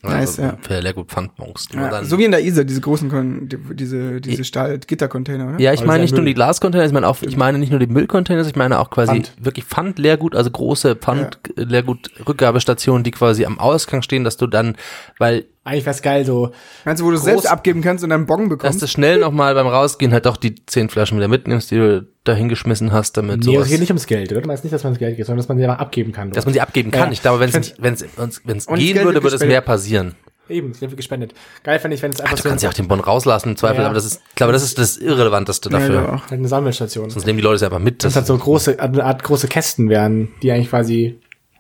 Nice, 0.03 0.37
ja. 0.37 0.59
Für 0.61 0.81
Leergut-Pfandbons. 0.81 1.69
Ja, 1.75 2.05
so 2.05 2.19
wie 2.19 2.25
in 2.25 2.31
der 2.31 2.45
Isar, 2.45 2.65
diese 2.65 2.81
großen, 2.81 3.11
Kon 3.11 3.49
die, 3.49 3.57
diese, 3.75 4.21
diese 4.21 4.45
Stahl 4.45 4.79
Gittercontainer, 4.79 5.49
oder? 5.49 5.61
Ja, 5.61 5.73
ich 5.73 5.85
meine 5.85 6.03
nicht 6.03 6.13
nur 6.13 6.21
Müll. 6.21 6.29
die 6.29 6.35
Glascontainer, 6.35 6.85
ich 6.85 6.93
meine 6.93 7.09
auch, 7.09 7.17
ich 7.23 7.37
meine 7.37 7.59
nicht 7.59 7.71
nur 7.71 7.81
die 7.81 7.89
Müllcontainer, 7.89 8.47
ich 8.47 8.55
meine 8.57 8.79
auch 8.79 8.91
quasi 8.91 9.23
Pfand. 9.23 9.33
wirklich 9.41 9.65
Pfandleergut, 9.65 10.37
also 10.37 10.51
große 10.51 10.97
Pfandleergut-Rückgabestationen, 10.97 13.05
die 13.05 13.11
quasi 13.11 13.45
am 13.45 13.59
Ausgang 13.59 14.03
stehen, 14.03 14.25
dass 14.25 14.37
du 14.37 14.47
dann, 14.47 14.77
weil 15.19 15.47
Eigentlich 15.67 15.85
wär's 15.85 16.01
geil, 16.01 16.25
so. 16.25 16.53
Meinst 16.85 17.03
du, 17.03 17.07
wo 17.07 17.11
du 17.11 17.17
es 17.17 17.23
Groß- 17.23 17.25
selbst 17.25 17.47
abgeben 17.51 17.83
kannst 17.83 18.05
und 18.05 18.11
dann 18.11 18.21
einen 18.21 18.27
Bon 18.27 18.41
dass 18.41 18.49
bekommst? 18.49 18.83
du 18.83 18.87
schnell 18.87 19.19
nochmal 19.19 19.55
beim 19.55 19.67
Rausgehen 19.67 20.13
halt 20.13 20.25
doch 20.25 20.37
die 20.37 20.55
zehn 20.67 20.89
Flaschen 20.89 21.19
wieder 21.19 21.29
mitnimmst, 21.29 21.71
die 21.71 21.77
du 21.77 22.07
da 22.25 22.35
hingeschmissen 22.35 22.93
hast, 22.93 23.17
damit 23.17 23.41
Nee, 23.45 23.51
es 23.51 23.55
sowas, 23.57 23.69
geht 23.69 23.81
nicht 23.81 23.91
ums 23.91 24.07
Geld, 24.07 24.31
oder? 24.33 24.41
Du 24.43 24.47
meinst 24.49 24.65
nicht, 24.65 24.73
dass 24.73 24.85
man 24.85 24.93
das 24.93 24.99
Geld 25.01 25.17
geht, 25.17 25.27
sondern 25.27 25.39
dass 25.39 25.49
man 25.49 25.59
sie 25.59 25.65
einfach 25.65 25.79
abgeben 25.81 26.13
kann. 26.13 26.31
dass 26.31 26.45
man 26.45 26.55
sie 26.55 26.61
abgeben 26.61 26.91
kann. 26.93 27.09
Ja. 27.09 27.13
Ich 27.13 27.21
glaube, 27.23 27.41
wenn 27.41 27.51
es 27.51 27.57
Ich 27.57 27.73
es 27.73 27.83
wenn's- 27.83 28.05
wenn's 28.45 28.67
das 28.67 28.79
gehen 28.79 29.05
würde, 29.05 29.23
würde 29.23 29.37
es 29.37 29.45
mehr 29.45 29.61
passieren. 29.61 30.15
Eben, 30.49 30.71
es 30.71 30.81
wird 30.81 30.97
gespendet. 30.97 31.35
Geil 31.65 31.81
fände 31.81 31.97
ich, 31.97 32.03
wenn 32.03 32.13
es 32.13 32.21
einfach 32.21 32.37
Du 32.37 32.43
so 32.45 32.49
kannst 32.49 32.63
ja 32.63 32.71
auch 32.71 32.75
den 32.75 32.87
Bon 32.87 33.01
rauslassen 33.01 33.49
im 33.51 33.57
Zweifel, 33.57 33.81
Ja. 33.81 33.87
aber 33.87 33.95
das 33.97 34.05
ist, 34.05 34.21
ich 34.29 34.35
glaube, 34.37 34.53
das 34.53 34.63
ist 34.63 34.79
das 34.79 34.97
Irrelevanteste 34.97 35.69
Ja, 35.71 35.79
dafür. 35.81 35.95
ja, 35.97 36.09
auch. 36.15 36.21
halt 36.23 36.33
eine 36.35 36.47
Sammelstation. 36.47 37.11
Sonst 37.11 37.27
nehmen 37.27 37.39
die 37.39 37.43
Leute 37.43 37.57
es 37.57 37.63
einfach 37.65 37.81
mit. 37.81 38.05
Das 38.05 38.13
Das 38.15 38.21
hat 38.23 38.27
so 38.29 38.39
große, 38.39 38.79
eine 38.79 39.03
Art 39.03 39.25
große 39.25 39.49
Kästen 39.49 39.89
wären, 39.89 40.29
die 40.45 40.53
eigentlich 40.53 40.71
quasi, 40.71 41.19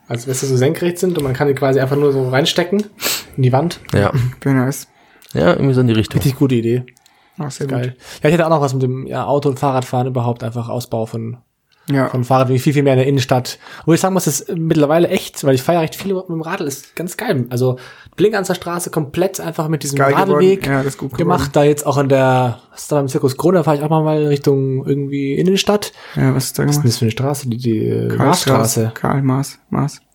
als 0.09 0.29
weißt 0.29 0.43
du, 0.43 0.47
so 0.47 0.57
senkrecht 0.57 0.99
sind 0.99 1.17
und 1.19 1.25
man 1.25 1.33
kann 1.33 1.49
die 1.49 1.55
quasi 1.55 1.81
einfach 1.81 1.97
nur 1.97 2.13
so 2.13 2.29
reinstecken 2.29 2.85
in 3.37 3.43
die 3.43 3.53
Wand. 3.53 3.81
ja. 3.93 4.13
Very 4.41 4.55
nice. 4.57 4.89
ja, 5.33 5.51
irgendwie 5.53 5.75
so 5.75 5.81
in 5.81 5.89
die 5.89 5.95
Richtung. 5.95 6.21
Richtig 6.21 6.39
gute 6.39 6.55
Idee. 6.55 6.85
Ach, 7.39 7.51
sehr 7.51 7.67
Geil. 7.67 7.91
gut. 7.91 7.97
Ja, 8.23 8.29
ich 8.29 8.33
hätte 8.35 8.47
auch 8.47 8.51
noch 8.51 8.61
was 8.61 8.73
mit 8.73 8.83
dem 8.83 9.07
ja, 9.07 9.27
Auto- 9.27 9.49
und 9.49 9.59
Fahrradfahren 9.59 10.07
überhaupt 10.07 10.43
einfach 10.43 10.69
Ausbau 10.69 11.07
von, 11.07 11.39
Ja. 11.89 12.09
von 12.09 12.24
Fahrradwegen 12.24 12.61
viel, 12.61 12.72
viel 12.72 12.82
mehr 12.82 12.95
in 12.95 12.99
der 12.99 13.07
Innenstadt. 13.07 13.59
Wo 13.84 13.93
ich 13.93 14.01
sagen 14.01 14.14
muss, 14.14 14.24
das 14.24 14.41
ist 14.41 14.57
mittlerweile 14.57 15.09
echt, 15.09 15.45
weil 15.45 15.55
ich 15.55 15.62
fahre 15.62 15.80
recht 15.80 15.95
viel 15.95 16.14
mit 16.14 16.28
dem 16.28 16.41
Radl, 16.41 16.66
ist 16.66 16.97
ganz 16.97 17.16
geil. 17.16 17.47
Also 17.51 17.76
Blinkanzer 18.16 18.55
Straße 18.55 18.91
komplett 18.91 19.41
einfach 19.41 19.68
mit 19.68 19.82
diesem 19.82 19.99
Geil. 19.99 20.14
Radweg 20.14 20.66
Ja, 20.66 20.78
das 20.78 20.95
ist 20.95 20.99
gut 20.99 21.16
gemacht. 21.16 21.55
Da 21.55 21.64
jetzt 21.64 21.87
auch 21.87 21.99
in 21.99 22.09
der, 22.09 22.61
was 22.72 22.82
ist 22.82 22.93
da 22.93 22.97
beim 22.97 23.09
Zirkus 23.09 23.37
Krone, 23.37 23.62
fahre 23.62 23.76
ich 23.76 23.82
auch 23.82 23.91
mal 23.91 24.24
Richtung 24.26 24.87
irgendwie 24.87 25.34
Innenstadt. 25.34 25.93
Ja, 26.16 26.34
was 26.34 26.47
ist 26.47 26.59
da 26.59 26.64
Was 26.64 26.76
ist 26.76 26.82
denn 26.82 26.91
das 26.91 26.99
für 26.99 27.05
eine 27.05 27.11
Straße? 27.12 27.49
Die, 27.49 27.57
die 27.59 28.16
Karlstraße. 28.16 28.93
Karl. 28.95 29.22
Maß. 29.22 29.59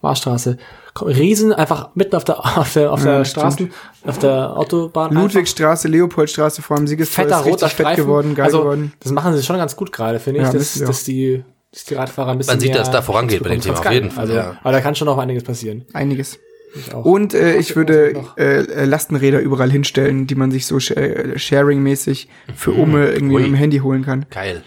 Maßstraße. 0.02 0.58
Komm, 0.94 1.08
Riesen, 1.08 1.54
einfach 1.54 1.90
mitten 1.96 2.16
auf 2.16 2.24
der, 2.24 2.40
auf 2.58 2.74
der, 2.74 2.92
auf 2.92 3.00
Ja, 3.00 3.06
der 3.06 3.20
das 3.20 3.30
Straßen, 3.30 3.72
auf 4.06 4.20
der 4.20 4.58
Autobahn. 4.58 5.14
Ludwigstraße, 5.14 5.88
Leopoldstraße 5.88 6.62
vor 6.62 6.78
dem 6.78 6.88
Siegestor 6.88 7.24
fetter 7.24 7.40
ist 7.40 7.46
richtig 7.46 7.54
roter 7.54 7.68
fett 7.68 7.86
Streifen. 7.86 8.04
geworden, 8.04 8.36
geil 8.36 8.46
also, 8.46 8.60
geworden. 8.60 8.94
Das 9.00 9.12
machen 9.12 9.36
sie 9.36 9.44
schon 9.44 9.58
ganz 9.58 9.76
gut 9.76 9.92
gerade, 9.92 10.20
finde 10.20 10.42
ich, 10.42 10.48
Ja, 10.48 10.54
dass, 10.54 10.74
dass, 10.74 11.04
die, 11.04 11.44
dass 11.72 11.86
die 11.86 11.94
Radfahrer 11.96 12.32
ein 12.32 12.38
bisschen 12.38 12.54
Man 12.54 12.60
sieht, 12.60 12.70
mehr 12.72 12.80
dass 12.80 12.92
da 12.92 13.02
vorangeht 13.02 13.44
bei 13.44 13.50
dem. 13.50 13.62
Thema, 13.62 13.80
auf 13.80 13.92
jeden. 13.92 14.12
Fall, 14.12 14.22
Also, 14.24 14.34
ja. 14.34 14.58
Aber 14.62 14.72
da 14.72 14.82
kann 14.82 14.96
schon 14.96 15.06
noch 15.06 15.18
einiges 15.18 15.44
passieren. 15.44 15.86
Einiges. 15.94 16.40
Ich 16.76 16.94
auch. 16.94 17.04
Und 17.04 17.34
äh, 17.34 17.58
ich 17.58 17.76
würde 17.76 18.14
äh, 18.38 18.62
äh, 18.62 18.86
Lastenräder 18.86 19.40
überall 19.42 19.70
hinstellen, 19.72 20.28
die 20.28 20.36
man 20.36 20.52
sich 20.52 20.66
so 20.66 20.80
sh 20.80 20.92
äh, 20.92 21.38
sharing-mäßig 21.38 22.30
für 22.56 22.72
Umme 22.72 23.10
irgendwie 23.12 23.36
Ui. 23.36 23.42
mit 23.42 23.52
dem 23.52 23.56
Handy 23.56 23.80
holen 23.80 24.04
kann. 24.06 24.26
Geil. 24.30 24.64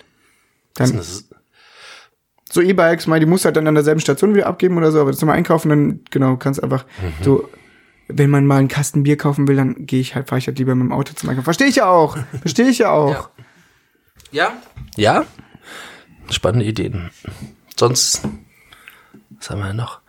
Dann 0.74 0.96
Das 0.96 1.06
ist, 1.08 1.30
so 2.50 2.60
E-Bikes, 2.60 3.06
mal, 3.06 3.20
die 3.20 3.26
musst 3.26 3.44
du 3.44 3.46
halt 3.46 3.56
dann 3.56 3.66
an 3.66 3.74
derselben 3.74 4.00
Station 4.00 4.34
wieder 4.34 4.46
abgeben 4.46 4.76
oder 4.76 4.92
so, 4.92 5.00
aber 5.00 5.10
das 5.10 5.22
mal 5.22 5.32
einkaufen, 5.32 5.68
dann 5.70 6.00
genau, 6.10 6.36
kannst 6.36 6.62
einfach 6.62 6.84
Mhm. 7.02 7.24
so, 7.24 7.48
wenn 8.08 8.28
man 8.30 8.46
mal 8.46 8.58
einen 8.58 8.68
Kasten 8.68 9.02
Bier 9.02 9.16
kaufen 9.16 9.48
will, 9.48 9.56
dann 9.56 9.86
gehe 9.86 10.00
ich 10.00 10.14
halt, 10.14 10.28
fahre 10.28 10.38
ich 10.38 10.46
halt 10.46 10.58
lieber 10.58 10.74
mit 10.74 10.84
dem 10.86 10.92
Auto 10.92 11.14
zum 11.14 11.30
Einkaufen. 11.30 11.44
Verstehe 11.44 11.68
ich 11.68 11.76
ja 11.76 11.86
auch. 11.86 12.18
Verstehe 12.42 12.68
ich 12.68 12.78
ja 12.78 12.90
auch. 12.90 13.30
Ja. 14.30 14.52
Ja? 14.52 14.52
Ja? 14.96 15.24
Spannende 16.30 16.64
Ideen. 16.66 17.10
Sonst, 17.78 18.22
was 19.38 19.50
haben 19.50 19.60
wir 19.60 19.72
noch? 19.74 20.00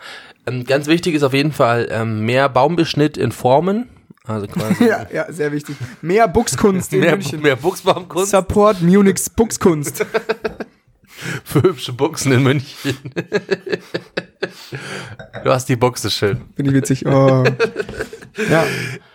Ähm, 0.48 0.64
ganz 0.66 0.88
wichtig 0.88 1.16
ist 1.16 1.24
auf 1.24 1.34
jeden 1.34 1.52
Fall 1.52 1.88
ähm, 1.92 2.26
mehr 2.26 2.50
Baumbeschnitt 2.50 3.18
in 3.18 3.32
Formen. 3.32 3.90
Also 4.26 4.48
quasi 4.48 4.84
Ja, 4.88 5.06
ja, 5.12 5.32
sehr 5.32 5.52
wichtig. 5.52 5.76
Mehr 6.02 6.28
Buchskunst 6.28 6.94
in 6.94 7.00
mehr, 7.02 7.12
München. 7.12 7.42
mehr 7.42 7.56
Buchsbaumkunst 7.56 8.32
Support 8.32 8.82
Munichs 8.82 9.30
Buchskunst. 9.30 10.06
für 11.44 11.62
hübsche 11.64 11.94
Buchsen 11.94 12.32
in 12.34 12.44
München. 12.44 12.98
du 15.44 15.50
hast 15.52 15.68
die 15.70 15.76
Buchse 15.76 16.10
schön. 16.12 16.42
Finde 16.56 16.72
ich 16.72 16.78
witzig. 16.78 17.06
Oh. 17.06 17.44
Ja, 18.50 18.66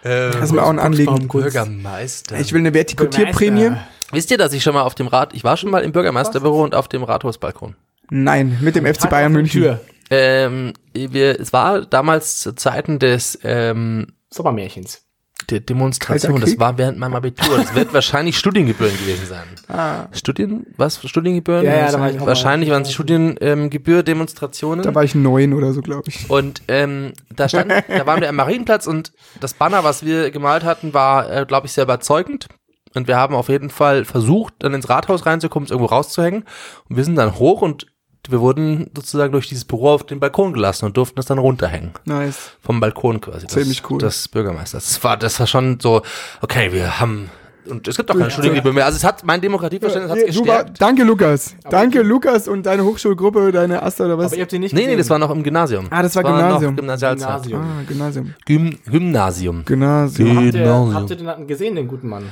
Ähm, 0.03 0.32
das 0.32 0.44
ist 0.44 0.53
mir 0.53 0.62
auch 0.62 0.70
ein 0.70 0.78
Anliegen. 0.78 1.28
Bürgermeister. 1.28 2.40
Ich 2.40 2.55
will 2.55 2.61
eine 2.61 2.72
Vertikutierprämie. 2.72 3.72
Wisst 4.12 4.30
ihr, 4.30 4.38
dass 4.38 4.52
ich 4.52 4.62
schon 4.62 4.74
mal 4.74 4.82
auf 4.82 4.94
dem 4.94 5.06
Rad, 5.06 5.34
ich 5.34 5.44
war 5.44 5.56
schon 5.56 5.70
mal 5.70 5.82
im 5.82 5.92
Bürgermeisterbüro 5.92 6.64
und 6.64 6.74
auf 6.74 6.88
dem 6.88 7.02
Rathausbalkon. 7.02 7.76
Nein, 8.11 8.58
mit 8.61 8.74
dem 8.74 8.86
FC 8.86 9.08
Bayern 9.08 9.32
München. 9.32 9.62
Tür. 9.62 9.80
Ähm, 10.11 10.72
wir, 10.92 11.38
es 11.38 11.52
war 11.52 11.82
damals 11.82 12.40
zu 12.40 12.54
Zeiten 12.54 12.98
des 12.98 13.38
ähm, 13.44 14.08
Sommermärchens. 14.28 15.02
der 15.48 15.61
Demonstration. 15.61 16.40
Das 16.40 16.58
war 16.58 16.76
während 16.78 16.98
meinem 16.98 17.14
Abitur. 17.14 17.56
Das 17.56 17.72
wird 17.76 17.94
wahrscheinlich 17.94 18.36
Studiengebühren 18.36 18.92
gewesen 18.98 19.26
sein. 19.26 19.44
Ah, 19.68 20.08
Studien, 20.12 20.66
was? 20.76 21.00
Studiengebühren? 21.08 21.64
Ja, 21.64 21.76
ja, 21.76 21.92
da 21.92 22.00
war 22.00 22.11
ich 22.11 22.20
wahrscheinlich 22.20 22.70
waren 22.70 22.82
es 22.82 22.92
Studiengebühr 22.92 23.48
ähm, 23.48 23.70
Gebühr-Demonstrationen. 23.70 24.82
da 24.82 24.92
war 24.92 25.04
ich 25.04 25.14
neun 25.14 25.54
oder 25.54 25.72
so, 25.72 25.80
glaube 25.80 26.08
ich. 26.08 26.28
Und 26.28 26.62
ähm, 26.66 27.12
da 27.34 27.48
stand, 27.48 27.70
da 27.70 28.04
waren 28.06 28.20
wir 28.20 28.28
am 28.28 28.36
Marienplatz 28.36 28.88
und 28.88 29.12
das 29.40 29.54
Banner, 29.54 29.84
was 29.84 30.04
wir 30.04 30.32
gemalt 30.32 30.64
hatten, 30.64 30.92
war, 30.92 31.30
äh, 31.30 31.46
glaube 31.46 31.68
ich, 31.68 31.72
sehr 31.72 31.84
überzeugend. 31.84 32.48
Und 32.95 33.07
wir 33.09 33.16
haben 33.16 33.34
auf 33.34 33.49
jeden 33.49 33.70
Fall 33.70 34.05
versucht, 34.05 34.55
dann 34.61 34.74
ins 34.74 34.88
Rathaus 34.88 35.24
reinzukommen, 35.26 35.64
es 35.66 35.70
irgendwo 35.70 35.86
rauszuhängen. 35.95 36.45
Und 36.88 36.97
wir 36.97 37.05
sind 37.05 37.14
dann 37.16 37.38
hoch 37.38 37.62
und 37.62 37.86
wir 38.28 38.41
wurden 38.41 38.91
sozusagen 38.95 39.32
durch 39.32 39.49
dieses 39.49 39.64
Büro 39.64 39.91
auf 39.91 40.05
den 40.05 40.20
Balkon 40.20 40.53
gelassen 40.53 40.84
und 40.86 40.97
durften 40.97 41.16
das 41.16 41.26
dann 41.26 41.38
runterhängen. 41.38 41.93
Nice. 42.05 42.51
Vom 42.61 42.78
Balkon 42.80 43.20
quasi. 43.20 43.47
Das, 43.47 43.55
Ziemlich 43.55 43.82
cool. 43.91 43.99
Das 43.99 44.28
Bürgermeisters. 44.28 44.84
Das 44.86 45.05
war, 45.05 45.16
das 45.16 45.38
war 45.41 45.47
schon 45.47 45.78
so, 45.80 46.03
okay, 46.43 46.72
wir 46.72 47.01
haben, 47.01 47.30
und 47.66 47.86
es 47.88 47.97
gibt 47.97 48.11
auch 48.11 48.18
keine 48.18 48.30
Studiengebühr 48.30 48.72
mehr. 48.72 48.84
Also 48.84 48.97
es 48.97 49.05
hat, 49.05 49.24
mein 49.24 49.41
Demokratieverständnis 49.41 50.11
hat 50.11 50.18
Hier, 50.18 50.32
du 50.32 50.47
war, 50.47 50.57
gestärkt. 50.59 50.82
danke, 50.82 51.03
Lukas. 51.05 51.55
Danke, 51.70 52.03
Lukas 52.03 52.47
und 52.49 52.66
deine 52.66 52.84
Hochschulgruppe, 52.84 53.53
deine 53.53 53.82
Asta 53.82 54.05
oder 54.05 54.18
was? 54.18 54.26
Aber 54.26 54.36
ihr 54.36 54.43
habt 54.43 54.51
sie 54.51 54.59
nicht 54.59 54.72
Nee, 54.74 54.80
nee, 54.80 54.84
gesehen. 54.86 54.99
das 54.99 55.11
war 55.11 55.18
noch 55.18 55.30
im 55.30 55.43
Gymnasium. 55.43 55.86
Ah, 55.91 56.03
das 56.03 56.14
war 56.16 56.22
noch 56.22 56.30
Gymnasium. 56.30 56.76
Gymnasialzeit. 56.76 57.43
Gymnasium. 57.45 57.61
ah, 57.62 57.82
Gymnasium. 57.88 58.34
Gym 58.45 58.78
Gymnasium. 58.84 59.64
Gymnasium. 59.64 60.36
Habt 60.36 60.45
ihr, 60.47 60.53
Genau. 60.53 60.93
habt 60.93 61.11
ihr 61.11 61.16
den 61.16 61.47
gesehen, 61.47 61.74
den 61.76 61.86
guten 61.88 62.09
Mann? 62.09 62.24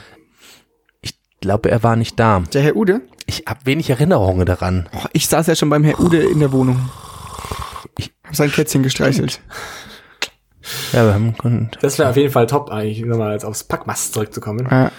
Ich 1.40 1.42
glaube, 1.42 1.70
er 1.70 1.82
war 1.84 1.94
nicht 1.96 2.18
da. 2.18 2.42
Der 2.52 2.62
Herr 2.62 2.74
Ude? 2.76 3.00
Ich 3.26 3.44
habe 3.46 3.60
wenig 3.64 3.88
Erinnerungen 3.90 4.44
daran. 4.44 4.88
Oh, 4.92 5.04
ich 5.12 5.28
saß 5.28 5.46
ja 5.46 5.54
schon 5.54 5.70
beim 5.70 5.84
Herr 5.84 6.00
Ude 6.00 6.20
in 6.22 6.40
der 6.40 6.50
Wohnung. 6.50 6.90
Ich 7.96 8.10
hab 8.24 8.34
sein 8.34 8.50
Kätzchen 8.50 8.82
gestreichelt. 8.82 9.40
Ja, 10.92 11.06
wir 11.06 11.14
haben 11.14 11.34
kon- 11.38 11.70
Das 11.80 11.98
wäre 11.98 12.10
auf 12.10 12.16
jeden 12.16 12.30
Fall 12.30 12.46
top, 12.46 12.70
eigentlich, 12.70 13.00
nochmal 13.02 13.32
jetzt 13.32 13.44
aufs 13.44 13.64
Packmast 13.64 14.12
zurückzukommen. 14.12 14.66
Ah, 14.70 14.90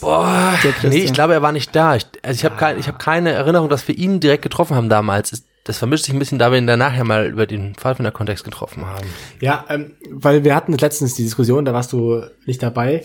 Boah, 0.00 0.54
Der 0.64 0.72
Christian. 0.72 0.92
nee, 0.92 1.04
ich 1.04 1.12
glaube, 1.12 1.34
er 1.34 1.42
war 1.42 1.52
nicht 1.52 1.76
da. 1.76 1.94
Ich, 1.94 2.06
also 2.22 2.34
ich 2.34 2.44
habe 2.44 2.56
kein, 2.56 2.78
ich 2.78 2.88
hab 2.88 2.98
keine 2.98 3.30
Erinnerung, 3.32 3.68
dass 3.68 3.86
wir 3.86 3.96
ihn 3.96 4.18
direkt 4.18 4.42
getroffen 4.42 4.74
haben 4.74 4.88
damals. 4.88 5.44
Das 5.64 5.78
vermischt 5.78 6.06
sich 6.06 6.14
ein 6.14 6.18
bisschen, 6.18 6.38
da 6.40 6.50
wir 6.50 6.58
ihn 6.58 6.66
dann 6.66 6.78
nachher 6.78 7.04
mal 7.04 7.26
über 7.26 7.46
den 7.46 7.74
Pfadfinder-Kontext 7.74 8.42
getroffen 8.42 8.86
haben. 8.86 9.06
Ja, 9.40 9.64
ähm, 9.68 9.92
weil 10.10 10.42
wir 10.44 10.56
hatten 10.56 10.72
letztens 10.78 11.14
die 11.14 11.22
Diskussion, 11.24 11.64
da 11.64 11.72
warst 11.74 11.92
du 11.92 12.22
nicht 12.46 12.62
dabei. 12.62 13.04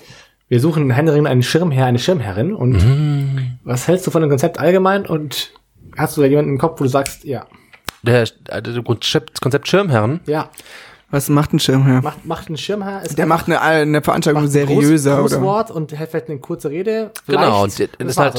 Wir 0.52 0.60
suchen 0.60 0.92
händeringend 0.92 1.30
einen 1.30 1.44
Schirmherr, 1.44 1.86
eine 1.86 1.98
Schirmherrin. 1.98 2.54
Und 2.54 2.76
was 3.64 3.88
hältst 3.88 4.06
du 4.06 4.12
von 4.12 4.22
dem 4.22 4.30
Konzept 4.30 4.60
allgemein? 4.60 5.06
Und 5.06 5.54
hast 5.98 6.18
du 6.18 6.22
da 6.22 6.28
jemanden 6.28 6.52
im 6.52 6.58
Kopf, 6.58 6.78
wo 6.82 6.84
du 6.84 6.90
sagst, 6.90 7.24
ja, 7.24 7.46
Der, 8.04 8.24
äh, 8.50 8.62
der 8.62 8.84
Konzept, 8.84 9.40
Konzept 9.40 9.70
Schirmherren, 9.70 10.20
ja, 10.26 10.50
Was 11.10 11.30
macht 11.30 11.54
ein 11.54 11.60
Schirmherr? 11.60 12.02
Macht, 12.02 12.26
macht 12.26 12.50
ein 12.50 12.58
Schirmherr. 12.58 13.02
Ist 13.02 13.18
Der 13.18 13.28
macht 13.28 13.46
eine, 13.48 13.62
eine 13.62 14.02
Veranstaltung 14.02 14.42
macht 14.44 14.50
ein 14.50 14.52
seriöser, 14.52 15.20
groß, 15.22 15.32
oder? 15.32 15.40
Großwort 15.40 15.72
und 15.72 15.98
hält 15.98 16.10
vielleicht 16.10 16.30
eine 16.30 16.40
kurze 16.40 16.70
Rede. 16.70 17.12
Genau, 17.28 17.64
und 17.64 17.72
das 17.80 17.90
ist 17.98 18.18
halt 18.18 18.36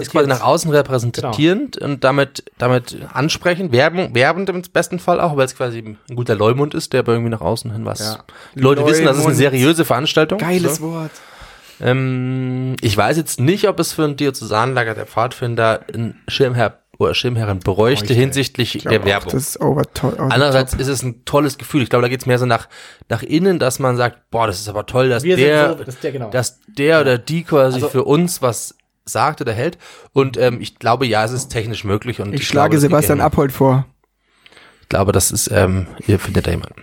ist 0.00 0.10
quasi 0.10 0.28
nach 0.28 0.40
außen 0.42 0.68
repräsentierend 0.68 1.76
und 1.76 2.02
damit, 2.02 2.42
damit 2.58 2.98
ansprechend, 3.12 3.70
werben, 3.70 4.16
werbend 4.16 4.48
im 4.48 4.62
besten 4.62 4.98
Fall 4.98 5.20
auch, 5.20 5.36
weil 5.36 5.44
es 5.44 5.54
quasi 5.54 5.78
ein 5.78 6.16
guter 6.16 6.34
Leumund 6.34 6.74
ist, 6.74 6.92
der 6.92 7.00
aber 7.00 7.12
irgendwie 7.12 7.30
nach 7.30 7.40
außen 7.40 7.70
hin 7.72 7.84
was. 7.84 8.00
Ja. 8.00 8.18
Die 8.56 8.60
Leute 8.60 8.84
wissen, 8.84 9.04
das 9.04 9.18
ist 9.18 9.26
eine 9.26 9.34
Leumund. 9.34 9.36
seriöse 9.36 9.84
Veranstaltung. 9.84 10.38
Geiles 10.40 10.78
So. 10.78 10.90
Wort. 10.92 11.12
Ähm, 11.80 12.76
ich 12.80 12.96
weiß 12.96 13.16
jetzt 13.16 13.40
nicht, 13.40 13.68
ob 13.68 13.78
es 13.80 13.92
für 13.92 14.04
ein 14.04 14.16
Diözesanlager 14.16 14.94
der 14.94 15.06
Pfadfinder 15.06 15.80
ein 15.92 16.20
Schirmherr 16.28 16.78
oder 16.98 17.14
Schirmherrin 17.14 17.58
bräuchte, 17.58 18.04
Bräuchte. 18.06 18.14
hinsichtlich 18.14 18.84
der 18.88 19.00
Auch 19.00 19.04
Werbung. 19.04 19.32
Das 19.32 19.42
ist 19.48 19.60
over 19.60 19.82
over 20.04 20.20
Andererseits 20.30 20.74
ist 20.74 20.86
es 20.88 21.02
ein 21.02 21.24
tolles 21.24 21.58
Gefühl. 21.58 21.82
Ich 21.82 21.88
glaube, 21.90 22.02
da 22.02 22.08
geht 22.08 22.20
es 22.20 22.26
mehr 22.26 22.38
so 22.38 22.46
nach, 22.46 22.68
nach 23.08 23.22
innen, 23.22 23.58
dass 23.58 23.78
man 23.78 23.96
sagt, 23.96 24.30
boah, 24.30 24.46
das 24.46 24.60
ist 24.60 24.68
aber 24.68 24.86
toll, 24.86 25.08
dass 25.08 25.24
Wir 25.24 25.36
sind 25.36 25.46
der, 25.46 25.68
so, 25.70 25.74
das 25.84 25.94
ist 25.94 26.04
der, 26.04 26.12
genau. 26.12 26.30
dass 26.30 26.60
der 26.68 27.00
oder 27.00 27.18
die 27.18 27.42
quasi 27.42 27.76
Also- 27.76 27.88
für 27.88 28.04
uns 28.04 28.42
was 28.42 28.76
sagt 29.04 29.40
oder 29.40 29.52
hält. 29.52 29.78
Und 30.12 30.36
ähm, 30.36 30.60
ich 30.60 30.78
glaube, 30.78 31.06
ja, 31.06 31.24
es 31.24 31.32
ist 31.32 31.48
technisch 31.48 31.82
möglich. 31.82 32.20
Und 32.20 32.34
Ich 32.34 32.46
schlage 32.46 32.70
glaube, 32.70 32.74
das 32.76 32.82
geht 32.82 32.90
Sebastian. 32.90 33.20
Abhold 33.20 33.50
vor. 33.50 33.86
Ich 34.82 34.88
glaube, 34.88 35.10
das 35.10 35.32
ist, 35.32 35.50
ähm, 35.50 35.88
ihr 36.06 36.20
findet 36.20 36.46
da 36.46 36.50
jemanden. 36.52 36.82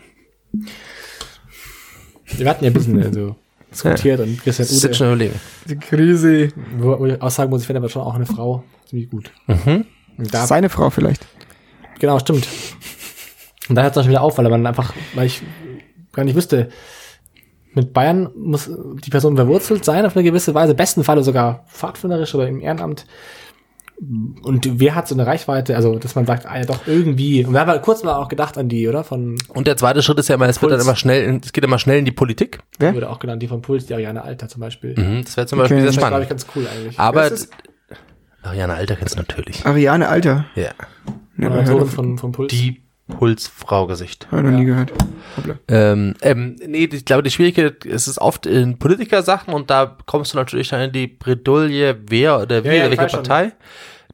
Wir 2.25 2.49
hatten 2.49 2.65
ja 2.65 2.71
ein 2.71 2.73
bisschen 2.73 3.01
also, 3.01 3.35
diskutiert 3.71 4.19
und 4.19 4.41
Christian 4.41 4.67
Das 4.67 4.71
ist 4.75 4.83
jetzt 4.83 4.97
schon 4.97 5.07
Ude, 5.07 5.15
überlegen. 5.15 5.39
Die 5.67 5.75
Krise. 5.77 6.49
wo, 6.77 6.99
wo 6.99 7.05
ich 7.05 7.21
auch 7.21 7.29
sagen 7.29 7.49
muss, 7.49 7.61
ich 7.61 7.67
finde 7.67 7.79
aber 7.79 7.89
schon 7.89 8.01
auch 8.01 8.15
eine 8.15 8.25
Frau 8.25 8.63
ziemlich 8.87 9.09
gut. 9.09 9.31
Mhm. 9.47 9.85
Seine 10.31 10.69
Frau 10.69 10.89
vielleicht. 10.89 11.25
genau, 11.99 12.19
stimmt. 12.19 12.47
Und 13.69 13.75
da 13.75 13.83
hört 13.83 13.91
es 13.91 13.97
auch 13.97 14.03
schon 14.03 14.09
wieder 14.11 14.21
auf, 14.21 14.37
weil 14.37 14.49
man 14.49 14.65
einfach, 14.65 14.93
weil 15.13 15.27
ich 15.27 15.41
gar 16.11 16.23
nicht 16.23 16.35
wüsste, 16.35 16.69
mit 17.73 17.93
Bayern 17.93 18.29
muss 18.35 18.69
die 19.03 19.09
Person 19.11 19.35
verwurzelt 19.35 19.85
sein 19.85 20.05
auf 20.05 20.15
eine 20.15 20.23
gewisse 20.23 20.55
Weise, 20.55 20.73
besten 20.73 21.03
Falle 21.03 21.23
sogar 21.23 21.65
pfadfinderisch 21.67 22.33
oder 22.33 22.47
im 22.47 22.61
Ehrenamt. 22.61 23.05
Und 24.01 24.79
wer 24.79 24.95
hat 24.95 25.09
so 25.09 25.15
eine 25.15 25.25
Reichweite, 25.27 25.75
also 25.75 25.99
dass 25.99 26.15
man 26.15 26.25
sagt, 26.25 26.45
ah 26.45 26.57
ja 26.57 26.63
doch 26.65 26.87
irgendwie. 26.87 27.43
Und 27.43 27.51
wir 27.53 27.59
haben 27.59 27.67
halt 27.69 27.81
kurz 27.81 28.01
mal 28.03 28.13
auch 28.15 28.29
gedacht 28.29 28.57
an 28.57 28.69
die, 28.69 28.87
oder? 28.87 29.03
Von, 29.03 29.35
Und 29.49 29.67
der 29.67 29.75
zweite 29.75 30.01
Schritt 30.01 30.17
ist 30.19 30.29
ja 30.29 30.35
immer, 30.35 30.47
es 30.47 30.61
wird 30.61 30.71
dann 30.71 30.77
Puls. 30.79 30.87
immer 30.87 30.95
schnell, 30.95 31.23
in, 31.23 31.41
es 31.43 31.51
geht 31.51 31.63
immer 31.65 31.79
schnell 31.79 31.99
in 31.99 32.05
die 32.05 32.13
Politik. 32.13 32.59
Wer? 32.79 32.93
wurde 32.95 33.09
auch 33.09 33.19
genannt, 33.19 33.41
die 33.43 33.47
von 33.49 33.61
Puls, 33.61 33.87
die 33.87 33.93
Ariane 33.93 34.21
Alter 34.23 34.47
zum 34.47 34.61
Beispiel. 34.61 34.91
Mhm, 34.97 35.23
das 35.25 35.35
wäre 35.35 35.47
zum 35.47 35.59
Beispiel 35.59 35.77
Okay. 35.77 35.81
sehr 35.81 35.85
Das 35.87 35.95
ist, 35.95 35.99
glaube 35.99 36.07
spannend. 36.07 36.23
ich, 36.23 36.29
ganz 36.29 36.45
cool 36.55 36.65
eigentlich. 36.73 36.99
Aber, 36.99 37.29
Das 37.29 37.49
Ariane 38.41 38.73
Alter 38.73 38.95
kennst 38.95 39.15
du 39.15 39.19
natürlich. 39.19 39.65
Ariane 39.65 40.07
Alter. 40.07 40.45
Ja. 40.55 40.69
Ja, 41.37 41.49
Moderatorin 41.49 41.87
von, 41.87 42.17
von 42.17 42.31
Puls. 42.31 42.51
Die 42.53 42.81
Pulsfrau-Gesicht. 43.09 44.27
ich 44.31 44.37
noch 44.37 44.51
nie 44.51 44.65
gehört. 44.65 44.93
Ähm, 45.67 46.15
ähm, 46.21 46.55
nee, 46.65 46.89
ich 46.91 47.05
glaube, 47.05 47.23
die 47.23 47.31
Schwierigkeit 47.31 47.85
ist 47.85 48.07
es 48.07 48.19
oft 48.19 48.45
in 48.45 48.79
Politikersachen 48.79 49.53
und 49.53 49.69
da 49.69 49.97
kommst 50.05 50.33
du 50.33 50.37
natürlich 50.37 50.69
dann 50.69 50.81
in 50.81 50.91
die 50.91 51.07
Bredouille, 51.07 51.97
wer 52.07 52.39
oder 52.39 52.63
wie 52.63 52.67
Ja, 52.69 52.73
ja, 52.73 52.83
welche 52.89 52.97
weiß 53.03 53.11
schon. 53.11 53.23
Partei. 53.23 53.51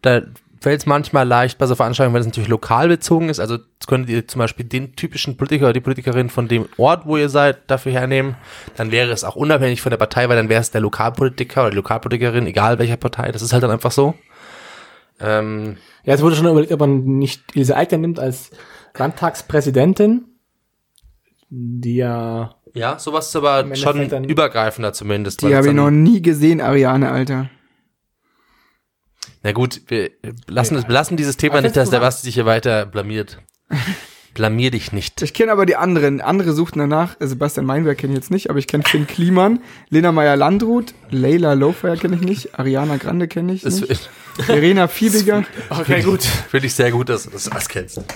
Da 0.01 0.21
fällt 0.61 0.79
es 0.81 0.85
manchmal 0.87 1.27
leicht 1.27 1.57
bei 1.59 1.67
so 1.67 1.75
Veranstaltungen, 1.75 2.15
wenn 2.15 2.21
es 2.21 2.27
natürlich 2.27 2.49
lokal 2.49 2.87
bezogen 2.87 3.29
ist. 3.29 3.39
Also 3.39 3.57
könntet 3.85 4.09
ihr 4.09 4.27
zum 4.27 4.39
Beispiel 4.39 4.65
den 4.65 4.95
typischen 4.95 5.37
Politiker 5.37 5.65
oder 5.65 5.73
die 5.73 5.79
Politikerin 5.81 6.29
von 6.29 6.47
dem 6.47 6.65
Ort, 6.77 7.05
wo 7.05 7.17
ihr 7.17 7.29
seid, 7.29 7.69
dafür 7.69 7.91
hernehmen. 7.91 8.35
Dann 8.75 8.91
wäre 8.91 9.11
es 9.11 9.23
auch 9.23 9.35
unabhängig 9.35 9.81
von 9.81 9.91
der 9.91 9.97
Partei, 9.97 10.27
weil 10.27 10.37
dann 10.37 10.49
wäre 10.49 10.61
es 10.61 10.71
der 10.71 10.81
Lokalpolitiker 10.81 11.61
oder 11.61 11.69
die 11.69 11.75
Lokalpolitikerin, 11.75 12.47
egal 12.47 12.79
welcher 12.79 12.97
Partei. 12.97 13.31
Das 13.31 13.43
ist 13.43 13.53
halt 13.53 13.61
dann 13.61 13.69
einfach 13.69 13.91
so. 13.91 14.15
Ähm, 15.19 15.77
Ja, 16.03 16.13
es 16.15 16.21
wurde 16.21 16.35
schon 16.35 16.47
überlegt, 16.47 16.71
ob 16.73 16.79
man 16.79 17.03
nicht 17.19 17.43
Ilse 17.55 17.75
Aigner 17.75 17.99
nimmt 17.99 18.19
als 18.19 18.49
Landtagspräsidentin, 18.97 20.25
die 21.49 21.97
ja, 21.97 22.55
ja, 22.73 22.99
sowas 22.99 23.27
ist 23.27 23.35
aber 23.35 23.75
schon 23.75 24.09
dann- 24.09 24.25
übergreifender 24.25 24.93
zumindest. 24.93 25.41
Die 25.41 25.55
habe 25.55 25.67
ich 25.67 25.73
noch 25.73 25.91
nie 25.91 26.21
gesehen, 26.21 26.59
Ariane 26.61 27.09
Alter. 27.11 27.49
Na 29.43 29.51
gut, 29.51 29.81
wir 29.87 30.11
lassen, 30.47 30.75
es, 30.75 30.87
lassen 30.87 31.17
dieses 31.17 31.37
Thema 31.37 31.61
nicht, 31.61 31.75
dass 31.77 31.89
der 31.91 31.99
Basti 31.99 32.23
sich 32.25 32.33
hier 32.33 32.45
weiter 32.45 32.85
blamiert. 32.85 33.39
Blamier 34.35 34.69
dich 34.69 34.91
nicht. 34.91 35.21
Ich 35.21 35.33
kenne 35.33 35.51
aber 35.51 35.65
die 35.65 35.77
anderen. 35.77 36.21
Andere 36.21 36.51
suchten 36.51 36.77
danach. 36.79 37.15
Sebastian 37.19 37.65
Meinberg 37.65 37.97
kenne 37.97 38.13
ich 38.13 38.17
jetzt 38.19 38.31
nicht, 38.31 38.49
aber 38.49 38.59
ich 38.59 38.67
kenne 38.67 38.83
Finn 38.83 39.07
Kliman, 39.07 39.59
Lena 39.89 40.11
Meyer-Landrut, 40.11 40.93
Leila 41.09 41.53
Lowfire 41.53 41.97
kenne 41.97 42.17
ich 42.17 42.21
nicht, 42.21 42.59
Ariana 42.59 42.97
Grande 42.97 43.27
kenne 43.27 43.53
ich 43.53 43.61
Das 43.61 43.79
nicht, 43.79 44.09
Verena 44.37 44.87
Fiebiger. 44.87 45.45
okay, 45.69 46.01
gut. 46.01 46.21
finde 46.23 46.67
ich 46.67 46.73
sehr 46.75 46.91
gut, 46.91 47.09
dass 47.09 47.23
du 47.23 47.31
das 47.31 47.69
kennst. 47.69 48.01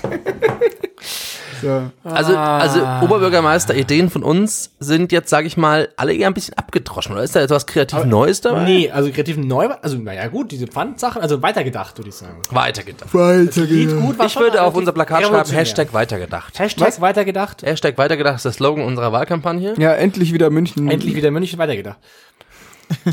So. 1.61 1.81
Also, 2.03 2.35
also 2.37 2.79
Ah. 2.83 3.01
Oberbürgermeister, 3.01 3.75
Ideen 3.75 4.09
von 4.09 4.23
uns 4.23 4.71
sind 4.79 5.11
jetzt, 5.11 5.29
sage 5.29 5.47
ich 5.47 5.57
mal, 5.57 5.89
alle 5.97 6.13
eher 6.13 6.27
ein 6.27 6.33
bisschen 6.33 6.53
abgedroschen. 6.57 7.13
Oder 7.13 7.23
ist 7.23 7.35
da 7.35 7.41
etwas 7.41 7.65
kreativ 7.65 8.05
Neues 8.05 8.41
dabei? 8.41 8.63
Nee, 8.63 8.91
also 8.91 9.11
kreativ 9.11 9.37
neu, 9.37 9.67
also 9.81 9.97
naja 9.97 10.27
gut, 10.27 10.51
diese 10.51 10.67
Pfandsachen, 10.67 11.21
also 11.21 11.41
weitergedacht, 11.41 11.97
würde 11.97 12.09
ich 12.09 12.15
sagen. 12.15 12.37
Weitergedacht. 12.51 13.13
Weiter 13.13 13.65
Geht 13.65 13.99
gut, 13.99 14.15
Ich 14.25 14.35
würde 14.39 14.61
auf 14.63 14.75
unser 14.75 14.91
Plakat 14.91 15.25
schreiben. 15.25 15.49
Hashtag 15.51 15.93
weitergedacht. 15.93 16.57
Hashtag 16.59 16.99
weitergedacht, 17.01 17.63
Hashtag 17.63 17.97
weitergedacht 17.97 18.37
ist 18.37 18.45
der 18.45 18.51
Slogan 18.51 18.83
unserer 18.85 19.11
Wahlkampagne. 19.11 19.73
Ja, 19.77 19.93
endlich 19.93 20.33
wieder 20.33 20.49
München. 20.49 20.89
endlich 20.89 21.15
wieder 21.15 21.31
München 21.31 21.59
weitergedacht. 21.59 21.97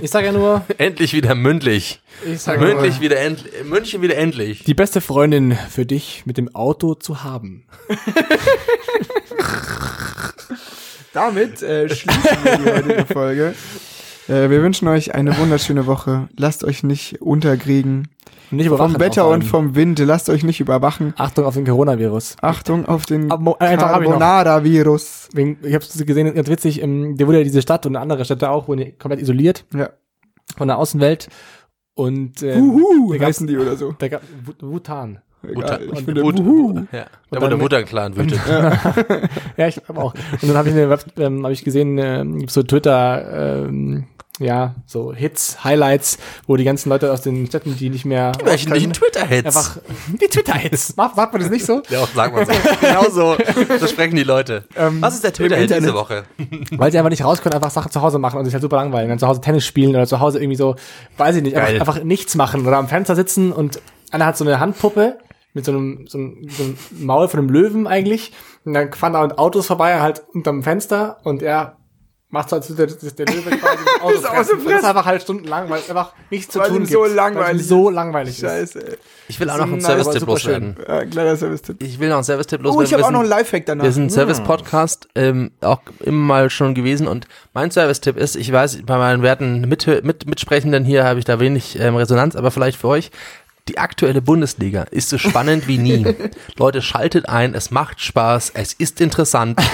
Ich 0.00 0.10
sage 0.10 0.26
ja 0.26 0.32
nur, 0.32 0.64
Endlich 0.78 1.12
wieder 1.12 1.34
mündlich. 1.34 2.00
ich 2.24 2.40
sage 2.40 2.60
Mündlich 2.60 3.00
wieder 3.00 3.18
endlich. 3.18 3.52
München 3.64 4.02
wieder 4.02 4.16
endlich. 4.16 4.64
die 4.64 4.74
beste 4.74 5.00
Freundin 5.00 5.56
für 5.70 5.84
dich 5.86 6.22
mit 6.26 6.38
dem 6.38 6.54
Auto 6.54 6.94
zu 6.94 7.22
haben. 7.24 7.64
Damit 11.12 11.62
äh, 11.62 11.88
schließen 11.88 12.44
wir 12.44 12.56
die 12.58 12.70
heutige 12.70 13.06
Folge. 13.06 13.54
Äh, 14.28 14.50
wir 14.50 14.62
wünschen 14.62 14.88
euch 14.88 15.14
eine 15.14 15.36
wunderschöne 15.38 15.86
Woche. 15.86 16.28
Lasst 16.36 16.64
euch 16.64 16.82
nicht 16.82 17.20
unterkriegen. 17.22 18.08
Nicht 18.50 18.66
überwachen. 18.66 18.92
Vom 18.92 19.00
Wetter 19.00 19.28
und 19.28 19.42
vom 19.44 19.74
Wind. 19.74 19.98
Lasst 20.00 20.28
euch 20.30 20.44
nicht 20.44 20.60
überwachen. 20.60 21.14
Achtung 21.16 21.44
auf 21.44 21.54
den 21.54 21.64
Coronavirus. 21.64 22.36
Achtung 22.42 22.86
auf 22.86 23.06
den 23.06 23.30
äh, 23.30 23.34
ich. 23.34 23.78
Carbonara-Virus. 23.78 25.28
Ich 25.34 25.74
habe 25.74 25.84
es 25.84 26.06
gesehen, 26.06 26.32
ganz 26.34 26.48
witzig, 26.48 26.82
ähm, 26.82 27.16
der 27.16 27.26
wurde 27.26 27.38
ja 27.38 27.44
diese 27.44 27.62
Stadt 27.62 27.86
und 27.86 27.96
andere 27.96 28.24
Städte 28.24 28.50
auch 28.50 28.68
wurden 28.68 28.96
komplett 28.98 29.20
isoliert 29.20 29.64
Ja. 29.74 29.90
von 30.56 30.68
der 30.68 30.78
Außenwelt. 30.78 31.28
Und 31.94 32.42
ähm, 32.42 32.70
Uhu, 32.70 33.18
heißen 33.18 33.46
die 33.46 33.56
oder 33.56 33.76
so. 33.76 33.94
da 33.98 34.08
gab 34.08 34.22
Wu- 34.44 34.52
Wutan. 34.72 35.18
Egal, 35.48 35.82
ich 35.82 35.90
und 35.90 36.04
finde 36.04 36.22
Wut, 36.22 36.38
Wuhu. 36.38 36.86
ja, 36.92 37.06
da 37.30 37.40
wo 37.40 37.46
der 37.48 37.60
Wutan-Clan 37.60 38.16
wütet. 38.16 38.40
Ja, 39.56 39.68
ich 39.68 39.76
hab 39.88 39.98
auch. 39.98 40.14
Und 40.14 40.48
dann 40.48 40.56
habe 40.56 40.68
ich 40.68 40.74
eine 40.74 40.98
ähm, 41.18 41.42
habe 41.42 41.52
ich 41.52 41.64
gesehen, 41.64 41.98
ähm, 41.98 42.38
gibt's 42.40 42.54
so 42.54 42.62
Twitter, 42.62 43.64
ähm, 43.66 44.06
ja, 44.38 44.74
so 44.84 45.14
Hits, 45.14 45.64
Highlights, 45.64 46.18
wo 46.46 46.56
die 46.56 46.64
ganzen 46.64 46.90
Leute 46.90 47.10
aus 47.10 47.22
den 47.22 47.46
Städten, 47.46 47.76
die 47.76 47.88
nicht 47.88 48.04
mehr 48.04 48.32
Welchen 48.44 48.70
können, 48.70 48.92
Twitter-Hits? 48.92 49.46
einfach 49.46 49.78
die 50.08 50.26
Twitter-Hits. 50.26 50.94
Macht, 50.96 51.16
macht 51.16 51.32
man 51.32 51.40
das 51.40 51.50
nicht 51.50 51.64
so? 51.64 51.82
Ja, 51.88 52.06
sagt 52.06 52.34
man 52.34 52.44
so. 52.44 52.52
genau 52.80 53.04
so. 53.08 53.36
So 53.78 53.86
sprechen 53.86 54.16
die 54.16 54.24
Leute. 54.24 54.64
Was 55.00 55.14
ist 55.14 55.24
der 55.24 55.32
Twitter-Hit 55.32 55.70
diese 55.70 55.94
Woche? 55.94 56.24
Weil 56.72 56.92
sie 56.92 56.98
einfach 56.98 57.10
nicht 57.10 57.24
raus 57.24 57.40
können, 57.40 57.54
einfach 57.54 57.70
Sachen 57.70 57.90
zu 57.90 58.02
Hause 58.02 58.18
machen 58.18 58.38
und 58.38 58.44
sich 58.44 58.52
halt 58.52 58.62
super 58.62 58.76
langweilen. 58.76 59.08
Dann 59.08 59.18
zu 59.18 59.26
Hause 59.26 59.40
Tennis 59.40 59.64
spielen 59.64 59.90
oder 59.90 60.06
zu 60.06 60.20
Hause 60.20 60.38
irgendwie 60.38 60.56
so, 60.56 60.76
weiß 61.16 61.36
ich 61.36 61.42
nicht, 61.42 61.56
einfach, 61.56 61.80
einfach 61.80 62.04
nichts 62.04 62.34
machen 62.34 62.66
oder 62.66 62.76
am 62.76 62.88
Fenster 62.88 63.16
sitzen 63.16 63.52
und 63.52 63.80
einer 64.10 64.26
hat 64.26 64.36
so 64.36 64.44
eine 64.44 64.60
Handpuppe 64.60 65.18
mit 65.56 65.64
so 65.64 65.72
einem, 65.72 66.06
so 66.06 66.18
einem, 66.18 66.46
so 66.50 66.62
einem 66.64 66.76
Maul 67.00 67.28
von 67.28 67.40
einem 67.40 67.48
Löwen 67.48 67.86
eigentlich. 67.86 68.30
Und 68.66 68.74
dann 68.74 68.92
fahren 68.92 69.14
da 69.14 69.22
Autos 69.36 69.66
vorbei, 69.66 69.98
halt 70.00 70.22
unterm 70.34 70.62
Fenster 70.62 71.16
und 71.24 71.42
er 71.42 71.78
macht 72.28 72.50
so, 72.50 72.56
als 72.56 72.68
würde 72.76 72.92
der, 72.94 73.10
der 73.24 73.34
Löwe 73.34 73.50
quasi 73.56 73.84
das 73.84 74.02
Auto 74.02 74.14
Das 74.14 74.24
Auto 74.26 74.34
fressen. 74.36 74.58
Und 74.58 74.70
Das 74.70 74.78
ist 74.80 74.84
einfach 74.84 75.06
halt 75.06 75.22
stundenlang, 75.22 75.70
weil 75.70 75.78
es 75.78 75.88
einfach 75.88 76.12
nichts 76.30 76.52
zu 76.52 76.58
Weil 76.58 76.68
tun 76.68 76.80
gibt. 76.80 76.90
so 76.90 77.00
Weil 77.00 77.12
langweilig 77.12 77.66
so 77.66 77.88
langweilig 77.88 78.34
ist. 78.34 78.40
Scheiße, 78.40 78.86
ey. 78.86 78.96
Ich 79.28 79.40
will 79.40 79.48
auch 79.48 79.56
noch 79.56 79.66
einen 79.72 79.80
Service-Tipp 79.80 80.26
loswerden. 80.26 80.76
Ja, 80.86 81.04
kleiner 81.06 81.36
Service-Tipp. 81.36 81.82
Ich 81.82 81.98
will 81.98 82.10
noch 82.10 82.16
einen 82.16 82.24
Service-Tipp 82.24 82.60
Oh, 82.60 82.64
loswerden. 82.64 82.86
ich 82.86 82.92
habe 82.92 83.04
auch 83.06 83.10
noch 83.12 83.20
einen 83.20 83.28
Lifehack 83.30 83.64
danach. 83.64 83.84
Wir 83.84 83.92
sind 83.92 84.04
ein 84.04 84.10
Service-Podcast, 84.10 85.08
ähm, 85.14 85.52
auch 85.62 85.80
immer 86.00 86.18
mal 86.18 86.50
schon 86.50 86.74
gewesen 86.74 87.06
und 87.08 87.26
mein 87.54 87.70
Service-Tipp 87.70 88.18
ist, 88.18 88.36
ich 88.36 88.52
weiß, 88.52 88.82
bei 88.84 88.98
meinen 88.98 89.22
werten 89.22 89.62
mit, 89.62 89.86
mit, 90.04 90.26
Mitsprechenden 90.26 90.84
hier 90.84 91.04
habe 91.04 91.18
ich 91.18 91.24
da 91.24 91.40
wenig 91.40 91.78
ähm, 91.80 91.96
Resonanz, 91.96 92.36
aber 92.36 92.50
vielleicht 92.50 92.78
für 92.78 92.88
euch, 92.88 93.10
die 93.68 93.78
aktuelle 93.78 94.22
Bundesliga 94.22 94.82
ist 94.82 95.08
so 95.08 95.18
spannend 95.18 95.66
wie 95.66 95.78
nie. 95.78 96.06
Leute, 96.56 96.82
schaltet 96.82 97.28
ein, 97.28 97.54
es 97.54 97.70
macht 97.70 98.00
Spaß, 98.00 98.52
es 98.54 98.72
ist 98.72 99.00
interessant. 99.00 99.60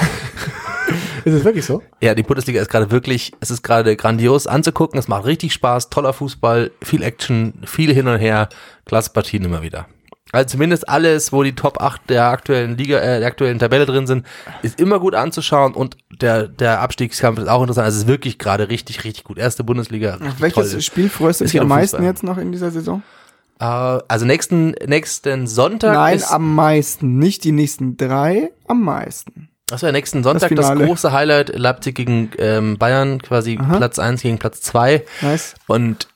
Ist 1.25 1.35
es 1.35 1.45
wirklich 1.45 1.65
so? 1.65 1.83
Ja, 2.01 2.17
die 2.17 2.25
Bundesliga 2.25 2.61
ist 2.61 2.69
gerade 2.69 2.91
wirklich, 2.91 3.31
es 3.39 3.53
ist 3.53 3.63
gerade 3.63 3.95
grandios 3.95 4.49
anzugucken, 4.49 4.99
es 4.99 5.07
macht 5.07 5.25
richtig 5.25 5.53
Spaß, 5.53 5.89
toller 5.89 6.13
Fußball, 6.13 6.73
viel 6.83 7.05
Action, 7.05 7.55
viel 7.65 7.95
hin 7.95 8.09
und 8.09 8.19
her, 8.19 8.49
klasse 8.87 9.11
Partien 9.11 9.45
immer 9.45 9.63
wieder. 9.63 9.87
Also 10.33 10.49
zumindest 10.49 10.89
alles, 10.89 11.33
wo 11.33 11.45
die 11.45 11.55
Top 11.55 11.81
8 11.81 12.11
der 12.11 12.25
aktuellen 12.25 12.77
Liga, 12.77 12.99
äh, 12.99 13.21
der 13.21 13.29
aktuellen 13.29 13.61
Tabelle 13.61 13.87
drin 13.87 14.07
sind, 14.07 14.27
ist 14.63 14.81
immer 14.81 14.99
gut 14.99 15.15
anzuschauen 15.15 15.75
und 15.75 15.97
der, 16.11 16.49
der 16.49 16.81
Abstiegskampf 16.81 17.39
ist 17.39 17.49
auch 17.49 17.61
interessant. 17.61 17.85
Also 17.85 17.99
es 17.99 18.03
ist 18.05 18.09
wirklich 18.09 18.39
gerade 18.39 18.69
richtig, 18.69 19.05
richtig 19.05 19.25
gut. 19.25 19.39
Erste 19.39 19.63
Bundesliga. 19.63 20.15
Richtig 20.15 20.41
Welches 20.41 20.73
toll. 20.73 20.81
Spiel 20.81 21.09
freust 21.09 21.41
du 21.41 21.45
dich 21.45 21.61
am 21.61 21.69
meisten 21.69 21.99
Fußball. 21.99 22.09
jetzt 22.11 22.25
noch 22.25 22.39
in 22.39 22.51
dieser 22.51 22.71
Saison? 22.71 23.03
Äh, 23.63 24.03
also 24.09 24.27
nächsten, 24.27 24.73
nächsten 24.87 25.47
Sonntag 25.47 25.95
Nein, 25.95 26.17
ist, 26.17 26.33
am 26.33 26.55
meisten. 26.55 27.19
Nicht 27.19 27.45
die 27.45 27.53
nächsten 27.53 27.97
drei, 27.97 28.51
am 28.67 28.83
meisten. 28.83 29.51
Das 29.69 29.83
wäre 29.83 29.93
nächsten 29.93 30.23
Sonntag 30.23 30.55
das, 30.55 30.67
Finale. 30.67 30.87
große 30.87 31.13
Highlight. 31.13 31.57
Leipzig 31.57 31.95
gegen 31.95 32.31
ähm, 32.39 32.77
Bayern, 32.77 33.23
quasi 33.23 33.57
Platz 33.57 33.99
1 33.99 34.21
gegen 34.21 34.39
Platz 34.39 34.61
2. 34.61 35.05
Nice. 35.23 35.55
Und 35.67 36.09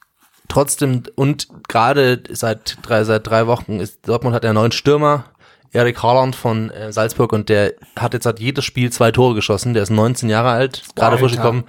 trotzdem, 0.48 1.04
und 1.14 1.48
gerade 1.68 2.22
seit 2.30 2.78
drei, 2.82 3.04
seit 3.04 3.26
drei 3.26 3.46
Wochen 3.46 3.80
ist 3.80 4.06
Dortmund 4.08 4.34
hat 4.34 4.44
einen 4.44 4.54
neuen 4.54 4.72
Stürmer, 4.72 5.24
Erik 5.72 6.02
Haaland 6.02 6.34
von 6.36 6.70
äh, 6.70 6.92
Salzburg, 6.92 7.32
und 7.32 7.48
der 7.48 7.74
hat 7.96 8.14
jetzt 8.14 8.26
hat 8.26 8.40
jedes 8.40 8.64
Spiel 8.64 8.90
zwei 8.90 9.12
Tore 9.12 9.34
geschossen. 9.34 9.74
Der 9.74 9.82
ist 9.82 9.90
19 9.90 10.28
Jahre 10.28 10.50
alt, 10.50 10.82
gerade 10.94 11.18
frisch 11.18 11.32
gekommen, 11.36 11.64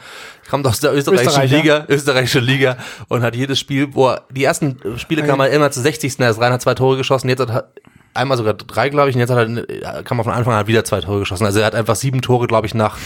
kommt 0.49 0.65
aus 0.67 0.79
der 0.79 0.93
österreichischen. 0.93 1.47
Liga, 1.49 1.85
österreichische 1.87 2.39
Liga, 2.39 2.77
und 3.07 3.23
hat 3.23 3.35
jedes 3.35 3.59
Spiel, 3.59 3.93
wo 3.93 4.09
er, 4.09 4.23
die 4.31 4.43
ersten 4.43 4.77
Spiele 4.97 5.23
kam 5.23 5.39
er 5.39 5.49
immer 5.49 5.71
zu 5.71 5.81
60. 5.81 6.19
Er 6.19 6.29
ist 6.29 6.39
rein, 6.39 6.53
hat 6.53 6.61
zwei 6.61 6.73
Tore 6.75 6.97
geschossen, 6.97 7.29
jetzt 7.29 7.41
hat 7.41 7.49
er 7.49 7.71
einmal 8.13 8.37
sogar 8.37 8.53
drei, 8.53 8.89
glaube 8.89 9.09
ich, 9.09 9.15
und 9.15 9.19
jetzt 9.21 9.29
hat 9.29 9.47
er, 9.47 10.03
kam 10.03 10.19
er 10.19 10.23
von 10.23 10.33
Anfang 10.33 10.53
an 10.53 10.67
wieder 10.67 10.83
zwei 10.83 11.01
Tore 11.01 11.19
geschossen. 11.19 11.45
Also 11.45 11.59
er 11.59 11.65
hat 11.65 11.75
einfach 11.75 11.95
sieben 11.95 12.21
Tore, 12.21 12.47
glaube 12.47 12.67
ich, 12.67 12.73
nach, 12.73 12.97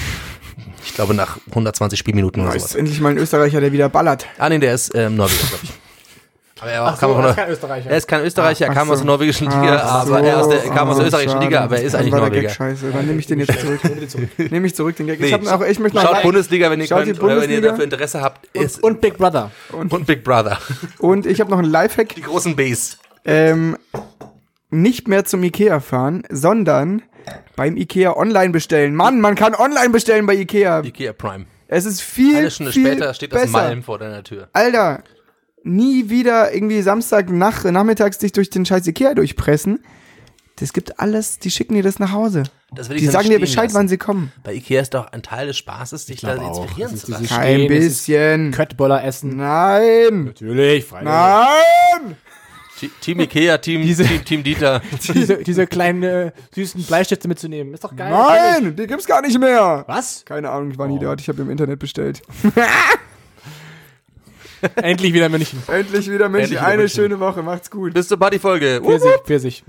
ich 0.86 0.94
glaube, 0.94 1.14
nach 1.14 1.38
120 1.50 2.00
Spielminuten 2.00 2.42
oder 2.42 2.54
Nice. 2.54 2.64
sowas. 2.64 2.76
Endlich 2.76 3.00
mal 3.02 3.10
ein 3.10 3.18
Österreicher, 3.18 3.62
der 3.62 3.72
wieder 3.72 3.89
ballert. 3.89 4.26
Ah, 4.38 4.50
nee, 4.50 4.60
der 4.60 4.74
ist 4.74 4.96
ähm, 4.96 5.16
Norweger, 5.16 5.48
glaube 5.48 5.64
ich. 5.64 5.72
Aber 6.62 6.70
er, 6.72 6.95
so, 6.95 7.07
er 7.07 7.28
ist 7.28 7.36
kein 7.36 7.49
Österreicher. 7.49 7.89
er 7.89 7.97
ist 7.97 8.07
kein 8.07 8.22
Österreicher, 8.24 8.66
er 8.68 8.74
kam 8.74 8.88
so. 8.88 8.93
aus 8.93 8.99
der 8.99 9.07
norwegischen 9.07 9.45
Liga, 9.49 9.80
aber 9.82 10.22
er, 10.22 10.47
der, 10.47 10.64
er 10.64 10.70
kam 10.72 10.89
aus 10.89 10.97
der 10.97 11.05
österreichischen 11.07 11.34
schade. 11.34 11.45
Liga, 11.45 11.62
aber 11.64 11.78
er 11.78 11.84
ist 11.84 11.95
eigentlich 11.95 12.12
war 12.12 12.20
der 12.22 12.30
Norweger. 12.30 12.47
Gag 12.49 12.51
scheiße. 12.55 12.91
Dann 12.91 13.05
nehme 13.07 13.20
ich 13.20 13.26
den 13.26 13.39
jetzt 13.39 13.59
zurück. 13.59 13.80
nehme 14.51 14.68
ich 14.68 14.76
zurück 14.76 14.95
den 14.95 15.07
Gag. 15.07 15.20
Ich, 15.20 15.32
Nee, 15.38 15.47
hab 15.47 15.59
auch, 15.62 15.66
ich 15.66 15.80
möchte 15.80 15.97
noch 15.97 16.05
Schaut 16.05 16.16
ein- 16.18 16.22
Bundesliga, 16.22 16.70
wenn 16.70 16.80
ihr 16.80 16.88
Schaut 16.88 17.03
könnt, 17.05 17.18
die 17.18 17.22
oder 17.22 17.41
wenn 17.41 17.49
ihr 17.49 17.62
dafür 17.62 17.84
Interesse 17.84 18.22
habt, 18.22 18.45
ist, 18.55 18.84
Und 18.84 19.01
Big 19.01 19.18
Brother. 19.18 19.49
und, 19.72 20.05
Big 20.05 20.24
Brother. 20.24 20.59
Und 20.99 21.26
ich 21.26 21.39
habe 21.41 21.49
noch 21.49 21.57
einen 21.57 21.72
Lifehack. 21.72 22.16
Die 22.16 22.22
großen 22.22 22.55
Bs. 22.55 22.99
Ähm, 23.26 23.76
nicht 24.70 25.07
mehr 25.07 25.26
zum 25.26 25.43
Ikea 25.43 25.80
fahren, 25.80 26.24
sondern 26.30 27.01
beim 27.55 27.76
Ikea 27.78 28.16
online 28.16 28.51
bestellen. 28.51 28.95
Mann, 28.95 29.20
man 29.20 29.36
kann 29.36 29.55
online 29.55 29.89
bestellen 29.89 30.26
bei 30.26 30.36
Ikea. 30.36 30.82
Ikea 30.84 31.14
Prime. 31.14 31.45
Es 31.68 31.86
ist 31.86 32.01
viel, 32.01 32.36
Eine 32.38 32.51
Stunde 32.51 32.72
viel 32.72 32.86
später 32.88 33.14
steht 33.14 33.32
das 33.34 33.41
besser. 33.43 33.51
Malm 33.53 33.84
vor 33.84 33.97
deiner 33.97 34.24
Tür. 34.24 34.49
Alter, 34.53 35.03
nie 35.64 36.09
wieder 36.09 36.53
irgendwie 36.53 36.82
Samstag 36.82 37.30
nach, 37.30 37.64
nachmittags 37.66 38.18
dich 38.18 38.32
durch 38.32 38.49
den 38.49 38.66
scheiß 38.66 38.86
Ikea 38.88 39.14
durchpressen. 39.14 39.84
Das 40.57 40.74
gibt 40.74 40.99
alles, 40.99 41.39
die 41.39 41.49
schicken 41.49 41.74
dir 41.74 41.82
das 41.84 41.97
nach 41.97 42.12
Hause. 42.12 42.43
Das 42.74 42.88
will 42.89 42.97
ich 42.97 43.01
Die 43.03 43.07
sagen 43.09 43.30
dir 43.30 43.39
Bescheid, 43.39 43.66
lassen. 43.66 43.76
wann 43.76 43.88
sie 43.88 43.97
kommen. 43.97 44.32
Bei 44.43 44.53
Ikea 44.53 44.82
ist 44.82 44.93
doch 44.93 45.12
ein 45.12 45.24
Teil 45.24 45.47
des 45.47 45.57
Spaßes, 45.57 46.05
dich 46.05 46.22
da 46.22 46.36
inspirieren 46.36 46.93
ist 46.93 47.05
zu 47.05 47.12
lassen. 47.12 47.24
ist 47.26 47.68
bisschen. 47.68 48.51
Köttboller 48.51 49.03
essen. 49.03 49.38
Nein. 49.38 50.26
Natürlich, 50.26 50.86
freilich. 50.86 51.05
Nein. 51.09 52.16
Te- 52.80 52.89
Team 53.01 53.20
Ikea, 53.22 53.57
Team, 53.57 53.82
Diese- 53.82 54.03
Team, 54.05 54.24
Team 54.26 54.43
Dieter. 54.43 54.82
Diese, 55.14 55.38
diese 55.38 55.68
kleinen 55.68 56.03
äh, 56.03 56.32
süßen 56.53 56.84
Bleistifte 56.84 57.28
mitzunehmen. 57.28 57.74
Ist 57.74 57.84
doch 57.84 57.95
geil. 57.95 58.09
Nein, 58.12 58.76
die 58.76 58.88
gibt's 58.88 59.05
gar 59.05 59.22
nicht 59.22 59.39
mehr. 59.39 59.84
Was? 59.88 60.24
Keine 60.26 60.49
Ahnung, 60.49 60.72
ich 60.72 60.78
war 60.78 60.88
nie 60.88 60.97
Oh. 60.97 61.03
dort. 61.03 61.22
Ich 61.22 61.28
habe 61.28 61.41
im 61.41 61.49
Internet 61.49 61.80
bestellt. 61.80 62.22
Endlich 64.76 65.14
wieder 65.14 65.30
München. 65.30 65.62
Endlich 65.68 66.09
wieder 66.09 66.30
München. 66.30 66.43
Endlich 66.43 66.59
wieder 66.59 66.68
Eine 66.68 66.78
München. 66.84 66.95
schöne 66.95 67.20
Woche. 67.20 67.41
Macht's 67.43 67.70
gut. 67.72 67.93
Bis 67.93 68.07
zur 68.07 68.18
Partyfolge. 68.20 68.82
Pfirsich, 68.84 69.12
Pfirsich. 69.26 69.64